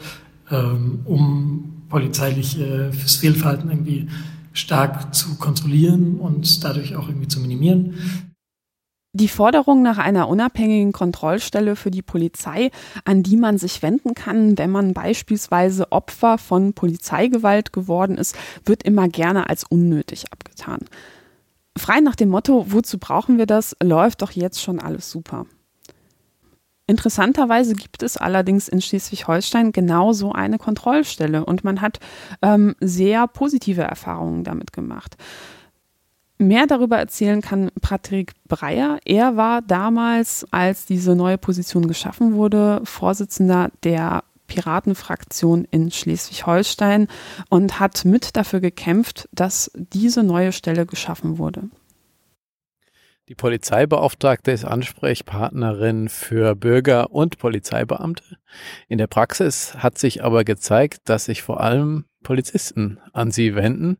ähm, 0.51 1.01
um 1.05 1.83
polizeiliches 1.89 3.17
Fehlverhalten 3.17 3.69
irgendwie 3.69 4.07
stark 4.55 5.15
zu 5.15 5.35
kontrollieren 5.37 6.17
und 6.17 6.65
dadurch 6.65 6.97
auch 6.97 7.09
irgendwie 7.09 7.29
zu 7.29 7.41
minimieren. 7.41 7.95
Die 9.15 9.29
Forderung 9.29 9.83
nach 9.83 9.99
einer 9.99 10.27
unabhängigen 10.27 10.93
Kontrollstelle 10.93 11.77
für 11.77 11.91
die 11.91 12.01
Polizei, 12.01 12.71
an 13.05 13.23
die 13.23 13.37
man 13.37 13.59
sich 13.59 13.83
wenden 13.83 14.15
kann, 14.15 14.57
wenn 14.57 14.71
man 14.71 14.95
beispielsweise 14.95 15.93
Opfer 15.93 16.39
von 16.39 16.73
Polizeigewalt 16.73 17.75
geworden 17.75 18.17
ist, 18.17 18.35
wird 18.65 18.85
immer 18.85 19.09
gerne 19.09 19.51
als 19.51 19.65
unnötig 19.65 20.33
abgetan. 20.33 20.79
Frei 21.77 22.01
nach 22.01 22.17
dem 22.17 22.31
Motto, 22.31 22.65
wozu 22.69 22.99
brauchen 22.99 23.37
wir 23.37 23.45
das, 23.45 23.77
läuft 23.83 24.23
doch 24.23 24.31
jetzt 24.31 24.63
schon 24.63 24.81
alles 24.81 25.11
super. 25.11 25.45
Interessanterweise 26.87 27.75
gibt 27.75 28.03
es 28.03 28.17
allerdings 28.17 28.69
in 28.69 28.81
Schleswig-Holstein 28.81 29.73
genau 29.73 30.15
so 30.15 30.33
eine 30.33 30.57
Kontrollstelle 30.57 31.45
und 31.45 31.65
man 31.65 31.83
hat 31.83 32.01
ähm, 32.41 32.77
sehr 32.81 33.27
positive 33.29 33.83
Erfahrungen 33.83 34.43
damit 34.43 34.73
gemacht. 34.73 35.17
Mehr 36.43 36.67
darüber 36.67 36.99
erzählen 36.99 37.41
kann 37.41 37.71
Patrick 37.81 38.33
Breyer. 38.49 38.99
Er 39.05 39.37
war 39.37 39.63
damals, 39.63 40.45
als 40.51 40.87
diese 40.87 41.15
neue 41.15 41.39
Position 41.39 41.87
geschaffen 41.87 42.35
wurde, 42.35 42.81
Vorsitzender 42.85 43.71
der 43.85 44.25
Piratenfraktion 44.49 45.67
in 45.71 45.91
Schleswig-Holstein 45.91 47.07
und 47.49 47.81
hat 47.81 48.05
mit 48.05 48.37
dafür 48.37 48.61
gekämpft, 48.61 49.29
dass 49.33 49.71
diese 49.75 50.23
neue 50.25 50.53
Stelle 50.53 50.85
geschaffen 50.85 51.39
wurde. 51.39 51.71
Die 53.29 53.37
Polizeibeauftragte 53.37 54.51
ist 54.51 54.65
Ansprechpartnerin 54.65 56.09
für 56.09 56.57
Bürger 56.57 57.13
und 57.13 57.39
Polizeibeamte. 57.39 58.25
In 58.89 58.99
der 58.99 59.07
Praxis 59.07 59.77
hat 59.77 59.97
sich 59.97 60.25
aber 60.25 60.45
gezeigt, 60.45 61.03
dass 61.05 61.27
sich 61.27 61.41
vor 61.41 61.61
allem 61.61 62.05
Polizisten 62.25 62.99
an 63.13 63.31
sie 63.31 63.55
wenden, 63.55 63.99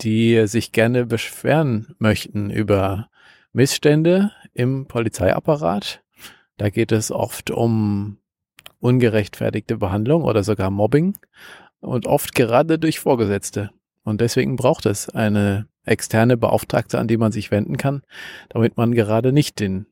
die 0.00 0.46
sich 0.46 0.72
gerne 0.72 1.06
beschweren 1.06 1.94
möchten 1.98 2.50
über 2.50 3.08
Missstände 3.52 4.32
im 4.54 4.86
Polizeiapparat. 4.86 6.02
Da 6.56 6.70
geht 6.70 6.92
es 6.92 7.10
oft 7.10 7.50
um 7.50 8.18
ungerechtfertigte 8.80 9.76
Behandlung 9.76 10.24
oder 10.24 10.44
sogar 10.44 10.70
Mobbing 10.70 11.16
und 11.80 12.06
oft 12.06 12.34
gerade 12.34 12.78
durch 12.78 13.00
Vorgesetzte. 13.00 13.70
Und 14.04 14.20
deswegen 14.20 14.56
braucht 14.56 14.86
es 14.86 15.08
eine 15.08 15.66
externe 15.84 16.36
Beauftragte, 16.36 16.98
an 16.98 17.08
die 17.08 17.16
man 17.16 17.32
sich 17.32 17.50
wenden 17.50 17.76
kann, 17.76 18.02
damit 18.48 18.76
man 18.76 18.92
gerade 18.92 19.32
nicht 19.32 19.58
den 19.60 19.86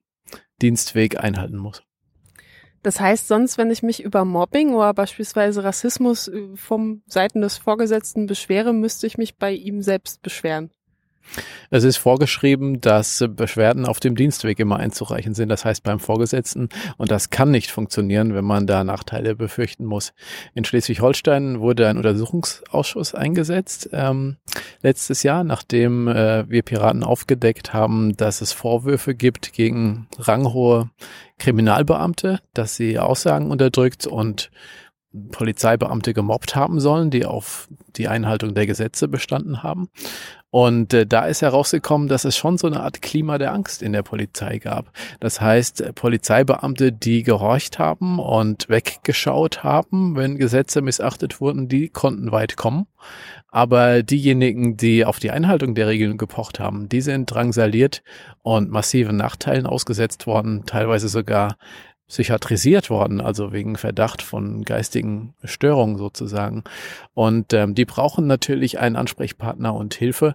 Dienstweg 0.63 1.23
einhalten 1.23 1.57
muss. 1.57 1.86
Das 2.83 3.01
heißt, 3.01 3.29
sonst, 3.29 3.59
wenn 3.59 3.71
ich 3.71 3.83
mich 3.83 4.03
über 4.03 4.25
Mobbing 4.25 4.75
oder 4.75 4.95
beispielsweise 4.95 5.65
Rassismus 5.65 6.29
äh, 6.29 6.55
vom 6.55 7.03
Seiten 7.07 7.41
des 7.41 7.57
Vorgesetzten 7.59 8.27
beschwere, 8.27 8.73
müsste 8.73 9.07
ich 9.07 9.19
mich 9.19 9.37
bei 9.37 9.53
ihm 9.53 9.83
selbst 9.83 10.23
beschweren. 10.23 10.71
Es 11.71 11.85
ist 11.85 11.97
vorgeschrieben, 11.97 12.81
dass 12.81 13.25
Beschwerden 13.29 13.87
auf 13.87 14.01
dem 14.01 14.15
Dienstweg 14.15 14.59
immer 14.59 14.77
einzureichen 14.77 15.35
sind, 15.35 15.49
das 15.49 15.65
heißt 15.65 15.83
beim 15.83 15.99
Vorgesetzten. 15.99 16.69
Und 16.97 17.11
das 17.11 17.31
kann 17.31 17.51
nicht 17.51 17.71
funktionieren, 17.71 18.35
wenn 18.35 18.45
man 18.45 18.67
da 18.67 18.85
Nachteile 18.85 19.35
befürchten 19.35 19.85
muss. 19.85 20.13
In 20.55 20.65
Schleswig-Holstein 20.65 21.61
wurde 21.61 21.89
ein 21.89 21.97
Untersuchungsausschuss 21.97 23.15
eingesetzt 23.15 23.91
ähm, 23.93 24.37
letztes 24.83 25.23
Jahr, 25.23 25.45
nachdem 25.45 26.09
äh, 26.09 26.49
wir 26.49 26.63
Piraten 26.63 27.05
aufgedeckt 27.05 27.73
haben, 27.73 28.17
dass 28.17 28.41
es 28.41 28.53
Vorwürfe 28.53 29.15
gibt 29.15 29.53
gegen 29.53 30.09
ranghohe 30.19 30.91
Kriminalbeamte, 31.39 32.41
dass 32.55 32.77
sie 32.77 32.99
Aussagen 32.99 33.51
unterdrückt 33.51 34.07
und 34.07 34.51
Polizeibeamte 35.31 36.13
gemobbt 36.15 36.57
haben 36.57 36.81
sollen, 36.81 37.11
die 37.11 37.25
auf 37.25 37.69
die 37.97 38.09
Einhaltung 38.09 38.55
der 38.55 38.67
Gesetze 38.67 39.09
bestanden 39.09 39.63
haben. 39.63 39.89
Und 40.51 40.95
äh, 40.95 41.07
da 41.07 41.27
ist 41.27 41.43
herausgekommen, 41.43 42.09
dass 42.09 42.25
es 42.25 42.37
schon 42.37 42.57
so 42.57 42.67
eine 42.67 42.81
Art 42.81 43.03
Klima 43.03 43.37
der 43.37 43.53
Angst 43.53 43.83
in 43.83 43.93
der 43.93 44.03
Polizei 44.03 44.59
gab. 44.59 44.93
Das 45.21 45.41
heißt, 45.41 45.95
Polizeibeamte, 45.95 46.93
die 46.93 47.23
gehorcht 47.23 47.79
haben 47.79 48.19
und 48.19 48.69
weggeschaut 48.69 49.65
haben, 49.65 50.17
wenn 50.17 50.39
Gesetze 50.39 50.83
missachtet 50.83 51.41
wurden, 51.41 51.69
die 51.69 51.89
konnten 51.89 52.33
weit 52.33 52.57
kommen. 52.57 52.87
Aber 53.49 54.03
diejenigen, 54.03 54.77
die 54.77 55.05
auf 55.05 55.19
die 55.19 55.31
Einhaltung 55.31 55.75
der 55.75 55.89
Regeln 55.89 56.19
gepocht 56.19 56.61
haben, 56.61 56.89
die 56.89 57.01
sind 57.01 57.27
drangsaliert 57.27 58.03
und 58.43 58.71
massiven 58.71 59.17
Nachteilen 59.17 59.67
ausgesetzt 59.67 60.27
worden, 60.27 60.65
teilweise 60.67 61.09
sogar 61.09 61.57
psychiatrisiert 62.09 62.89
worden, 62.91 63.21
also 63.21 63.53
wegen 63.53 63.77
Verdacht 63.77 64.23
von 64.23 64.65
geistigen 64.65 65.35
Störungen 65.43 65.97
sozusagen. 65.97 66.63
Und 67.15 67.53
ähm, 67.53 67.75
die 67.75 67.85
brauchen 67.85 68.27
natürlich 68.27 68.79
einen 68.79 68.97
Ansprechpartner 68.97 69.75
und 69.75 69.95
Hilfe, 69.95 70.35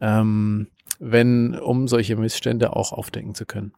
ähm, 0.00 0.68
wenn, 0.98 1.58
um 1.58 1.88
solche 1.88 2.16
Missstände 2.16 2.76
auch 2.76 2.92
aufdecken 2.92 3.34
zu 3.34 3.46
können. 3.46 3.72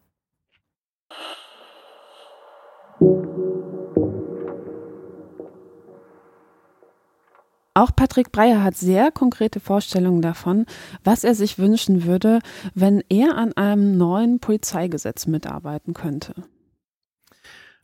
Auch 7.74 7.94
Patrick 7.94 8.32
Breyer 8.32 8.64
hat 8.64 8.74
sehr 8.74 9.12
konkrete 9.12 9.60
Vorstellungen 9.60 10.20
davon, 10.20 10.66
was 11.04 11.22
er 11.22 11.36
sich 11.36 11.60
wünschen 11.60 12.04
würde, 12.04 12.40
wenn 12.74 13.04
er 13.08 13.36
an 13.36 13.52
einem 13.52 13.96
neuen 13.96 14.40
Polizeigesetz 14.40 15.28
mitarbeiten 15.28 15.94
könnte. 15.94 16.34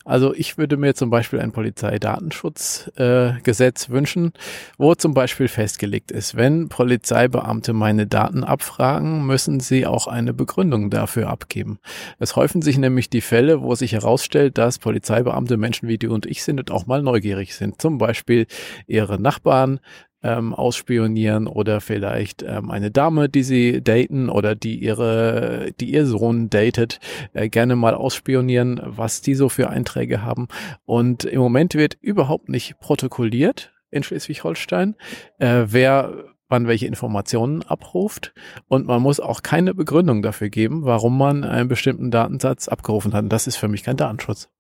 Also 0.05 0.35
ich 0.35 0.59
würde 0.59 0.77
mir 0.77 0.95
zum 0.95 1.09
Beispiel 1.09 1.41
ein 1.41 1.53
Polizeidatenschutzgesetz 1.53 3.89
äh, 3.89 3.91
wünschen, 3.91 4.35
wo 4.77 4.95
zum 4.95 5.15
Beispiel 5.15 5.49
festgelegt 5.49 6.13
ist, 6.13 6.37
wenn 6.37 6.69
Polizeibeamte 6.69 7.73
meine 7.73 8.07
Daten 8.07 8.45
abfragen, 8.45 9.27
müssen 9.27 9.61
sie 9.61 9.87
auch 9.87 10.07
eine 10.07 10.35
Begründung 10.35 10.91
dafür 10.91 11.31
abgeben. 11.31 11.79
Es 12.19 12.37
häufen 12.37 12.61
sich 12.61 12.77
nämlich 12.77 13.09
die 13.09 13.23
Fälle, 13.23 13.63
wo 13.63 13.75
sich 13.75 13.93
herausstellt, 13.93 14.59
dass 14.59 14.79
Polizeibeamte 14.79 15.57
Menschen 15.57 15.89
wie 15.89 15.99
du 15.99 16.13
und 16.13 16.27
ich 16.27 16.45
sind 16.45 16.61
und 16.61 16.71
auch 16.71 16.87
mal 16.87 17.03
neugierig 17.03 17.55
sind. 17.55 17.81
Zum 17.81 17.97
Beispiel 17.97 18.47
ihre 18.87 19.19
Nachbarn 19.19 19.81
ähm, 20.25 20.55
ausspionieren 20.55 21.47
oder 21.47 21.81
vielleicht 21.81 22.43
ähm, 22.43 22.71
eine 22.71 22.91
Dame, 22.91 23.29
die 23.29 23.43
sie 23.43 23.83
daten 23.83 24.29
oder 24.29 24.55
die 24.55 24.77
ihre, 24.83 25.71
die 25.79 25.93
ihr 25.93 26.07
Sohn 26.07 26.51
datet, 26.51 26.99
äh, 27.35 27.49
gerne 27.49 27.77
mal 27.77 27.95
ausspionieren, 27.95 28.81
was 28.85 29.21
die 29.21 29.35
so 29.35 29.49
für 29.49 29.69
Einträge 29.69 30.23
haben. 30.23 30.49
Und 30.87 31.25
im 31.25 31.41
Moment 31.41 31.75
wird 31.75 31.99
überhaupt 32.01 32.49
nicht 32.49 32.81
protokolliert 32.81 33.73
in 33.91 34.03
Schleswig-Holstein, 34.03 34.97
äh, 35.39 35.67
wer 35.67 36.25
wann 36.49 36.67
welche 36.67 36.87
Informationen 36.87 37.63
abruft 37.63 38.35
und 38.69 38.87
man 38.87 39.03
muss 39.03 39.19
auch 39.19 39.43
keine 39.43 39.75
Begründung 39.75 40.23
dafür 40.23 40.51
geben, 40.51 40.85
warum 40.85 41.17
man 41.17 41.43
einen 41.43 41.69
bestimmten 41.69 42.11
Datensatz 42.11 42.69
abgerufen 42.69 43.13
hat. 43.13 43.25
Und 43.25 43.33
das 43.33 43.47
ist 43.47 43.57
für 43.57 43.69
mich 43.69 43.83
kein 43.83 43.97
Datenschutz. 43.97 44.51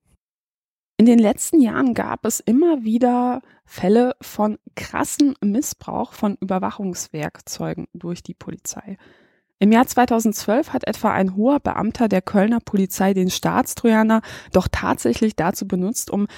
In 0.96 1.06
den 1.06 1.18
letzten 1.18 1.60
Jahren 1.60 1.92
gab 1.94 2.24
es 2.24 2.38
immer 2.38 2.84
wieder 2.84 3.42
Fälle 3.64 4.14
von 4.20 4.58
krassen 4.76 5.34
Missbrauch 5.42 6.12
von 6.12 6.36
Überwachungswerkzeugen 6.40 7.88
durch 7.94 8.22
die 8.22 8.34
Polizei. 8.34 8.96
Im 9.58 9.72
Jahr 9.72 9.86
2012 9.86 10.72
hat 10.72 10.86
etwa 10.86 11.10
ein 11.10 11.34
hoher 11.34 11.58
Beamter 11.58 12.08
der 12.08 12.22
Kölner 12.22 12.60
Polizei 12.60 13.12
den 13.12 13.30
Staatstrojaner 13.30 14.20
doch 14.52 14.68
tatsächlich 14.70 15.34
dazu 15.34 15.66
benutzt, 15.66 16.10
um 16.10 16.28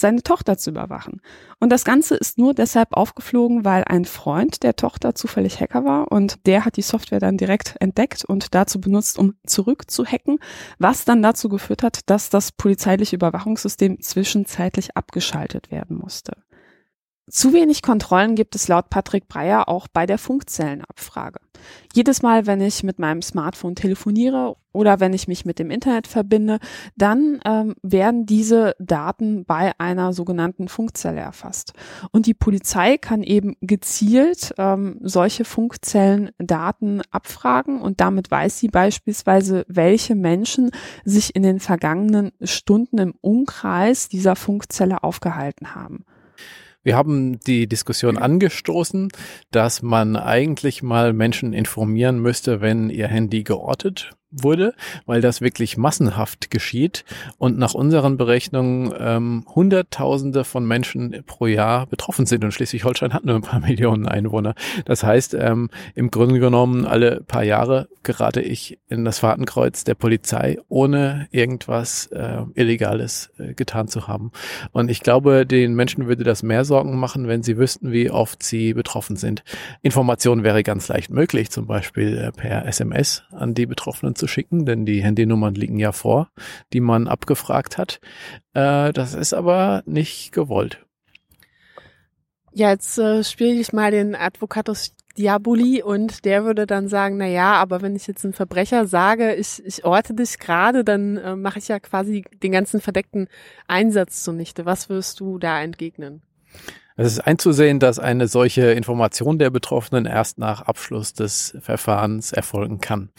seine 0.00 0.22
Tochter 0.22 0.58
zu 0.58 0.70
überwachen. 0.70 1.20
Und 1.58 1.70
das 1.70 1.84
Ganze 1.84 2.16
ist 2.16 2.38
nur 2.38 2.54
deshalb 2.54 2.92
aufgeflogen, 2.92 3.64
weil 3.64 3.84
ein 3.84 4.04
Freund 4.04 4.62
der 4.62 4.76
Tochter 4.76 5.14
zufällig 5.14 5.60
Hacker 5.60 5.84
war 5.84 6.12
und 6.12 6.46
der 6.46 6.64
hat 6.64 6.76
die 6.76 6.82
Software 6.82 7.20
dann 7.20 7.36
direkt 7.36 7.74
entdeckt 7.80 8.24
und 8.24 8.54
dazu 8.54 8.80
benutzt, 8.80 9.18
um 9.18 9.34
zurückzuhacken, 9.46 10.38
was 10.78 11.04
dann 11.04 11.22
dazu 11.22 11.48
geführt 11.48 11.82
hat, 11.82 12.08
dass 12.10 12.30
das 12.30 12.52
polizeiliche 12.52 13.16
Überwachungssystem 13.16 14.00
zwischenzeitlich 14.00 14.96
abgeschaltet 14.96 15.70
werden 15.70 15.96
musste. 15.96 16.32
Zu 17.28 17.52
wenig 17.52 17.82
Kontrollen 17.82 18.36
gibt 18.36 18.54
es 18.54 18.68
laut 18.68 18.88
Patrick 18.88 19.26
Breyer 19.26 19.68
auch 19.68 19.88
bei 19.88 20.06
der 20.06 20.16
Funkzellenabfrage. 20.16 21.40
Jedes 21.92 22.22
Mal, 22.22 22.46
wenn 22.46 22.60
ich 22.60 22.84
mit 22.84 23.00
meinem 23.00 23.20
Smartphone 23.20 23.74
telefoniere 23.74 24.54
oder 24.72 25.00
wenn 25.00 25.12
ich 25.12 25.26
mich 25.26 25.44
mit 25.44 25.58
dem 25.58 25.72
Internet 25.72 26.06
verbinde, 26.06 26.60
dann 26.94 27.40
ähm, 27.44 27.74
werden 27.82 28.26
diese 28.26 28.76
Daten 28.78 29.44
bei 29.44 29.72
einer 29.78 30.12
sogenannten 30.12 30.68
Funkzelle 30.68 31.18
erfasst. 31.20 31.72
Und 32.12 32.26
die 32.26 32.34
Polizei 32.34 32.96
kann 32.96 33.24
eben 33.24 33.56
gezielt 33.60 34.54
ähm, 34.56 35.00
solche 35.02 35.44
Funkzellendaten 35.44 37.02
abfragen 37.10 37.80
und 37.80 38.00
damit 38.00 38.30
weiß 38.30 38.56
sie 38.60 38.68
beispielsweise, 38.68 39.64
welche 39.66 40.14
Menschen 40.14 40.70
sich 41.04 41.34
in 41.34 41.42
den 41.42 41.58
vergangenen 41.58 42.30
Stunden 42.40 42.98
im 42.98 43.14
Umkreis 43.20 44.08
dieser 44.08 44.36
Funkzelle 44.36 45.02
aufgehalten 45.02 45.74
haben. 45.74 46.04
Wir 46.86 46.96
haben 46.96 47.40
die 47.40 47.66
Diskussion 47.66 48.16
angestoßen, 48.16 49.08
dass 49.50 49.82
man 49.82 50.14
eigentlich 50.14 50.84
mal 50.84 51.12
Menschen 51.12 51.52
informieren 51.52 52.20
müsste, 52.20 52.60
wenn 52.60 52.90
ihr 52.90 53.08
Handy 53.08 53.42
geortet 53.42 54.12
wurde, 54.42 54.74
weil 55.06 55.20
das 55.20 55.40
wirklich 55.40 55.76
massenhaft 55.76 56.50
geschieht 56.50 57.04
und 57.38 57.58
nach 57.58 57.74
unseren 57.74 58.16
Berechnungen 58.16 58.92
ähm, 58.98 59.44
Hunderttausende 59.54 60.44
von 60.44 60.66
Menschen 60.66 61.22
pro 61.26 61.46
Jahr 61.46 61.86
betroffen 61.86 62.26
sind 62.26 62.44
und 62.44 62.52
Schleswig-Holstein 62.52 63.12
hat 63.12 63.24
nur 63.24 63.36
ein 63.36 63.42
paar 63.42 63.60
Millionen 63.66 64.06
Einwohner. 64.06 64.54
Das 64.84 65.02
heißt, 65.02 65.34
ähm, 65.34 65.70
im 65.94 66.10
Grunde 66.10 66.40
genommen 66.40 66.86
alle 66.86 67.22
paar 67.22 67.44
Jahre 67.44 67.88
gerate 68.02 68.40
ich 68.40 68.78
in 68.88 69.04
das 69.04 69.18
Fahrtenkreuz 69.18 69.84
der 69.84 69.94
Polizei, 69.94 70.58
ohne 70.68 71.26
irgendwas 71.30 72.06
äh, 72.06 72.42
Illegales 72.54 73.30
äh, 73.38 73.54
getan 73.54 73.88
zu 73.88 74.06
haben. 74.06 74.30
Und 74.72 74.90
ich 74.90 75.00
glaube, 75.00 75.44
den 75.44 75.74
Menschen 75.74 76.06
würde 76.06 76.24
das 76.24 76.42
mehr 76.42 76.64
Sorgen 76.64 76.96
machen, 76.98 77.28
wenn 77.28 77.42
sie 77.42 77.58
wüssten, 77.58 77.92
wie 77.92 78.10
oft 78.10 78.42
sie 78.42 78.74
betroffen 78.74 79.16
sind. 79.16 79.42
Information 79.82 80.44
wäre 80.44 80.62
ganz 80.62 80.88
leicht 80.88 81.10
möglich, 81.10 81.50
zum 81.50 81.66
Beispiel 81.66 82.16
äh, 82.16 82.32
per 82.32 82.66
SMS 82.66 83.24
an 83.32 83.54
die 83.54 83.66
Betroffenen 83.66 84.14
zu 84.14 84.25
schicken, 84.26 84.66
denn 84.66 84.86
die 84.86 85.02
Handynummern 85.02 85.54
liegen 85.54 85.78
ja 85.78 85.92
vor, 85.92 86.30
die 86.72 86.80
man 86.80 87.08
abgefragt 87.08 87.78
hat. 87.78 88.00
Äh, 88.54 88.92
das 88.92 89.14
ist 89.14 89.34
aber 89.34 89.82
nicht 89.86 90.32
gewollt. 90.32 90.84
Ja, 92.52 92.70
jetzt 92.70 92.98
äh, 92.98 93.22
spiele 93.22 93.60
ich 93.60 93.72
mal 93.72 93.90
den 93.90 94.14
Advocatus 94.14 94.94
Diaboli 95.18 95.82
und 95.82 96.24
der 96.24 96.44
würde 96.44 96.66
dann 96.66 96.88
sagen, 96.88 97.16
na 97.16 97.26
ja, 97.26 97.54
aber 97.54 97.82
wenn 97.82 97.96
ich 97.96 98.06
jetzt 98.06 98.24
einem 98.24 98.34
Verbrecher 98.34 98.86
sage, 98.86 99.34
ich, 99.34 99.64
ich 99.64 99.84
orte 99.84 100.14
dich 100.14 100.38
gerade, 100.38 100.84
dann 100.84 101.16
äh, 101.16 101.36
mache 101.36 101.58
ich 101.58 101.68
ja 101.68 101.80
quasi 101.80 102.24
den 102.42 102.52
ganzen 102.52 102.80
verdeckten 102.80 103.28
Einsatz 103.66 104.22
zunichte. 104.22 104.66
Was 104.66 104.88
wirst 104.88 105.20
du 105.20 105.38
da 105.38 105.60
entgegnen? 105.62 106.22
Es 106.98 107.12
ist 107.12 107.20
einzusehen, 107.20 107.78
dass 107.78 107.98
eine 107.98 108.26
solche 108.26 108.72
Information 108.72 109.38
der 109.38 109.50
Betroffenen 109.50 110.06
erst 110.06 110.38
nach 110.38 110.62
Abschluss 110.62 111.12
des 111.12 111.54
Verfahrens 111.60 112.32
erfolgen 112.32 112.80
kann. 112.80 113.10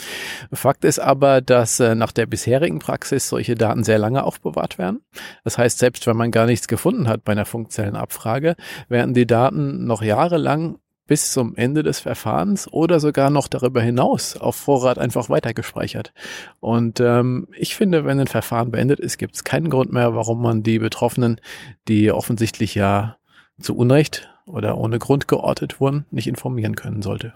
Fakt 0.51 0.83
ist 0.83 0.97
aber, 0.97 1.41
dass 1.41 1.79
äh, 1.79 1.93
nach 1.93 2.11
der 2.11 2.25
bisherigen 2.25 2.79
Praxis 2.79 3.29
solche 3.29 3.53
Daten 3.53 3.83
sehr 3.83 3.99
lange 3.99 4.23
aufbewahrt 4.23 4.79
werden. 4.79 5.01
Das 5.43 5.59
heißt, 5.59 5.77
selbst 5.77 6.07
wenn 6.07 6.17
man 6.17 6.31
gar 6.31 6.47
nichts 6.47 6.67
gefunden 6.67 7.07
hat 7.07 7.23
bei 7.23 7.33
einer 7.33 7.45
Funkzellenabfrage, 7.45 8.55
werden 8.89 9.13
die 9.13 9.27
Daten 9.27 9.85
noch 9.85 10.01
jahrelang 10.01 10.79
bis 11.05 11.31
zum 11.31 11.55
Ende 11.55 11.83
des 11.83 11.99
Verfahrens 11.99 12.67
oder 12.73 12.99
sogar 12.99 13.29
noch 13.29 13.47
darüber 13.47 13.81
hinaus 13.81 14.35
auf 14.37 14.55
Vorrat 14.55 14.97
einfach 14.97 15.29
weitergespeichert. 15.29 16.13
Und 16.59 16.99
ähm, 16.99 17.47
ich 17.55 17.75
finde, 17.75 18.05
wenn 18.05 18.19
ein 18.19 18.27
Verfahren 18.27 18.71
beendet 18.71 18.99
ist, 18.99 19.17
gibt 19.17 19.35
es 19.35 19.43
keinen 19.43 19.69
Grund 19.69 19.93
mehr, 19.93 20.15
warum 20.15 20.41
man 20.41 20.63
die 20.63 20.79
Betroffenen, 20.79 21.39
die 21.87 22.11
offensichtlich 22.11 22.75
ja 22.75 23.17
zu 23.59 23.75
Unrecht 23.75 24.29
oder 24.45 24.77
ohne 24.77 24.99
Grund 24.99 25.27
geortet 25.27 25.79
wurden, 25.79 26.05
nicht 26.11 26.27
informieren 26.27 26.75
können 26.75 27.01
sollte. 27.01 27.33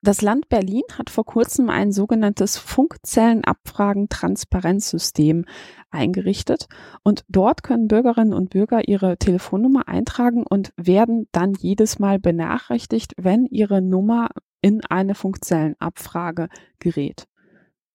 Das 0.00 0.22
Land 0.22 0.48
Berlin 0.48 0.84
hat 0.96 1.10
vor 1.10 1.24
kurzem 1.24 1.70
ein 1.70 1.90
sogenanntes 1.90 2.56
Funkzellenabfragen-Transparenzsystem 2.56 5.44
eingerichtet 5.90 6.68
und 7.02 7.24
dort 7.28 7.64
können 7.64 7.88
Bürgerinnen 7.88 8.32
und 8.32 8.50
Bürger 8.50 8.86
ihre 8.86 9.18
Telefonnummer 9.18 9.88
eintragen 9.88 10.44
und 10.48 10.72
werden 10.76 11.26
dann 11.32 11.54
jedes 11.54 11.98
Mal 11.98 12.20
benachrichtigt, 12.20 13.14
wenn 13.16 13.44
ihre 13.46 13.82
Nummer 13.82 14.28
in 14.60 14.84
eine 14.84 15.16
Funkzellenabfrage 15.16 16.48
gerät. 16.78 17.26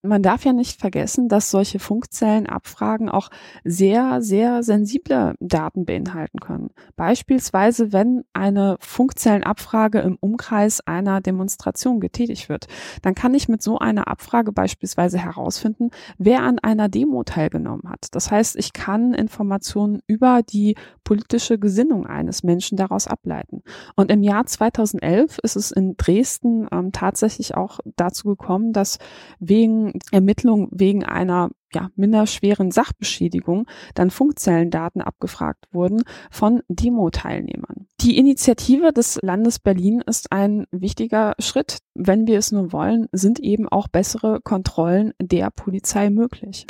Man 0.05 0.21
darf 0.21 0.43
ja 0.43 0.51
nicht 0.51 0.81
vergessen, 0.81 1.29
dass 1.29 1.49
solche 1.49 1.79
Funkzellenabfragen 1.79 3.07
auch 3.07 3.29
sehr, 3.63 4.21
sehr 4.21 4.61
sensible 4.61 5.35
Daten 5.39 5.85
beinhalten 5.85 6.41
können. 6.41 6.71
Beispielsweise, 6.97 7.93
wenn 7.93 8.25
eine 8.33 8.75
Funkzellenabfrage 8.81 9.99
im 9.99 10.17
Umkreis 10.19 10.81
einer 10.81 11.21
Demonstration 11.21 12.01
getätigt 12.01 12.49
wird, 12.49 12.67
dann 13.01 13.15
kann 13.15 13.33
ich 13.33 13.47
mit 13.47 13.61
so 13.61 13.79
einer 13.79 14.09
Abfrage 14.09 14.51
beispielsweise 14.51 15.19
herausfinden, 15.19 15.89
wer 16.17 16.43
an 16.43 16.59
einer 16.59 16.89
Demo 16.89 17.23
teilgenommen 17.23 17.89
hat. 17.89 18.07
Das 18.11 18.29
heißt, 18.29 18.57
ich 18.57 18.73
kann 18.73 19.13
Informationen 19.13 20.01
über 20.05 20.41
die 20.43 20.75
politische 21.05 21.57
Gesinnung 21.57 22.05
eines 22.05 22.43
Menschen 22.43 22.77
daraus 22.77 23.07
ableiten. 23.07 23.63
Und 23.95 24.11
im 24.11 24.21
Jahr 24.21 24.45
2011 24.45 25.39
ist 25.43 25.55
es 25.55 25.71
in 25.71 25.95
Dresden 25.95 26.67
ähm, 26.73 26.91
tatsächlich 26.91 27.55
auch 27.55 27.79
dazu 27.95 28.27
gekommen, 28.27 28.73
dass 28.73 28.99
wegen 29.39 29.92
Ermittlungen 30.11 30.69
wegen 30.71 31.03
einer 31.03 31.49
ja, 31.73 31.89
minderschweren 31.95 32.71
Sachbeschädigung 32.71 33.67
dann 33.95 34.11
Funkzellendaten 34.11 35.01
abgefragt 35.01 35.65
wurden 35.71 36.03
von 36.29 36.61
Demo-Teilnehmern. 36.67 37.87
Die 38.01 38.17
Initiative 38.17 38.91
des 38.93 39.19
Landes 39.21 39.59
Berlin 39.59 40.03
ist 40.05 40.31
ein 40.31 40.65
wichtiger 40.71 41.33
Schritt. 41.39 41.79
Wenn 41.95 42.27
wir 42.27 42.37
es 42.37 42.51
nur 42.51 42.71
wollen, 42.73 43.07
sind 43.11 43.39
eben 43.39 43.67
auch 43.67 43.87
bessere 43.87 44.41
Kontrollen 44.41 45.13
der 45.21 45.49
Polizei 45.49 46.09
möglich. 46.09 46.65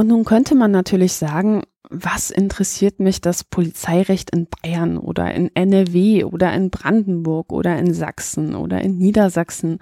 Und 0.00 0.06
nun 0.06 0.24
könnte 0.24 0.54
man 0.54 0.70
natürlich 0.70 1.12
sagen, 1.12 1.60
was 1.90 2.30
interessiert 2.30 3.00
mich 3.00 3.20
das 3.20 3.44
Polizeirecht 3.44 4.30
in 4.30 4.46
Bayern 4.46 4.96
oder 4.96 5.34
in 5.34 5.54
NRW 5.54 6.24
oder 6.24 6.54
in 6.54 6.70
Brandenburg 6.70 7.52
oder 7.52 7.78
in 7.78 7.92
Sachsen 7.92 8.54
oder 8.54 8.80
in 8.80 8.96
Niedersachsen, 8.96 9.78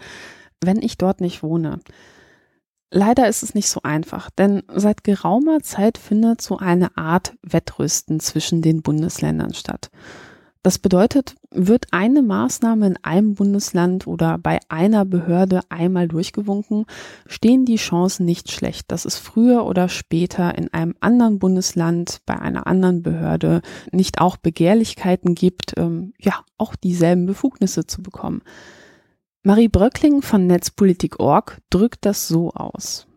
wenn 0.61 0.83
ich 0.83 0.99
dort 0.99 1.21
nicht 1.21 1.45
wohne? 1.45 1.79
Leider 2.91 3.29
ist 3.29 3.45
es 3.45 3.55
nicht 3.55 3.69
so 3.69 3.83
einfach, 3.85 4.29
denn 4.31 4.65
seit 4.67 5.05
geraumer 5.05 5.61
Zeit 5.61 5.99
findet 5.99 6.43
so 6.43 6.59
eine 6.59 6.97
Art 6.97 7.37
Wettrüsten 7.43 8.19
zwischen 8.19 8.61
den 8.61 8.83
Bundesländern 8.83 9.55
statt. 9.55 9.89
Das 10.63 10.79
bedeutet, 10.79 11.37
wird 11.51 11.87
eine 11.93 12.21
Maßnahme 12.21 12.89
in 12.89 12.97
einem 13.03 13.35
Bundesland 13.35 14.07
oder 14.07 14.39
bei 14.39 14.59
einer 14.69 15.05
Behörde 15.05 15.61
einmal 15.69 16.09
durchgewunken, 16.09 16.85
stehen 17.27 17.65
die 17.65 17.77
Chancen 17.77 18.27
nicht 18.27 18.51
schlecht, 18.51 18.91
dass 18.91 19.05
es 19.05 19.17
früher 19.17 19.65
oder 19.65 19.89
später 19.89 20.59
in 20.59 20.73
einem 20.75 20.95
anderen 21.01 21.39
Bundesland 21.39 22.21
bei 22.27 22.39
einer 22.39 22.67
anderen 22.67 23.03
Behörde 23.03 23.63
nicht 23.93 24.21
auch 24.21 24.37
Begehrlichkeiten 24.37 25.35
gibt, 25.35 25.75
ähm, 25.77 26.13
ja, 26.21 26.45
auch 26.59 26.75
dieselben 26.75 27.27
Befugnisse 27.27 27.87
zu 27.87 28.03
bekommen. 28.03 28.43
Marie 29.45 29.69
Bröckling 29.69 30.23
von 30.23 30.47
Netzpolitik.org 30.47 31.59
drückt 31.71 32.05
das 32.05 32.29
so 32.29 32.51
aus 32.51 33.08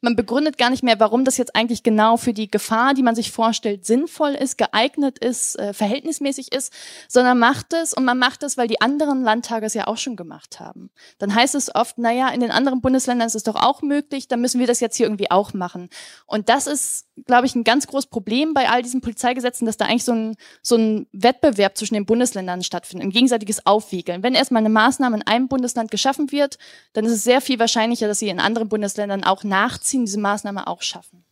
man 0.00 0.14
begründet 0.14 0.58
gar 0.58 0.70
nicht 0.70 0.82
mehr, 0.82 1.00
warum 1.00 1.24
das 1.24 1.36
jetzt 1.36 1.56
eigentlich 1.56 1.82
genau 1.82 2.16
für 2.16 2.32
die 2.32 2.50
Gefahr, 2.50 2.94
die 2.94 3.02
man 3.02 3.16
sich 3.16 3.32
vorstellt, 3.32 3.84
sinnvoll 3.84 4.30
ist, 4.30 4.56
geeignet 4.56 5.18
ist, 5.18 5.58
äh, 5.58 5.72
verhältnismäßig 5.72 6.52
ist, 6.52 6.72
sondern 7.08 7.38
macht 7.38 7.72
es 7.72 7.94
und 7.94 8.04
man 8.04 8.18
macht 8.18 8.42
es, 8.44 8.56
weil 8.56 8.68
die 8.68 8.80
anderen 8.80 9.22
Landtage 9.22 9.66
es 9.66 9.74
ja 9.74 9.88
auch 9.88 9.96
schon 9.96 10.16
gemacht 10.16 10.60
haben. 10.60 10.90
Dann 11.18 11.34
heißt 11.34 11.54
es 11.54 11.74
oft, 11.74 11.98
naja, 11.98 12.28
in 12.28 12.40
den 12.40 12.52
anderen 12.52 12.80
Bundesländern 12.80 13.26
ist 13.26 13.34
es 13.34 13.42
doch 13.42 13.56
auch 13.56 13.82
möglich, 13.82 14.28
dann 14.28 14.40
müssen 14.40 14.60
wir 14.60 14.68
das 14.68 14.80
jetzt 14.80 14.96
hier 14.96 15.06
irgendwie 15.06 15.30
auch 15.30 15.52
machen. 15.52 15.88
Und 16.26 16.48
das 16.48 16.66
ist, 16.68 17.07
glaube 17.26 17.46
ich, 17.46 17.54
ein 17.54 17.64
ganz 17.64 17.86
großes 17.86 18.10
Problem 18.10 18.54
bei 18.54 18.68
all 18.68 18.82
diesen 18.82 19.00
Polizeigesetzen, 19.00 19.66
dass 19.66 19.76
da 19.76 19.86
eigentlich 19.86 20.04
so 20.04 20.12
ein, 20.12 20.36
so 20.62 20.76
ein 20.76 21.06
Wettbewerb 21.12 21.76
zwischen 21.76 21.94
den 21.94 22.06
Bundesländern 22.06 22.62
stattfindet, 22.62 23.06
ein 23.06 23.12
gegenseitiges 23.12 23.66
Aufwiegeln. 23.66 24.22
Wenn 24.22 24.34
erstmal 24.34 24.60
eine 24.60 24.68
Maßnahme 24.68 25.16
in 25.16 25.26
einem 25.26 25.48
Bundesland 25.48 25.90
geschaffen 25.90 26.32
wird, 26.32 26.58
dann 26.92 27.04
ist 27.04 27.12
es 27.12 27.24
sehr 27.24 27.40
viel 27.40 27.58
wahrscheinlicher, 27.58 28.08
dass 28.08 28.18
sie 28.18 28.28
in 28.28 28.40
anderen 28.40 28.68
Bundesländern 28.68 29.24
auch 29.24 29.44
nachziehen 29.44 29.78
nachziehen, 29.78 30.04
diese 30.04 30.20
Maßnahme 30.20 30.66
auch 30.66 30.82
schaffen. 30.82 31.24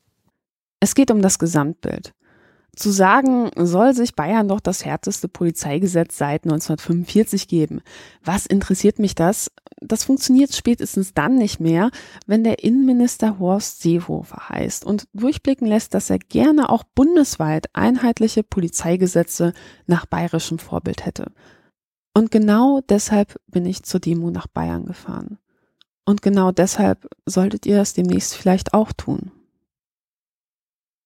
Es 0.80 0.94
geht 0.94 1.10
um 1.10 1.22
das 1.22 1.38
Gesamtbild. 1.38 2.12
Zu 2.74 2.90
sagen, 2.90 3.50
soll 3.56 3.94
sich 3.94 4.14
Bayern 4.14 4.48
doch 4.48 4.60
das 4.60 4.84
härteste 4.84 5.28
Polizeigesetz 5.28 6.18
seit 6.18 6.44
1945 6.44 7.48
geben. 7.48 7.80
Was 8.22 8.44
interessiert 8.44 8.98
mich 8.98 9.14
das? 9.14 9.50
Das 9.80 10.04
funktioniert 10.04 10.54
spätestens 10.54 11.12
dann 11.12 11.36
nicht 11.36 11.60
mehr, 11.60 11.90
wenn 12.26 12.44
der 12.44 12.64
Innenminister 12.64 13.38
Horst 13.38 13.82
Seehofer 13.82 14.48
heißt 14.48 14.86
und 14.86 15.06
durchblicken 15.12 15.66
lässt, 15.66 15.92
dass 15.92 16.08
er 16.08 16.18
gerne 16.18 16.70
auch 16.70 16.82
bundesweit 16.82 17.66
einheitliche 17.74 18.42
Polizeigesetze 18.42 19.52
nach 19.86 20.06
bayerischem 20.06 20.58
Vorbild 20.58 21.04
hätte. 21.04 21.30
Und 22.14 22.30
genau 22.30 22.80
deshalb 22.88 23.38
bin 23.48 23.66
ich 23.66 23.82
zur 23.82 24.00
Demo 24.00 24.30
nach 24.30 24.46
Bayern 24.46 24.86
gefahren. 24.86 25.38
Und 26.06 26.22
genau 26.22 26.52
deshalb 26.52 27.06
solltet 27.26 27.66
ihr 27.66 27.76
das 27.76 27.92
demnächst 27.92 28.34
vielleicht 28.34 28.72
auch 28.72 28.92
tun. 28.92 29.32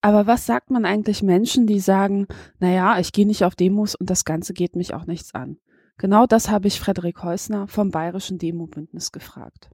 Aber 0.03 0.27
was 0.27 0.47
sagt 0.47 0.71
man 0.71 0.85
eigentlich 0.85 1.23
Menschen, 1.23 1.67
die 1.67 1.81
sagen, 1.81 2.27
naja, 2.59 2.99
ich 3.01 3.13
gehe 3.13 3.27
nicht 3.27 3.45
auf 3.45 3.57
Demos 3.57 3.95
und 3.95 4.09
das 4.09 4.25
Ganze 4.25 4.55
geht 4.55 4.77
mich 4.77 4.95
auch 4.95 5.07
nichts 5.07 5.35
an? 5.35 5.59
Genau 6.01 6.25
das 6.25 6.49
habe 6.49 6.67
ich 6.67 6.81
Frederik 6.81 7.23
Heusner 7.23 7.69
vom 7.69 7.91
Bayerischen 7.91 8.39
Demobündnis 8.39 9.13
gefragt. 9.13 9.69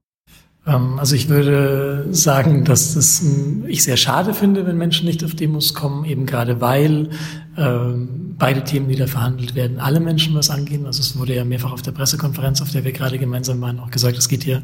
Ähm, 0.67 0.99
also 0.99 1.15
ich 1.15 1.29
würde 1.29 2.09
sagen, 2.11 2.65
dass 2.65 2.95
das 2.95 3.25
ich 3.69 3.85
sehr 3.85 3.97
schade 3.97 4.35
finde, 4.35 4.67
wenn 4.67 4.77
Menschen 4.77 5.07
nicht 5.07 5.23
auf 5.23 5.37
Demos 5.37 5.73
kommen, 5.73 6.05
eben 6.05 6.27
gerade 6.27 6.61
weil 6.61 7.11
ähm, 7.57 8.35
beide 8.37 8.65
Themen, 8.65 8.89
die 8.89 8.97
da 8.97 9.07
verhandelt 9.07 9.55
werden, 9.55 9.79
alle 9.79 10.01
Menschen 10.01 10.35
was 10.35 10.51
angehen. 10.51 10.85
Also 10.85 11.01
es 11.01 11.17
wurde 11.17 11.37
ja 11.37 11.45
mehrfach 11.45 11.73
auf 11.73 11.83
der 11.83 11.93
Pressekonferenz, 11.93 12.61
auf 12.61 12.73
der 12.73 12.83
wir 12.83 12.91
gerade 12.91 13.21
gemeinsam 13.21 13.61
waren, 13.61 13.79
auch 13.79 13.93
gesagt, 13.93 14.19
es 14.19 14.29
geht 14.29 14.43
hier 14.43 14.63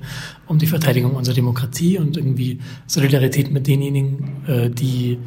um 0.48 0.58
die 0.58 0.66
Verteidigung 0.66 1.14
unserer 1.14 1.36
Demokratie 1.36 1.96
und 1.96 2.16
irgendwie 2.16 2.58
Solidarität 2.88 3.52
mit 3.52 3.68
denjenigen, 3.68 4.44
äh, 4.48 4.68
die 4.68 5.20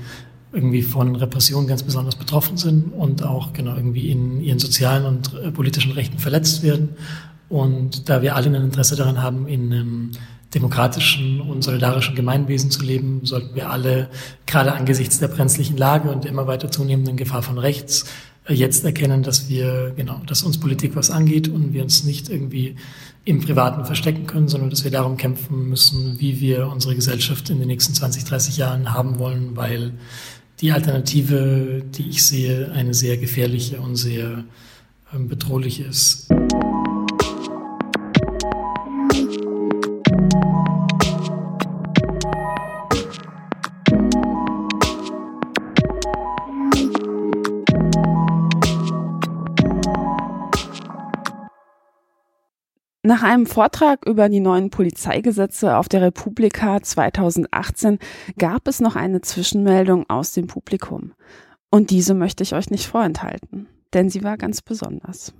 irgendwie 0.55 0.81
von 0.81 1.15
Repression 1.15 1.67
ganz 1.67 1.83
besonders 1.83 2.15
betroffen 2.15 2.57
sind 2.57 2.93
und 2.93 3.23
auch 3.23 3.53
genau 3.53 3.75
irgendwie 3.75 4.09
in 4.09 4.41
ihren 4.41 4.59
sozialen 4.59 5.05
und 5.05 5.33
äh, 5.33 5.51
politischen 5.51 5.91
Rechten 5.91 6.17
verletzt 6.17 6.63
werden. 6.63 6.89
Und 7.49 8.09
da 8.09 8.21
wir 8.21 8.35
alle 8.35 8.47
ein 8.47 8.55
Interesse 8.55 8.95
daran 8.95 9.21
haben, 9.21 9.47
in 9.47 9.71
einem 9.71 10.11
demokratischen 10.53 11.41
und 11.41 11.63
solidarischen 11.63 12.15
Gemeinwesen 12.15 12.71
zu 12.71 12.83
leben, 12.83 13.21
sollten 13.23 13.53
wir 13.55 13.69
alle 13.69 14.09
gerade 14.45 14.73
angesichts 14.73 15.19
der 15.19 15.27
brenzlichen 15.27 15.75
Lage 15.77 16.09
und 16.09 16.23
der 16.23 16.31
immer 16.31 16.47
weiter 16.47 16.71
zunehmenden 16.71 17.17
Gefahr 17.17 17.43
von 17.43 17.57
rechts 17.57 18.05
äh, 18.47 18.53
jetzt 18.53 18.85
erkennen, 18.85 19.23
dass 19.23 19.49
wir, 19.49 19.93
genau, 19.95 20.21
dass 20.25 20.43
uns 20.43 20.59
Politik 20.59 20.95
was 20.95 21.11
angeht 21.11 21.49
und 21.49 21.73
wir 21.73 21.83
uns 21.83 22.05
nicht 22.05 22.29
irgendwie 22.29 22.75
im 23.25 23.41
Privaten 23.41 23.85
verstecken 23.85 24.27
können, 24.27 24.47
sondern 24.47 24.69
dass 24.69 24.83
wir 24.83 24.91
darum 24.91 25.17
kämpfen 25.17 25.67
müssen, 25.67 26.19
wie 26.19 26.39
wir 26.39 26.67
unsere 26.67 26.95
Gesellschaft 26.95 27.49
in 27.49 27.59
den 27.59 27.67
nächsten 27.67 27.93
20, 27.93 28.23
30 28.23 28.57
Jahren 28.57 28.93
haben 28.93 29.17
wollen, 29.19 29.55
weil 29.55 29.93
die 30.61 30.71
Alternative, 30.71 31.83
die 31.83 32.09
ich 32.09 32.23
sehe, 32.23 32.71
eine 32.71 32.93
sehr 32.93 33.17
gefährliche 33.17 33.79
und 33.79 33.95
sehr 33.95 34.43
ähm, 35.13 35.27
bedrohliche 35.27 35.83
ist. 35.83 36.27
Nach 53.05 53.21
einem 53.21 53.45
Vortrag 53.45 54.03
über 54.07 54.29
die 54.29 54.39
neuen 54.39 54.71
Polizeigesetze 54.71 55.77
auf 55.77 55.87
der 55.87 56.01
Republika 56.01 56.81
2018 56.81 57.99
gab 58.39 58.67
es 58.67 58.79
noch 58.79 58.95
eine 58.95 59.21
Zwischenmeldung 59.21 60.09
aus 60.09 60.33
dem 60.33 60.47
Publikum. 60.47 61.13
Und 61.69 61.91
diese 61.91 62.15
möchte 62.15 62.41
ich 62.41 62.55
euch 62.55 62.71
nicht 62.71 62.87
vorenthalten, 62.87 63.67
denn 63.93 64.09
sie 64.09 64.23
war 64.23 64.37
ganz 64.37 64.63
besonders. 64.63 65.33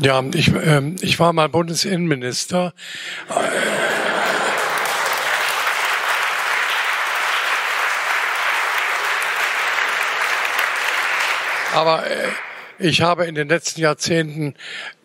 Ja, 0.00 0.20
ich, 0.34 0.52
äh, 0.52 0.96
ich 1.00 1.20
war 1.20 1.32
mal 1.32 1.48
Bundesinnenminister. 1.48 2.74
Aber 11.72 12.04
äh, 12.10 12.28
ich 12.80 13.00
habe 13.00 13.26
in 13.26 13.36
den 13.36 13.48
letzten 13.48 13.80
Jahrzehnten 13.80 14.54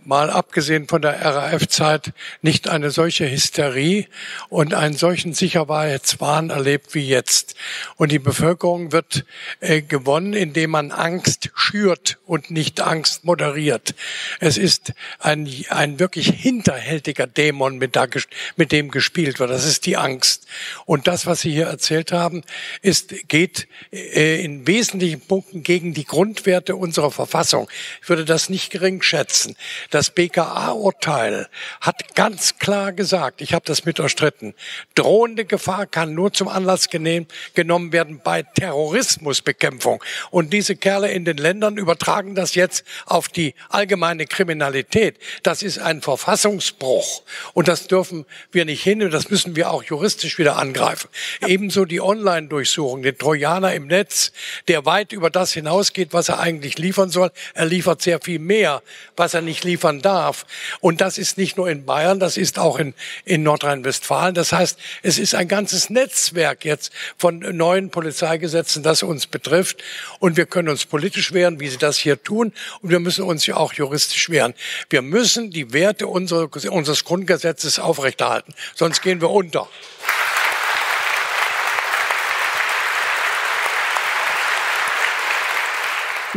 mal 0.07 0.29
abgesehen 0.29 0.87
von 0.87 1.01
der 1.01 1.21
RAF-Zeit 1.21 2.13
nicht 2.41 2.69
eine 2.69 2.91
solche 2.91 3.29
Hysterie 3.29 4.07
und 4.47 4.73
einen 4.73 4.95
solchen 4.95 5.33
Sicherheitswahn 5.33 6.49
erlebt 6.49 6.95
wie 6.95 7.05
jetzt. 7.05 7.55
Und 7.97 8.13
die 8.13 8.19
Bevölkerung 8.19 8.93
wird 8.93 9.25
äh, 9.59 9.81
gewonnen, 9.81 10.31
indem 10.31 10.71
man 10.71 10.91
Angst 10.91 11.49
schürt 11.55 12.19
und 12.25 12.51
nicht 12.51 12.79
Angst 12.79 13.25
moderiert. 13.25 13.95
Es 14.39 14.57
ist 14.57 14.93
ein, 15.19 15.53
ein 15.69 15.99
wirklich 15.99 16.29
hinterhältiger 16.29 17.27
Dämon, 17.27 17.77
mit, 17.77 17.97
da, 17.97 18.07
mit 18.55 18.71
dem 18.71 18.89
gespielt 18.91 19.39
wird. 19.39 19.49
Das 19.49 19.65
ist 19.65 19.85
die 19.85 19.97
Angst. 19.97 20.47
Und 20.85 21.07
das, 21.07 21.25
was 21.25 21.41
Sie 21.41 21.51
hier 21.51 21.67
erzählt 21.67 22.13
haben, 22.13 22.43
ist, 22.81 23.27
geht 23.27 23.67
äh, 23.91 24.41
in 24.41 24.65
wesentlichen 24.67 25.19
Punkten 25.19 25.63
gegen 25.63 25.93
die 25.93 26.05
Grundwerte 26.05 26.77
unserer 26.77 27.11
Verfassung. 27.11 27.69
Ich 28.01 28.07
würde 28.07 28.23
das 28.23 28.49
nicht 28.49 28.71
gering 28.71 29.01
schätzen. 29.01 29.57
Das 29.96 29.96
BKA-Urteil 30.11 31.47
hat 31.81 32.15
ganz 32.15 32.59
klar 32.59 32.93
gesagt, 32.93 33.41
ich 33.41 33.53
habe 33.53 33.65
das 33.65 33.85
mit 33.85 33.97
erstritten, 33.99 34.53
drohende 34.93 35.45
Gefahr 35.45 35.87
kann 35.87 36.13
nur 36.13 36.31
zum 36.31 36.47
Anlass 36.47 36.89
genommen 36.89 37.91
werden 37.91 38.21
bei 38.23 38.43
Terrorismusbekämpfung. 38.43 40.03
Und 40.29 40.53
diese 40.53 40.75
Kerle 40.75 41.09
in 41.09 41.25
den 41.25 41.37
Ländern 41.37 41.77
übertragen 41.77 42.35
das 42.35 42.53
jetzt 42.53 42.85
auf 43.07 43.27
die 43.27 43.55
allgemeine 43.69 44.27
Kriminalität. 44.27 45.17
Das 45.41 45.63
ist 45.63 45.79
ein 45.79 46.03
Verfassungsbruch. 46.03 47.23
Und 47.53 47.67
das 47.67 47.87
dürfen 47.87 48.25
wir 48.51 48.65
nicht 48.65 48.83
hin 48.83 49.01
und 49.01 49.11
das 49.11 49.31
müssen 49.31 49.55
wir 49.55 49.71
auch 49.71 49.83
juristisch 49.83 50.37
wieder 50.37 50.57
angreifen. 50.57 51.09
Ebenso 51.41 51.85
die 51.85 52.01
Online-Durchsuchung, 52.01 53.01
den 53.01 53.17
Trojaner 53.17 53.73
im 53.73 53.87
Netz, 53.87 54.31
der 54.67 54.85
weit 54.85 55.11
über 55.11 55.31
das 55.31 55.53
hinausgeht, 55.53 56.13
was 56.13 56.29
er 56.29 56.39
eigentlich 56.39 56.77
liefern 56.77 57.09
soll. 57.09 57.31
Er 57.55 57.65
liefert 57.65 58.03
sehr 58.03 58.19
viel 58.21 58.37
mehr, 58.39 58.83
was 59.15 59.33
er 59.33 59.41
nicht 59.41 59.63
liefert 59.63 59.86
liefern 59.87 60.01
darf. 60.01 60.45
Und 60.81 61.01
das 61.01 61.17
ist 61.17 61.37
nicht 61.37 61.57
nur 61.57 61.69
in 61.69 61.85
Bayern, 61.85 62.19
das 62.19 62.37
ist 62.37 62.59
auch 62.59 62.79
in, 62.79 62.93
in 63.25 63.43
Nordrhein-Westfalen. 63.43 64.35
Das 64.35 64.51
heißt, 64.51 64.77
es 65.03 65.17
ist 65.17 65.35
ein 65.35 65.47
ganzes 65.47 65.89
Netzwerk 65.89 66.65
jetzt 66.65 66.91
von 67.17 67.39
neuen 67.39 67.89
Polizeigesetzen, 67.89 68.83
das 68.83 69.03
uns 69.03 69.27
betrifft. 69.27 69.83
Und 70.19 70.37
wir 70.37 70.45
können 70.45 70.69
uns 70.69 70.85
politisch 70.85 71.33
wehren, 71.33 71.59
wie 71.59 71.69
sie 71.69 71.77
das 71.77 71.97
hier 71.97 72.21
tun. 72.21 72.53
Und 72.81 72.89
wir 72.89 72.99
müssen 72.99 73.23
uns 73.23 73.45
ja 73.45 73.55
auch 73.55 73.73
juristisch 73.73 74.29
wehren. 74.29 74.53
Wir 74.89 75.01
müssen 75.01 75.51
die 75.51 75.73
Werte 75.73 76.07
unseres 76.07 77.03
Grundgesetzes 77.03 77.79
aufrechterhalten. 77.79 78.53
Sonst 78.75 79.01
gehen 79.01 79.21
wir 79.21 79.29
unter. 79.29 79.67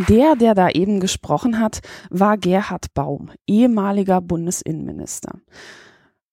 Der, 0.09 0.37
der 0.37 0.55
da 0.55 0.71
eben 0.71 1.01
gesprochen 1.01 1.59
hat, 1.59 1.81
war 2.11 2.39
Gerhard 2.39 2.95
Baum, 2.95 3.31
ehemaliger 3.47 4.21
Bundesinnenminister. 4.21 5.41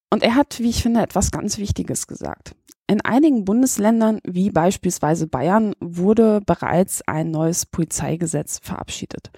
Und 0.09 0.23
er 0.23 0.35
hat, 0.35 0.59
wie 0.59 0.69
ich 0.69 0.81
finde, 0.81 1.01
etwas 1.01 1.31
ganz 1.31 1.57
Wichtiges 1.57 2.07
gesagt. 2.07 2.55
In 2.89 3.01
einigen 3.01 3.43
Bundesländern, 3.43 4.19
wie 4.23 4.49
beispielsweise 4.49 5.27
Bayern, 5.27 5.73
wurde 5.81 6.39
bereits 6.45 7.01
ein 7.05 7.31
neues 7.31 7.65
Polizeigesetz 7.65 8.59
verabschiedet. 8.63 9.31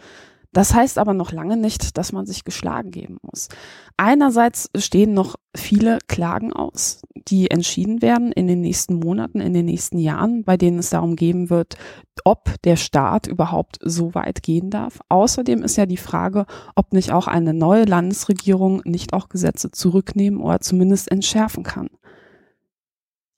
Das 0.51 0.73
heißt 0.73 0.97
aber 0.97 1.13
noch 1.13 1.31
lange 1.31 1.57
nicht, 1.57 1.97
dass 1.97 2.11
man 2.11 2.25
sich 2.25 2.43
geschlagen 2.43 2.89
geben 2.89 3.17
muss. 3.21 3.49
Einerseits 3.97 4.69
stehen 4.75 5.13
noch 5.13 5.35
viele 5.55 5.99
Klagen 6.07 6.51
aus, 6.51 7.01
die 7.27 7.51
entschieden 7.51 8.01
werden 8.01 8.31
in 8.31 8.47
den 8.47 8.61
nächsten 8.61 8.95
Monaten, 8.95 9.41
in 9.41 9.53
den 9.53 9.65
nächsten 9.65 9.99
Jahren, 9.99 10.43
bei 10.43 10.57
denen 10.57 10.79
es 10.79 10.89
darum 10.89 11.15
gehen 11.15 11.51
wird, 11.51 11.77
ob 12.23 12.55
der 12.63 12.77
Staat 12.77 13.27
überhaupt 13.27 13.77
so 13.83 14.15
weit 14.15 14.41
gehen 14.41 14.71
darf. 14.71 14.99
Außerdem 15.09 15.61
ist 15.61 15.77
ja 15.77 15.85
die 15.85 15.97
Frage, 15.97 16.45
ob 16.75 16.93
nicht 16.93 17.11
auch 17.11 17.27
eine 17.27 17.53
neue 17.53 17.85
Landesregierung 17.85 18.81
nicht 18.85 19.13
auch 19.13 19.29
Gesetze 19.29 19.69
zurücknehmen 19.69 20.41
oder 20.41 20.61
zumindest 20.61 21.11
entschärfen 21.11 21.63
kann. 21.63 21.89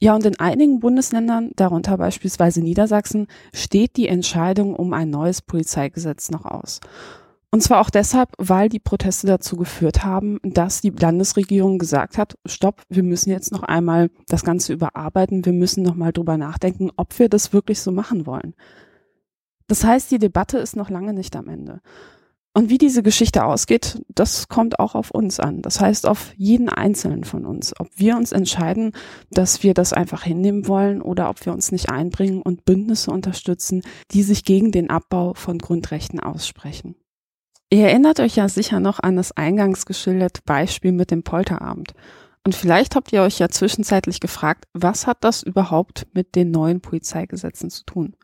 Ja, 0.03 0.15
und 0.15 0.26
in 0.26 0.40
einigen 0.40 0.80
Bundesländern, 0.80 1.52
darunter 1.56 1.95
beispielsweise 1.95 2.61
Niedersachsen, 2.61 3.28
steht 3.53 3.98
die 3.98 4.07
Entscheidung 4.07 4.76
um 4.76 4.94
ein 4.94 5.11
neues 5.11 5.44
Polizeigesetz 5.44 6.32
noch 6.32 6.45
aus. 6.45 6.80
Und 7.52 7.61
zwar 7.61 7.82
auch 7.82 7.91
deshalb, 7.91 8.30
weil 8.40 8.68
die 8.68 8.80
Proteste 8.80 9.28
dazu 9.28 9.57
geführt 9.57 10.03
haben, 10.03 10.40
dass 10.41 10.82
die 10.82 10.90
Landesregierung 10.90 11.78
gesagt 11.78 12.18
hat, 12.18 12.36
stopp, 12.48 12.82
wir 12.90 13.03
müssen 13.03 13.30
jetzt 13.30 13.52
noch 13.52 13.61
einmal 13.61 14.10
das 14.28 14.44
Ganze 14.44 14.73
überarbeiten, 14.73 15.45
wir 15.45 15.53
müssen 15.53 15.84
noch 15.84 15.95
mal 15.95 16.11
drüber 16.11 16.36
nachdenken, 16.36 16.90
ob 16.95 17.19
wir 17.19 17.30
das 17.30 17.53
wirklich 17.53 17.80
so 17.80 17.91
machen 17.91 18.26
wollen. 18.26 18.56
Das 19.68 19.84
heißt, 19.84 20.10
die 20.10 20.19
Debatte 20.19 20.57
ist 20.57 20.76
noch 20.76 20.90
lange 20.90 21.14
nicht 21.14 21.36
am 21.36 21.48
Ende. 21.48 21.82
Und 22.53 22.69
wie 22.69 22.78
diese 22.78 23.02
Geschichte 23.02 23.45
ausgeht, 23.45 24.02
das 24.10 24.49
kommt 24.49 24.80
auch 24.80 24.94
auf 24.94 25.11
uns 25.11 25.40
an. 25.40 25.61
Das 25.61 25.80
heißt 25.80 26.06
auf 26.06 26.34
jeden 26.36 26.68
Einzelnen 26.68 27.23
von 27.23 27.45
uns. 27.45 27.73
Ob 27.80 27.88
wir 27.95 28.18
uns 28.18 28.34
entscheiden, 28.34 28.91
dass 29.30 29.64
wir 29.64 29.73
das 29.73 29.94
einfach 29.94 30.23
hinnehmen 30.23 30.68
wollen 30.68 31.02
oder 31.02 31.30
ob 31.30 31.45
wir 31.45 31.53
uns 31.53 31.72
nicht 31.72 31.90
einbringen 31.90 32.41
und 32.41 32.65
Bündnisse 32.65 33.11
unterstützen, 33.11 33.84
die 34.11 34.23
sich 34.23 34.44
gegen 34.44 34.73
den 34.73 34.90
Abbau 34.90 35.34
von 35.34 35.60
Grundrechten 35.60 36.19
aussprechen. 36.19 36.95
Ihr 37.69 37.88
erinnert 37.88 38.19
euch 38.19 38.36
ja 38.36 38.49
sicher 38.49 38.82
noch 38.82 38.99
an 38.99 39.15
das 39.15 39.32
eingangs 39.32 39.86
geschilderte 39.86 40.41
Beispiel 40.44 40.91
mit 40.91 41.10
dem 41.10 41.23
Polterabend. 41.23 41.94
Und 42.44 42.53
vielleicht 42.53 42.95
habt 42.95 43.14
ihr 43.14 43.22
euch 43.22 43.40
ja 43.40 43.48
zwischenzeitlich 43.48 44.19
gefragt, 44.19 44.65
was 44.73 45.07
hat 45.07 45.23
das 45.23 45.41
überhaupt 45.41 46.07
mit 46.14 46.36
den 46.36 46.52
neuen 46.52 46.82
Polizeigesetzen 46.82 47.69
zu 47.69 47.86
tun? 47.86 48.15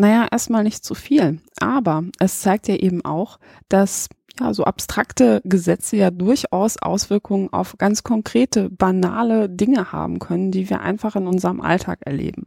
Naja, 0.00 0.28
erstmal 0.30 0.64
nicht 0.64 0.82
zu 0.82 0.94
viel. 0.94 1.40
Aber 1.60 2.04
es 2.18 2.40
zeigt 2.40 2.68
ja 2.68 2.76
eben 2.76 3.04
auch, 3.04 3.38
dass 3.68 4.08
ja, 4.40 4.54
so 4.54 4.64
abstrakte 4.64 5.42
Gesetze 5.44 5.98
ja 5.98 6.10
durchaus 6.10 6.80
Auswirkungen 6.80 7.52
auf 7.52 7.76
ganz 7.76 8.02
konkrete, 8.02 8.70
banale 8.70 9.50
Dinge 9.50 9.92
haben 9.92 10.18
können, 10.18 10.52
die 10.52 10.70
wir 10.70 10.80
einfach 10.80 11.16
in 11.16 11.26
unserem 11.26 11.60
Alltag 11.60 11.98
erleben. 12.06 12.46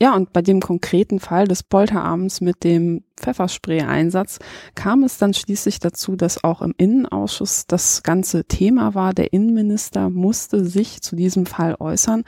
Ja, 0.00 0.16
und 0.16 0.32
bei 0.32 0.40
dem 0.40 0.60
konkreten 0.60 1.20
Fall 1.20 1.46
des 1.46 1.64
Polterabends 1.64 2.40
mit 2.40 2.64
dem 2.64 3.04
Pfefferspray-Einsatz 3.20 4.38
kam 4.74 5.02
es 5.02 5.18
dann 5.18 5.34
schließlich 5.34 5.80
dazu, 5.80 6.16
dass 6.16 6.44
auch 6.44 6.62
im 6.62 6.72
Innenausschuss 6.78 7.66
das 7.66 8.02
ganze 8.02 8.44
Thema 8.46 8.94
war. 8.94 9.12
Der 9.12 9.34
Innenminister 9.34 10.08
musste 10.08 10.64
sich 10.64 11.02
zu 11.02 11.14
diesem 11.14 11.44
Fall 11.44 11.76
äußern 11.78 12.24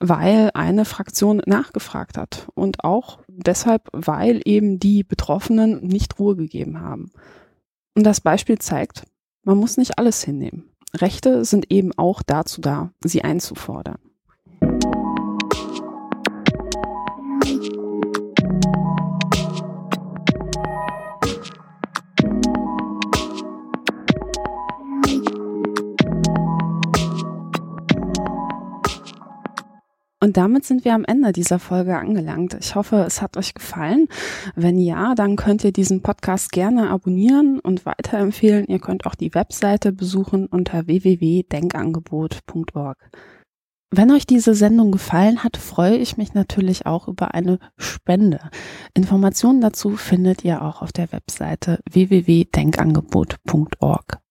weil 0.00 0.50
eine 0.54 0.84
Fraktion 0.84 1.42
nachgefragt 1.46 2.18
hat 2.18 2.48
und 2.54 2.84
auch 2.84 3.20
deshalb, 3.28 3.88
weil 3.92 4.40
eben 4.44 4.78
die 4.78 5.02
Betroffenen 5.02 5.86
nicht 5.86 6.18
Ruhe 6.18 6.36
gegeben 6.36 6.80
haben. 6.80 7.10
Und 7.94 8.04
das 8.04 8.20
Beispiel 8.20 8.58
zeigt, 8.58 9.04
man 9.42 9.58
muss 9.58 9.76
nicht 9.76 9.98
alles 9.98 10.22
hinnehmen. 10.22 10.70
Rechte 10.94 11.44
sind 11.44 11.70
eben 11.70 11.92
auch 11.96 12.22
dazu 12.22 12.60
da, 12.60 12.92
sie 13.04 13.22
einzufordern. 13.22 13.98
Und 30.24 30.36
damit 30.38 30.64
sind 30.64 30.86
wir 30.86 30.94
am 30.94 31.04
Ende 31.04 31.32
dieser 31.32 31.58
Folge 31.58 31.98
angelangt. 31.98 32.56
Ich 32.58 32.76
hoffe, 32.76 33.04
es 33.06 33.20
hat 33.20 33.36
euch 33.36 33.52
gefallen. 33.52 34.08
Wenn 34.56 34.78
ja, 34.78 35.14
dann 35.14 35.36
könnt 35.36 35.64
ihr 35.64 35.72
diesen 35.72 36.00
Podcast 36.00 36.50
gerne 36.50 36.88
abonnieren 36.88 37.60
und 37.60 37.84
weiterempfehlen. 37.84 38.64
Ihr 38.66 38.78
könnt 38.78 39.04
auch 39.04 39.16
die 39.16 39.34
Webseite 39.34 39.92
besuchen 39.92 40.46
unter 40.46 40.86
www.denkangebot.org. 40.86 42.96
Wenn 43.90 44.12
euch 44.12 44.24
diese 44.24 44.54
Sendung 44.54 44.92
gefallen 44.92 45.44
hat, 45.44 45.58
freue 45.58 45.96
ich 45.96 46.16
mich 46.16 46.32
natürlich 46.32 46.86
auch 46.86 47.06
über 47.06 47.34
eine 47.34 47.58
Spende. 47.76 48.48
Informationen 48.94 49.60
dazu 49.60 49.90
findet 49.90 50.42
ihr 50.42 50.62
auch 50.62 50.80
auf 50.80 50.92
der 50.92 51.12
Webseite 51.12 51.80
www.denkangebot.org. 51.90 54.23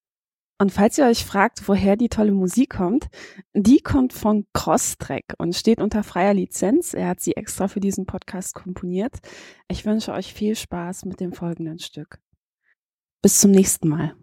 Und 0.64 0.69
falls 0.69 0.98
ihr 0.98 1.07
euch 1.07 1.26
fragt, 1.26 1.68
woher 1.68 1.98
die 1.98 2.07
tolle 2.07 2.31
Musik 2.31 2.69
kommt, 2.69 3.10
die 3.53 3.80
kommt 3.80 4.14
von 4.14 4.45
Crosstrack 4.53 5.34
und 5.38 5.57
steht 5.57 5.81
unter 5.81 6.03
freier 6.03 6.34
Lizenz. 6.34 6.94
Er 6.94 7.10
hat 7.10 7.19
sie 7.19 7.35
extra 7.35 7.68
für 7.68 7.81
diesen 7.81 8.06
Podcast 8.06 8.56
komponiert. 8.56 9.18
Ich 9.68 9.85
wünsche 9.85 10.14
euch 10.14 10.34
viel 10.34 10.56
Spaß 10.56 11.03
mit 11.03 11.19
dem 11.19 11.34
folgenden 11.34 11.80
Stück. 11.80 12.18
Bis 13.22 13.41
zum 13.41 13.52
nächsten 13.52 13.90
Mal. 13.90 14.15